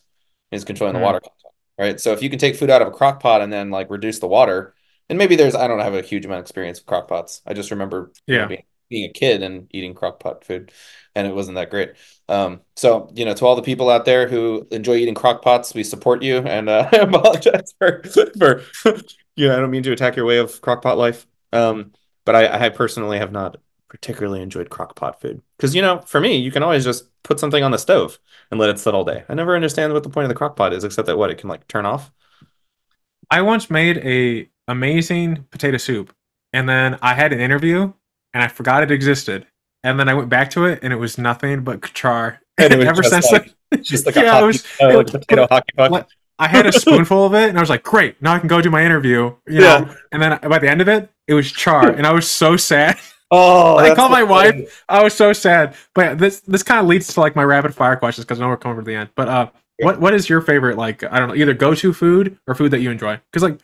is 0.52 0.66
controlling 0.66 0.94
the 0.94 1.00
Hmm. 1.00 1.02
water 1.02 1.20
content, 1.20 1.54
right? 1.78 2.00
So 2.00 2.14
if 2.14 2.22
you 2.22 2.30
can 2.30 2.40
take 2.40 2.56
food 2.56 2.70
out 2.70 2.82
of 2.82 2.88
a 2.88 2.92
crock 2.92 3.20
pot 3.22 3.42
and 3.42 3.52
then 3.52 3.70
like 3.72 3.90
reduce 3.90 4.20
the 4.20 4.28
water, 4.28 4.74
and 5.10 5.18
maybe 5.18 5.36
there's 5.36 5.56
I 5.56 5.68
don't 5.68 5.80
have 5.80 5.94
a 5.96 6.02
huge 6.02 6.26
amount 6.26 6.40
of 6.40 6.46
experience 6.46 6.80
with 6.80 6.86
crock 6.88 7.08
pots. 7.08 7.42
I 7.46 7.54
just 7.54 7.72
remember 7.72 8.12
Yeah. 8.28 8.48
being, 8.48 8.64
being 8.90 9.10
a 9.10 9.14
kid 9.14 9.44
and 9.44 9.68
eating 9.72 9.94
crock 9.94 10.20
pot 10.20 10.44
food, 10.46 10.72
and 11.16 11.28
it 11.28 11.34
wasn't 11.36 11.56
that 11.56 11.70
great. 11.70 11.94
Um, 12.30 12.62
so 12.76 13.10
you 13.16 13.26
know, 13.26 13.34
to 13.34 13.46
all 13.46 13.56
the 13.56 13.62
people 13.62 13.90
out 13.90 14.06
there 14.06 14.28
who 14.28 14.68
enjoy 14.72 14.96
eating 14.96 15.16
crock 15.16 15.42
pots, 15.42 15.74
we 15.74 15.84
support 15.84 16.24
you, 16.24 16.38
and 16.40 16.70
uh, 16.70 16.90
I 16.94 16.98
apologize 16.98 17.74
for 17.80 18.04
for 18.38 18.64
you 19.36 19.48
know 19.48 19.58
I 19.58 19.60
don't 19.60 19.72
mean 19.72 19.84
to 19.84 19.92
attack 19.92 20.16
your 20.16 20.26
way 20.26 20.38
of 20.38 20.62
crock 20.62 20.82
pot 20.82 20.98
life. 20.98 21.26
Um, 21.54 21.94
but 22.28 22.36
I, 22.36 22.66
I 22.66 22.70
personally 22.70 23.18
have 23.18 23.32
not 23.32 23.58
particularly 23.90 24.42
enjoyed 24.42 24.70
crock 24.70 24.96
pot 24.96 25.20
food 25.22 25.42
because 25.58 25.74
you 25.74 25.82
know 25.82 26.00
for 26.02 26.20
me 26.20 26.36
you 26.38 26.52
can 26.52 26.62
always 26.62 26.84
just 26.84 27.06
put 27.24 27.40
something 27.40 27.64
on 27.64 27.72
the 27.72 27.78
stove 27.78 28.20
and 28.52 28.60
let 28.60 28.70
it 28.70 28.78
sit 28.80 28.94
all 28.94 29.06
day. 29.06 29.24
I 29.30 29.34
never 29.34 29.56
understand 29.56 29.94
what 29.94 30.04
the 30.04 30.10
point 30.10 30.26
of 30.26 30.30
the 30.30 30.36
crock 30.36 30.56
pot 30.58 30.74
is 30.74 30.84
except 30.84 31.06
that 31.08 31.18
what 31.18 31.30
it 31.32 31.38
can 31.38 31.50
like 31.50 31.68
turn 31.68 31.86
off. 31.86 32.12
I 33.32 33.42
once 33.42 33.70
made 33.70 33.98
a 34.00 34.50
amazing 34.68 35.46
potato 35.52 35.78
soup, 35.78 36.14
and 36.54 36.68
then 36.68 36.98
I 37.02 37.14
had 37.14 37.34
an 37.34 37.40
interview, 37.40 37.92
and 38.34 38.44
I 38.44 38.48
forgot 38.48 38.84
it 38.84 38.92
existed, 38.92 39.48
and 39.84 40.00
then 40.00 40.08
I 40.10 40.14
went 40.14 40.30
back 40.30 40.50
to 40.52 40.66
it, 40.66 40.80
and 40.84 40.92
it 40.94 40.98
was 40.98 41.18
nothing 41.18 41.64
but 41.64 41.82
char. 41.94 42.42
And 42.58 42.74
it 42.74 42.78
was 42.84 42.88
ever 42.88 43.02
just 43.02 43.10
since 43.14 43.32
like- 43.32 43.54
then, 43.72 43.84
Just 43.84 44.06
like 44.06 44.16
a 44.16 44.20
Yeah, 44.22 44.26
it 44.26 44.32
hockey, 44.32 44.46
was- 44.48 44.66
uh, 44.82 44.88
it 44.90 44.96
like 44.98 45.08
potato 45.12 45.48
hockey 45.50 45.74
puck. 45.76 45.92
like- 45.92 46.08
I 46.40 46.48
had 46.48 46.66
a 46.66 46.72
spoonful 46.80 47.26
of 47.26 47.34
it, 47.34 47.50
and 47.50 47.58
I 47.58 47.62
was 47.62 47.70
like, 47.70 47.84
"Great, 47.84 48.22
now 48.22 48.34
I 48.34 48.40
can 48.40 48.48
go 48.48 48.62
do 48.62 48.70
my 48.70 48.84
interview." 48.86 49.34
You 49.48 49.60
know, 49.62 49.86
Yeah. 49.88 49.96
and 50.12 50.22
then 50.22 50.40
by 50.50 50.60
the 50.60 50.70
end 50.70 50.82
of 50.82 50.88
it, 50.88 51.10
it 51.28 51.34
was 51.34 51.52
char, 51.52 51.90
and 51.90 52.06
I 52.06 52.12
was 52.14 52.30
so 52.30 52.58
sad. 52.58 52.98
Oh, 53.30 53.76
I 53.76 53.94
called 53.94 54.12
my 54.14 54.24
wife. 54.24 54.86
I 54.88 55.04
was 55.04 55.14
so 55.14 55.34
sad. 55.34 55.76
But 55.94 56.18
this 56.18 56.40
this 56.42 56.64
kind 56.64 56.80
of 56.80 56.86
leads 56.86 57.14
to 57.14 57.20
like 57.20 57.36
my 57.36 57.44
rapid 57.44 57.76
fire 57.76 57.98
questions 57.98 58.24
because 58.24 58.40
I 58.40 58.44
know 58.44 58.48
we're 58.48 58.56
coming 58.56 58.78
to 58.78 58.86
the 58.86 58.96
end. 58.96 59.10
But 59.18 59.28
uh, 59.28 59.50
what 59.82 60.00
what 60.00 60.14
is 60.14 60.30
your 60.30 60.40
favorite 60.40 60.78
like 60.78 61.04
I 61.04 61.20
don't 61.20 61.28
know 61.28 61.36
either 61.36 61.54
go 61.54 61.76
to 61.76 61.92
food 61.92 62.40
or 62.48 62.56
food 62.56 62.72
that 62.72 62.80
you 62.80 62.90
enjoy? 62.90 63.20
Because 63.30 63.44
like 63.44 63.60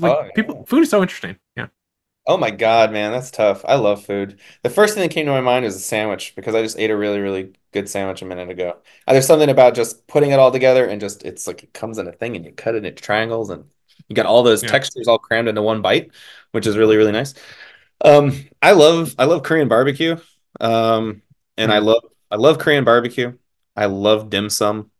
like 0.00 0.02
Oh, 0.02 0.28
people 0.34 0.64
food 0.66 0.82
is 0.82 0.90
so 0.90 1.00
interesting. 1.00 1.36
Yeah. 1.56 1.68
Oh 2.26 2.36
my 2.36 2.50
God, 2.50 2.90
man, 2.90 3.12
that's 3.12 3.30
tough. 3.30 3.64
I 3.68 3.74
love 3.76 4.04
food. 4.04 4.40
The 4.64 4.70
first 4.70 4.94
thing 4.94 5.02
that 5.02 5.12
came 5.14 5.26
to 5.26 5.32
my 5.32 5.40
mind 5.42 5.64
is 5.64 5.76
a 5.76 5.80
sandwich 5.80 6.34
because 6.34 6.54
I 6.56 6.62
just 6.62 6.78
ate 6.78 6.90
a 6.90 6.96
really, 6.96 7.20
really 7.20 7.52
good 7.74 7.90
sandwich 7.90 8.22
a 8.22 8.26
minute 8.26 8.50
ago. 8.50 8.78
Uh, 9.08 9.14
There's 9.14 9.26
something 9.28 9.50
about 9.50 9.74
just 9.76 10.06
putting 10.08 10.32
it 10.32 10.40
all 10.40 10.52
together 10.52 10.86
and 10.86 11.00
just 11.02 11.24
it's 11.24 11.46
like 11.48 11.64
it 11.64 11.74
comes 11.74 11.98
in 11.98 12.08
a 12.08 12.12
thing 12.12 12.36
and 12.36 12.46
you 12.46 12.52
cut 12.52 12.76
it 12.76 12.86
into 12.86 13.02
triangles 13.02 13.50
and 13.50 13.66
you 14.08 14.16
got 14.16 14.26
all 14.26 14.44
those 14.44 14.62
Yeah. 14.62 14.70
textures 14.72 15.08
all 15.08 15.18
crammed 15.18 15.48
into 15.48 15.62
one 15.62 15.82
bite, 15.82 16.12
which 16.52 16.66
is 16.66 16.78
really, 16.78 16.96
really 16.96 17.12
nice. 17.12 17.34
Um, 18.04 18.32
I 18.62 18.72
love 18.72 19.14
I 19.18 19.24
love 19.26 19.42
Korean 19.42 19.68
barbecue. 19.68 20.16
Um, 20.60 21.22
and 21.56 21.72
I 21.72 21.78
Hmm. 21.78 21.80
love 21.80 22.04
I 22.30 22.36
love 22.36 22.58
Korean 22.58 22.84
barbecue. 22.84 23.38
I 23.76 23.86
love 23.86 24.30
dim 24.30 24.50
sum. 24.50 24.90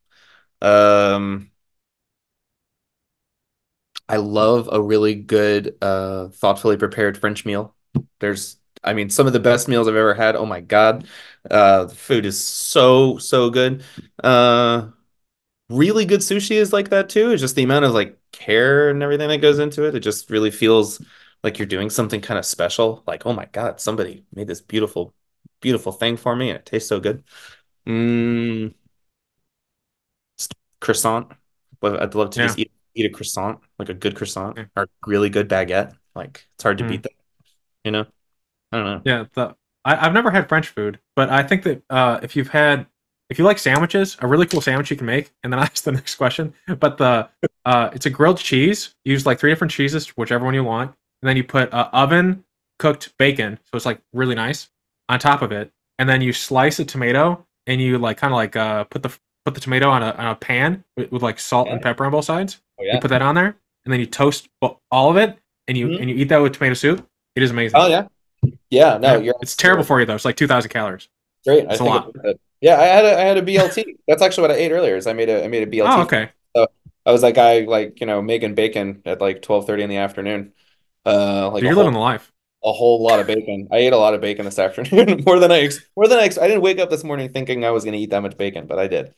Um, 0.62 1.50
I 4.08 4.16
love 4.16 4.68
a 4.70 4.80
really 4.80 5.14
good, 5.14 5.76
uh, 5.80 6.28
thoughtfully 6.28 6.76
prepared 6.76 7.16
French 7.16 7.44
meal. 7.46 7.74
There's, 8.20 8.56
I 8.84 8.94
mean, 8.94 9.10
some 9.10 9.26
of 9.26 9.32
the 9.32 9.40
best 9.40 9.68
meals 9.68 9.88
I've 9.88 9.96
ever 9.96 10.14
had. 10.14 10.36
Oh 10.36 10.46
my 10.46 10.60
God. 10.60 11.06
Uh, 11.50 11.84
the 11.86 11.94
food 11.94 12.26
is 12.26 12.42
so, 12.42 13.18
so 13.18 13.50
good. 13.50 13.84
Uh, 14.22 14.90
really 15.70 16.04
good 16.04 16.20
sushi 16.20 16.56
is 16.56 16.72
like 16.72 16.90
that 16.90 17.08
too. 17.08 17.30
It's 17.32 17.40
just 17.42 17.56
the 17.56 17.62
amount 17.64 17.84
of 17.86 17.92
like 17.94 18.18
care 18.32 18.90
and 18.90 19.02
everything 19.02 19.28
that 19.28 19.38
goes 19.38 19.58
into 19.58 19.86
it. 19.86 19.94
It 19.94 20.00
just 20.00 20.30
really 20.30 20.50
feels 20.50 21.04
like 21.42 21.58
you're 21.58 21.66
doing 21.66 21.90
something 21.90 22.20
kind 22.20 22.38
of 22.38 22.46
special. 22.46 23.02
Like, 23.06 23.26
oh 23.26 23.32
my 23.32 23.46
God, 23.46 23.80
somebody 23.80 24.24
made 24.34 24.48
this 24.48 24.60
beautiful, 24.60 25.14
beautiful 25.60 25.92
thing 25.92 26.16
for 26.16 26.36
me 26.36 26.50
and 26.50 26.58
it 26.58 26.66
tastes 26.66 26.88
so 26.88 27.00
good. 27.00 27.24
Mm, 27.86 28.74
croissant. 30.80 31.32
I'd 31.82 32.14
love 32.14 32.30
to 32.30 32.40
just 32.40 32.58
eat 32.58 32.70
eat 32.94 33.06
a 33.06 33.10
croissant, 33.10 33.58
like 33.78 33.88
a 33.88 33.94
good 33.94 34.14
croissant 34.14 34.56
Yeah. 34.56 34.66
or 34.76 34.88
really 35.06 35.28
good 35.28 35.48
baguette. 35.48 35.96
Like 36.14 36.46
it's 36.54 36.62
hard 36.62 36.78
to 36.78 36.84
Mm. 36.84 36.88
beat 36.88 37.02
that. 37.02 37.12
You 37.84 37.90
know? 37.92 38.06
I 38.72 38.76
don't 38.78 38.86
know. 38.86 39.02
Yeah, 39.04 39.24
the 39.34 39.56
I, 39.84 40.06
I've 40.06 40.12
never 40.14 40.30
had 40.30 40.48
French 40.48 40.68
food, 40.68 40.98
but 41.16 41.30
I 41.30 41.42
think 41.42 41.62
that 41.64 41.82
uh, 41.90 42.20
if 42.22 42.34
you've 42.36 42.48
had 42.48 42.86
if 43.30 43.38
you 43.38 43.44
like 43.44 43.58
sandwiches, 43.58 44.16
a 44.20 44.26
really 44.26 44.46
cool 44.46 44.60
sandwich 44.60 44.90
you 44.90 44.96
can 44.96 45.06
make, 45.06 45.32
and 45.42 45.52
then 45.52 45.58
I 45.60 45.64
ask 45.64 45.84
the 45.84 45.92
next 45.92 46.16
question. 46.16 46.54
But 46.78 46.98
the 46.98 47.28
uh, 47.64 47.90
it's 47.92 48.06
a 48.06 48.10
grilled 48.10 48.38
cheese. 48.38 48.94
You 49.04 49.12
use 49.12 49.26
like 49.26 49.38
three 49.38 49.50
different 49.50 49.70
cheeses, 49.70 50.08
whichever 50.10 50.44
one 50.44 50.54
you 50.54 50.64
want, 50.64 50.92
and 51.22 51.28
then 51.28 51.36
you 51.36 51.44
put 51.44 51.72
uh, 51.72 51.88
oven 51.92 52.44
cooked 52.78 53.12
bacon, 53.18 53.58
so 53.64 53.76
it's 53.76 53.86
like 53.86 54.00
really 54.12 54.34
nice 54.34 54.68
on 55.08 55.18
top 55.18 55.42
of 55.42 55.52
it, 55.52 55.70
and 55.98 56.08
then 56.08 56.20
you 56.22 56.32
slice 56.32 56.78
a 56.80 56.84
tomato 56.84 57.46
and 57.66 57.80
you 57.80 57.98
like 57.98 58.16
kind 58.18 58.32
of 58.32 58.36
like 58.36 58.56
uh, 58.56 58.84
put 58.84 59.02
the 59.02 59.16
put 59.44 59.54
the 59.54 59.60
tomato 59.60 59.88
on 59.90 60.02
a, 60.02 60.10
on 60.12 60.26
a 60.28 60.34
pan 60.34 60.82
with, 60.96 61.12
with 61.12 61.22
like 61.22 61.38
salt 61.38 61.68
and 61.68 61.80
pepper 61.80 62.04
on 62.04 62.10
both 62.12 62.24
sides. 62.24 62.60
Oh 62.80 62.84
You 62.84 62.98
put 63.00 63.08
that 63.08 63.22
on 63.22 63.34
there, 63.34 63.56
and 63.84 63.92
then 63.92 64.00
you 64.00 64.06
toast 64.06 64.48
all 64.90 65.10
of 65.10 65.16
it, 65.16 65.38
and 65.68 65.78
you 65.78 65.88
Mhm. 65.88 66.00
and 66.00 66.10
you 66.10 66.16
eat 66.16 66.28
that 66.30 66.38
with 66.38 66.54
tomato 66.54 66.74
soup. 66.74 67.06
It 67.36 67.42
is 67.42 67.50
amazing. 67.50 67.78
Oh 67.80 67.86
yeah. 67.86 68.06
Yeah, 68.74 68.98
no, 68.98 69.16
Yeah, 69.16 69.18
you're 69.18 69.34
it's 69.40 69.56
terrible 69.56 69.84
for 69.84 70.00
you 70.00 70.06
though. 70.06 70.14
It's 70.14 70.24
like 70.24 70.36
two 70.36 70.46
thousand 70.46 70.70
calories. 70.70 71.08
Great. 71.46 71.66
I 71.68 71.74
It's 71.74 71.80
a 71.80 71.84
lot. 71.84 72.10
it. 72.24 72.40
Yeah, 72.60 72.80
I 72.80 72.84
had 72.84 73.04
a 73.04 73.18
I 73.18 73.20
had 73.22 73.36
a 73.38 73.42
BLT. 73.42 73.98
That's 74.08 74.22
actually 74.22 74.42
what 74.42 74.50
I 74.52 74.54
ate 74.54 74.72
earlier. 74.72 74.96
Is 74.96 75.06
I 75.06 75.12
made 75.12 75.28
a 75.28 75.44
I 75.44 75.48
made 75.48 75.62
a 75.62 75.66
BLT. 75.66 76.00
Oh, 76.00 76.02
okay. 76.02 76.30
I 77.06 77.12
was 77.12 77.22
like 77.22 77.38
I 77.38 77.60
like, 77.60 78.00
you 78.00 78.06
know, 78.06 78.22
making 78.22 78.54
bacon 78.54 79.02
at 79.04 79.20
like 79.20 79.42
12:30 79.42 79.82
in 79.82 79.90
the 79.90 79.98
afternoon. 79.98 80.54
Uh 81.06 81.50
like 81.52 81.62
You're 81.62 81.72
a 81.72 81.76
living 81.76 81.92
whole, 81.92 81.92
the 81.92 81.98
life. 81.98 82.32
a 82.64 82.72
whole 82.72 83.02
lot 83.02 83.20
of 83.20 83.26
bacon. 83.26 83.68
I 83.72 83.78
ate 83.78 83.92
a 83.92 83.98
lot 83.98 84.14
of 84.14 84.20
bacon 84.22 84.44
this 84.46 84.58
afternoon. 84.58 85.24
More 85.26 85.38
than 85.40 85.52
I 85.52 85.70
more 85.96 86.08
than 86.08 86.18
I 86.18 86.24
I 86.24 86.28
didn't 86.48 86.62
wake 86.62 86.78
up 86.80 86.90
this 86.90 87.04
morning 87.04 87.32
thinking 87.32 87.64
I 87.64 87.70
was 87.72 87.84
going 87.84 87.94
to 87.94 88.00
eat 88.00 88.10
that 88.10 88.22
much 88.22 88.36
bacon, 88.38 88.66
but 88.66 88.78
I 88.78 88.88
did. 88.88 89.14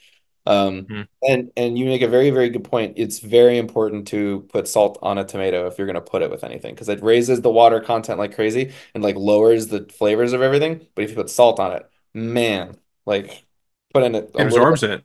Um 0.46 0.88
Hmm. 0.88 1.06
and 1.26 1.50
and 1.56 1.78
you 1.78 1.86
make 1.86 2.02
a 2.02 2.08
very 2.08 2.30
very 2.30 2.50
good 2.50 2.64
point. 2.64 2.94
It's 2.96 3.18
very 3.20 3.58
important 3.58 4.06
to 4.08 4.40
put 4.50 4.68
salt 4.68 4.98
on 5.02 5.18
a 5.18 5.24
tomato 5.24 5.66
if 5.66 5.78
you're 5.78 5.86
going 5.86 5.94
to 5.94 6.00
put 6.00 6.22
it 6.22 6.30
with 6.30 6.44
anything 6.44 6.74
because 6.74 6.88
it 6.88 7.02
raises 7.02 7.40
the 7.40 7.50
water 7.50 7.80
content 7.80 8.18
like 8.18 8.34
crazy 8.34 8.72
and 8.94 9.02
like 9.02 9.16
lowers 9.16 9.68
the 9.68 9.86
flavors 9.86 10.32
of 10.34 10.42
everything. 10.42 10.86
But 10.94 11.04
if 11.04 11.10
you 11.10 11.16
put 11.16 11.30
salt 11.30 11.58
on 11.60 11.72
it, 11.72 11.90
man, 12.14 12.78
like 13.06 13.46
put 13.94 14.02
in 14.04 14.14
it 14.14 14.30
It 14.38 14.42
absorbs 14.44 14.82
it. 14.82 15.04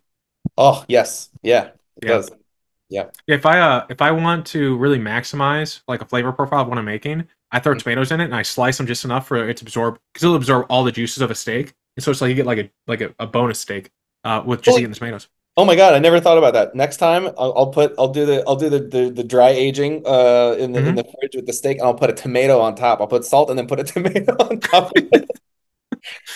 Oh, 0.57 0.85
yes. 0.87 1.29
Yeah, 1.41 1.71
it 1.97 2.03
Yeah. 2.03 2.07
does. 2.07 2.31
If 3.27 3.45
I 3.45 3.59
uh 3.59 3.85
if 3.89 4.01
I 4.01 4.11
want 4.11 4.45
to 4.47 4.77
really 4.77 4.99
maximize 4.99 5.81
like 5.87 6.01
a 6.01 6.05
flavor 6.05 6.31
profile 6.31 6.61
of 6.63 6.67
what 6.67 6.77
I'm 6.77 6.85
making, 6.85 7.27
I 7.51 7.59
throw 7.59 7.73
Mhm. 7.73 7.81
tomatoes 7.81 8.11
in 8.11 8.19
it 8.21 8.25
and 8.25 8.35
I 8.35 8.41
slice 8.41 8.77
them 8.77 8.87
just 8.87 9.05
enough 9.05 9.27
for 9.27 9.47
it 9.49 9.57
to 9.57 9.65
absorb 9.65 9.99
because 10.13 10.23
it'll 10.23 10.35
absorb 10.35 10.65
all 10.69 10.83
the 10.83 10.91
juices 10.91 11.21
of 11.21 11.31
a 11.31 11.35
steak. 11.35 11.73
And 11.97 12.03
so 12.03 12.11
it's 12.11 12.21
like 12.21 12.29
you 12.29 12.35
get 12.35 12.45
like 12.45 12.59
a 12.59 12.71
like 12.87 13.01
a, 13.01 13.15
a 13.19 13.27
bonus 13.27 13.59
steak 13.59 13.91
uh 14.23 14.43
with 14.45 14.61
just 14.61 14.77
Well, 14.77 14.77
eating 14.77 14.91
the 14.91 14.95
tomatoes. 14.97 15.27
Oh 15.57 15.65
my 15.65 15.75
God, 15.75 15.93
I 15.95 15.99
never 15.99 16.19
thought 16.21 16.37
about 16.37 16.53
that. 16.53 16.75
Next 16.75 16.97
time 16.97 17.27
I'll, 17.37 17.53
I'll 17.57 17.71
put 17.71 17.93
I'll 17.99 18.09
do 18.09 18.25
the 18.25 18.43
I'll 18.47 18.55
do 18.57 18.69
the 18.69 18.79
the, 18.79 19.11
the 19.11 19.23
dry 19.25 19.49
aging 19.49 20.03
uh 20.07 20.55
in 20.59 20.73
the 20.73 20.87
in 20.87 20.93
Mhm. 20.93 20.95
the 20.95 21.03
fridge 21.05 21.35
with 21.35 21.47
the 21.47 21.53
steak 21.53 21.77
and 21.79 21.87
I'll 21.87 21.95
put 21.95 22.09
a 22.09 22.13
tomato 22.13 22.59
on 22.61 22.75
top. 22.75 23.01
I'll 23.01 23.07
put 23.07 23.25
salt 23.25 23.49
and 23.49 23.59
then 23.59 23.67
put 23.67 23.79
a 23.79 23.83
tomato 23.85 24.33
on 24.39 24.59
top 24.61 24.91
of 24.97 25.09
it. 25.13 25.31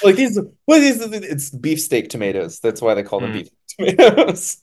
Like 0.02 0.16
these 0.16 0.40
what 0.66 0.78
are 0.78 0.82
these 0.82 1.02
it's 1.02 1.50
beefsteak 1.50 2.10
tomatoes. 2.10 2.60
That's 2.60 2.82
why 2.82 2.94
they 2.94 3.04
call 3.04 3.22
them 3.22 3.32
Mm. 3.32 3.32
beef 3.32 3.50
tomatoes. 3.70 4.58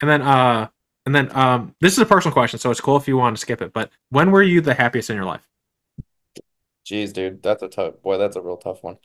And 0.00 0.10
then 0.10 0.22
uh 0.22 0.68
and 1.06 1.14
then 1.14 1.34
um 1.36 1.74
this 1.80 1.92
is 1.92 1.98
a 1.98 2.06
personal 2.06 2.32
question, 2.32 2.58
so 2.58 2.70
it's 2.70 2.80
cool 2.80 2.96
if 2.96 3.08
you 3.08 3.16
want 3.16 3.36
to 3.36 3.40
skip 3.40 3.62
it. 3.62 3.72
But 3.72 3.90
when 4.10 4.30
were 4.30 4.42
you 4.42 4.60
the 4.60 4.74
happiest 4.74 5.10
in 5.10 5.16
your 5.16 5.24
life? 5.24 5.48
Jeez, 6.86 7.12
dude, 7.12 7.42
that's 7.42 7.62
a 7.62 7.68
tough 7.68 8.02
boy, 8.02 8.18
that's 8.18 8.36
a 8.36 8.42
real 8.42 8.56
tough 8.58 8.82
one. 8.82 8.98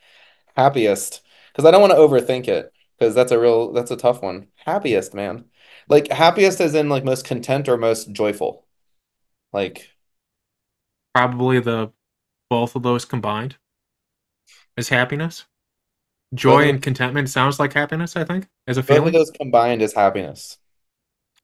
Happiest, 0.56 1.22
because 1.60 1.68
I 1.68 1.72
don't 1.72 1.82
want 1.82 1.92
to 1.92 2.00
overthink 2.00 2.48
it, 2.48 2.72
because 2.98 3.14
that's 3.14 3.34
a 3.34 3.40
real 3.40 3.74
that's 3.74 3.92
a 3.92 3.98
tough 3.98 4.22
one. 4.22 4.48
Happiest, 4.56 5.14
man. 5.14 5.44
Like 5.90 6.10
happiest 6.10 6.62
as 6.62 6.74
in 6.74 6.88
like 6.88 7.04
most 7.04 7.26
content 7.26 7.68
or 7.68 7.76
most 7.76 8.14
joyful. 8.14 8.66
Like 9.52 9.90
Probably 11.14 11.60
the 11.60 11.92
both 12.50 12.78
of 12.78 12.84
those 12.84 13.04
combined 13.04 13.58
is 14.78 14.88
happiness. 14.88 15.44
Joy 16.34 16.70
and 16.70 16.82
contentment 16.82 17.30
sounds 17.30 17.60
like 17.60 17.74
happiness, 17.74 18.16
I 18.16 18.24
think, 18.24 18.48
as 18.66 18.78
a 18.78 18.82
both 18.82 18.90
of 18.90 18.96
feeling. 18.96 19.14
those 19.14 19.32
combined 19.32 19.82
is 19.82 19.94
happiness. 19.94 20.58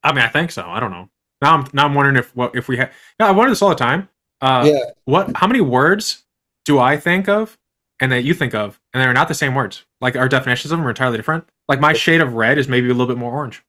I 0.01 0.13
mean, 0.13 0.23
I 0.23 0.29
think 0.29 0.51
so. 0.51 0.63
I 0.65 0.79
don't 0.79 0.91
know. 0.91 1.09
Now 1.41 1.57
I'm 1.57 1.67
now 1.73 1.85
I'm 1.87 1.93
wondering 1.93 2.15
if 2.15 2.33
what 2.37 2.55
if 2.55 2.69
we 2.69 2.77
have. 2.77 2.93
Yeah, 3.19 3.27
I 3.27 3.31
wonder 3.31 3.51
this 3.51 3.61
all 3.61 3.67
the 3.67 3.75
time. 3.75 4.07
Uh, 4.39 4.63
Yeah. 4.71 4.79
What? 5.03 5.35
How 5.35 5.47
many 5.47 5.59
words 5.59 6.23
do 6.63 6.79
I 6.79 6.95
think 6.95 7.27
of, 7.27 7.57
and 7.99 8.11
that 8.11 8.23
you 8.23 8.33
think 8.33 8.53
of, 8.53 8.79
and 8.93 9.01
they're 9.01 9.13
not 9.13 9.27
the 9.27 9.33
same 9.33 9.55
words? 9.55 9.85
Like 10.01 10.15
our 10.15 10.29
definitions 10.29 10.71
of 10.71 10.79
them 10.79 10.87
are 10.87 10.91
entirely 10.91 11.17
different. 11.17 11.47
Like 11.67 11.79
my 11.79 11.93
shade 11.93 12.21
of 12.21 12.33
red 12.33 12.57
is 12.57 12.67
maybe 12.67 12.87
a 12.87 12.93
little 12.93 13.07
bit 13.07 13.17
more 13.17 13.33
orange, 13.33 13.63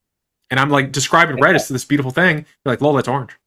and 0.50 0.60
I'm 0.60 0.70
like 0.70 0.92
describing 0.92 1.40
red 1.40 1.56
as 1.56 1.68
this 1.68 1.84
beautiful 1.84 2.10
thing. 2.10 2.38
You're 2.38 2.72
like, 2.72 2.80
lol, 2.80 2.94
that's 2.94 3.08
orange. 3.08 3.38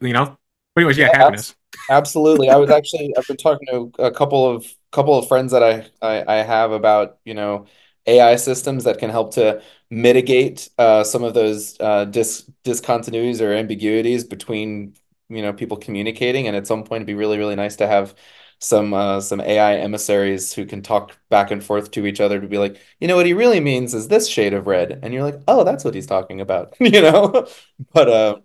You 0.00 0.12
know. 0.12 0.38
But 0.74 0.82
anyways, 0.82 0.98
yeah, 0.98 1.10
Yeah, 1.12 1.18
happiness. 1.18 1.54
Absolutely. 1.90 2.50
I 2.50 2.56
was 2.56 2.70
actually 2.70 3.14
I've 3.16 3.26
been 3.26 3.36
talking 3.36 3.66
to 3.70 3.92
a 4.02 4.10
couple 4.10 4.48
of 4.48 4.66
couple 4.90 5.18
of 5.18 5.28
friends 5.28 5.52
that 5.52 5.62
I, 5.62 5.86
I 6.00 6.40
I 6.40 6.42
have 6.42 6.72
about, 6.72 7.18
you 7.24 7.34
know, 7.34 7.66
AI 8.06 8.36
systems 8.36 8.84
that 8.84 8.98
can 8.98 9.10
help 9.10 9.34
to 9.34 9.62
mitigate 9.90 10.68
uh, 10.78 11.04
some 11.04 11.24
of 11.24 11.34
those 11.34 11.78
uh, 11.80 12.04
dis 12.06 12.50
discontinuities 12.64 13.40
or 13.40 13.52
ambiguities 13.52 14.24
between, 14.24 14.94
you 15.28 15.42
know, 15.42 15.52
people 15.52 15.76
communicating. 15.76 16.46
And 16.46 16.56
at 16.56 16.66
some 16.66 16.84
point 16.84 17.00
it'd 17.00 17.06
be 17.06 17.14
really, 17.14 17.38
really 17.38 17.56
nice 17.56 17.76
to 17.76 17.86
have 17.86 18.14
some 18.62 18.94
uh, 18.94 19.20
some 19.20 19.40
AI 19.40 19.76
emissaries 19.78 20.52
who 20.52 20.66
can 20.66 20.82
talk 20.82 21.18
back 21.30 21.50
and 21.50 21.64
forth 21.64 21.90
to 21.92 22.06
each 22.06 22.20
other 22.20 22.40
to 22.40 22.46
be 22.48 22.58
like, 22.58 22.80
you 23.00 23.08
know, 23.08 23.16
what 23.16 23.26
he 23.26 23.34
really 23.34 23.60
means 23.60 23.94
is 23.94 24.08
this 24.08 24.28
shade 24.28 24.54
of 24.54 24.66
red. 24.68 25.00
And 25.02 25.12
you're 25.14 25.22
like, 25.24 25.40
oh, 25.48 25.64
that's 25.64 25.84
what 25.84 25.94
he's 25.94 26.06
talking 26.06 26.40
about, 26.40 26.74
you 26.80 27.02
know? 27.02 27.48
But 27.92 28.08
uh 28.08 28.40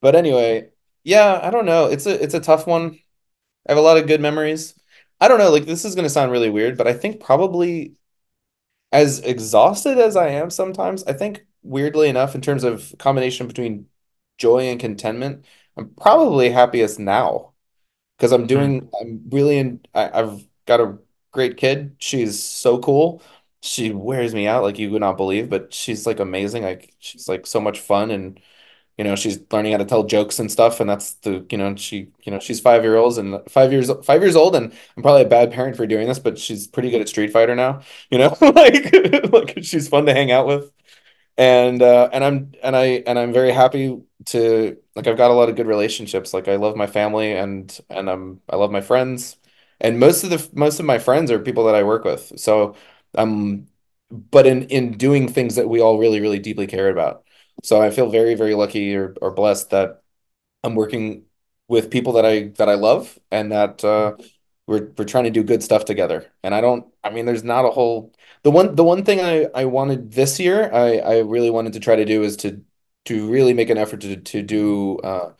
but 0.00 0.16
anyway, 0.16 0.70
yeah, 1.04 1.40
I 1.42 1.50
don't 1.50 1.66
know. 1.66 1.86
It's 1.86 2.06
a 2.06 2.22
it's 2.22 2.34
a 2.34 2.40
tough 2.40 2.66
one. 2.66 2.98
I 3.68 3.72
have 3.72 3.78
a 3.78 3.82
lot 3.82 3.98
of 3.98 4.06
good 4.08 4.20
memories. 4.22 4.74
I 5.20 5.28
don't 5.28 5.38
know, 5.38 5.50
like 5.50 5.66
this 5.66 5.84
is 5.86 5.94
gonna 5.96 6.10
sound 6.10 6.32
really 6.32 6.50
weird, 6.50 6.78
but 6.78 6.88
I 6.88 6.94
think 6.94 7.20
probably 7.22 7.94
as 8.92 9.20
exhausted 9.20 9.98
as 9.98 10.16
I 10.16 10.28
am 10.30 10.50
sometimes, 10.50 11.04
I 11.04 11.12
think 11.14 11.46
weirdly 11.62 12.08
enough, 12.08 12.34
in 12.34 12.40
terms 12.40 12.64
of 12.64 12.94
combination 12.98 13.46
between 13.48 13.88
joy 14.38 14.64
and 14.70 14.80
contentment, 14.80 15.44
I'm 15.76 15.90
probably 15.94 16.50
happiest 16.50 16.98
now 17.00 17.54
because 18.16 18.32
I'm 18.32 18.42
mm-hmm. 18.42 18.46
doing, 18.46 18.90
I'm 19.00 19.22
really 19.30 19.58
in, 19.58 19.80
I, 19.94 20.20
I've 20.20 20.46
got 20.66 20.80
a 20.80 20.98
great 21.32 21.56
kid. 21.56 21.96
She's 21.98 22.42
so 22.42 22.78
cool. 22.78 23.22
She 23.62 23.90
wears 23.92 24.34
me 24.34 24.46
out 24.46 24.62
like 24.62 24.78
you 24.78 24.90
would 24.90 25.00
not 25.00 25.16
believe, 25.16 25.50
but 25.50 25.72
she's 25.74 26.06
like 26.06 26.20
amazing. 26.20 26.62
Like 26.62 26.94
she's 26.98 27.28
like 27.28 27.46
so 27.46 27.60
much 27.60 27.80
fun 27.80 28.10
and 28.10 28.40
you 28.96 29.04
know 29.04 29.16
she's 29.16 29.40
learning 29.52 29.72
how 29.72 29.78
to 29.78 29.84
tell 29.84 30.04
jokes 30.04 30.38
and 30.38 30.50
stuff 30.50 30.80
and 30.80 30.88
that's 30.88 31.14
the 31.16 31.44
you 31.50 31.58
know 31.58 31.74
she 31.76 32.08
you 32.22 32.32
know 32.32 32.38
she's 32.40 32.60
five 32.60 32.82
year 32.82 32.96
olds 32.96 33.18
and 33.18 33.40
five 33.48 33.72
years 33.72 33.90
five 34.04 34.22
years 34.22 34.36
old 34.36 34.56
and 34.56 34.72
I'm 34.96 35.02
probably 35.02 35.22
a 35.22 35.28
bad 35.28 35.52
parent 35.52 35.76
for 35.76 35.86
doing 35.86 36.08
this 36.08 36.18
but 36.18 36.38
she's 36.38 36.66
pretty 36.66 36.90
good 36.90 37.00
at 37.00 37.08
Street 37.08 37.32
Fighter 37.32 37.54
now 37.54 37.82
you 38.10 38.18
know 38.18 38.36
like 38.40 39.32
like 39.32 39.58
she's 39.62 39.88
fun 39.88 40.06
to 40.06 40.14
hang 40.14 40.30
out 40.30 40.46
with 40.46 40.70
and 41.38 41.82
uh 41.82 42.08
and 42.12 42.24
I'm 42.24 42.52
and 42.62 42.74
I 42.76 42.84
and 43.06 43.18
I'm 43.18 43.32
very 43.32 43.52
happy 43.52 44.00
to 44.26 44.76
like 44.94 45.06
I've 45.06 45.16
got 45.16 45.30
a 45.30 45.34
lot 45.34 45.48
of 45.48 45.56
good 45.56 45.66
relationships. 45.66 46.32
Like 46.34 46.48
I 46.48 46.56
love 46.56 46.76
my 46.76 46.86
family 46.86 47.32
and 47.32 47.78
and 47.90 48.08
I'm 48.10 48.40
I 48.48 48.56
love 48.56 48.70
my 48.70 48.80
friends. 48.80 49.36
And 49.80 49.98
most 50.00 50.24
of 50.24 50.30
the 50.30 50.48
most 50.54 50.80
of 50.80 50.86
my 50.86 50.98
friends 50.98 51.30
are 51.30 51.38
people 51.38 51.64
that 51.66 51.74
I 51.74 51.82
work 51.82 52.04
with. 52.04 52.32
So 52.40 52.76
um 53.16 53.66
but 54.10 54.46
in 54.46 54.64
in 54.64 54.92
doing 54.96 55.28
things 55.28 55.56
that 55.56 55.68
we 55.68 55.80
all 55.80 55.98
really 55.98 56.20
really 56.20 56.38
deeply 56.38 56.66
care 56.66 56.88
about. 56.90 57.24
So 57.62 57.80
I 57.80 57.90
feel 57.90 58.10
very, 58.10 58.34
very 58.34 58.54
lucky 58.54 58.94
or, 58.96 59.14
or 59.22 59.30
blessed 59.32 59.70
that 59.70 60.02
I'm 60.62 60.74
working 60.74 61.24
with 61.68 61.90
people 61.90 62.12
that 62.14 62.24
I 62.26 62.48
that 62.58 62.68
I 62.68 62.74
love 62.74 63.18
and 63.30 63.52
that 63.52 63.84
uh, 63.84 64.16
we're 64.66 64.92
we're 64.96 65.04
trying 65.04 65.24
to 65.24 65.30
do 65.30 65.42
good 65.42 65.62
stuff 65.62 65.84
together. 65.84 66.30
And 66.42 66.54
I 66.54 66.60
don't, 66.60 66.92
I 67.04 67.10
mean, 67.10 67.26
there's 67.26 67.44
not 67.44 67.64
a 67.64 67.70
whole 67.70 68.12
the 68.46 68.50
one 68.52 68.76
the 68.76 68.84
one 68.84 69.04
thing 69.04 69.20
I 69.20 69.46
I 69.54 69.64
wanted 69.66 70.12
this 70.12 70.38
year, 70.40 70.70
I 70.72 70.98
I 70.98 71.18
really 71.20 71.50
wanted 71.50 71.72
to 71.74 71.80
try 71.80 71.96
to 71.96 72.04
do 72.04 72.22
is 72.22 72.36
to 72.38 72.62
to 73.06 73.28
really 73.30 73.54
make 73.54 73.70
an 73.70 73.78
effort 73.78 74.00
to 74.02 74.16
to 74.16 74.42
do 74.42 74.98
uh 75.00 75.34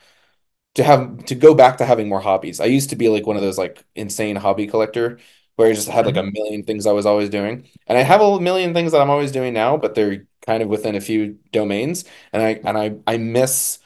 to 0.75 0.83
have 0.83 1.25
to 1.25 1.35
go 1.35 1.55
back 1.55 1.77
to 1.79 1.85
having 1.85 2.09
more 2.09 2.21
hobbies. 2.21 2.59
I 2.61 2.65
used 2.65 2.91
to 2.91 2.97
be 2.97 3.09
like 3.09 3.27
one 3.27 3.37
of 3.37 3.43
those 3.43 3.57
like 3.59 3.83
insane 3.95 4.35
hobby 4.37 4.67
collector 4.67 5.19
where 5.57 5.69
I 5.69 5.73
just 5.73 5.89
had 5.89 6.05
like 6.07 6.17
a 6.17 6.23
million 6.23 6.63
things 6.63 6.87
I 6.87 6.93
was 6.93 7.05
always 7.07 7.29
doing. 7.29 7.69
And 7.87 7.97
I 7.97 8.03
have 8.03 8.21
a 8.21 8.41
million 8.41 8.73
things 8.73 8.91
that 8.93 9.01
I'm 9.01 9.09
always 9.11 9.31
doing 9.33 9.53
now, 9.53 9.77
but 9.77 9.95
they're 9.95 10.27
kind 10.43 10.63
of 10.63 10.69
within 10.69 10.95
a 10.95 11.01
few 11.01 11.39
domains. 11.53 12.05
And 12.33 12.43
I 12.43 12.49
and 12.65 12.77
I 12.77 12.97
I 13.07 13.17
miss 13.17 13.79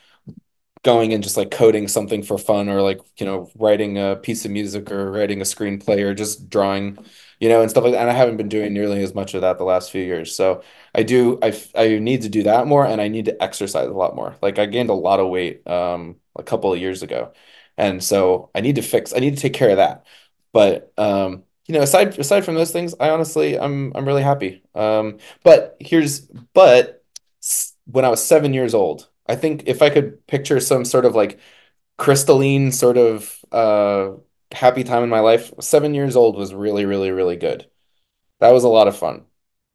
going 0.84 1.14
and 1.14 1.23
just 1.23 1.38
like 1.38 1.52
coding 1.52 1.88
something 1.88 2.23
for 2.23 2.38
fun 2.38 2.68
or 2.69 2.81
like, 2.81 2.99
you 3.19 3.26
know, 3.26 3.52
writing 3.56 3.98
a 3.99 4.15
piece 4.15 4.45
of 4.45 4.52
music 4.52 4.91
or 4.91 5.11
writing 5.11 5.39
a 5.41 5.43
screenplay 5.43 5.99
or 6.03 6.14
just 6.15 6.49
drawing, 6.49 6.98
you 7.42 7.50
know, 7.50 7.62
and 7.62 7.72
stuff 7.72 7.84
like 7.86 7.94
that. 7.94 8.02
And 8.02 8.12
I 8.12 8.14
haven't 8.14 8.38
been 8.38 8.50
doing 8.50 8.74
nearly 8.74 9.04
as 9.04 9.16
much 9.16 9.36
of 9.36 9.42
that 9.42 9.60
the 9.60 9.66
last 9.66 9.92
few 9.92 10.04
years. 10.04 10.36
So 10.36 10.64
I 10.96 11.04
do 11.04 11.40
I 11.44 11.54
I 11.76 12.00
need 12.00 12.24
to 12.24 12.30
do 12.30 12.44
that 12.46 12.68
more 12.68 12.86
and 12.88 13.02
I 13.02 13.10
need 13.10 13.26
to 13.26 13.44
exercise 13.44 13.88
a 13.90 13.94
lot 13.94 14.16
more. 14.16 14.38
Like 14.42 14.60
I 14.60 14.68
gained 14.68 14.92
a 14.92 14.94
lot 14.94 15.20
of 15.20 15.30
weight 15.30 15.68
um 15.68 16.18
a 16.38 16.44
couple 16.44 16.74
of 16.74 16.80
years 16.80 17.04
ago. 17.04 17.34
And 17.78 18.04
so 18.04 18.52
I 18.56 18.62
need 18.62 18.76
to 18.78 18.84
fix 18.84 19.14
I 19.14 19.20
need 19.20 19.36
to 19.36 19.42
take 19.42 19.54
care 19.54 19.72
of 19.72 19.78
that. 19.78 20.06
But 20.54 20.94
um 20.98 21.44
you 21.68 21.76
know, 21.76 21.82
aside 21.84 22.18
aside 22.20 22.46
from 22.46 22.56
those 22.56 22.72
things, 22.72 22.96
I 23.00 23.10
honestly 23.12 23.60
I'm 23.60 23.94
I'm 23.96 24.06
really 24.08 24.24
happy. 24.24 24.64
Um 24.76 25.20
but 25.44 25.78
here's 25.82 26.22
but 26.54 27.04
when 27.86 28.06
I 28.06 28.10
was 28.10 28.24
seven 28.24 28.54
years 28.54 28.74
old, 28.74 29.10
I 29.28 29.36
think 29.36 29.64
if 29.68 29.82
I 29.82 29.90
could 29.90 30.26
picture 30.28 30.60
some 30.60 30.86
sort 30.86 31.06
of 31.06 31.16
like 31.16 31.40
crystalline 31.98 32.72
sort 32.72 32.98
of 32.98 33.38
uh 33.52 34.12
happy 34.53 34.84
time 34.84 35.03
in 35.03 35.10
my 35.10 35.19
life, 35.19 35.53
seven 35.60 35.94
years 35.94 36.15
old 36.15 36.36
was 36.38 36.53
really, 36.53 36.86
really, 36.86 37.11
really 37.11 37.38
good. 37.38 37.69
That 38.40 38.52
was 38.52 38.64
a 38.64 38.69
lot 38.69 38.88
of 38.88 38.98
fun. 38.98 39.26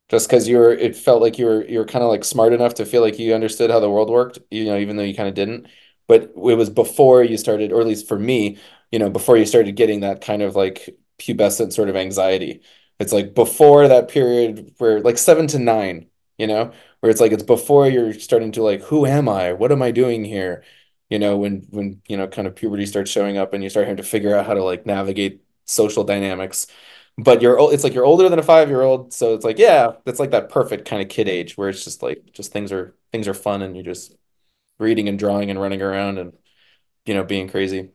Just 0.09 0.28
because 0.28 0.48
you 0.48 0.59
were, 0.59 0.73
it 0.73 0.97
felt 0.97 1.23
like 1.23 1.39
you 1.39 1.47
were 1.47 1.65
you 1.66 1.78
were 1.81 1.85
kind 1.86 2.05
of 2.05 2.11
like 2.11 2.24
smart 2.24 2.53
enough 2.53 2.74
to 2.74 2.86
feel 2.86 3.03
like 3.03 3.19
you 3.19 3.35
understood 3.35 3.70
how 3.70 3.81
the 3.81 3.90
world 3.90 4.11
worked, 4.11 4.39
you 4.51 4.66
know, 4.66 4.78
even 4.78 4.97
though 4.97 5.03
you 5.05 5.15
kind 5.16 5.28
of 5.28 5.35
didn't. 5.35 5.69
But 6.09 6.23
it 6.36 6.36
was 6.36 6.70
before 6.70 7.24
you 7.24 7.36
started, 7.39 7.73
or 7.73 7.81
at 7.81 7.86
least 7.86 8.09
for 8.09 8.19
me, 8.19 8.59
you 8.93 8.98
know, 9.01 9.11
before 9.11 9.36
you 9.36 9.47
started 9.47 9.77
getting 9.77 10.01
that 10.01 10.20
kind 10.20 10.43
of 10.43 10.57
like 10.57 10.97
pubescent 11.19 11.73
sort 11.73 11.89
of 11.89 11.97
anxiety. 11.97 12.62
It's 13.01 13.12
like 13.12 13.35
before 13.35 13.89
that 13.89 14.09
period 14.09 14.74
where 14.78 15.01
like 15.01 15.19
seven 15.19 15.47
to 15.48 15.59
nine, 15.59 16.09
you 16.39 16.47
know, 16.47 16.73
where 17.01 17.11
it's 17.11 17.20
like 17.20 17.32
it's 17.32 17.43
before 17.43 17.89
you're 17.89 18.15
starting 18.15 18.53
to 18.53 18.62
like, 18.62 18.82
who 18.82 19.07
am 19.07 19.28
I? 19.28 19.53
What 19.53 19.73
am 19.73 19.82
I 19.82 19.90
doing 19.90 20.24
here? 20.24 20.65
You 21.11 21.19
know, 21.19 21.37
when 21.39 21.62
when 21.70 22.03
you 22.09 22.16
know, 22.16 22.27
kind 22.28 22.49
of 22.49 22.57
puberty 22.57 22.87
starts 22.87 23.11
showing 23.11 23.39
up 23.39 23.53
and 23.55 23.62
you 23.62 23.70
start 23.70 23.87
having 23.87 23.99
to 23.99 24.03
figure 24.03 24.37
out 24.37 24.47
how 24.47 24.55
to 24.55 24.62
like 24.65 24.87
navigate 24.87 25.43
social 25.65 26.05
dynamics. 26.05 26.66
But 27.19 27.41
you're 27.43 27.59
it's 27.73 27.85
like 27.85 27.95
you're 27.95 28.05
older 28.05 28.28
than 28.28 28.39
a 28.39 28.43
five 28.43 28.69
year 28.69 28.83
old, 28.83 29.12
so 29.12 29.35
it's 29.35 29.45
like, 29.45 29.59
yeah, 29.59 29.93
that's 30.05 30.20
like 30.20 30.33
that 30.33 30.51
perfect 30.51 30.87
kind 30.89 31.03
of 31.03 31.09
kid 31.09 31.28
age 31.28 31.57
where 31.57 31.69
it's 31.70 31.85
just 31.85 32.03
like 32.03 32.33
just 32.33 32.53
things 32.53 32.73
are 32.73 32.95
things 33.12 33.28
are 33.28 33.35
fun 33.35 33.62
and 33.62 33.74
you're 33.77 33.85
just 33.85 34.16
reading 34.78 35.09
and 35.09 35.19
drawing 35.19 35.51
and 35.51 35.61
running 35.61 35.83
around 35.83 36.19
and 36.19 36.35
you 37.07 37.15
know 37.15 37.24
being 37.24 37.49
crazy. 37.49 37.91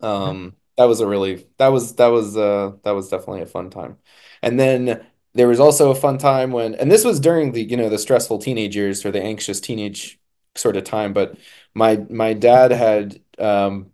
Um, 0.00 0.56
that 0.76 0.84
was 0.84 1.00
a 1.00 1.06
really 1.06 1.46
that 1.58 1.68
was 1.68 1.94
that 1.96 2.08
was 2.08 2.36
uh 2.36 2.72
that 2.84 2.92
was 2.92 3.08
definitely 3.08 3.42
a 3.42 3.46
fun 3.46 3.70
time. 3.70 3.98
And 4.42 4.58
then 4.58 5.06
there 5.34 5.48
was 5.48 5.60
also 5.60 5.90
a 5.90 5.94
fun 5.94 6.18
time 6.18 6.52
when 6.52 6.74
and 6.74 6.90
this 6.90 7.04
was 7.04 7.20
during 7.20 7.52
the 7.52 7.62
you 7.62 7.76
know 7.76 7.88
the 7.88 7.98
stressful 7.98 8.38
teenage 8.38 8.76
years 8.76 9.04
or 9.04 9.10
the 9.12 9.22
anxious 9.22 9.60
teenage 9.60 10.20
sort 10.56 10.76
of 10.76 10.84
time, 10.84 11.12
but 11.12 11.36
my 11.74 11.96
my 12.10 12.32
dad 12.34 12.70
had 12.72 13.20
um 13.38 13.90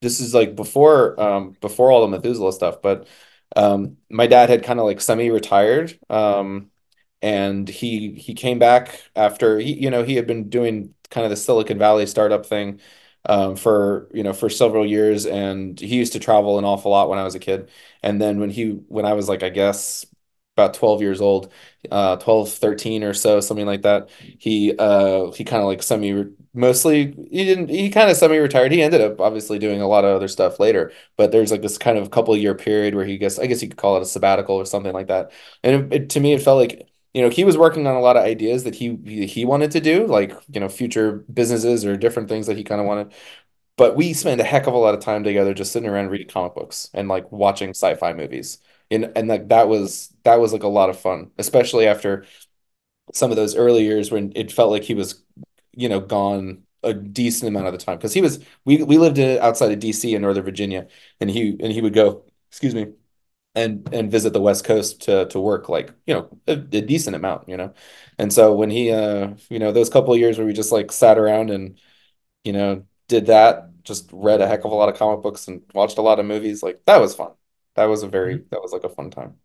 this 0.00 0.20
is 0.20 0.34
like 0.34 0.54
before 0.56 1.18
um 1.20 1.52
before 1.60 1.90
all 1.90 2.02
the 2.02 2.08
Methuselah 2.08 2.52
stuff, 2.52 2.82
but 2.82 3.06
um 3.56 3.96
my 4.10 4.26
dad 4.26 4.48
had 4.50 4.62
kind 4.64 4.78
of 4.80 4.86
like 4.86 5.00
semi-retired. 5.00 5.98
Um 6.10 6.70
and 7.22 7.68
he 7.68 8.12
he 8.14 8.34
came 8.34 8.58
back 8.58 9.02
after 9.16 9.58
he 9.58 9.72
you 9.74 9.90
know 9.90 10.02
he 10.04 10.16
had 10.16 10.26
been 10.26 10.48
doing 10.48 10.94
kind 11.10 11.24
of 11.24 11.30
the 11.30 11.36
Silicon 11.36 11.78
Valley 11.78 12.06
startup 12.06 12.44
thing 12.46 12.80
um, 13.26 13.56
for 13.56 14.08
you 14.12 14.22
know 14.22 14.32
for 14.32 14.50
several 14.50 14.84
years 14.86 15.24
and 15.26 15.78
he 15.80 15.96
used 15.96 16.12
to 16.14 16.18
travel 16.20 16.58
an 16.58 16.64
awful 16.64 16.90
lot 16.90 17.08
when 17.08 17.18
I 17.18 17.24
was 17.24 17.34
a 17.34 17.38
kid 17.38 17.70
and 18.02 18.20
then 18.20 18.40
when 18.40 18.50
he 18.50 18.70
when 18.88 19.06
I 19.06 19.14
was 19.14 19.28
like 19.28 19.42
I 19.42 19.48
guess 19.50 20.04
about 20.56 20.74
12 20.74 21.00
years 21.02 21.20
old 21.20 21.52
uh 21.90 22.16
12 22.16 22.50
13 22.50 23.02
or 23.04 23.14
so 23.14 23.40
something 23.40 23.66
like 23.66 23.82
that 23.82 24.10
he 24.38 24.74
uh 24.78 25.30
he 25.32 25.44
kind 25.44 25.62
of 25.62 25.68
like 25.68 25.82
semi 25.82 26.24
mostly 26.54 27.06
he 27.30 27.44
didn't 27.44 27.68
he 27.68 27.90
kind 27.90 28.10
of 28.10 28.16
semi-retired 28.16 28.72
he 28.72 28.82
ended 28.82 29.00
up 29.00 29.20
obviously 29.20 29.58
doing 29.58 29.80
a 29.80 29.88
lot 29.88 30.04
of 30.04 30.14
other 30.14 30.28
stuff 30.28 30.60
later 30.60 30.92
but 31.16 31.32
there's 31.32 31.50
like 31.50 31.62
this 31.62 31.78
kind 31.78 31.98
of 31.98 32.10
couple 32.10 32.36
year 32.36 32.54
period 32.54 32.94
where 32.94 33.04
he 33.04 33.18
guess 33.18 33.38
I 33.38 33.46
guess 33.46 33.62
you 33.62 33.68
could 33.68 33.78
call 33.78 33.96
it 33.96 34.02
a 34.02 34.06
sabbatical 34.06 34.56
or 34.56 34.64
something 34.66 34.92
like 34.92 35.08
that 35.08 35.32
and 35.62 35.92
it, 35.92 36.02
it, 36.02 36.10
to 36.10 36.20
me 36.20 36.32
it 36.32 36.42
felt 36.42 36.58
like 36.58 36.88
you 37.12 37.22
know, 37.22 37.28
he 37.30 37.44
was 37.44 37.56
working 37.56 37.86
on 37.86 37.94
a 37.94 38.00
lot 38.00 38.16
of 38.16 38.24
ideas 38.24 38.64
that 38.64 38.74
he 38.74 38.96
he 39.26 39.44
wanted 39.44 39.70
to 39.70 39.80
do, 39.80 40.04
like, 40.06 40.32
you 40.52 40.58
know, 40.58 40.68
future 40.68 41.24
businesses 41.32 41.84
or 41.84 41.96
different 41.96 42.28
things 42.28 42.48
that 42.48 42.56
he 42.56 42.64
kind 42.64 42.80
of 42.80 42.88
wanted. 42.88 43.12
But 43.76 43.96
we 43.96 44.12
spent 44.12 44.40
a 44.40 44.44
heck 44.44 44.66
of 44.68 44.74
a 44.74 44.78
lot 44.78 44.94
of 44.94 45.00
time 45.00 45.24
together 45.24 45.54
just 45.54 45.72
sitting 45.72 45.88
around 45.88 46.10
reading 46.10 46.28
comic 46.28 46.54
books 46.54 46.90
and 46.94 47.08
like 47.08 47.30
watching 47.32 47.70
sci-fi 47.70 48.12
movies. 48.12 48.58
And 48.90 49.12
and 49.16 49.28
like 49.28 49.48
that 49.48 49.68
was 49.68 50.12
that 50.24 50.40
was 50.40 50.52
like 50.52 50.62
a 50.62 50.68
lot 50.68 50.90
of 50.90 50.98
fun, 51.00 51.30
especially 51.38 51.86
after 51.88 52.26
some 53.12 53.30
of 53.30 53.36
those 53.36 53.56
early 53.56 53.84
years 53.84 54.10
when 54.10 54.32
it 54.36 54.52
felt 54.52 54.70
like 54.70 54.84
he 54.84 54.94
was, 54.94 55.22
you 55.76 55.88
know, 55.88 56.00
gone 56.00 56.64
a 56.82 56.92
decent 56.94 57.48
amount 57.48 57.66
of 57.66 57.72
the 57.72 57.78
time. 57.78 57.96
Because 57.98 58.14
he 58.14 58.20
was 58.20 58.44
we 58.64 58.82
we 58.82 58.98
lived 58.98 59.18
in, 59.18 59.38
outside 59.40 59.72
of 59.72 59.78
DC 59.80 60.14
in 60.14 60.22
Northern 60.22 60.44
Virginia, 60.44 60.88
and 61.20 61.30
he 61.30 61.50
and 61.60 61.72
he 61.72 61.80
would 61.82 61.94
go, 61.94 62.24
excuse 62.50 62.74
me 62.74 62.88
and 63.54 63.88
and 63.94 64.10
visit 64.10 64.32
the 64.32 64.40
West 64.40 64.64
Coast 64.64 65.02
to 65.02 65.26
to 65.26 65.40
work 65.40 65.68
like 65.68 65.92
you 66.06 66.14
know 66.14 66.38
a, 66.48 66.52
a 66.52 66.56
decent 66.82 67.16
amount 67.16 67.48
you 67.48 67.56
know? 67.56 67.72
And 68.18 68.32
so 68.32 68.54
when 68.54 68.70
he 68.70 68.90
uh 68.92 69.34
you 69.50 69.58
know 69.58 69.72
those 69.72 69.90
couple 69.90 70.12
of 70.14 70.20
years 70.20 70.38
where 70.38 70.46
we 70.46 70.52
just 70.52 70.72
like 70.72 70.92
sat 70.92 71.18
around 71.18 71.50
and 71.50 71.78
you 72.44 72.52
know 72.52 72.84
did 73.08 73.26
that 73.26 73.70
just 73.82 74.10
read 74.12 74.40
a 74.40 74.46
heck 74.48 74.64
of 74.64 74.72
a 74.72 74.74
lot 74.74 74.88
of 74.88 74.96
comic 74.96 75.22
books 75.22 75.48
and 75.48 75.62
watched 75.74 75.98
a 75.98 76.02
lot 76.02 76.18
of 76.20 76.26
movies 76.26 76.62
like 76.62 76.84
that 76.86 77.00
was 77.00 77.14
fun. 77.14 77.32
That 77.76 77.84
was 77.86 78.02
a 78.02 78.08
very 78.08 78.38
Mhm. 78.38 78.48
that 78.50 78.62
was 78.62 78.72
like 78.72 78.84
a 78.84 78.88
fun 78.88 79.10
time. 79.10 79.38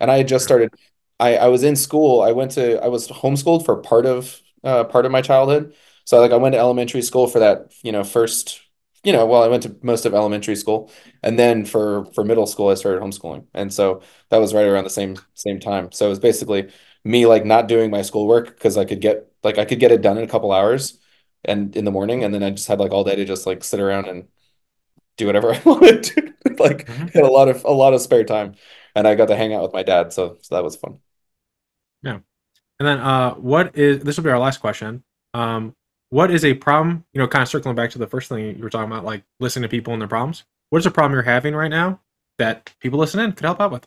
And 0.00 0.10
I 0.10 0.18
had 0.18 0.28
just 0.28 0.44
started 0.44 0.72
I 1.20 1.36
I 1.38 1.48
was 1.48 1.62
in 1.64 1.76
school. 1.76 2.22
I 2.22 2.32
went 2.32 2.52
to 2.52 2.82
I 2.82 2.88
was 2.88 3.08
homeschooled 3.08 3.64
for 3.64 3.76
part 3.82 4.06
of 4.06 4.40
uh 4.66 4.84
part 4.84 5.06
of 5.06 5.12
my 5.12 5.22
childhood. 5.22 5.74
So 6.06 6.20
like 6.20 6.32
I 6.32 6.36
went 6.36 6.54
to 6.54 6.60
elementary 6.60 7.02
school 7.02 7.28
for 7.28 7.40
that 7.40 7.72
you 7.84 7.92
know 7.92 8.04
first 8.04 8.62
you 9.04 9.12
know 9.12 9.26
well 9.26 9.42
I 9.44 9.48
went 9.48 9.62
to 9.64 9.76
most 9.82 10.06
of 10.06 10.14
elementary 10.14 10.56
school. 10.56 10.90
And 11.22 11.38
then 11.38 11.64
for 11.66 12.06
for 12.14 12.24
middle 12.24 12.46
school 12.46 12.68
I 12.70 12.74
started 12.74 13.02
homeschooling. 13.02 13.46
And 13.54 13.72
so 13.72 14.02
that 14.30 14.38
was 14.38 14.54
right 14.54 14.66
around 14.66 14.84
the 14.84 14.90
same 14.90 15.16
same 15.34 15.60
time. 15.60 15.92
So 15.92 16.06
it 16.06 16.10
was 16.10 16.18
basically 16.20 16.70
me 17.04 17.26
like 17.26 17.44
not 17.46 17.68
doing 17.68 17.90
my 17.90 18.02
schoolwork 18.02 18.48
because 18.48 18.76
I 18.78 18.84
could 18.84 19.00
get 19.00 19.30
like 19.44 19.58
I 19.58 19.64
could 19.64 19.80
get 19.80 19.92
it 19.92 20.02
done 20.02 20.18
in 20.18 20.24
a 20.24 20.28
couple 20.28 20.52
hours 20.52 20.98
and 21.44 21.74
in 21.76 21.84
the 21.84 21.90
morning. 21.92 22.24
And 22.24 22.34
then 22.34 22.42
I 22.42 22.50
just 22.50 22.68
had 22.68 22.80
like 22.80 22.92
all 22.92 23.04
day 23.04 23.16
to 23.16 23.24
just 23.24 23.46
like 23.46 23.64
sit 23.64 23.80
around 23.80 24.08
and 24.08 24.28
do 25.16 25.26
whatever 25.26 25.52
I 25.54 25.62
wanted 25.64 26.02
to 26.04 26.34
like 26.58 26.88
Mhm. 26.88 27.12
had 27.14 27.24
a 27.24 27.28
lot 27.30 27.48
of 27.48 27.64
a 27.64 27.70
lot 27.72 27.94
of 27.94 28.00
spare 28.02 28.24
time. 28.24 28.54
And 28.94 29.06
I 29.08 29.14
got 29.14 29.28
to 29.28 29.36
hang 29.36 29.54
out 29.54 29.62
with 29.62 29.72
my 29.72 29.82
dad. 29.82 30.12
So 30.12 30.38
so 30.42 30.54
that 30.56 30.64
was 30.64 30.76
fun. 30.76 30.98
Yeah. 32.02 32.20
And 32.78 32.86
then 32.86 32.98
uh 32.98 33.34
what 33.34 33.76
is 33.76 34.00
this 34.02 34.16
will 34.16 34.24
be 34.24 34.30
our 34.30 34.38
last 34.38 34.58
question. 34.60 35.02
Um 35.34 35.74
what 36.10 36.30
is 36.30 36.44
a 36.44 36.54
problem, 36.54 37.04
you 37.12 37.20
know, 37.20 37.26
kind 37.26 37.42
of 37.42 37.48
circling 37.48 37.74
back 37.74 37.90
to 37.90 37.98
the 37.98 38.06
first 38.06 38.28
thing 38.28 38.56
you 38.56 38.62
were 38.62 38.70
talking 38.70 38.90
about, 38.90 39.04
like 39.04 39.24
listening 39.40 39.62
to 39.62 39.68
people 39.68 39.92
and 39.92 40.00
their 40.00 40.08
problems. 40.08 40.44
What 40.70 40.78
is 40.78 40.86
a 40.86 40.90
problem 40.90 41.12
you're 41.12 41.22
having 41.22 41.54
right 41.54 41.70
now 41.70 42.00
that 42.38 42.72
people 42.80 42.98
listening 42.98 43.32
could 43.32 43.44
help 43.44 43.60
out 43.60 43.72
with? 43.72 43.86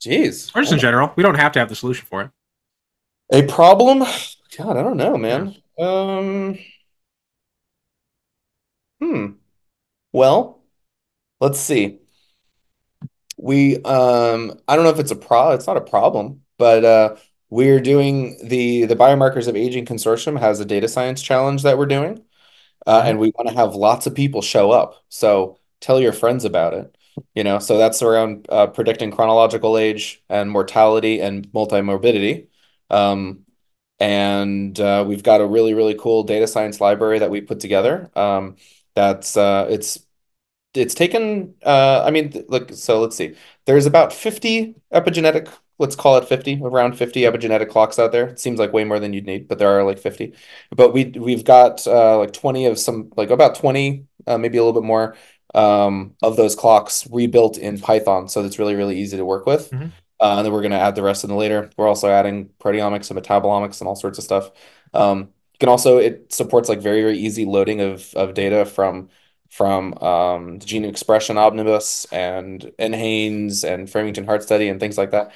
jeez 0.00 0.54
Or 0.54 0.62
just 0.62 0.72
in 0.72 0.78
general. 0.78 1.12
We 1.16 1.22
don't 1.22 1.34
have 1.34 1.52
to 1.52 1.58
have 1.58 1.68
the 1.68 1.74
solution 1.74 2.06
for 2.06 2.22
it. 2.22 2.30
a 3.32 3.46
problem 3.46 3.98
God 4.56 4.76
I 4.76 4.82
don't 4.82 4.96
know 4.96 5.16
man 5.18 5.56
um 5.78 6.58
hmm 9.00 9.26
well 10.12 10.62
let's 11.40 11.60
see 11.60 11.98
we 13.36 13.76
um 13.82 14.58
I 14.66 14.74
don't 14.74 14.84
know 14.84 14.90
if 14.90 14.98
it's 14.98 15.10
a 15.10 15.16
pro 15.16 15.52
it's 15.52 15.66
not 15.66 15.76
a 15.76 15.80
problem 15.82 16.42
but 16.58 16.84
uh 16.84 17.16
we're 17.50 17.80
doing 17.80 18.38
the 18.46 18.84
the 18.86 18.96
biomarkers 18.96 19.48
of 19.48 19.56
aging 19.56 19.86
consortium 19.86 20.38
has 20.38 20.60
a 20.60 20.64
data 20.64 20.88
science 20.88 21.22
challenge 21.22 21.62
that 21.62 21.78
we're 21.78 21.86
doing 21.86 22.22
uh, 22.86 23.02
Mhm. 23.02 23.10
and 23.10 23.18
we 23.18 23.32
want 23.36 23.48
to 23.48 23.54
have 23.54 23.74
lots 23.74 24.06
of 24.06 24.14
people 24.14 24.42
show 24.42 24.70
up. 24.70 24.96
So 25.08 25.58
tell 25.80 26.00
your 26.00 26.12
friends 26.12 26.44
about 26.44 26.74
it 26.74 26.94
you 27.34 27.44
know? 27.44 27.58
So 27.60 27.78
that's 27.78 28.02
around 28.02 28.46
uh, 28.50 28.68
predicting 28.68 29.10
chronological 29.12 29.78
age 29.78 30.22
and 30.28 30.50
mortality 30.50 31.20
and 31.20 31.46
multimorbidity. 31.52 32.48
Um 32.90 33.44
and 34.00 34.78
uh, 34.80 35.04
we've 35.06 35.22
got 35.24 35.40
a 35.40 35.46
really 35.46 35.74
really 35.74 35.94
cool 35.94 36.22
data 36.24 36.46
science 36.46 36.80
library 36.80 37.18
that 37.20 37.30
we 37.30 37.40
put 37.40 37.60
together. 37.60 38.10
Um 38.16 38.56
that's 38.94 39.36
uh 39.36 39.66
it's 39.70 40.00
it's 40.74 40.94
taken 40.94 41.54
uh 41.64 42.02
I 42.06 42.10
mean 42.10 42.44
look 42.48 42.72
so 42.72 43.00
let's 43.00 43.16
see. 43.16 43.34
There's 43.66 43.86
about 43.86 44.12
50 44.12 44.76
epigenetic 44.92 45.48
let's 45.78 45.96
call 45.96 46.16
it 46.18 46.28
50 46.28 46.60
around 46.62 46.94
50 46.98 47.22
epigenetic 47.22 47.68
clocks 47.70 47.98
out 47.98 48.12
there. 48.12 48.28
It 48.28 48.40
seems 48.40 48.58
like 48.58 48.72
way 48.72 48.84
more 48.84 48.98
than 49.00 49.12
you'd 49.12 49.26
need 49.26 49.48
but 49.48 49.58
there 49.58 49.68
are 49.78 49.84
like 49.84 49.98
50 49.98 50.34
but 50.70 50.92
we 50.92 51.06
we've 51.06 51.44
got 51.44 51.86
uh 51.86 52.18
like 52.18 52.32
20 52.32 52.66
of 52.66 52.78
some 52.78 53.10
like 53.16 53.30
about 53.30 53.54
20 53.56 54.06
uh, 54.26 54.38
maybe 54.38 54.58
a 54.58 54.64
little 54.64 54.80
bit 54.80 54.86
more 54.86 55.16
um 55.54 56.14
of 56.22 56.36
those 56.36 56.54
clocks 56.54 57.06
rebuilt 57.10 57.58
in 57.58 57.78
Python 57.78 58.28
so 58.28 58.44
it's 58.44 58.58
really 58.58 58.74
really 58.74 58.98
easy 59.00 59.16
to 59.16 59.24
work 59.24 59.46
with. 59.46 59.70
Mhm. 59.70 59.92
uh, 60.20 60.36
and 60.36 60.44
then 60.46 60.52
we're 60.52 60.60
going 60.62 60.72
to 60.72 60.78
add 60.78 60.94
the 60.96 61.02
rest 61.02 61.24
in 61.24 61.30
the 61.30 61.36
later. 61.36 61.70
We're 61.76 61.88
also 61.88 62.08
adding 62.10 62.50
proteomics 62.60 63.10
and 63.10 63.20
metabolomics 63.20 63.80
and 63.80 63.88
all 63.88 63.96
sorts 63.96 64.18
of 64.18 64.24
stuff. 64.24 64.50
Um 64.94 65.32
you 65.54 65.58
can 65.60 65.68
also 65.68 65.98
it 65.98 66.32
supports 66.32 66.68
like 66.68 66.80
very 66.80 67.02
very 67.02 67.18
easy 67.18 67.44
loading 67.44 67.80
of 67.80 68.12
of 68.14 68.34
data 68.34 68.64
from 68.64 69.08
from 69.50 69.94
um, 70.02 70.58
the 70.58 70.66
Gene 70.66 70.84
Expression 70.84 71.38
Omnibus 71.38 72.04
and 72.12 72.70
NHANES 72.78 73.64
and 73.64 73.88
Framingham 73.88 74.26
Heart 74.26 74.42
Study 74.42 74.68
and 74.68 74.78
things 74.78 74.98
like 74.98 75.12
that. 75.12 75.32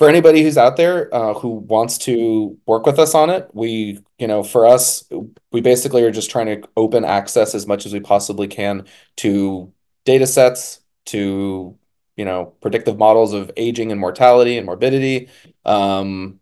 For 0.00 0.08
anybody 0.08 0.42
who's 0.42 0.56
out 0.56 0.78
there 0.78 1.14
uh, 1.14 1.34
who 1.34 1.48
wants 1.48 1.98
to 1.98 2.58
work 2.64 2.86
with 2.86 2.98
us 2.98 3.14
on 3.14 3.28
it, 3.28 3.50
we, 3.52 4.00
you 4.18 4.26
know, 4.26 4.42
for 4.42 4.64
us, 4.64 5.04
we 5.52 5.60
basically 5.60 6.02
are 6.04 6.10
just 6.10 6.30
trying 6.30 6.46
to 6.46 6.66
open 6.74 7.04
access 7.04 7.54
as 7.54 7.66
much 7.66 7.84
as 7.84 7.92
we 7.92 8.00
possibly 8.00 8.48
can 8.48 8.86
to 9.16 9.70
data 10.06 10.26
sets, 10.26 10.80
to, 11.04 11.76
you 12.16 12.24
know, 12.24 12.46
predictive 12.62 12.96
models 12.96 13.34
of 13.34 13.50
aging 13.58 13.92
and 13.92 14.00
mortality 14.00 14.56
and 14.56 14.64
morbidity, 14.64 15.28
um, 15.66 16.40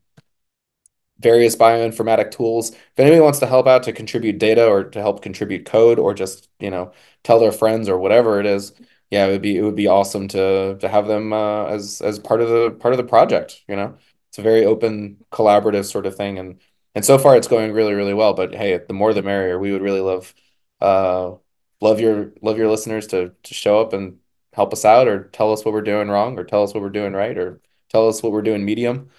various 1.18 1.56
bioinformatic 1.56 2.30
tools. 2.30 2.70
If 2.70 2.98
anybody 2.98 3.20
wants 3.20 3.40
to 3.40 3.46
help 3.46 3.66
out 3.66 3.82
to 3.82 3.92
contribute 3.92 4.38
data 4.38 4.68
or 4.68 4.84
to 4.84 5.00
help 5.00 5.20
contribute 5.20 5.66
code 5.66 5.98
or 5.98 6.14
just, 6.14 6.48
you 6.60 6.70
know, 6.70 6.92
tell 7.24 7.40
their 7.40 7.50
friends 7.50 7.88
or 7.88 7.98
whatever 7.98 8.38
it 8.38 8.46
is, 8.46 8.72
yeah, 9.10 9.26
it 9.26 9.30
would 9.32 9.42
be 9.42 9.56
it 9.56 9.62
would 9.62 9.76
be 9.76 9.86
awesome 9.88 10.28
to 10.28 10.76
to 10.78 10.88
have 10.88 11.06
them 11.06 11.32
uh, 11.32 11.66
as 11.66 12.00
as 12.02 12.18
part 12.18 12.40
of 12.40 12.48
the 12.48 12.70
part 12.72 12.92
of 12.94 12.98
the 12.98 13.04
project, 13.04 13.62
you 13.68 13.76
know. 13.76 13.96
It's 14.30 14.38
a 14.38 14.42
very 14.42 14.64
open, 14.66 15.24
collaborative 15.32 15.86
sort 15.90 16.06
of 16.06 16.16
thing 16.16 16.38
and 16.38 16.60
and 16.94 17.04
so 17.04 17.18
far 17.18 17.36
it's 17.36 17.48
going 17.48 17.72
really 17.72 17.94
really 17.94 18.14
well. 18.14 18.34
But 18.34 18.54
hey, 18.54 18.78
the 18.86 18.92
more 18.94 19.14
the 19.14 19.22
merrier. 19.22 19.58
We 19.58 19.72
would 19.72 19.82
really 19.82 20.00
love 20.00 20.34
uh 20.80 21.32
love 21.80 22.00
your 22.00 22.32
love 22.42 22.58
your 22.58 22.68
listeners 22.70 23.06
to 23.08 23.32
to 23.42 23.54
show 23.54 23.80
up 23.80 23.92
and 23.92 24.18
help 24.52 24.72
us 24.72 24.84
out 24.84 25.08
or 25.08 25.24
tell 25.28 25.52
us 25.52 25.64
what 25.64 25.72
we're 25.74 25.82
doing 25.82 26.08
wrong 26.08 26.38
or 26.38 26.44
tell 26.44 26.62
us 26.62 26.74
what 26.74 26.82
we're 26.82 26.90
doing 26.90 27.12
right 27.12 27.36
or 27.38 27.60
tell 27.90 28.08
us 28.08 28.22
what 28.22 28.32
we're 28.32 28.42
doing 28.42 28.64
medium, 28.64 29.10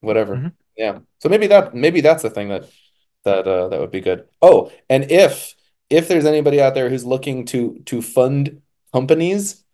whatever. 0.00 0.36
Mhm. 0.36 0.52
Yeah. 0.76 1.00
So 1.20 1.28
maybe 1.28 1.46
that 1.48 1.74
maybe 1.74 2.00
that's 2.00 2.22
the 2.22 2.30
thing 2.30 2.48
that 2.48 2.64
that 3.24 3.46
uh, 3.46 3.68
that 3.68 3.80
would 3.80 3.90
be 3.90 4.00
good. 4.00 4.26
Oh, 4.42 4.72
and 4.88 5.10
if 5.10 5.54
if 5.90 6.08
there's 6.08 6.24
anybody 6.26 6.60
out 6.60 6.74
there 6.74 6.88
who's 6.88 7.04
looking 7.04 7.44
to 7.46 7.80
to 7.86 8.02
fund 8.02 8.62
companies, 8.92 9.64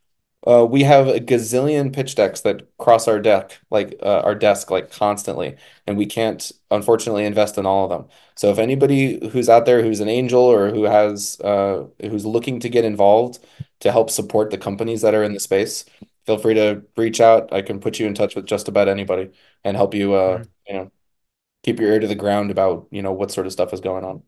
uh, 0.46 0.64
we 0.64 0.82
have 0.84 1.08
a 1.08 1.18
gazillion 1.20 1.92
pitch 1.92 2.14
decks 2.14 2.42
that 2.42 2.68
cross 2.78 3.08
our 3.08 3.18
deck, 3.20 3.58
like 3.70 3.96
uh, 4.02 4.20
our 4.20 4.34
desk, 4.34 4.70
like 4.70 4.90
constantly, 4.92 5.56
and 5.86 5.96
we 5.96 6.06
can't 6.06 6.52
unfortunately 6.70 7.24
invest 7.24 7.58
in 7.58 7.66
all 7.66 7.84
of 7.84 7.90
them. 7.90 8.08
So 8.36 8.50
if 8.50 8.58
anybody 8.58 9.28
who's 9.30 9.48
out 9.48 9.66
there 9.66 9.82
who's 9.82 10.00
an 10.00 10.08
angel 10.08 10.42
or 10.42 10.70
who 10.70 10.84
has 10.84 11.40
uh, 11.40 11.86
who's 12.00 12.24
looking 12.24 12.60
to 12.60 12.68
get 12.68 12.84
involved 12.84 13.40
to 13.80 13.90
help 13.90 14.10
support 14.10 14.50
the 14.50 14.58
companies 14.58 15.02
that 15.02 15.14
are 15.14 15.24
in 15.24 15.34
the 15.34 15.40
space, 15.40 15.84
feel 16.26 16.38
free 16.38 16.54
to 16.54 16.82
reach 16.96 17.20
out. 17.20 17.52
I 17.52 17.62
can 17.62 17.80
put 17.80 17.98
you 17.98 18.06
in 18.06 18.14
touch 18.14 18.36
with 18.36 18.46
just 18.46 18.68
about 18.68 18.88
anybody 18.88 19.30
and 19.64 19.76
help 19.76 19.94
you, 19.94 20.14
uh, 20.14 20.38
Mhm. 20.38 20.48
you 20.68 20.74
know, 20.74 20.90
keep 21.64 21.80
your 21.80 21.92
ear 21.92 21.98
to 22.00 22.06
the 22.06 22.14
ground 22.14 22.50
about, 22.50 22.86
you 22.90 23.02
know, 23.02 23.12
what 23.12 23.32
sort 23.32 23.46
of 23.46 23.52
stuff 23.52 23.72
is 23.72 23.80
going 23.80 24.04
on. 24.04 24.22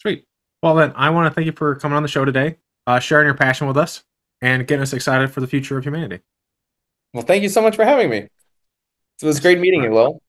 Sweet. 0.00 0.24
Well, 0.62 0.74
then, 0.76 0.92
I 0.94 1.10
want 1.10 1.30
to 1.30 1.34
thank 1.34 1.46
you 1.46 1.52
for 1.52 1.74
coming 1.74 1.96
on 1.96 2.02
the 2.02 2.08
show 2.08 2.24
today, 2.24 2.56
uh, 2.88 2.98
sharing 2.98 3.26
your 3.26 3.34
passion 3.34 3.66
with 3.66 3.76
us, 3.76 4.02
and 4.40 4.66
getting 4.66 4.82
us 4.82 4.94
excited 4.94 5.30
for 5.30 5.42
the 5.42 5.46
future 5.46 5.76
of 5.76 5.84
humanity. 5.84 6.22
Well, 7.12 7.22
thank 7.22 7.42
you 7.42 7.50
so 7.50 7.60
much 7.60 7.76
for 7.76 7.84
having 7.84 8.08
me. 8.08 8.16
It 8.16 8.30
was 9.26 9.40
great 9.40 9.58
meeting 9.58 9.82
you, 9.82 9.92
Lowell. 9.92 10.22